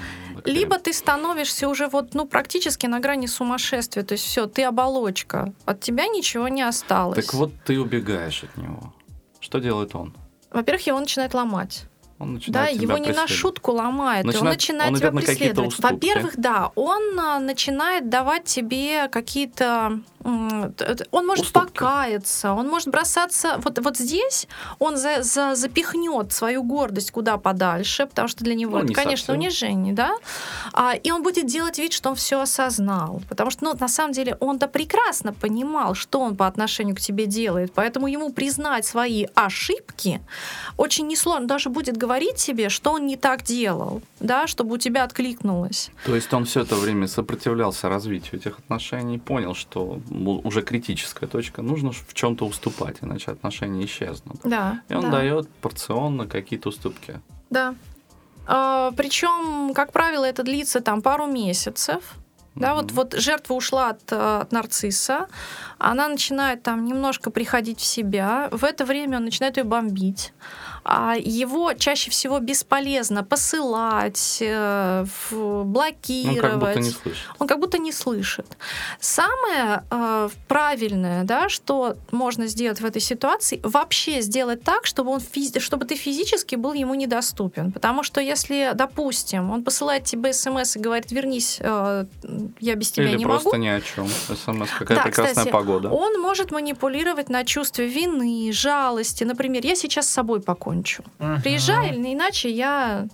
Либо 0.44 0.78
ты 0.78 0.92
становишься 0.92 1.68
уже 1.68 1.88
вот, 1.88 2.14
ну, 2.14 2.26
практически 2.26 2.86
на 2.86 3.00
грани 3.00 3.26
сумасшествия, 3.26 4.04
то 4.04 4.12
есть 4.12 4.24
все, 4.24 4.46
ты 4.46 4.64
оболочка, 4.64 5.52
от 5.64 5.80
тебя 5.80 6.06
ничего 6.08 6.48
не 6.48 6.62
осталось. 6.62 7.24
Так 7.24 7.34
вот 7.34 7.52
ты 7.64 7.80
убегаешь 7.80 8.44
от 8.44 8.56
него. 8.56 8.92
Что 9.40 9.58
делает 9.58 9.94
он? 9.94 10.14
Во-первых, 10.50 10.86
его 10.86 11.00
начинает 11.00 11.34
ломать. 11.34 11.84
Он 12.18 12.34
начинает 12.34 12.76
да, 12.76 12.82
его 12.82 12.96
не 12.96 13.12
на 13.12 13.26
шутку 13.26 13.72
ломает, 13.72 14.24
начинает, 14.24 14.42
он 14.42 14.48
начинает 14.52 14.92
он 14.92 14.98
тебя 14.98 15.12
преследовать. 15.12 15.78
Во-первых, 15.78 16.34
да, 16.38 16.72
он 16.74 17.20
а, 17.20 17.38
начинает 17.38 18.08
давать 18.08 18.44
тебе 18.44 19.08
какие-то 19.08 20.00
он 20.26 21.26
может 21.26 21.46
Уступки. 21.46 21.78
покаяться, 21.78 22.52
он 22.52 22.68
может 22.68 22.88
бросаться. 22.88 23.58
Вот, 23.58 23.78
вот 23.78 23.96
здесь 23.96 24.48
он 24.78 24.96
за, 24.96 25.22
за, 25.22 25.54
запихнет 25.54 26.32
свою 26.32 26.62
гордость 26.62 27.12
куда 27.12 27.36
подальше, 27.36 28.06
потому 28.06 28.28
что 28.28 28.44
для 28.44 28.54
него 28.54 28.78
ну, 28.78 28.84
это, 28.84 28.94
конечно, 28.94 29.26
совсем. 29.26 29.40
унижение, 29.40 29.94
да. 29.94 30.16
А, 30.72 30.94
и 30.94 31.10
он 31.10 31.22
будет 31.22 31.46
делать 31.46 31.78
вид, 31.78 31.92
что 31.92 32.10
он 32.10 32.16
все 32.16 32.40
осознал. 32.40 33.22
Потому 33.28 33.50
что, 33.50 33.64
ну, 33.64 33.74
на 33.78 33.88
самом 33.88 34.12
деле, 34.12 34.36
он-то 34.40 34.66
прекрасно 34.68 35.32
понимал, 35.32 35.94
что 35.94 36.20
он 36.20 36.36
по 36.36 36.46
отношению 36.46 36.96
к 36.96 37.00
тебе 37.00 37.26
делает. 37.26 37.72
Поэтому 37.74 38.08
ему 38.08 38.32
признать 38.32 38.84
свои 38.84 39.26
ошибки 39.34 40.20
очень 40.76 41.06
несложно. 41.06 41.36
Он 41.42 41.46
даже 41.46 41.68
будет 41.68 41.96
говорить 41.96 42.38
себе, 42.38 42.68
что 42.68 42.92
он 42.92 43.06
не 43.06 43.16
так 43.16 43.42
делал, 43.42 44.00
да, 44.20 44.46
чтобы 44.46 44.74
у 44.74 44.78
тебя 44.78 45.04
откликнулось. 45.04 45.90
То 46.04 46.14
есть 46.14 46.32
он 46.32 46.44
все 46.44 46.62
это 46.62 46.76
время 46.76 47.06
сопротивлялся 47.06 47.88
развитию 47.88 48.40
этих 48.40 48.58
отношений, 48.58 49.18
понял, 49.18 49.54
что 49.54 50.00
уже 50.16 50.62
критическая 50.62 51.26
точка, 51.26 51.62
нужно 51.62 51.92
в 51.92 52.14
чем-то 52.14 52.46
уступать, 52.46 52.96
иначе 53.02 53.30
отношения 53.30 53.84
исчезнут. 53.84 54.40
Да. 54.44 54.80
И 54.88 54.94
он 54.94 55.02
да. 55.02 55.10
дает 55.10 55.48
порционно 55.60 56.26
какие-то 56.26 56.70
уступки. 56.70 57.20
Да. 57.50 57.74
А, 58.46 58.92
причем, 58.96 59.74
как 59.74 59.92
правило, 59.92 60.24
это 60.24 60.42
длится 60.42 60.80
там 60.80 61.02
пару 61.02 61.26
месяцев. 61.26 62.14
Да, 62.54 62.70
mm-hmm. 62.70 62.74
вот, 62.74 62.92
вот 62.92 63.14
жертва 63.14 63.54
ушла 63.54 63.90
от, 63.90 64.10
от 64.10 64.50
нарцисса, 64.50 65.28
она 65.78 66.08
начинает 66.08 66.62
там 66.62 66.86
немножко 66.86 67.30
приходить 67.30 67.80
в 67.80 67.84
себя, 67.84 68.48
в 68.50 68.64
это 68.64 68.86
время 68.86 69.18
он 69.18 69.24
начинает 69.26 69.58
ее 69.58 69.64
бомбить. 69.64 70.32
А 70.88 71.16
его 71.18 71.72
чаще 71.72 72.12
всего 72.12 72.38
бесполезно 72.38 73.24
посылать, 73.24 74.38
э, 74.40 75.04
блокировать. 75.32 76.36
Он 76.38 76.48
как 76.48 76.58
будто 76.60 76.78
не 76.78 76.90
слышит. 76.90 77.26
Он 77.40 77.48
как 77.48 77.58
будто 77.58 77.78
не 77.78 77.92
слышит. 77.92 78.46
Самое 79.00 79.82
э, 79.90 80.28
правильное, 80.46 81.24
да, 81.24 81.48
что 81.48 81.96
можно 82.12 82.46
сделать 82.46 82.80
в 82.80 82.84
этой 82.84 83.02
ситуации, 83.02 83.58
вообще 83.64 84.20
сделать 84.20 84.62
так, 84.62 84.86
чтобы, 84.86 85.10
он 85.10 85.18
физи- 85.18 85.58
чтобы 85.58 85.86
ты 85.86 85.96
физически 85.96 86.54
был 86.54 86.72
ему 86.72 86.94
недоступен. 86.94 87.72
Потому 87.72 88.04
что 88.04 88.20
если, 88.20 88.70
допустим, 88.74 89.50
он 89.50 89.64
посылает 89.64 90.04
тебе 90.04 90.32
смс 90.32 90.76
и 90.76 90.78
говорит, 90.78 91.10
вернись, 91.10 91.58
э, 91.58 92.04
я 92.60 92.74
без 92.76 92.92
тебя 92.92 93.08
Или 93.08 93.16
не 93.16 93.24
могу. 93.24 93.34
Или 93.34 93.42
просто 93.42 93.58
ни 93.58 93.66
о 93.66 93.80
чем. 93.80 94.06
СМС, 94.08 94.70
какая 94.78 94.98
да, 94.98 95.02
прекрасная 95.02 95.34
кстати, 95.34 95.50
погода. 95.50 95.88
Он 95.88 96.20
может 96.20 96.52
манипулировать 96.52 97.28
на 97.28 97.44
чувстве 97.44 97.88
вины, 97.88 98.52
жалости. 98.52 99.24
Например, 99.24 99.66
я 99.66 99.74
сейчас 99.74 100.06
с 100.06 100.10
собой 100.10 100.40
покончу 100.40 100.75
закончу. 100.76 101.02
Угу. 101.18 101.42
Приезжай, 101.42 101.90
иначе 101.90 102.50
я... 102.50 103.08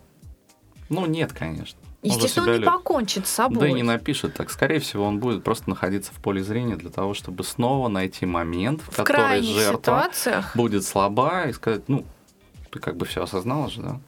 Ну, 0.88 1.06
нет, 1.06 1.32
конечно. 1.32 1.78
Естественно, 2.02 2.46
он 2.46 2.52
не 2.52 2.58
любит. 2.58 2.72
покончит 2.72 3.26
с 3.28 3.30
собой. 3.30 3.60
Да 3.60 3.68
и 3.68 3.72
не 3.72 3.84
напишет 3.84 4.34
так. 4.34 4.50
Скорее 4.50 4.80
всего, 4.80 5.04
он 5.04 5.20
будет 5.20 5.44
просто 5.44 5.70
находиться 5.70 6.12
в 6.12 6.16
поле 6.16 6.42
зрения 6.42 6.76
для 6.76 6.90
того, 6.90 7.14
чтобы 7.14 7.44
снова 7.44 7.88
найти 7.88 8.26
момент, 8.26 8.82
в, 8.82 8.90
в 8.90 8.96
который 8.96 9.40
жертва 9.42 9.78
ситуациях... 9.78 10.56
будет 10.56 10.84
слаба 10.84 11.44
и 11.44 11.52
сказать, 11.52 11.88
ну, 11.88 12.04
ты 12.70 12.80
как 12.80 12.96
бы 12.96 13.06
все 13.06 13.22
осознала 13.22 13.70
же, 13.70 13.82
да? 13.82 14.00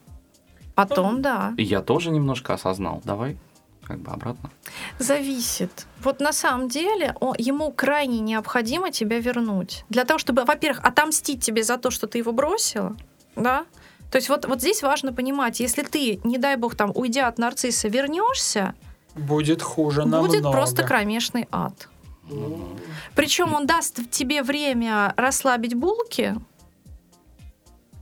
Потом, 0.74 1.22
да. 1.22 1.54
И 1.56 1.62
я 1.62 1.82
тоже 1.82 2.10
немножко 2.10 2.54
осознал. 2.54 3.00
Давай 3.04 3.38
как 3.84 4.00
бы 4.00 4.10
обратно? 4.10 4.50
Зависит. 4.98 5.86
Вот 6.02 6.20
на 6.20 6.32
самом 6.32 6.68
деле 6.68 7.14
он, 7.20 7.34
ему 7.38 7.70
крайне 7.70 8.20
необходимо 8.20 8.90
тебя 8.90 9.20
вернуть. 9.20 9.84
Для 9.88 10.04
того, 10.04 10.18
чтобы, 10.18 10.44
во-первых, 10.44 10.84
отомстить 10.84 11.44
тебе 11.44 11.62
за 11.62 11.76
то, 11.78 11.90
что 11.90 12.06
ты 12.06 12.18
его 12.18 12.32
бросила, 12.32 12.96
да? 13.36 13.66
То 14.10 14.16
есть 14.16 14.28
вот, 14.28 14.46
вот 14.46 14.60
здесь 14.60 14.82
важно 14.82 15.12
понимать, 15.12 15.60
если 15.60 15.82
ты, 15.82 16.20
не 16.24 16.38
дай 16.38 16.56
бог, 16.56 16.76
там, 16.76 16.92
уйдя 16.94 17.26
от 17.26 17.38
нарцисса, 17.38 17.88
вернешься, 17.88 18.74
будет 19.14 19.62
хуже 19.62 20.00
намного. 20.00 20.26
Будет 20.26 20.42
просто 20.42 20.84
кромешный 20.84 21.48
ад. 21.50 21.88
Mm. 22.28 22.80
Причем 23.14 23.54
он 23.54 23.66
даст 23.66 24.10
тебе 24.10 24.42
время 24.42 25.14
расслабить 25.16 25.74
булки, 25.74 26.36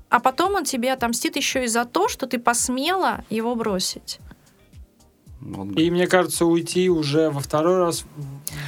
а 0.09 0.21
потом 0.21 0.55
он 0.55 0.65
тебе 0.65 0.93
отомстит 0.93 1.37
еще 1.37 1.65
и 1.65 1.67
за 1.67 1.85
то, 1.85 2.09
что 2.09 2.27
ты 2.27 2.39
посмела 2.39 3.25
его 3.31 3.55
бросить. 3.55 4.21
И 5.77 5.91
мне 5.91 6.07
кажется, 6.07 6.47
уйти 6.47 6.89
уже 6.89 7.31
во 7.31 7.41
второй 7.41 7.79
раз 7.79 8.05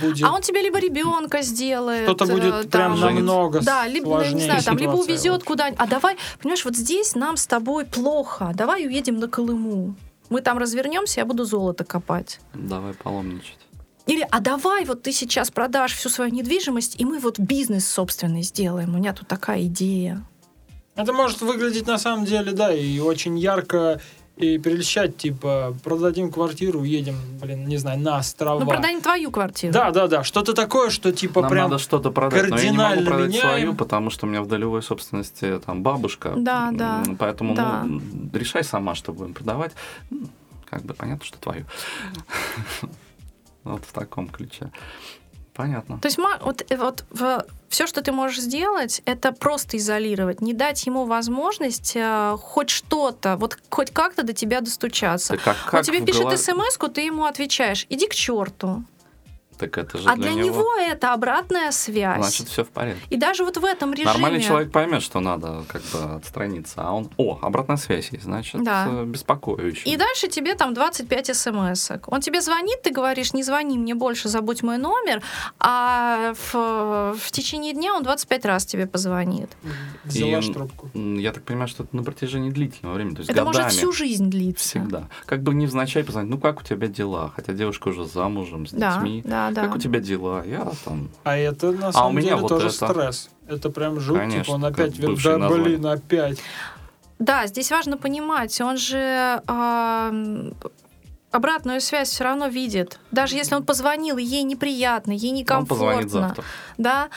будет... 0.01 0.25
А 0.25 0.33
он 0.33 0.43
тебе 0.43 0.63
либо 0.63 0.79
ребенка 0.79 1.43
сделает. 1.43 2.05
Кто-то 2.05 2.27
будет 2.27 2.55
э, 2.55 2.65
там, 2.65 2.97
прям 2.97 3.01
намного 3.01 3.61
Да, 3.61 3.87
либо, 3.87 4.25
не 4.27 4.43
знаю, 4.43 4.63
там, 4.63 4.77
либо 4.77 4.93
увезет 4.93 5.33
вот. 5.33 5.45
куда-нибудь. 5.45 5.81
А 5.81 5.87
давай, 5.87 6.17
понимаешь, 6.41 6.65
вот 6.65 6.77
здесь 6.77 7.15
нам 7.15 7.37
с 7.37 7.47
тобой 7.47 7.85
плохо. 7.85 8.53
Давай 8.55 8.87
уедем 8.87 9.19
на 9.19 9.29
Колыму. 9.29 9.95
Мы 10.31 10.41
там 10.41 10.59
развернемся, 10.59 11.21
я 11.21 11.27
буду 11.27 11.45
золото 11.45 11.85
копать. 11.85 12.41
Давай 12.55 12.95
паломничать. 12.95 13.59
Или, 14.07 14.27
а 14.31 14.41
давай 14.41 14.85
вот 14.85 15.03
ты 15.03 15.13
сейчас 15.13 15.51
продашь 15.51 15.95
всю 15.95 16.09
свою 16.09 16.31
недвижимость, 16.33 17.01
и 17.01 17.05
мы 17.05 17.19
вот 17.21 17.39
бизнес 17.39 17.89
собственный 17.89 18.43
сделаем. 18.43 18.95
У 18.95 18.99
меня 18.99 19.13
тут 19.15 19.29
такая 19.29 19.65
идея. 19.65 20.27
Это 20.95 21.13
может 21.13 21.41
выглядеть 21.41 21.87
на 21.87 21.99
самом 21.99 22.25
деле, 22.25 22.53
да, 22.53 22.73
и 22.73 22.99
очень 22.99 23.39
ярко 23.39 24.01
и 24.37 24.59
перелещать, 24.59 25.17
типа, 25.17 25.75
продадим 25.85 26.33
квартиру, 26.33 26.83
едем, 26.83 27.17
блин, 27.41 27.69
не 27.69 27.77
знаю, 27.77 28.01
на 28.01 28.19
острова. 28.19 28.59
Ну, 28.59 28.67
продай 28.67 29.01
твою 29.01 29.31
квартиру. 29.31 29.73
Да, 29.73 29.93
да, 29.93 30.09
да, 30.09 30.25
что-то 30.25 30.55
такое, 30.55 30.91
что 30.91 31.13
типа 31.13 31.43
Нам 31.43 31.51
прям... 31.51 31.71
надо 31.71 31.81
что-то 31.81 32.11
продать, 32.11 32.51
но 32.51 32.59
я 32.59 32.71
не 32.71 32.77
могу 32.77 32.83
кардинально 32.83 33.11
продать 33.11 33.29
меняем. 33.29 33.49
свою, 33.49 33.75
потому 33.75 34.11
что 34.11 34.27
у 34.27 34.29
меня 34.29 34.43
в 34.43 34.49
долевой 34.49 34.83
собственности 34.83 35.61
там 35.65 35.83
бабушка. 35.83 36.33
Да, 36.37 36.71
да, 36.73 37.05
Поэтому 37.19 37.55
да. 37.55 37.85
ну, 37.85 38.01
решай 38.33 38.65
сама, 38.65 38.97
что 38.97 39.13
будем 39.13 39.35
продавать. 39.35 39.73
Как 40.69 40.83
бы 40.83 40.95
понятно, 40.95 41.25
что 41.25 41.39
твою. 41.39 41.65
Вот 43.63 43.83
в 43.83 43.93
таком 43.95 44.29
ключе. 44.29 44.71
Понятно. 45.55 45.99
То 45.99 46.07
есть 46.07 46.19
вот, 46.19 46.65
э, 46.69 46.77
вот 46.77 47.05
все, 47.69 47.87
что 47.87 48.03
ты 48.03 48.13
можешь 48.13 48.41
сделать, 48.41 49.03
это 49.05 49.33
просто 49.33 49.77
изолировать, 49.77 50.41
не 50.41 50.53
дать 50.53 50.85
ему 50.87 51.05
возможность 51.07 51.93
э, 51.95 52.37
хоть 52.41 52.71
что-то, 52.71 53.37
вот 53.37 53.59
хоть 53.71 53.93
как-то 53.93 54.25
до 54.25 54.33
тебя 54.33 54.61
достучаться. 54.61 55.37
Ты 55.37 55.43
как, 55.43 55.57
Он 55.67 55.71
как 55.71 55.85
тебе 55.85 56.01
пишет 56.01 56.25
голов- 56.25 56.39
смс 56.39 56.77
ты 56.93 57.01
ему 57.03 57.25
отвечаешь, 57.25 57.87
иди 57.89 58.07
к 58.07 58.15
черту. 58.15 58.85
Так 59.59 59.79
это 59.79 59.99
же 59.99 60.09
А 60.09 60.17
для 60.17 60.33
него 60.33 60.75
это 60.79 61.13
обратная 61.13 61.71
связь. 61.73 62.19
Значит, 62.21 62.49
все 62.49 62.65
в 62.65 62.69
порядке. 62.69 63.01
И 63.11 63.17
даже 63.17 63.45
вот 63.45 63.57
в 63.57 63.65
этом 63.65 63.93
режиме... 63.93 64.13
Нормальный 64.13 64.41
человек 64.43 64.73
поймет, 64.73 65.03
что 65.03 65.21
надо 65.21 65.65
как 65.69 65.83
бы 65.93 66.15
отстраниться, 66.17 66.75
а 66.83 66.93
он, 66.93 67.09
о, 67.17 67.39
обратная 67.43 67.77
связь 67.77 68.09
есть, 68.13 68.25
значит, 68.25 68.63
Да. 68.65 68.87
э, 68.89 69.05
беспокоюще. 69.05 69.89
И 69.89 69.97
дальше 69.97 70.29
тебе 70.29 70.55
там 70.55 70.75
25 70.75 71.27
смс 71.37 71.91
-ок. 71.91 72.05
Он 72.09 72.21
тебе 72.21 72.41
звонит, 72.41 72.83
ты 72.83 72.91
говоришь, 72.91 73.33
не 73.33 73.43
звони 73.43 73.79
мне 73.79 73.95
больше, 73.95 74.29
забудь 74.29 74.63
мой 74.63 74.79
номер, 74.79 75.23
а 75.61 76.35
в, 76.53 77.15
в 77.19 77.31
течение 77.33 77.73
дня 77.73 77.95
он 77.95 78.03
25 78.03 78.45
раз 78.47 78.67
тебе 78.67 78.87
позвонит. 78.87 79.51
Взяла 80.05 80.39
И, 80.39 80.53
трубку. 80.53 80.91
Я 80.95 81.33
так 81.33 81.45
понимаю, 81.45 81.69
что 81.69 81.85
это 81.85 81.95
на 81.97 82.03
протяжении 82.03 82.51
длительного 82.51 82.97
времени, 82.97 83.15
то 83.15 83.21
есть 83.21 83.31
Это 83.31 83.45
годами. 83.45 83.63
может 83.63 83.73
всю 83.73 83.93
жизнь 83.93 84.31
длиться. 84.31 84.65
Всегда. 84.69 85.09
Как 85.27 85.43
бы 85.43 85.55
невзначай 85.55 86.05
позвонить, 86.05 86.31
ну 86.31 86.39
как 86.39 86.61
у 86.61 86.65
тебя 86.65 86.87
дела? 86.89 87.33
Хотя 87.37 87.53
девушка 87.53 87.89
уже 87.89 88.05
замужем, 88.05 88.67
с 88.67 88.71
Да, 88.73 88.95
детьми. 88.97 89.23
да, 89.25 89.44
да. 89.51 89.63
Как 89.67 89.77
у 89.77 89.79
тебя 89.79 90.01
дела? 90.01 90.45
Я 90.45 90.71
там... 90.85 91.11
А 91.25 91.37
это 91.37 91.73
на 91.73 91.89
у 91.89 91.93
самом 91.93 92.17
меня 92.17 92.31
деле 92.31 92.37
вот 92.43 92.49
тоже 92.49 92.69
это. 92.69 92.89
стресс. 92.89 93.31
Это 93.47 93.71
прям 93.71 94.01
жуть, 94.01 94.19
Конечно, 94.19 94.45
типа 94.45 94.55
он 94.55 94.65
опять, 94.65 94.99
да 95.01 95.09
название. 95.09 95.49
блин, 95.63 95.87
опять. 95.87 96.39
Да, 97.19 97.47
здесь 97.47 97.71
важно 97.71 97.97
понимать, 97.97 98.61
он 98.61 98.77
же 98.77 99.41
а, 99.47 100.13
обратную 101.31 101.81
связь 101.81 102.09
все 102.11 102.25
равно 102.25 102.49
видит. 102.49 102.99
Даже 103.11 103.37
если 103.37 103.55
он 103.55 103.65
позвонил, 103.65 104.19
и 104.19 104.23
ей 104.25 104.43
неприятно, 104.43 105.13
ей 105.13 105.45
Он 105.51 105.67
позвонит 105.67 106.05
некомфортно, 106.07 106.09
завтра. 106.29 106.45
да, 106.79 107.09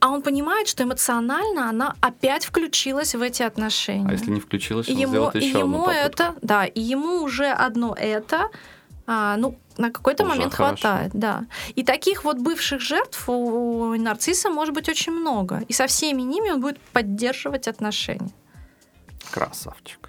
а 0.00 0.10
он 0.10 0.22
понимает, 0.22 0.68
что 0.68 0.82
эмоционально 0.84 1.68
она 1.68 1.94
опять 2.00 2.44
включилась 2.44 3.14
в 3.14 3.22
эти 3.22 3.42
отношения. 3.42 4.06
А 4.08 4.12
если 4.12 4.30
не 4.30 4.40
включилась, 4.40 4.88
и 4.88 4.92
он 4.92 4.98
ему, 4.98 5.10
сделает 5.12 5.36
и 5.36 5.38
еще 5.38 5.58
одну 5.58 5.60
ему 5.74 5.84
попытку. 5.84 6.00
это, 6.00 6.34
да, 6.42 6.64
и 6.66 6.80
ему 6.80 7.22
уже 7.22 7.46
одно 7.50 7.94
это, 7.98 8.48
а, 9.06 9.36
ну, 9.36 9.56
на 9.78 9.90
какой-то 9.90 10.24
Уже 10.24 10.32
момент 10.34 10.54
хорошо. 10.54 10.76
хватает, 10.76 11.10
да. 11.14 11.44
И 11.74 11.82
таких 11.84 12.24
вот 12.24 12.38
бывших 12.38 12.80
жертв 12.80 13.28
у 13.28 13.94
нарцисса 13.96 14.48
может 14.50 14.74
быть 14.74 14.88
очень 14.88 15.12
много. 15.12 15.62
И 15.68 15.72
со 15.72 15.86
всеми 15.86 16.22
ними 16.22 16.50
он 16.50 16.60
будет 16.60 16.78
поддерживать 16.92 17.68
отношения. 17.68 18.30
Красавчик. 19.30 20.08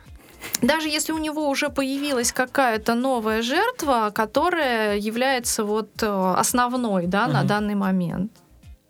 Даже 0.62 0.88
если 0.88 1.12
у 1.12 1.18
него 1.18 1.50
уже 1.50 1.70
появилась 1.70 2.32
какая-то 2.32 2.94
новая 2.96 3.42
жертва, 3.42 4.12
которая 4.14 4.98
является 4.98 5.64
вот 5.64 5.90
э, 6.02 6.34
основной, 6.38 7.08
да, 7.08 7.28
на 7.28 7.40
Мгм. 7.40 7.48
данный 7.48 7.76
момент, 7.76 8.32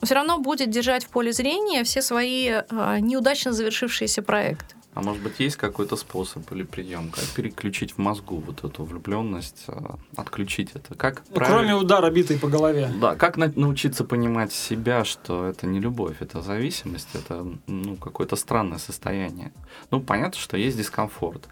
все 0.04 0.16
равно 0.16 0.38
будет 0.38 0.70
держать 0.70 1.06
в 1.06 1.10
поле 1.10 1.32
зрения 1.34 1.84
все 1.84 2.02
свои 2.02 2.50
э, 2.50 2.64
неудачно 3.00 3.52
завершившиеся 3.54 4.22
проекты. 4.22 4.76
А 4.98 5.02
может 5.04 5.22
быть, 5.22 5.40
есть 5.40 5.58
какой-то 5.58 5.96
способ 5.96 6.52
или 6.52 6.64
прием, 6.64 7.10
как 7.12 7.24
переключить 7.26 7.92
в 7.92 7.98
мозгу 8.00 8.38
вот 8.38 8.64
эту 8.64 8.84
влюбленность, 8.84 9.66
а, 9.68 10.00
отключить 10.16 10.72
это? 10.74 10.96
Как 10.96 11.22
Ну, 11.30 11.36
Кроме 11.36 11.76
удара 11.76 12.10
битой 12.10 12.40
по 12.40 12.48
голове. 12.48 12.92
Да, 13.00 13.16
как 13.16 13.38
на- 13.38 13.54
научиться 13.56 14.04
понимать 14.04 14.52
себя, 14.52 15.06
что 15.06 15.46
это 15.46 15.68
не 15.68 15.80
любовь, 15.80 16.16
это 16.20 16.42
зависимость, 16.42 17.10
это 17.14 17.46
ну, 17.68 17.96
какое-то 17.98 18.36
странное 18.36 18.80
состояние. 18.80 19.52
Ну, 19.92 20.02
понятно, 20.02 20.40
что 20.40 20.58
есть 20.58 20.78
дискомфорт. 20.78 21.48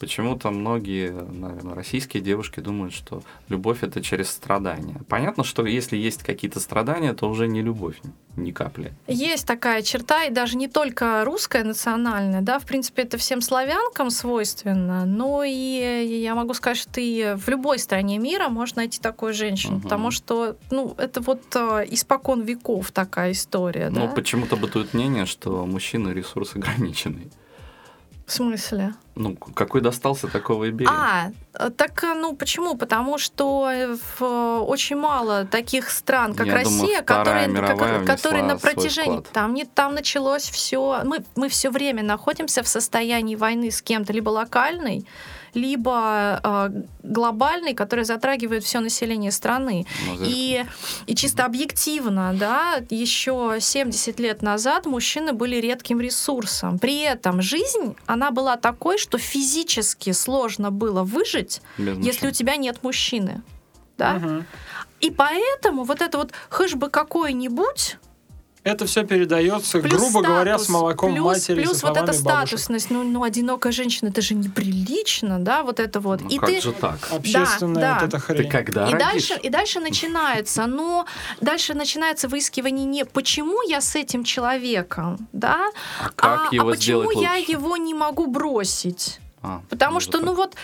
Почему-то 0.00 0.50
многие, 0.50 1.10
наверное, 1.10 1.74
российские 1.74 2.22
девушки 2.22 2.60
думают, 2.60 2.94
что 2.94 3.22
любовь 3.50 3.82
это 3.82 4.00
через 4.00 4.30
страдания. 4.30 4.96
Понятно, 5.10 5.44
что 5.44 5.66
если 5.66 5.98
есть 5.98 6.22
какие-то 6.22 6.58
страдания, 6.58 7.12
то 7.12 7.28
уже 7.28 7.46
не 7.46 7.60
любовь 7.60 8.00
ни 8.34 8.50
капли. 8.50 8.94
Есть 9.06 9.46
такая 9.46 9.82
черта, 9.82 10.24
и 10.24 10.30
даже 10.30 10.56
не 10.56 10.68
только 10.68 11.22
русская 11.26 11.64
национальная, 11.64 12.40
да, 12.40 12.58
в 12.58 12.64
принципе, 12.64 13.02
это 13.02 13.18
всем 13.18 13.42
славянкам 13.42 14.10
свойственно, 14.10 15.04
но 15.04 15.44
и 15.44 15.52
я 16.22 16.34
могу 16.34 16.54
сказать, 16.54 16.78
что 16.78 16.90
ты 16.92 17.34
в 17.36 17.46
любой 17.48 17.78
стране 17.78 18.18
мира 18.18 18.48
можешь 18.48 18.76
найти 18.76 19.00
такую 19.00 19.34
женщину, 19.34 19.74
Мгм. 19.74 19.82
потому 19.82 20.10
что, 20.10 20.56
ну, 20.70 20.94
это 20.96 21.20
вот 21.20 21.42
э, 21.54 21.84
испокон 21.90 22.40
веков 22.40 22.90
такая 22.90 23.32
история, 23.32 23.90
да? 23.90 24.00
Но 24.00 24.08
почему-то 24.14 24.56
бытует 24.56 24.94
мнение, 24.94 25.26
что 25.26 25.66
мужчина 25.66 26.08
ресурс 26.08 26.56
ограниченный. 26.56 27.30
В 28.30 28.32
смысле? 28.32 28.94
Ну, 29.16 29.34
какой 29.34 29.80
достался, 29.80 30.28
такого 30.28 30.66
и 30.66 30.70
бери. 30.70 30.88
А, 30.88 31.32
так, 31.76 32.00
ну 32.14 32.36
почему? 32.36 32.76
Потому 32.76 33.18
что 33.18 33.64
в, 34.18 34.22
э, 34.22 34.58
очень 34.60 34.94
мало 34.94 35.46
таких 35.46 35.90
стран, 35.90 36.34
как 36.34 36.46
Я 36.46 36.54
Россия, 36.54 37.02
думаю, 37.02 37.04
которые, 37.04 37.48
как- 37.52 38.06
которые 38.06 38.44
на 38.44 38.56
протяжении 38.56 39.20
там 39.32 39.52
не 39.52 39.64
там 39.64 39.94
началось 39.94 40.44
все. 40.48 41.00
Мы 41.04 41.24
мы 41.34 41.48
все 41.48 41.70
время 41.70 42.04
находимся 42.04 42.62
в 42.62 42.68
состоянии 42.68 43.34
войны 43.34 43.72
с 43.72 43.82
кем-то 43.82 44.12
либо 44.12 44.28
локальной, 44.30 45.04
либо 45.54 46.40
э, 46.42 46.82
глобальной, 47.02 47.74
которая 47.74 48.04
затрагивает 48.04 48.64
все 48.64 48.80
население 48.80 49.30
страны. 49.30 49.86
Ну, 50.06 50.24
И, 50.24 50.64
и 51.06 51.14
чисто 51.14 51.44
объективно, 51.44 52.34
да, 52.38 52.80
еще 52.90 53.56
70 53.60 54.20
лет 54.20 54.42
назад 54.42 54.86
мужчины 54.86 55.32
были 55.32 55.56
редким 55.56 56.00
ресурсом. 56.00 56.78
При 56.78 57.00
этом 57.00 57.42
жизнь, 57.42 57.96
она 58.06 58.30
была 58.30 58.56
такой, 58.56 58.98
что 58.98 59.18
физически 59.18 60.12
сложно 60.12 60.70
было 60.70 61.02
выжить, 61.02 61.62
без 61.78 62.06
если 62.06 62.28
у 62.28 62.30
тебя 62.30 62.56
нет 62.56 62.82
мужчины. 62.82 63.42
Да? 63.96 64.14
Мгм. 64.14 64.46
И 65.00 65.10
поэтому 65.10 65.84
вот 65.84 66.02
это 66.02 66.18
вот 66.18 66.32
хоть 66.50 66.74
бы 66.74 66.90
какой-нибудь, 66.90 67.96
Это 68.62 68.84
все 68.84 69.04
передается, 69.04 69.78
плюс 69.78 69.94
грубо 69.94 70.20
говоря, 70.20 70.58
с 70.58 70.64
статус, 70.64 70.68
молоком 70.68 71.14
плюс, 71.14 71.24
матери, 71.24 71.62
плюс 71.62 71.78
со 71.78 71.86
вот 71.86 71.96
эта 71.96 72.12
словами 72.12 72.36
бабушек. 72.40 72.58
статусность, 72.58 72.90
ну, 72.90 73.02
ну, 73.04 73.22
одинокая 73.22 73.72
женщина, 73.72 74.10
это 74.10 74.20
же 74.20 74.34
неприлично, 74.34 75.38
да, 75.38 75.62
вот 75.62 75.80
это 75.80 75.98
вот. 76.00 76.20
Ну, 76.20 76.28
и 76.28 76.36
как 76.38 76.48
ты, 76.50 76.60
же 76.60 76.72
так? 76.72 76.98
Общественная 77.10 77.80
Да, 77.80 77.98
вот 78.02 78.10
да. 78.10 78.18
эта 78.18 78.26
Ты 78.26 78.34
хрень. 78.34 78.50
когда 78.50 78.86
И 78.88 78.92
родишь? 78.92 79.00
дальше, 79.28 79.38
и 79.42 79.48
дальше 79.48 79.80
начинается, 79.80 80.66
но 80.66 81.06
дальше 81.40 81.72
начинается 81.72 82.28
выискивание 82.28 82.84
не 82.84 83.04
почему 83.06 83.62
я 83.66 83.80
с 83.80 83.96
этим 83.96 84.24
человеком, 84.24 85.26
да, 85.32 85.70
А 86.04 86.10
как 86.14 86.48
а, 86.52 86.54
его 86.54 86.68
а 86.68 86.72
почему 86.72 87.10
я 87.12 87.34
лучше? 87.36 87.52
его 87.52 87.76
не 87.78 87.94
могу 87.94 88.26
бросить. 88.26 89.20
А, 89.42 89.62
Потому 89.70 89.94
даже 89.94 90.04
что, 90.06 90.18
так. 90.18 90.26
ну 90.26 90.34
вот, 90.34 90.54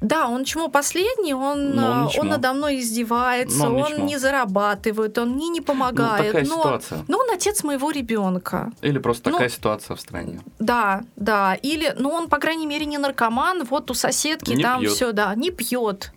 да, 0.00 0.28
он 0.28 0.44
чмо 0.44 0.68
последний, 0.68 1.34
он, 1.34 1.78
он 1.78 1.78
а, 1.78 2.08
он 2.18 2.28
надо 2.28 2.52
мной 2.54 2.80
издевается, 2.80 3.58
Но 3.58 3.66
он 3.66 3.74
не 3.76 3.82
он 3.82 4.06
не 4.06 4.18
зарабатывает, 4.18 5.18
он 5.18 5.30
мне 5.32 5.48
не 5.48 5.60
Ну, 5.60 5.66
помогает. 5.66 6.26
такая 6.26 6.44
но, 6.46 6.56
ситуация. 6.56 7.04
но 7.06 7.18
он 7.18 7.30
отец 7.30 7.62
моего 7.64 7.90
ребенка. 7.90 8.72
Или 8.80 8.98
просто 8.98 9.28
ну, 9.28 9.36
такая 9.36 9.50
ситуация 9.50 9.96
в 9.96 10.00
стране. 10.00 10.40
Да, 10.58 11.02
да. 11.16 11.54
Или, 11.54 11.94
ну, 11.98 12.10
он, 12.10 12.28
по 12.28 12.38
крайней 12.38 12.66
мере, 12.66 12.86
не 12.86 12.96
наркоман, 12.96 13.64
вот 13.64 13.90
у 13.90 13.94
соседки 13.94 14.52
Не 14.52 14.62
там 14.62 14.84
все, 14.86 15.12
да, 15.12 15.34
не 15.34 15.50
пьет, 15.50 16.12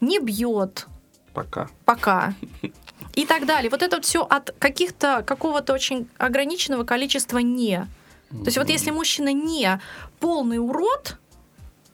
не 0.00 0.20
бьет. 0.20 0.86
Пока. 1.34 1.68
пока. 1.84 2.32
И 3.14 3.26
так 3.26 3.46
далее. 3.46 3.70
Вот 3.70 3.82
это 3.82 4.00
все 4.02 4.22
от 4.22 4.54
каких-то, 4.58 5.22
какого-то 5.26 5.72
очень 5.72 6.08
ограниченного 6.18 6.84
количества 6.84 7.38
«не». 7.38 7.88
То 8.30 8.46
есть 8.46 8.58
вот 8.58 8.68
если 8.68 8.90
мужчина 8.90 9.32
не 9.32 9.80
полный 10.20 10.58
урод, 10.58 11.16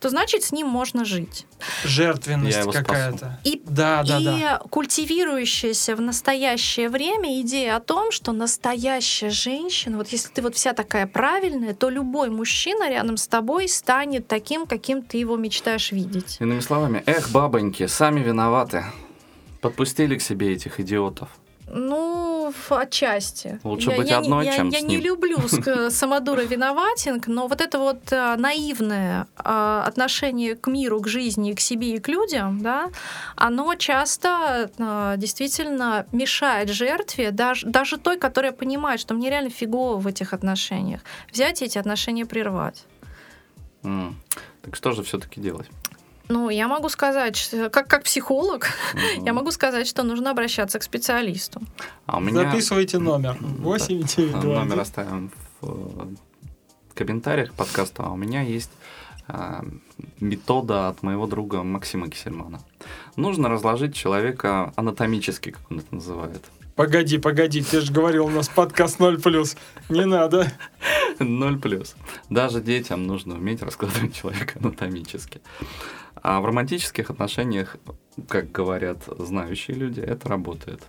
то 0.03 0.11
значит 0.11 0.43
с 0.43 0.51
ним 0.51 0.67
можно 0.67 1.05
жить. 1.05 1.47
Жертвенность 1.85 2.73
какая-то. 2.73 3.39
И, 3.45 3.63
Да, 3.65 4.03
да, 4.03 4.19
и 4.19 4.25
да. 4.25 4.59
культивирующаяся 4.69 5.95
в 5.95 6.01
настоящее 6.01 6.89
время 6.89 7.41
идея 7.43 7.77
о 7.77 7.81
том, 7.81 8.11
что 8.11 8.33
настоящая 8.33 9.31
женщина, 9.31 9.97
вот 9.97 10.09
если 10.09 10.29
ты 10.31 10.43
вот 10.43 10.57
вся 10.57 10.73
такая 10.73 11.07
правильная, 11.07 11.73
то 11.73 11.89
любой 11.89 12.31
мужчина 12.31 12.91
рядом 12.91 13.17
с 13.17 13.29
тобой 13.29 13.69
станет 13.69 14.27
таким, 14.27 14.67
каким 14.67 15.03
ты 15.03 15.19
его 15.19 15.37
мечтаешь 15.37 15.93
видеть. 15.93 16.39
Иными 16.41 16.59
словами, 16.59 17.05
эх, 17.07 17.31
бабоньки, 17.31 17.87
сами 17.87 18.21
виноваты. 18.21 18.85
Подпустили 19.61 20.17
к 20.19 20.23
себе 20.23 20.53
этих 20.53 20.81
идиотов. 20.81 21.29
Ну, 21.67 22.53
отчасти. 22.69 23.59
Лучше 23.65 23.91
я, 23.91 23.97
быть 23.97 24.09
я, 24.11 24.19
одной, 24.19 24.45
я, 24.45 24.57
чем 24.57 24.69
я 24.69 24.81
с 24.81 24.83
не 24.83 24.97
ним. 24.97 25.01
люблю 25.05 25.39
ск- 25.39 25.91
самодура 25.91 26.43
виноватинг, 26.43 27.27
но 27.29 27.47
вот 27.47 27.61
это 27.61 27.79
вот 27.79 28.13
а, 28.13 28.37
наивное 28.37 29.27
а, 29.37 29.85
отношение 29.87 30.55
к 30.55 30.67
миру, 30.67 31.01
к 31.01 31.09
жизни, 31.09 31.53
к 31.53 31.61
себе 31.61 31.95
и 31.95 31.99
к 31.99 32.09
людям, 32.09 32.61
да, 32.63 32.91
оно 33.37 33.75
часто 33.77 34.71
а, 34.79 35.17
действительно 35.17 36.07
мешает 36.13 36.69
жертве, 36.69 37.31
даже, 37.31 37.67
даже 37.67 37.97
той, 37.97 38.19
которая 38.19 38.53
понимает, 38.53 39.01
что 39.01 39.15
мне 39.15 39.31
реально 39.31 39.51
фигово 39.51 39.97
в 39.97 40.07
этих 40.07 40.33
отношениях, 40.33 41.01
взять 41.33 41.63
эти 41.63 41.79
отношения 41.79 42.27
прервать. 42.27 42.85
М. 43.83 44.17
Так 44.63 44.77
что 44.77 44.93
же 44.93 45.03
все-таки 45.03 45.41
делать? 45.41 45.67
Ну, 46.33 46.49
я 46.51 46.67
могу 46.67 46.89
сказать, 46.89 47.37
что- 47.37 47.69
как, 47.69 47.89
как 47.89 48.05
психолог, 48.05 48.67
я 49.27 49.33
могу 49.33 49.51
сказать, 49.51 49.87
что 49.87 50.03
нужно 50.03 50.31
обращаться 50.31 50.79
к 50.79 50.83
специалисту. 50.83 51.61
А 52.07 52.17
у 52.17 52.21
меня 52.21 52.45
Записывайте 52.51 52.99
номер. 52.99 53.37
М, 53.41 53.57
8 53.57 54.03
9 54.03 54.43
номер 54.45 54.81
оставим 54.81 55.31
в 55.61 55.69
э, 55.69 56.07
комментариях 56.95 57.51
к 57.51 57.55
подкасту. 57.55 58.03
А 58.03 58.11
у 58.11 58.17
меня 58.17 58.41
есть 58.41 58.71
а, 59.29 59.63
метода 60.21 60.89
от 60.89 61.03
моего 61.03 61.27
друга 61.27 61.63
Максима 61.63 62.09
Кисельмана. 62.09 62.61
Нужно 63.17 63.49
разложить 63.49 63.95
человека 63.95 64.73
анатомически, 64.77 65.51
как 65.51 65.71
он 65.71 65.81
это 65.81 65.95
называет. 65.95 66.43
Погоди, 66.75 67.19
погоди, 67.19 67.63
ты 67.63 67.83
же 67.83 67.93
говорил, 67.93 68.27
у 68.27 68.31
нас 68.31 68.49
подкаст 68.49 68.99
0+. 68.99 69.57
Не 69.91 70.07
надо. 70.07 70.51
Ноль 71.19 71.59
плюс. 71.59 71.95
Даже 72.31 72.63
детям 72.63 73.07
нужно 73.07 73.35
уметь 73.35 73.63
раскладывать 73.63 74.15
человека 74.21 74.59
анатомически. 74.59 75.43
А 76.23 76.41
в 76.41 76.47
романтических 76.47 77.11
отношениях, 77.11 77.77
как 78.29 78.53
говорят 78.53 79.03
знающие 79.19 79.77
люди, 79.77 80.01
это 80.01 80.29
работает. 80.29 80.83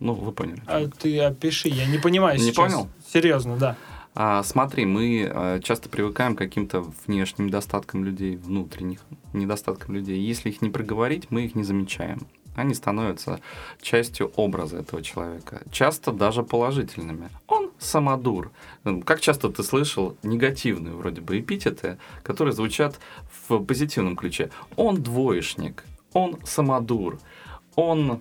Ну, 0.00 0.14
вы 0.14 0.32
поняли. 0.32 0.62
А 0.66 0.88
ты 0.88 1.20
опиши, 1.20 1.68
я 1.68 1.86
не 1.86 1.98
понимаю 1.98 2.38
Не 2.38 2.44
сейчас. 2.44 2.56
понял? 2.56 2.88
Серьезно, 3.12 3.56
да. 3.56 3.76
А, 4.14 4.42
смотри, 4.42 4.86
мы 4.86 5.30
э, 5.30 5.60
часто 5.62 5.88
привыкаем 5.88 6.34
к 6.34 6.38
каким-то 6.38 6.84
внешним 7.06 7.46
недостаткам 7.46 8.04
людей, 8.04 8.36
внутренних 8.36 9.00
недостаткам 9.32 9.94
людей. 9.94 10.18
Если 10.18 10.48
их 10.48 10.62
не 10.62 10.70
проговорить, 10.70 11.30
мы 11.30 11.44
их 11.44 11.54
не 11.54 11.62
замечаем. 11.62 12.26
Они 12.58 12.74
становятся 12.74 13.40
частью 13.80 14.32
образа 14.34 14.78
этого 14.78 15.00
человека. 15.00 15.62
Часто 15.70 16.10
даже 16.10 16.42
положительными. 16.42 17.28
Он 17.46 17.70
самодур. 17.78 18.50
М, 18.84 19.02
Как 19.02 19.20
часто 19.20 19.48
ты 19.48 19.62
слышал 19.62 20.16
негативные 20.24 20.92
вроде 20.94 21.20
бы 21.20 21.38
эпитеты, 21.38 21.98
которые 22.24 22.52
звучат 22.52 22.98
в 23.48 23.64
позитивном 23.64 24.16
ключе. 24.16 24.50
Он 24.74 25.00
двоечник, 25.00 25.84
он 26.12 26.38
самодур, 26.44 27.20
он 27.76 28.20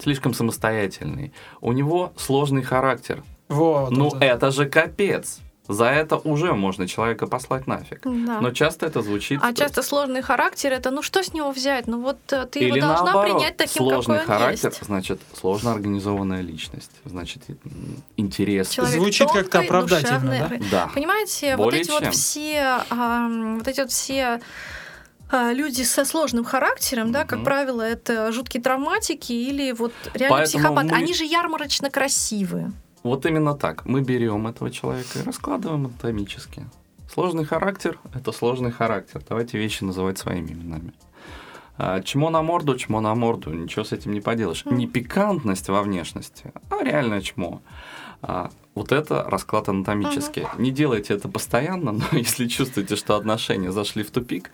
слишком 0.00 0.34
самостоятельный, 0.34 1.32
у 1.60 1.70
него 1.70 2.12
сложный 2.16 2.62
характер, 2.62 3.22
Вот. 3.48 3.92
ну, 3.92 4.08
вот. 4.08 4.20
это 4.20 4.50
же 4.50 4.68
капец. 4.68 5.38
За 5.66 5.86
это 5.86 6.16
уже 6.18 6.52
можно 6.52 6.86
человека 6.86 7.26
послать 7.26 7.66
нафиг. 7.66 8.00
Да. 8.04 8.40
Но 8.40 8.50
часто 8.50 8.84
это 8.84 9.00
звучит... 9.00 9.40
А 9.42 9.54
часто 9.54 9.82
сложный 9.82 10.20
характер 10.20 10.72
это, 10.72 10.90
ну 10.90 11.00
что 11.00 11.22
с 11.22 11.32
него 11.32 11.50
взять? 11.52 11.86
Ну 11.86 12.02
вот 12.02 12.18
э, 12.32 12.44
ты 12.44 12.58
Или 12.58 12.76
его 12.76 12.86
должна 12.88 13.04
наоборот, 13.04 13.38
принять 13.38 13.56
таким, 13.56 13.76
сложный 13.82 14.18
какой 14.18 14.34
он 14.34 14.40
характер, 14.40 14.68
есть. 14.68 14.84
значит, 14.84 15.20
сложно 15.32 15.72
организованная 15.72 16.42
личность, 16.42 16.90
значит, 17.06 17.42
интерес. 18.18 18.68
Человек 18.68 18.94
Звучит 18.94 19.30
как-то 19.30 19.60
оправдательно, 19.60 20.20
душевной. 20.20 20.62
Да. 20.70 20.90
Понимаете, 20.94 21.56
вот 21.56 21.64
Более 21.64 21.80
эти 21.80 21.88
чем. 21.88 21.98
вот 22.04 22.14
все, 22.14 22.80
ам, 22.90 23.58
вот 23.58 23.68
эти 23.68 23.80
вот 23.80 23.90
все 23.90 24.40
а, 25.30 25.52
люди 25.52 25.82
со 25.82 26.04
сложным 26.04 26.44
характером, 26.44 27.10
да, 27.10 27.24
как 27.24 27.42
правило, 27.42 27.80
это 27.80 28.30
жуткие 28.32 28.62
травматики 28.62 29.32
или 29.32 29.72
вот 29.72 29.92
реально 30.12 30.36
Поэтому 30.36 30.62
психопаты. 30.62 30.88
мы- 30.88 30.96
Они 30.96 31.14
же 31.14 31.24
ярмарочно 31.24 31.90
красивые. 31.90 32.72
Вот 33.04 33.26
именно 33.26 33.54
так. 33.54 33.84
Мы 33.84 34.00
берем 34.00 34.46
этого 34.48 34.70
человека 34.70 35.20
и 35.20 35.22
раскладываем 35.22 35.84
анатомически. 35.86 36.66
Сложный 37.12 37.44
характер— 37.44 38.00
это 38.14 38.32
сложный 38.32 38.72
характер. 38.72 39.22
Давайте 39.28 39.58
вещи 39.58 39.84
называть 39.84 40.18
своими 40.18 40.52
именами. 40.52 40.92
А, 41.76 42.00
Чмо 42.00 42.30
на 42.30 42.42
морду, 42.42 42.76
чмо 42.76 43.00
на 43.00 43.14
морду. 43.14 43.52
Ничего 43.52 43.84
с 43.84 43.92
этим 43.92 44.12
не 44.12 44.20
поделаешь. 44.20 44.64
Мгм. 44.64 44.76
Не 44.78 44.86
пикантность 44.86 45.68
во 45.68 45.82
внешности, 45.82 46.52
а 46.70 46.82
реальное 46.82 47.20
чмо. 47.20 47.60
А, 48.22 48.50
Вот 48.74 48.90
это 48.90 49.22
расклад 49.28 49.68
анатомический. 49.68 50.46
Не 50.58 50.70
делайте 50.72 51.14
это 51.14 51.28
постоянно, 51.28 51.92
но 51.92 52.04
если 52.12 52.48
чувствуете, 52.48 52.96
что 52.96 53.16
отношения 53.16 53.70
зашли 53.70 54.02
в 54.02 54.10
тупик, 54.10 54.50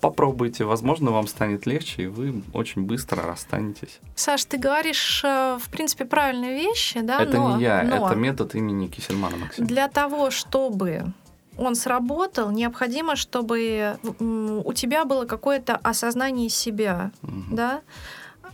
попробуйте. 0.00 0.64
Возможно, 0.64 1.10
вам 1.10 1.26
станет 1.26 1.66
легче, 1.66 2.04
и 2.04 2.06
вы 2.06 2.42
очень 2.52 2.82
быстро 2.82 3.22
расстанетесь. 3.22 4.00
Саш, 4.14 4.44
ты 4.44 4.58
говоришь, 4.58 5.22
э, 5.24 5.58
в 5.60 5.68
принципе, 5.70 6.04
правильные 6.04 6.54
вещи, 6.58 7.00
да? 7.00 7.22
это 7.22 7.36
но, 7.36 7.56
не 7.56 7.62
я, 7.62 7.82
но 7.82 8.06
это 8.06 8.16
метод 8.16 8.54
имени 8.54 8.88
Кисельмана 8.88 9.36
Максима. 9.36 9.66
Для 9.66 9.88
того, 9.88 10.30
чтобы 10.30 11.04
он 11.56 11.74
сработал, 11.74 12.50
необходимо, 12.50 13.16
чтобы 13.16 13.98
у 14.20 14.72
тебя 14.72 15.04
было 15.04 15.24
какое-то 15.24 15.76
осознание 15.76 16.48
себя, 16.48 17.10
Мгм. 17.22 17.56
да? 17.56 17.80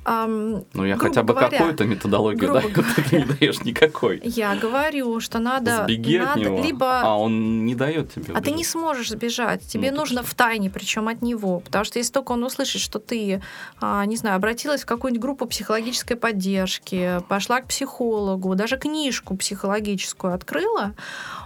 Ам, 0.05 0.65
Ну, 0.75 0.85
я 0.85 0.97
хотя 0.97 1.23
бы 1.23 1.35
какую-то 1.35 1.85
методологию 1.85 2.53
грубо 2.53 2.61
даю, 2.61 2.85
ты 3.11 3.17
не 3.17 3.25
даешь 3.25 3.61
никакой. 3.63 4.21
Я 4.23 4.55
говорю, 4.55 5.19
что 5.21 5.39
надо, 5.39 5.85
Сбеги 5.85 6.17
от 6.17 6.27
надо 6.27 6.41
него, 6.41 6.63
либо 6.63 7.01
а 7.01 7.17
он 7.19 7.65
не 7.65 7.75
дает 7.75 8.13
тебе 8.13 8.35
А 8.35 8.41
ты 8.41 8.51
не 8.51 8.57
убежать. 8.57 8.67
сможешь 8.73 9.11
сбежать. 9.11 9.67
Тебе 9.67 9.91
Ну, 9.91 9.99
нужно 9.99 10.23
в 10.23 10.35
тайне, 10.35 10.69
причем 10.71 11.09
от 11.09 11.23
него. 11.23 11.61
Потому 11.61 11.85
что 11.85 11.99
если 11.99 12.13
только 12.13 12.33
он 12.33 12.45
услышит, 12.45 12.83
что 12.83 12.99
ты, 12.99 13.41
а, 13.81 14.05
не 14.05 14.17
знаю, 14.17 14.37
обратилась 14.37 14.83
в 14.83 14.87
какую-нибудь 14.87 15.23
группу 15.23 15.47
психологической 15.47 16.17
поддержки, 16.17 17.21
пошла 17.29 17.61
к 17.61 17.69
психологу, 17.69 18.55
даже 18.55 18.77
книжку 18.77 19.37
психологическую 19.37 20.35
открыла, 20.35 20.95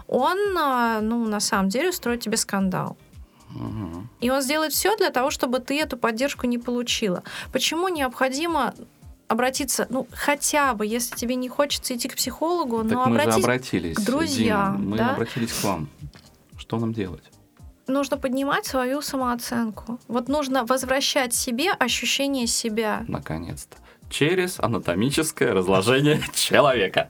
он, 0.09 0.39
а, 0.59 1.01
ну, 1.01 1.26
на 1.26 1.39
самом 1.40 1.68
деле, 1.68 1.90
устроит 1.90 2.20
тебе 2.22 2.36
скандал. 2.36 2.97
И 4.20 4.31
он 4.31 4.43
сделает 4.43 4.73
все 4.73 4.97
для 4.97 5.11
того, 5.11 5.31
чтобы 5.31 5.59
ты 5.59 5.81
эту 5.81 5.97
поддержку 5.97 6.47
не 6.47 6.59
получила. 6.59 7.23
Почему 7.53 7.89
необходимо 7.89 8.75
обратиться, 9.27 9.87
ну, 9.91 10.07
хотя 10.12 10.75
бы, 10.75 10.87
если 10.87 11.15
тебе 11.16 11.35
не 11.35 11.49
хочется 11.49 11.95
идти 11.95 12.09
к 12.09 12.16
психологу, 12.16 12.83
Так 12.83 12.93
но 12.93 13.07
мы 13.07 13.16
же 13.16 13.23
обратись 13.23 13.45
обратились, 13.45 13.97
к 13.97 14.01
друзьям, 14.01 14.77
Дима, 14.77 14.91
мы 14.91 14.97
да? 14.97 15.11
обратились 15.11 15.53
к 15.53 15.65
вам. 15.65 15.89
Что 16.57 16.79
нам 16.79 16.93
делать? 16.93 17.23
нужно 17.89 18.19
поднимать 18.19 18.66
свою 18.66 19.01
самооценку. 19.03 19.99
Вот 20.09 20.29
нужно 20.29 20.65
возвращать 20.65 21.35
себе 21.35 21.73
ощущение 21.73 22.47
себя. 22.47 23.05
Наконец-то. 23.09 23.77
Через 24.11 24.59
анатомическое 24.61 25.53
разложение 25.53 26.20
человека. 26.35 27.09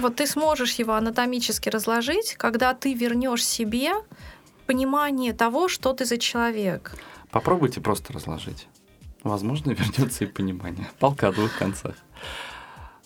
Вот 0.00 0.16
ты 0.16 0.26
сможешь 0.26 0.74
его 0.74 0.94
анатомически 0.94 1.68
разложить, 1.68 2.34
когда 2.34 2.72
ты 2.72 2.94
вернешь 2.94 3.44
себе 3.44 3.92
понимание 4.68 5.32
того, 5.32 5.68
что 5.68 5.92
ты 5.92 6.04
за 6.04 6.18
человек. 6.18 6.92
Попробуйте 7.30 7.80
просто 7.80 8.12
разложить. 8.12 8.68
Возможно, 9.24 9.70
вернется 9.78 10.24
и 10.24 10.26
понимание. 10.26 10.86
Палка 11.00 11.28
о 11.28 11.32
двух 11.32 11.58
концах. 11.58 11.94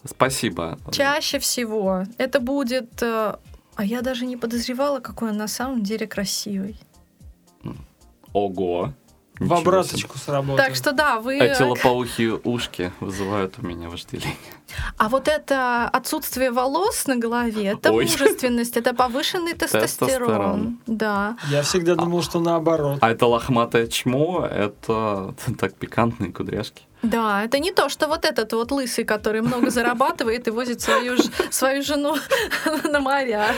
Спасибо. 0.04 0.78
Чаще 0.90 1.38
всего 1.38 2.04
это 2.18 2.40
будет... 2.40 3.02
э, 3.02 3.36
А 3.76 3.84
я 3.84 4.02
даже 4.02 4.26
не 4.26 4.36
подозревала, 4.36 5.00
какой 5.00 5.30
он 5.30 5.36
на 5.36 5.48
самом 5.48 5.82
деле 5.82 6.06
красивый. 6.06 6.76
Ого. 8.32 8.92
В 9.46 9.54
обраточку 9.54 10.18
сработает. 10.18 10.68
Так 10.68 10.76
что 10.76 10.92
да, 10.92 11.20
вы... 11.20 11.36
себе. 11.36 11.52
Эти 11.52 11.62
лопоухие 11.62 12.40
ушки 12.44 12.92
вызывают 13.00 13.54
у 13.58 13.66
меня 13.66 13.88
вожделение. 13.88 14.36
А 14.96 15.08
вот 15.08 15.28
это 15.28 15.88
отсутствие 15.88 16.50
волос 16.50 17.06
на 17.06 17.16
голове, 17.16 17.66
это 17.66 17.92
Ой. 17.92 18.04
мужественность, 18.04 18.76
это 18.76 18.94
повышенный 18.94 19.54
тестостерон. 19.54 19.98
Тестостерон. 19.98 20.78
Да. 20.86 21.36
Я 21.50 21.62
всегда 21.62 21.94
думал, 21.94 22.22
что 22.22 22.40
наоборот. 22.40 22.98
А 23.00 23.10
это 23.10 23.26
лохматое 23.26 23.86
чмо, 23.86 24.46
это 24.46 25.34
так 25.58 25.74
пикантные 25.74 26.32
кудряшки. 26.32 26.82
Да, 27.02 27.44
это 27.44 27.58
не 27.58 27.72
то, 27.72 27.88
что 27.88 28.06
вот 28.06 28.24
этот 28.24 28.52
вот 28.52 28.70
лысый, 28.70 29.04
который 29.04 29.42
много 29.42 29.70
зарабатывает 29.70 30.46
и 30.48 30.50
возит 30.50 30.80
свою, 30.80 31.16
свою 31.50 31.82
жену 31.82 32.16
на 32.84 33.00
моря. 33.00 33.48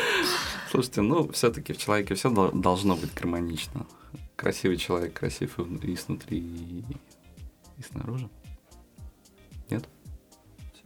Слушайте, 0.71 1.03
ну, 1.03 1.31
все-таки 1.33 1.73
в 1.73 1.79
человеке 1.79 2.15
все 2.15 2.31
должно 2.53 2.97
быть 2.97 3.15
гармонично. 3.15 3.87
Красивый 4.37 4.77
человек 4.77 5.15
красив 5.15 5.59
и 5.59 5.93
и 5.93 5.97
снутри, 5.97 6.39
и, 6.39 6.85
и 7.79 7.83
снаружи. 7.83 8.29
Нет? 9.71 9.85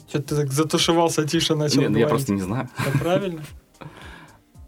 Что 0.09 0.23
ты 0.23 0.37
так 0.37 0.53
затушевался, 0.53 1.27
тише 1.27 1.55
начал 1.55 1.81
Нет, 1.81 1.91
ну, 1.91 1.99
я 1.99 2.07
говорить. 2.07 2.27
просто 2.27 2.33
не 2.33 2.41
знаю. 2.43 2.69
Это 2.87 2.99
правильно? 2.99 3.43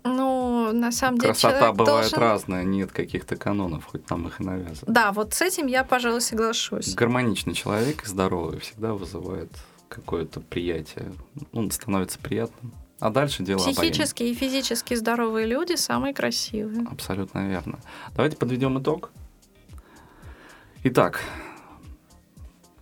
Ну, 0.03 0.73
на 0.73 0.93
самом 0.93 1.19
деле, 1.19 1.33
Красота 1.33 1.73
бывает 1.73 2.11
должен- 2.11 2.19
разная, 2.19 2.65
нет 2.65 2.91
каких-то 2.91 3.37
канонов, 3.37 3.85
хоть 3.85 4.09
нам 4.09 4.29
их 4.29 4.41
и 4.41 4.45
навязывают. 4.45 4.85
Да, 4.95 5.13
вот 5.13 5.35
с 5.35 5.43
этим 5.43 5.67
я, 5.67 5.85
пожалуй, 5.85 6.23
соглашусь. 6.23 6.95
Гармоничный 6.95 7.55
человек 7.55 8.05
и 8.05 8.07
здоровый 8.09 8.61
всегда 8.61 8.95
вызывает 8.95 9.51
какое-то 9.89 10.41
приятие. 10.41 11.13
Он 11.53 11.71
становится 11.71 12.19
приятным. 12.19 12.73
А 13.01 13.11
дальше 13.11 13.43
дело. 13.43 13.59
Психически 13.59 14.25
и 14.25 14.35
физически 14.35 14.95
здоровые 14.95 15.47
люди 15.47 15.75
самые 15.75 16.15
красивые. 16.15 16.87
Абсолютно 16.91 17.49
верно. 17.49 17.79
Давайте 18.15 18.37
подведем 18.37 18.79
итог. 18.79 19.11
Итак, 20.85 21.23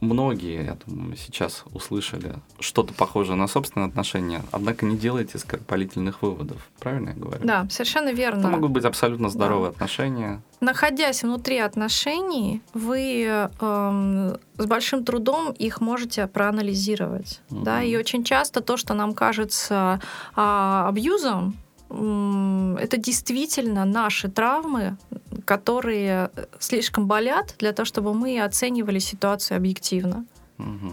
многие, 0.01 0.65
я 0.65 0.77
думаю, 0.87 1.17
сейчас 1.17 1.65
услышали 1.73 2.37
что-то 2.61 2.95
похожее 2.95 3.37
на 3.37 3.49
собственные 3.49 3.89
отношения, 3.89 4.43
однако 4.53 4.87
не 4.87 4.97
делайте 4.97 5.39
скоропалительных 5.39 6.23
выводов. 6.23 6.69
Правильно 6.79 7.11
я 7.11 7.15
говорю? 7.15 7.45
Да, 7.45 7.67
совершенно 7.71 8.13
верно. 8.13 8.41
Это 8.41 8.49
могут 8.49 8.71
быть 8.71 8.85
абсолютно 8.85 9.29
здоровые 9.29 9.71
да. 9.71 9.75
отношения. 9.75 10.43
Находясь 10.61 11.23
внутри 11.23 11.59
отношений, 11.59 12.63
вы 12.75 13.25
эм, 13.25 14.37
с 14.57 14.67
большим 14.67 15.05
трудом 15.05 15.53
их 15.53 15.81
можете 15.81 16.27
проанализировать. 16.27 17.41
Угу. 17.51 17.61
Да? 17.63 17.83
И 17.83 17.97
очень 17.97 18.25
часто 18.25 18.61
то, 18.61 18.77
что 18.77 18.95
нам 18.95 19.15
кажется 19.15 20.01
э, 20.37 20.41
абьюзом, 20.87 21.57
это 21.91 22.97
действительно 22.99 23.85
наши 23.85 24.29
травмы, 24.29 24.97
которые 25.45 26.31
слишком 26.59 27.07
болят 27.07 27.55
для 27.59 27.73
того, 27.73 27.87
чтобы 27.87 28.13
мы 28.13 28.41
оценивали 28.41 28.99
ситуацию 28.99 29.57
объективно. 29.57 30.27
Угу. 30.59 30.93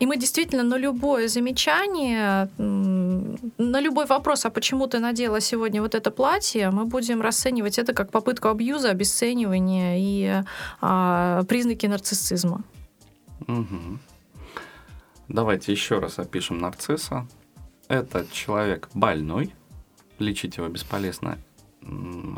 И 0.00 0.06
мы 0.06 0.16
действительно 0.16 0.64
на 0.64 0.76
любое 0.76 1.28
замечание, 1.28 2.50
на 2.58 3.80
любой 3.80 4.06
вопрос, 4.06 4.44
а 4.44 4.50
почему 4.50 4.86
ты 4.88 4.98
надела 4.98 5.40
сегодня 5.40 5.80
вот 5.80 5.94
это 5.94 6.10
платье, 6.10 6.70
мы 6.70 6.84
будем 6.84 7.22
расценивать 7.22 7.78
это 7.78 7.92
как 7.92 8.10
попытку 8.10 8.48
абьюза, 8.48 8.90
обесценивания 8.90 9.96
и 9.98 10.44
а, 10.80 11.44
признаки 11.44 11.86
нарциссизма. 11.86 12.64
Угу. 13.46 13.98
Давайте 15.28 15.72
еще 15.72 16.00
раз 16.00 16.18
опишем 16.18 16.58
нарцисса 16.58 17.26
этот 17.88 18.30
человек 18.32 18.88
больной, 18.94 19.54
лечить 20.18 20.56
его 20.56 20.68
бесполезно, 20.68 21.38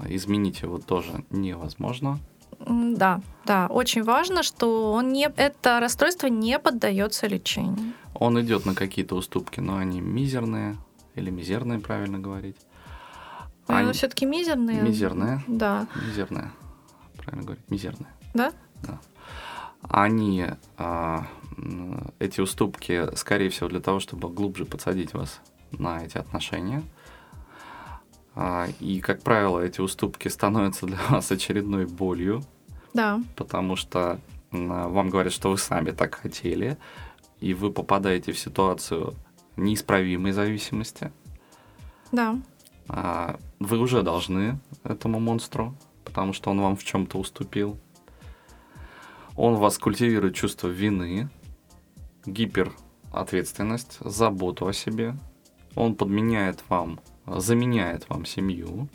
изменить 0.08 0.62
его 0.62 0.78
тоже 0.78 1.24
невозможно. 1.30 2.18
Да, 2.58 3.20
да, 3.44 3.66
очень 3.68 4.02
важно, 4.02 4.42
что 4.42 4.92
он 4.92 5.12
не, 5.12 5.30
это 5.36 5.78
расстройство 5.78 6.26
не 6.26 6.58
поддается 6.58 7.26
лечению. 7.26 7.92
Он 8.14 8.40
идет 8.40 8.64
на 8.64 8.74
какие-то 8.74 9.14
уступки, 9.14 9.60
но 9.60 9.76
они 9.76 10.00
мизерные 10.00 10.76
или 11.14 11.30
мизерные, 11.30 11.78
правильно 11.78 12.18
говорить. 12.18 12.56
Ну, 13.68 13.74
они... 13.74 13.92
все-таки 13.92 14.26
мизерные. 14.26 14.80
Мизерные. 14.80 15.42
Да. 15.46 15.86
Мизерные, 16.06 16.50
правильно 17.18 17.44
говорить, 17.44 17.70
мизерные. 17.70 18.08
Да. 18.32 18.52
Да. 18.82 18.98
Они 19.82 20.46
а, 20.78 21.26
эти 22.18 22.40
уступки, 22.40 23.14
скорее 23.16 23.50
всего, 23.50 23.68
для 23.68 23.80
того, 23.80 24.00
чтобы 24.00 24.28
глубже 24.28 24.64
подсадить 24.64 25.14
вас 25.14 25.40
на 25.70 26.04
эти 26.04 26.18
отношения. 26.18 26.82
А, 28.34 28.68
и, 28.80 29.00
как 29.00 29.22
правило, 29.22 29.60
эти 29.60 29.80
уступки 29.80 30.28
становятся 30.28 30.86
для 30.86 30.98
вас 31.08 31.30
очередной 31.32 31.86
болью. 31.86 32.42
Да. 32.92 33.20
Потому 33.34 33.76
что 33.76 34.20
вам 34.50 35.10
говорят, 35.10 35.32
что 35.32 35.50
вы 35.50 35.58
сами 35.58 35.90
так 35.90 36.14
хотели, 36.14 36.76
и 37.40 37.54
вы 37.54 37.72
попадаете 37.72 38.32
в 38.32 38.38
ситуацию 38.38 39.14
неисправимой 39.56 40.32
зависимости. 40.32 41.10
Да. 42.12 42.38
А, 42.88 43.38
вы 43.58 43.78
уже 43.78 44.02
должны 44.02 44.58
этому 44.84 45.18
монстру, 45.18 45.74
потому 46.04 46.32
что 46.32 46.50
он 46.50 46.60
вам 46.60 46.76
в 46.76 46.84
чем-то 46.84 47.18
уступил. 47.18 47.78
Он 49.34 49.56
вас 49.56 49.76
культивирует 49.78 50.34
чувство 50.34 50.68
вины, 50.68 51.28
гиперответственность, 52.26 53.98
заботу 54.00 54.66
о 54.66 54.72
себе. 54.72 55.16
Он 55.74 55.94
подменяет 55.94 56.62
вам, 56.68 57.00
заменяет 57.26 58.08
вам 58.08 58.24
семью, 58.24 58.88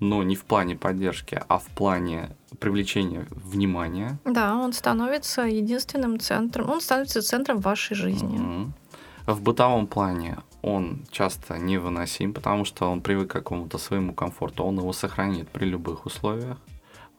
но 0.00 0.22
не 0.22 0.36
в 0.36 0.44
плане 0.44 0.76
поддержки, 0.76 1.42
а 1.48 1.58
в 1.58 1.66
плане 1.66 2.36
привлечения 2.60 3.26
внимания. 3.30 4.18
Да, 4.24 4.56
он 4.56 4.72
становится 4.72 5.42
единственным 5.42 6.20
центром, 6.20 6.70
он 6.70 6.80
становится 6.80 7.22
центром 7.22 7.60
вашей 7.60 7.94
жизни. 7.94 8.36
Угу. 8.36 9.32
В 9.32 9.42
бытовом 9.42 9.86
плане 9.86 10.38
он 10.62 11.04
часто 11.10 11.58
невыносим, 11.58 12.32
потому 12.32 12.64
что 12.64 12.90
он 12.90 13.00
привык 13.00 13.28
к 13.30 13.32
какому-то 13.32 13.78
своему 13.78 14.14
комфорту, 14.14 14.64
он 14.64 14.78
его 14.78 14.92
сохранит 14.92 15.48
при 15.48 15.64
любых 15.64 16.06
условиях. 16.06 16.58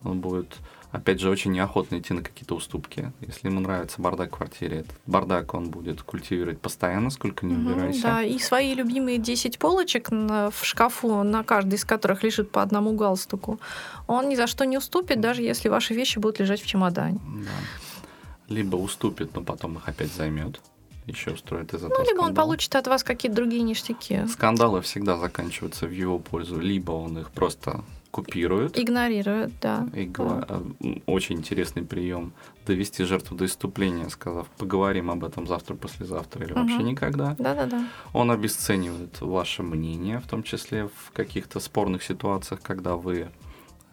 Он 0.03 0.19
будет 0.19 0.57
опять 0.97 1.19
же, 1.19 1.29
очень 1.29 1.51
неохотно 1.51 1.97
идти 1.97 2.13
на 2.13 2.21
какие-то 2.21 2.55
уступки. 2.55 3.11
Если 3.21 3.47
ему 3.47 3.59
нравится 3.59 4.01
бардак 4.01 4.29
в 4.29 4.37
квартире, 4.37 4.79
этот 4.79 4.95
бардак 5.05 5.53
он 5.53 5.69
будет 5.69 6.01
культивировать 6.01 6.59
постоянно, 6.59 7.09
сколько 7.09 7.45
не 7.45 7.55
убирайся. 7.55 8.01
Да, 8.01 8.23
и 8.23 8.37
свои 8.39 8.73
любимые 8.73 9.17
10 9.17 9.59
полочек 9.59 10.09
в 10.11 10.63
шкафу, 10.63 11.23
на 11.23 11.43
каждой 11.43 11.75
из 11.75 11.85
которых 11.85 12.23
лежит 12.23 12.51
по 12.51 12.61
одному 12.61 12.93
галстуку, 12.93 13.59
он 14.07 14.29
ни 14.29 14.35
за 14.35 14.47
что 14.47 14.65
не 14.65 14.77
уступит, 14.77 15.21
даже 15.21 15.41
если 15.41 15.69
ваши 15.69 15.93
вещи 15.93 16.19
будут 16.19 16.39
лежать 16.39 16.61
в 16.61 16.67
чемодане. 16.67 17.19
Да. 17.25 18.53
Либо 18.53 18.75
уступит, 18.77 19.35
но 19.35 19.41
потом 19.41 19.77
их 19.77 19.87
опять 19.87 20.11
займет 20.13 20.59
еще 21.07 21.31
устроит 21.31 21.73
из 21.73 21.81
ну, 21.81 21.87
этого. 21.87 21.99
Ну, 21.99 22.03
либо 22.03 22.17
скандал. 22.17 22.25
он 22.25 22.35
получит 22.35 22.75
от 22.75 22.87
вас 22.87 23.03
какие-то 23.03 23.37
другие 23.37 23.61
ништяки. 23.61 24.27
Скандалы 24.27 24.81
всегда 24.81 25.17
заканчиваются 25.17 25.87
в 25.87 25.91
его 25.91 26.19
пользу. 26.19 26.59
Либо 26.59 26.91
он 26.91 27.17
их 27.19 27.31
просто 27.31 27.81
купируют. 28.17 28.79
Игнорируют, 28.79 29.53
да. 29.61 29.87
Игла... 29.93 30.43
Да. 30.47 30.61
Очень 31.05 31.37
интересный 31.37 31.83
прием. 31.83 32.33
Довести 32.65 33.03
жертву 33.03 33.37
до 33.37 33.45
иступления, 33.45 34.09
сказав, 34.09 34.47
поговорим 34.57 35.11
об 35.11 35.23
этом 35.23 35.45
завтра, 35.45 35.75
послезавтра 35.75 36.43
или 36.43 36.53
угу. 36.53 36.61
вообще 36.61 36.81
никогда. 36.81 37.35
Да-да-да. 37.37 37.87
Он 38.13 38.31
обесценивает 38.31 39.21
ваше 39.21 39.61
мнение, 39.61 40.19
в 40.19 40.27
том 40.27 40.41
числе 40.41 40.87
в 40.87 41.11
каких-то 41.13 41.59
спорных 41.59 42.01
ситуациях, 42.01 42.61
когда 42.63 42.95
вы 42.95 43.29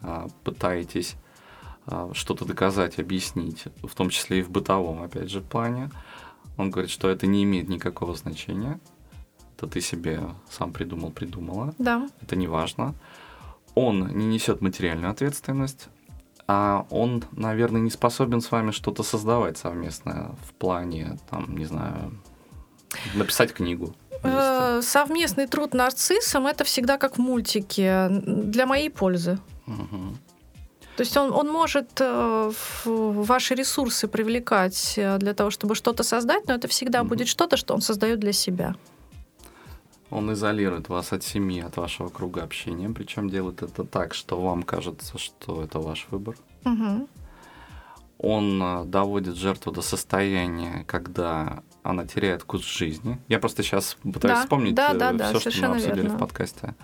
а, 0.01 0.29
пытаетесь 0.43 1.17
а, 1.85 2.11
что-то 2.15 2.47
доказать, 2.47 2.99
объяснить, 2.99 3.65
в 3.83 3.95
том 3.95 4.09
числе 4.09 4.39
и 4.39 4.43
в 4.43 4.51
бытовом, 4.51 5.03
опять 5.03 5.31
же, 5.31 5.43
плане. 5.43 5.91
Он 6.57 6.71
говорит, 6.71 6.91
что 6.91 7.11
это 7.11 7.27
не 7.27 7.43
имеет 7.45 7.69
никакого 7.69 8.15
значения. 8.15 8.81
Это 9.59 9.67
ты 9.67 9.83
себе 9.83 10.21
сам 10.49 10.73
придумал, 10.73 11.11
придумала. 11.11 11.75
Да. 11.79 12.09
Это 12.23 12.37
не 12.37 12.47
важно 12.47 12.95
он 13.75 14.09
не 14.09 14.27
несет 14.27 14.61
материальную 14.61 15.11
ответственность, 15.11 15.89
а 16.47 16.87
он, 16.91 17.25
наверное, 17.33 17.81
не 17.81 17.91
способен 17.91 18.41
с 18.41 18.51
вами 18.51 18.71
что-то 18.71 19.03
создавать 19.03 19.57
совместное 19.57 20.31
в 20.47 20.53
плане, 20.55 21.19
там, 21.31 21.57
не 21.57 21.65
знаю, 21.65 22.21
написать 23.15 23.53
книгу. 23.53 23.95
Э, 24.23 24.81
совместный 24.83 25.47
труд 25.47 25.75
нарциссом 25.75 26.47
это 26.47 26.65
всегда 26.65 26.99
как 26.99 27.17
в 27.17 27.21
мультике 27.21 28.09
для 28.11 28.67
моей 28.67 28.91
пользы. 28.91 29.39
Угу. 29.67 30.17
То 30.97 31.01
есть 31.01 31.17
он, 31.17 31.33
он 31.33 31.49
может 31.51 31.91
э, 32.01 32.53
ваши 32.85 33.55
ресурсы 33.55 34.07
привлекать 34.07 34.95
э, 34.97 35.19
для 35.19 35.35
того, 35.35 35.51
чтобы 35.51 35.75
что-то 35.75 36.05
создать, 36.05 36.47
но 36.47 36.55
это 36.55 36.69
всегда 36.69 37.01
угу. 37.01 37.11
будет 37.11 37.29
что-то, 37.29 37.57
что 37.57 37.75
он 37.75 37.81
создает 37.81 38.21
для 38.21 38.33
себя. 38.33 38.77
Он 40.15 40.33
изолирует 40.33 40.89
вас 40.89 41.13
от 41.13 41.25
семьи, 41.25 41.61
от 41.61 41.77
вашего 41.77 42.09
круга 42.09 42.45
общения, 42.45 42.89
причем 42.89 43.29
делает 43.29 43.63
это 43.63 43.83
так, 43.83 44.15
что 44.15 44.41
вам 44.41 44.63
кажется, 44.63 45.19
что 45.19 45.61
это 45.61 45.81
ваш 45.81 46.07
выбор. 46.11 46.37
Угу. 46.65 47.09
Он 48.19 48.63
э, 48.63 48.85
доводит 48.85 49.35
жертву 49.35 49.73
до 49.73 49.83
состояния, 49.83 50.85
когда 50.87 51.65
она 51.83 52.07
теряет 52.07 52.43
вкус 52.43 52.65
жизни. 52.65 53.19
Я 53.27 53.41
просто 53.41 53.65
сейчас 53.65 53.97
пытаюсь 54.05 54.37
да, 54.37 54.43
вспомнить 54.43 54.75
да, 54.77 54.95
да, 54.95 55.13
все, 55.13 55.17
да, 55.17 55.51
что 55.51 55.69
мы 55.69 55.75
обсудили 55.75 56.03
верно. 56.03 56.17
в 56.17 56.19
подкасте. 56.21 56.75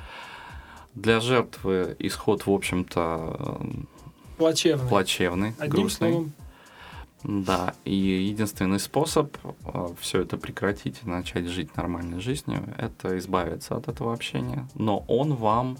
Для 0.97 1.21
жертвы 1.21 1.95
исход, 2.01 2.47
в 2.47 2.51
общем-то, 2.51 3.61
плачевный, 4.39 4.89
плачевный 4.89 5.55
Одним 5.59 5.71
грустный. 5.71 6.11
Словом, 6.11 6.33
да, 7.23 7.75
и 7.85 7.95
единственный 7.95 8.79
способ 8.79 9.37
э, 9.45 9.89
все 10.01 10.23
это 10.23 10.37
прекратить 10.37 11.01
и 11.05 11.09
начать 11.09 11.47
жить 11.47 11.77
нормальной 11.77 12.21
жизнью, 12.21 12.75
это 12.79 13.19
избавиться 13.19 13.77
от 13.77 13.89
этого 13.89 14.13
общения. 14.13 14.67
Но 14.75 15.05
он 15.09 15.35
вам 15.35 15.79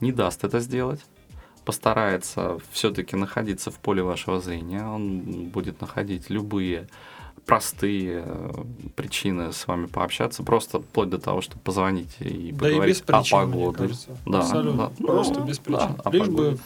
не 0.00 0.12
даст 0.12 0.44
это 0.44 0.60
сделать, 0.60 1.00
постарается 1.64 2.58
все-таки 2.70 3.16
находиться 3.16 3.70
в 3.70 3.78
поле 3.78 4.02
вашего 4.02 4.40
зрения, 4.40 4.86
он 4.86 5.48
будет 5.48 5.80
находить 5.80 6.30
любые 6.30 6.88
простые 7.44 8.24
э, 8.26 8.64
причины 8.96 9.52
с 9.52 9.66
вами 9.66 9.86
пообщаться, 9.86 10.42
просто 10.42 10.80
вплоть 10.80 11.10
до 11.10 11.18
того, 11.18 11.40
чтобы 11.40 11.60
позвонить 11.62 12.16
и 12.20 12.52
да 12.52 12.66
поговорить 12.66 12.98
и 12.98 13.00
без 13.00 13.00
причин, 13.00 13.38
о 13.38 13.40
погоде. 13.42 13.94
Да, 14.26 14.40
Абсолютно. 14.40 14.92
Да. 14.98 15.06
Просто 15.06 15.40
ну, 15.40 15.46
без 15.46 15.58
причин. 15.58 15.96
Да, 16.04 16.10
лишь 16.10 16.28
бы 16.28 16.58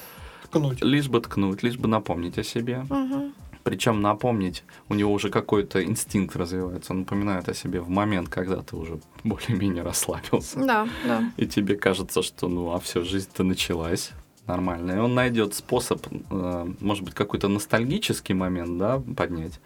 ткнуть. 0.45 0.83
Лишь 0.83 1.09
бы 1.09 1.21
ткнуть, 1.21 1.63
лишь 1.63 1.77
бы 1.77 1.87
напомнить 1.89 2.39
о 2.39 2.43
себе. 2.43 2.87
Угу. 2.89 3.33
Причем 3.62 4.01
напомнить, 4.01 4.65
у 4.89 4.95
него 4.95 5.12
уже 5.12 5.28
какой-то 5.31 5.85
инстинкт 5.85 6.35
развивается, 6.37 6.93
он 6.93 7.01
напоминает 7.01 7.49
о 7.49 7.55
себе 7.55 7.81
в 7.81 7.89
момент, 7.89 8.28
когда 8.28 8.62
ты 8.62 8.77
уже 8.77 9.01
более-менее 9.24 9.82
расслабился. 9.82 10.65
Да, 10.65 10.89
да. 11.07 11.31
И 11.37 11.47
тебе 11.47 11.77
кажется, 11.77 12.23
что 12.23 12.49
ну 12.49 12.73
а 12.73 12.81
все, 12.81 13.05
жизнь-то 13.05 13.43
началась 13.43 14.12
нормально. 14.47 14.93
И 14.93 14.99
он 14.99 15.15
найдет 15.15 15.55
способ, 15.55 16.07
э, 16.11 16.73
может 16.81 17.05
быть, 17.05 17.15
какой-то 17.15 17.49
ностальгический 17.49 18.35
момент, 18.35 18.78
да, 18.78 19.03
поднять, 19.16 19.61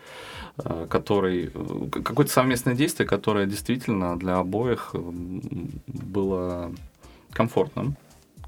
э, 0.59 0.87
который, 0.91 1.51
э, 1.55 1.89
какое-то 1.91 2.33
совместное 2.33 2.75
действие, 2.75 3.07
которое 3.07 3.47
действительно 3.47 4.19
для 4.19 4.37
обоих 4.37 4.95
было 5.87 6.73
комфортным, 7.33 7.97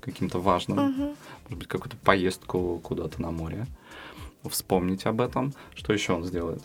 каким-то 0.01 0.39
важным. 0.39 0.78
Угу. 0.78 1.14
Может 1.44 1.59
быть, 1.59 1.68
какую-то 1.68 1.97
поездку 1.97 2.81
куда-то 2.82 3.23
на 3.23 3.31
море 3.31 3.66
вспомнить 4.48 5.06
об 5.06 5.20
этом. 5.20 5.55
Что 5.74 5.93
еще 5.93 6.12
он 6.12 6.24
сделает? 6.24 6.62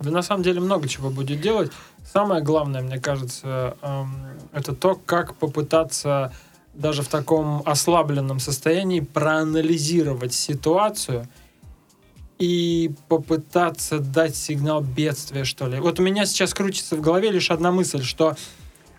Да, 0.00 0.10
на 0.10 0.22
самом 0.22 0.42
деле 0.42 0.60
много 0.60 0.88
чего 0.88 1.10
будет 1.10 1.40
делать. 1.40 1.72
Самое 2.04 2.42
главное, 2.42 2.82
мне 2.82 2.98
кажется, 2.98 3.76
эм, 3.82 4.14
это 4.52 4.74
то, 4.74 4.94
как 4.94 5.34
попытаться 5.36 6.32
даже 6.74 7.02
в 7.02 7.08
таком 7.08 7.62
ослабленном 7.64 8.40
состоянии 8.40 9.00
проанализировать 9.00 10.34
ситуацию 10.34 11.28
и 12.38 12.92
попытаться 13.08 14.00
дать 14.00 14.36
сигнал 14.36 14.82
бедствия, 14.82 15.44
что 15.44 15.66
ли. 15.66 15.78
Вот 15.78 16.00
у 16.00 16.02
меня 16.02 16.26
сейчас 16.26 16.52
крутится 16.52 16.96
в 16.96 17.00
голове 17.00 17.30
лишь 17.30 17.50
одна 17.50 17.70
мысль, 17.70 18.02
что 18.02 18.36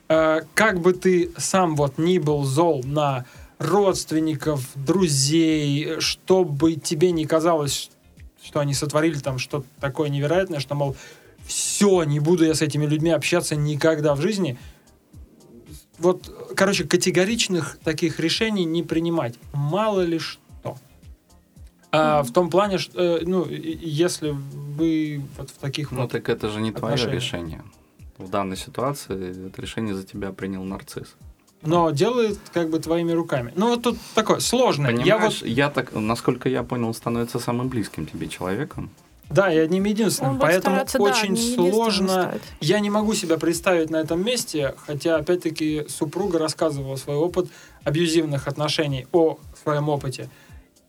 э, 0.08 0.42
как 0.54 0.80
бы 0.80 0.94
ты 0.94 1.32
сам 1.38 1.76
вот 1.76 1.98
ни 1.98 2.18
был 2.18 2.44
зол 2.44 2.82
на 2.86 3.26
родственников, 3.58 4.70
друзей, 4.76 6.00
чтобы 6.00 6.76
тебе 6.76 7.12
не 7.12 7.26
казалось, 7.26 7.90
что 8.44 8.60
они 8.60 8.74
сотворили 8.74 9.20
там 9.20 9.40
что-то 9.40 9.66
такое 9.80 10.10
невероятное, 10.10 10.60
что, 10.60 10.76
мол, 10.76 10.96
все, 11.46 12.04
не 12.04 12.20
буду 12.20 12.46
я 12.46 12.56
с 12.56 12.62
этими 12.62 12.86
людьми 12.86 13.12
общаться 13.12 13.56
никогда 13.56 14.16
в 14.16 14.22
жизни. 14.22 14.58
Вот, 15.98 16.54
короче, 16.56 16.84
категоричных 16.84 17.78
таких 17.84 18.20
решений 18.20 18.66
не 18.66 18.84
принимать. 18.84 19.36
Мало 19.54 20.02
ли 20.02 20.20
что. 20.20 20.78
А, 21.92 22.24
в 22.24 22.32
том 22.34 22.50
плане, 22.50 22.78
что, 22.78 23.02
э, 23.02 23.22
ну, 23.26 23.46
если 23.48 24.32
вы 24.32 25.22
вот 25.38 25.50
в 25.50 25.58
таких 25.58 25.92
Ну 25.92 26.02
вот... 26.02 26.12
так 26.12 26.28
это 26.28 26.50
же 26.50 26.60
не 26.60 26.72
твое 26.72 26.98
решение. 27.10 27.64
В 28.18 28.30
данной 28.30 28.58
ситуации 28.58 29.48
это 29.48 29.62
решение 29.62 29.96
за 29.96 30.04
тебя 30.04 30.32
принял 30.32 30.64
нарцисс. 30.64 31.16
Но 31.62 31.90
делает 31.92 32.38
как 32.54 32.70
бы 32.70 32.80
твоими 32.80 33.12
руками. 33.12 33.52
Ну, 33.56 33.70
вот 33.70 33.82
тут 33.82 33.98
такое 34.14 34.40
сложное. 34.40 34.92
Я 34.92 34.98
Понимаешь, 35.16 35.42
вот, 35.42 35.50
я 35.50 35.70
так, 35.70 35.94
насколько 35.94 36.48
я 36.50 36.64
понял, 36.64 36.88
он 36.88 36.94
становится 36.94 37.40
самым 37.40 37.70
близким 37.70 38.06
тебе 38.06 38.28
человеком. 38.28 38.92
да, 39.32 39.50
я 39.50 39.64
одним 39.64 39.86
единственным. 39.86 40.34
Он 40.34 40.38
будет 40.38 40.48
поэтому 40.48 40.76
стараться, 40.76 40.98
да, 41.00 41.04
очень 41.06 41.34
единственным 41.34 41.72
сложно. 41.74 42.40
Я 42.62 42.80
не 42.80 42.92
могу 42.92 43.16
себя 43.16 43.38
представить 43.38 43.90
на 43.90 43.98
этом 43.98 44.24
месте, 44.24 44.76
хотя, 44.86 45.16
опять-таки, 45.16 45.86
супруга 45.90 46.38
рассказывала 46.38 46.98
свой 46.98 47.16
опыт 47.16 47.48
абьюзивных 47.84 48.48
отношений, 48.48 49.08
о 49.12 49.40
своем 49.64 49.90
опыте. 49.90 50.30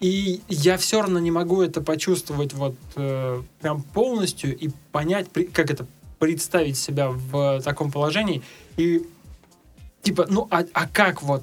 И 0.00 0.42
я 0.48 0.76
все 0.76 1.00
равно 1.00 1.18
не 1.18 1.30
могу 1.30 1.62
это 1.62 1.80
почувствовать 1.80 2.52
вот 2.52 2.74
э, 2.96 3.40
прям 3.62 3.80
полностью 3.82 4.54
и 4.54 4.68
понять, 4.92 5.30
при- 5.30 5.44
как 5.44 5.70
это, 5.70 5.86
представить 6.18 6.76
себя 6.76 7.08
в 7.10 7.62
таком 7.62 7.90
положении. 7.90 8.42
И 8.76 9.06
типа, 10.06 10.26
ну 10.30 10.46
а, 10.50 10.64
а 10.72 10.86
как 10.86 11.22
вот 11.22 11.42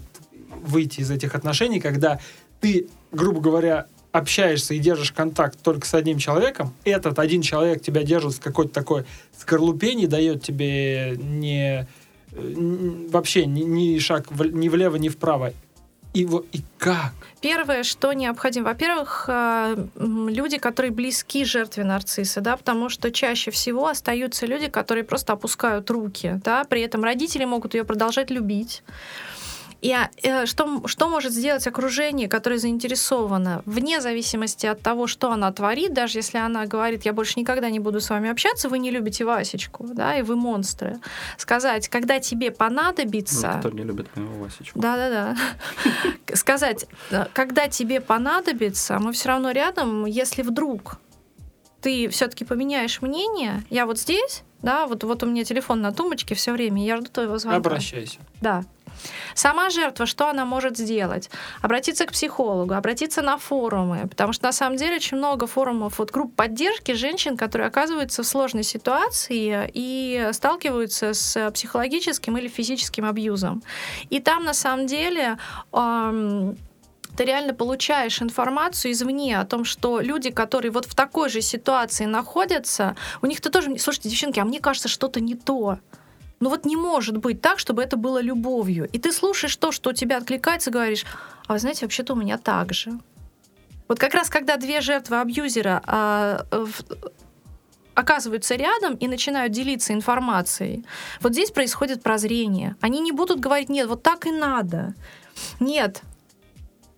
выйти 0.66 1.02
из 1.02 1.12
этих 1.12 1.36
отношений, 1.36 1.82
когда 1.82 2.20
ты, 2.62 2.88
грубо 3.12 3.42
говоря, 3.42 3.88
общаешься 4.14 4.74
и 4.74 4.80
держишь 4.80 5.12
контакт 5.12 5.60
только 5.62 5.86
с 5.86 5.94
одним 5.94 6.18
человеком, 6.18 6.74
этот 6.86 7.20
один 7.20 7.42
человек 7.42 7.82
тебя 7.82 8.04
держит 8.04 8.36
в 8.36 8.40
какой-то 8.40 8.74
такой 8.74 9.04
скорлупе, 9.38 9.96
не 9.96 10.08
дает 10.08 10.42
тебе 10.44 11.18
не, 11.20 11.88
э, 12.32 13.08
вообще 13.12 13.46
ни, 13.46 13.64
ни 13.64 14.00
шаг 14.00 14.32
в- 14.32 14.46
ни 14.46 14.70
влево, 14.70 14.96
ни 14.96 15.10
вправо. 15.10 15.52
Вот, 16.14 16.46
и 16.52 16.62
как? 16.78 17.14
Первое, 17.42 17.84
что 17.84 18.14
необходимо, 18.14 18.68
во-первых, 18.68 19.26
э, 19.28 19.76
люди, 19.96 20.58
которые 20.60 20.92
близки 20.92 21.44
жертве 21.44 21.84
нарцисса, 21.84 22.40
да, 22.40 22.56
потому 22.56 22.90
что 22.90 23.12
чаще 23.12 23.52
всего 23.52 23.88
остаются 23.88 24.46
люди, 24.46 24.70
которые 24.70 25.04
просто 25.04 25.34
опускают 25.34 25.90
руки, 25.90 26.40
да, 26.44 26.64
при 26.64 26.82
этом 26.82 27.04
родители 27.04 27.46
могут 27.46 27.74
ее 27.74 27.84
продолжать 27.84 28.32
любить. 28.32 28.84
И 29.84 29.94
э, 30.24 30.46
что, 30.46 30.88
что 30.88 31.10
может 31.10 31.34
сделать 31.34 31.68
окружение, 31.68 32.30
которое 32.30 32.58
заинтересовано, 32.58 33.64
вне 33.66 34.00
зависимости 34.00 34.66
от 34.66 34.82
того, 34.82 35.08
что 35.08 35.30
она 35.30 35.52
творит, 35.52 35.94
даже 35.94 36.20
если 36.20 36.38
она 36.38 36.66
говорит, 36.66 37.04
я 37.04 37.12
больше 37.12 37.38
никогда 37.38 37.70
не 37.70 37.82
буду 37.82 38.00
с 38.00 38.10
вами 38.10 38.30
общаться, 38.30 38.70
вы 38.70 38.80
не 38.80 38.92
любите 38.92 39.26
Васечку, 39.26 39.86
да, 39.92 40.18
и 40.18 40.22
вы 40.22 40.38
монстры. 40.38 41.00
Сказать, 41.36 41.90
когда 41.90 42.22
тебе 42.22 42.50
Ну, 42.50 42.56
понадобится... 42.56 43.58
кто 43.60 43.72
не 43.72 43.84
любит 43.84 44.08
моего 44.16 44.46
Васечку. 44.46 44.80
Да-да-да. 44.80 45.36
Сказать, 46.34 46.86
э, 47.12 47.26
когда 47.34 47.68
тебе 47.68 48.00
понадобится, 48.00 49.00
мы 49.00 49.12
все 49.12 49.28
равно 49.30 49.52
рядом, 49.52 50.06
если 50.06 50.44
вдруг 50.44 50.96
ты 51.82 52.08
все-таки 52.08 52.46
поменяешь 52.46 53.02
мнение, 53.02 53.62
я 53.70 53.86
вот 53.86 54.00
здесь, 54.00 54.44
да, 54.62 54.88
вот, 54.88 55.04
вот 55.04 55.24
у 55.24 55.26
меня 55.26 55.44
телефон 55.44 55.82
на 55.82 55.92
тумбочке 55.92 56.36
все 56.36 56.54
время, 56.54 56.86
я 56.86 56.96
жду 56.96 57.08
твоего 57.08 57.38
звонка. 57.38 57.58
Обращайся. 57.58 58.20
Да. 58.40 58.64
Сама 59.36 59.70
жертва, 59.70 60.06
что 60.06 60.30
она 60.30 60.46
может 60.46 60.78
сделать? 60.78 61.30
Обратиться 61.62 62.06
к 62.06 62.12
психологу, 62.12 62.74
обратиться 62.74 63.22
на 63.22 63.38
форумы, 63.38 64.08
потому 64.08 64.34
что 64.34 64.46
на 64.46 64.52
самом 64.52 64.78
деле 64.78 64.96
очень 64.96 65.18
много 65.18 65.48
форумов, 65.48 66.00
вот 66.00 66.12
групп 66.12 66.36
поддержки 66.36 66.94
женщин, 66.94 67.38
которые 67.38 67.68
оказываются 67.68 68.24
в 68.24 68.28
сложной 68.28 68.64
ситуации 68.64 69.70
и 69.74 70.30
сталкиваются 70.32 71.14
с 71.14 71.52
психологическим 71.52 72.38
или 72.38 72.48
физическим 72.48 73.06
абьюзом. 73.06 73.64
И 74.10 74.20
там 74.20 74.44
на 74.44 74.54
самом 74.54 74.88
деле 74.88 75.38
ам, 75.72 76.56
ты 77.16 77.26
реально 77.26 77.54
получаешь 77.54 78.22
информацию 78.22 78.92
извне 78.92 79.40
о 79.40 79.46
том, 79.46 79.66
что 79.66 80.00
люди, 80.00 80.32
которые 80.32 80.72
вот 80.72 80.86
в 80.86 80.96
такой 80.96 81.30
же 81.30 81.42
ситуации 81.42 82.06
находятся, 82.06 82.96
у 83.22 83.28
них-то 83.28 83.52
тоже, 83.52 83.78
слушайте, 83.78 84.10
девчонки, 84.10 84.40
а 84.40 84.46
мне 84.46 84.60
кажется, 84.60 84.88
что-то 84.88 85.20
не 85.20 85.36
то. 85.36 85.78
Ну 86.44 86.50
вот 86.50 86.66
не 86.66 86.76
может 86.76 87.16
быть 87.16 87.40
так, 87.40 87.58
чтобы 87.58 87.82
это 87.82 87.96
было 87.96 88.22
любовью. 88.22 88.90
И 88.92 89.00
ты 89.00 89.14
слушаешь 89.14 89.56
то, 89.56 89.72
что 89.72 89.92
у 89.92 89.94
тебя 89.94 90.18
откликается, 90.18 90.72
говоришь, 90.72 91.06
а 91.48 91.54
вы 91.54 91.60
знаете, 91.60 91.86
вообще-то 91.86 92.12
у 92.14 92.16
меня 92.18 92.38
так 92.38 92.74
же. 92.74 93.00
Вот 93.88 93.98
как 93.98 94.14
раз 94.14 94.30
когда 94.30 94.58
две 94.58 94.82
жертвы 94.82 95.22
абьюзера 95.22 95.82
а, 95.86 96.46
в- 96.52 96.84
оказываются 97.96 98.56
рядом 98.56 98.96
и 98.96 99.08
начинают 99.08 99.54
делиться 99.54 99.94
информацией, 99.94 100.84
вот 101.22 101.32
здесь 101.32 101.50
происходит 101.50 102.04
прозрение. 102.04 102.76
Они 102.82 103.00
не 103.00 103.14
будут 103.14 103.40
говорить, 103.40 103.70
нет, 103.70 103.88
вот 103.88 104.04
так 104.04 104.26
и 104.26 104.32
надо. 104.32 104.96
Нет. 105.62 106.02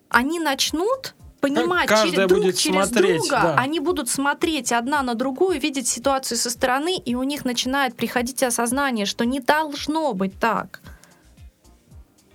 Они 0.08 0.40
начнут 0.40 1.14
понимать 1.54 1.88
каждая 1.88 2.10
через, 2.12 2.28
друг 2.28 2.40
будет 2.42 2.58
через 2.58 2.88
смотреть, 2.88 3.20
друга, 3.20 3.40
да. 3.42 3.54
они 3.56 3.80
будут 3.80 4.08
смотреть 4.08 4.72
одна 4.72 5.02
на 5.02 5.14
другую, 5.14 5.60
видеть 5.60 5.88
ситуацию 5.88 6.38
со 6.38 6.50
стороны, 6.50 6.96
и 6.96 7.14
у 7.14 7.22
них 7.22 7.44
начинает 7.44 7.96
приходить 7.96 8.42
осознание, 8.42 9.06
что 9.06 9.24
не 9.24 9.40
должно 9.40 10.12
быть 10.12 10.38
так. 10.38 10.80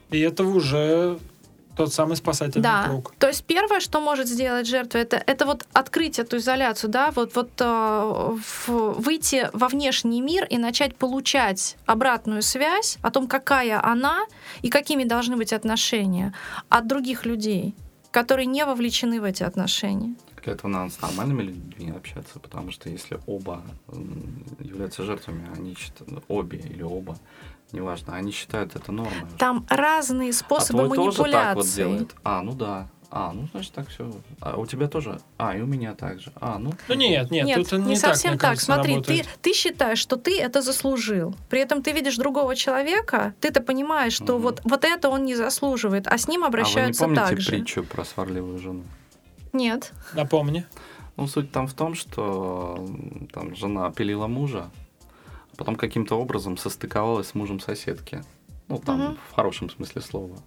И 0.10 0.20
это 0.20 0.44
уже 0.44 1.20
тот 1.78 1.94
самый 1.94 2.16
спасательный 2.18 2.64
Да. 2.64 2.84
круг. 2.88 3.14
То 3.18 3.28
есть 3.28 3.46
первое, 3.46 3.80
что 3.80 4.02
может 4.02 4.28
сделать 4.28 4.68
жертва, 4.68 4.98
это, 5.00 5.24
это 5.26 5.46
вот 5.46 5.66
открыть 5.74 6.20
эту 6.20 6.38
изоляцию, 6.38 6.90
да, 6.92 7.12
вот, 7.12 7.36
вот 7.36 7.50
э, 7.60 8.36
в- 8.68 9.02
выйти 9.02 9.50
во 9.54 9.68
внешний 9.68 10.22
мир 10.22 10.46
и 10.46 10.58
начать 10.58 10.96
получать 10.96 11.78
обратную 11.86 12.42
связь 12.42 12.98
о 13.02 13.10
том, 13.10 13.28
какая 13.28 13.84
она 13.84 14.20
и 14.62 14.70
какими 14.70 15.06
должны 15.06 15.38
быть 15.38 15.54
отношения 15.54 16.34
от 16.70 16.88
других 16.88 17.26
людей, 17.26 17.74
которые 18.12 18.46
не 18.46 18.66
вовлечены 18.66 19.20
в 19.20 19.24
эти 19.24 19.44
отношения. 19.44 20.16
Для 20.44 20.54
этого 20.54 20.70
надо 20.70 20.92
с 20.92 21.02
нормальными 21.02 21.44
людьми 21.44 21.92
общаться, 21.92 22.40
потому 22.40 22.72
что 22.72 22.90
если 22.90 23.20
оба 23.28 23.64
являются 24.60 25.04
жертвами, 25.04 25.48
они 25.56 25.76
считают, 25.76 26.24
обе 26.28 26.58
или 26.58 26.82
оба, 26.82 27.18
неважно, 27.72 28.16
они 28.16 28.32
считают 28.32 28.76
это 28.76 28.92
нормой. 28.92 29.30
Там 29.38 29.66
разные 29.70 30.32
а 30.32 30.34
способы 30.34 30.86
твой 30.86 30.98
тоже 30.98 31.18
так 31.18 31.24
вот 31.24 31.32
манипуляции. 31.32 31.76
делает? 31.76 32.16
А, 32.24 32.42
ну 32.42 32.54
да. 32.54 32.90
А, 33.14 33.34
ну 33.34 33.48
значит 33.52 33.74
так 33.74 33.90
все. 33.90 34.10
А 34.40 34.56
у 34.58 34.66
тебя 34.66 34.88
тоже? 34.88 35.20
А, 35.38 35.54
и 35.56 35.62
у 35.62 35.66
меня 35.66 35.96
так 35.96 36.22
же. 36.22 36.32
А, 36.40 36.58
ну. 36.58 36.72
Ну 36.88 36.96
нет, 36.96 37.30
нет, 37.30 37.46
Нет, 37.46 37.70
тут 37.70 37.80
не, 37.80 37.86
не 37.90 38.00
так, 38.00 38.12
совсем 38.16 38.32
так. 38.34 38.42
кажется, 38.42 38.66
Смотри, 38.68 38.94
ты, 38.94 38.96
работает. 39.18 39.40
ты 39.42 39.54
считаешь, 39.54 40.00
что 40.00 40.16
ты 40.16 40.40
это 40.40 40.62
заслужил. 40.62 41.36
При 41.50 41.60
этом 41.60 41.84
ты 41.84 41.92
видишь 41.92 42.16
другого 42.16 42.56
человека, 42.56 43.34
ты-то 43.42 43.62
понимаешь, 43.62 44.14
что 44.14 44.36
Мгм. 44.36 44.42
вот, 44.44 44.62
вот 44.64 44.86
это 44.86 45.10
он 45.10 45.26
не 45.26 45.36
заслуживает, 45.36 46.08
а 46.08 46.18
с 46.18 46.30
ним 46.30 46.46
А 46.46 46.48
вы 46.48 46.52
не 46.58 46.62
обращаются 46.62 47.04
помните 47.04 47.22
так 47.28 47.42
же. 47.42 47.52
притчу 47.52 47.84
про 47.84 48.06
сварливую 48.06 48.60
жену? 48.60 48.84
Нет. 49.52 49.92
Напомни. 50.14 50.66
Ну, 51.18 51.28
суть 51.28 51.52
там 51.52 51.68
в 51.68 51.74
том, 51.74 51.96
что 51.96 52.88
там 53.34 53.54
жена 53.58 53.92
пилила 53.92 54.28
мужа, 54.28 54.70
а 55.52 55.56
потом 55.58 55.76
каким-то 55.76 56.16
образом 56.16 56.56
состыковалась 56.58 57.28
с 57.28 57.36
мужем 57.36 57.60
соседки. 57.60 58.24
Ну, 58.70 58.78
там, 58.80 59.00
Мгм. 59.02 59.18
в 59.32 59.36
хорошем 59.36 59.70
смысле 59.70 60.02
слова. 60.02 60.38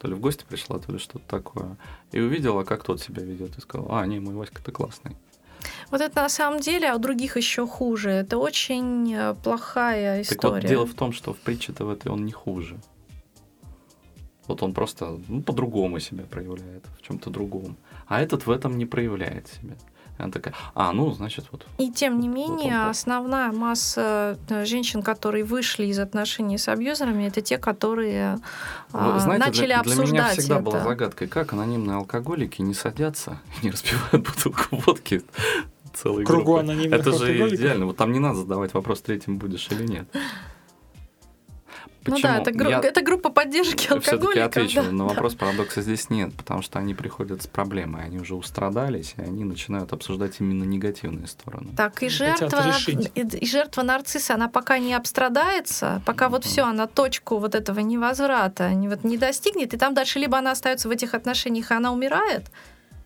То 0.00 0.08
ли 0.08 0.14
в 0.14 0.20
гости 0.20 0.44
пришла, 0.48 0.78
то 0.78 0.92
ли 0.92 0.98
что-то 0.98 1.24
такое. 1.26 1.76
И 2.12 2.20
увидела, 2.20 2.64
как 2.64 2.84
тот 2.84 3.00
себя 3.00 3.22
ведет, 3.22 3.58
и 3.58 3.60
сказала, 3.60 4.00
а, 4.00 4.06
не, 4.06 4.20
мой 4.20 4.34
Васька, 4.34 4.62
ты 4.62 4.70
классный. 4.70 5.16
Вот 5.90 6.00
это 6.00 6.22
на 6.22 6.28
самом 6.28 6.60
деле, 6.60 6.88
а 6.88 6.96
у 6.96 6.98
других 6.98 7.36
еще 7.36 7.66
хуже. 7.66 8.10
Это 8.10 8.38
очень 8.38 9.12
э, 9.12 9.34
плохая 9.34 10.22
Так 10.24 10.42
вот, 10.44 10.50
история. 10.54 10.68
дело 10.68 10.86
в 10.86 10.94
том, 10.94 11.12
что 11.12 11.32
в 11.32 11.38
притче-то 11.38 11.84
в 11.84 11.90
этой 11.90 12.12
он 12.12 12.24
не 12.24 12.32
хуже. 12.32 12.78
Вот 14.46 14.62
он 14.62 14.72
просто 14.72 15.18
ну, 15.28 15.42
по-другому 15.42 16.00
себя 16.00 16.24
проявляет, 16.24 16.84
в 16.98 17.02
чем-то 17.02 17.30
другом. 17.30 17.76
А 18.06 18.20
этот 18.20 18.46
в 18.46 18.50
этом 18.50 18.78
не 18.78 18.86
проявляет 18.86 19.48
себя. 19.48 19.74
Она 20.18 20.32
такая, 20.32 20.54
а, 20.74 20.92
ну, 20.92 21.10
значит, 21.12 21.46
вот. 21.52 21.64
И 21.78 21.90
тем 21.90 22.20
не 22.20 22.28
Вот 22.28 22.34
менее, 22.36 22.74
он- 22.82 22.88
основная 22.90 23.52
масса 23.52 24.36
э, 24.48 24.64
женщин, 24.64 25.02
которые 25.02 25.44
вышли 25.44 25.86
из 25.86 25.98
отношений 25.98 26.58
с 26.58 26.68
абьюзерами, 26.68 27.24
это 27.28 27.40
те, 27.40 27.56
которые 27.58 28.38
а, 28.92 29.12
Вы 29.12 29.20
знаете, 29.20 29.46
начали 29.46 29.66
для, 29.66 29.82
для 29.82 29.92
меня 29.94 30.00
обсуждать 30.02 30.38
всегда 30.38 30.54
это. 30.56 30.64
была 30.64 30.80
загадкой, 30.80 31.28
как 31.28 31.52
анонимные 31.52 31.96
алкоголики 31.96 32.60
не 32.62 32.74
садятся 32.74 33.40
и 33.62 33.66
не 33.66 33.70
распивают 33.70 34.26
бутылку 34.26 34.76
водки 34.86 35.22
целой 35.94 36.24
Кругу 36.24 36.44
группой. 36.54 36.60
анонимных 36.64 37.00
Это 37.00 37.12
же 37.12 37.48
идеально. 37.54 37.86
Вот 37.86 37.96
там 37.96 38.12
не 38.12 38.18
надо 38.18 38.40
задавать 38.40 38.74
вопрос, 38.74 39.00
третьим 39.00 39.38
будешь 39.38 39.68
или 39.70 39.84
нет. 39.84 40.08
Ну 42.08 42.18
да, 42.20 42.38
это, 42.38 42.50
гру- 42.52 42.70
Я 42.70 42.78
это 42.80 43.02
группа 43.02 43.30
поддержки 43.30 43.86
все-таки 43.86 44.10
алкоголиков. 44.10 44.46
отвечу 44.46 44.82
да, 44.82 44.90
на 44.92 44.98
да. 45.08 45.14
вопрос 45.14 45.34
парадокса 45.34 45.82
здесь 45.82 46.10
нет, 46.10 46.34
потому 46.34 46.62
что 46.62 46.78
они 46.78 46.94
приходят 46.94 47.42
с 47.42 47.46
проблемой, 47.46 48.04
они 48.04 48.18
уже 48.18 48.34
устрадались, 48.34 49.14
и 49.16 49.22
они 49.22 49.44
начинают 49.44 49.92
обсуждать 49.92 50.36
именно 50.40 50.64
негативные 50.64 51.26
стороны. 51.26 51.68
Так, 51.76 52.02
и 52.02 52.08
жертва, 52.08 52.66
решить. 52.66 53.10
и, 53.14 53.20
и 53.20 53.46
жертва 53.46 53.82
нарцисса, 53.82 54.34
она 54.34 54.48
пока 54.48 54.78
не 54.78 54.94
обстрадается, 54.94 56.02
пока 56.06 56.28
вот 56.28 56.42
Мгм. 56.44 56.48
все, 56.50 56.62
она 56.64 56.86
точку 56.86 57.38
вот 57.38 57.54
этого 57.54 57.80
невозврата 57.80 58.70
не, 58.74 58.88
вот, 58.88 59.04
не 59.04 59.16
достигнет, 59.18 59.74
и 59.74 59.76
там 59.76 59.94
дальше 59.94 60.18
либо 60.18 60.38
она 60.38 60.52
остается 60.52 60.88
в 60.88 60.90
этих 60.90 61.14
отношениях, 61.14 61.70
и 61.70 61.74
она 61.74 61.92
умирает, 61.92 62.46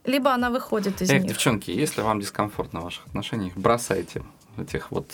либо 0.05 0.33
она 0.33 0.51
выходит 0.51 1.01
из 1.03 1.11
Эх, 1.11 1.21
них. 1.23 1.29
девчонки, 1.31 1.71
если 1.71 2.01
вам 2.03 2.21
дискомфортно 2.21 2.81
в 2.81 2.85
ваших 2.85 3.07
отношениях, 3.07 3.55
бросайте 3.57 4.23
этих 4.59 4.91
вот 4.91 5.11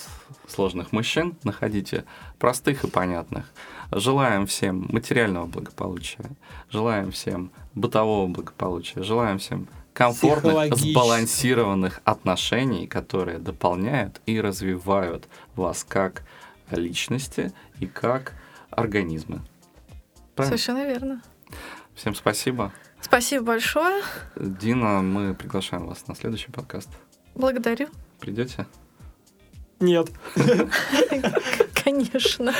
сложных 0.48 0.90
мужчин, 0.92 1.36
находите 1.44 2.04
простых 2.38 2.84
и 2.84 2.88
понятных. 2.88 3.44
Желаем 3.90 4.46
всем 4.46 4.86
материального 4.90 5.46
благополучия, 5.46 6.24
желаем 6.70 7.10
всем 7.10 7.50
бытового 7.74 8.26
благополучия, 8.26 9.02
желаем 9.02 9.38
всем 9.38 9.66
комфортных, 9.94 10.76
сбалансированных 10.76 12.00
отношений, 12.04 12.86
которые 12.86 13.38
дополняют 13.38 14.20
и 14.26 14.40
развивают 14.40 15.28
вас 15.56 15.84
как 15.84 16.22
личности 16.70 17.52
и 17.80 17.86
как 17.86 18.34
организмы. 18.70 19.40
Правильно? 20.34 20.56
Совершенно 20.56 20.86
верно. 20.86 21.22
Всем 21.94 22.14
спасибо. 22.14 22.72
Спасибо 23.00 23.44
большое. 23.44 24.02
Дина, 24.36 25.02
мы 25.02 25.34
приглашаем 25.34 25.86
вас 25.86 26.06
на 26.06 26.14
следующий 26.14 26.50
подкаст. 26.50 26.90
Благодарю. 27.34 27.88
Придете? 28.20 28.66
Нет. 29.80 30.08
Конечно. 31.84 32.52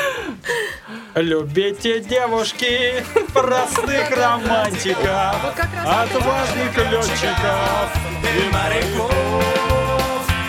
Любите 1.14 2.00
девушки, 2.00 3.04
простых 3.34 4.10
романтиков, 4.16 5.36
отважных 5.84 6.76
летчиков. 6.76 7.90
и 8.22 8.52
моряков 8.52 9.12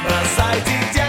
Бросайте 0.03 0.71
девушки 0.93 1.08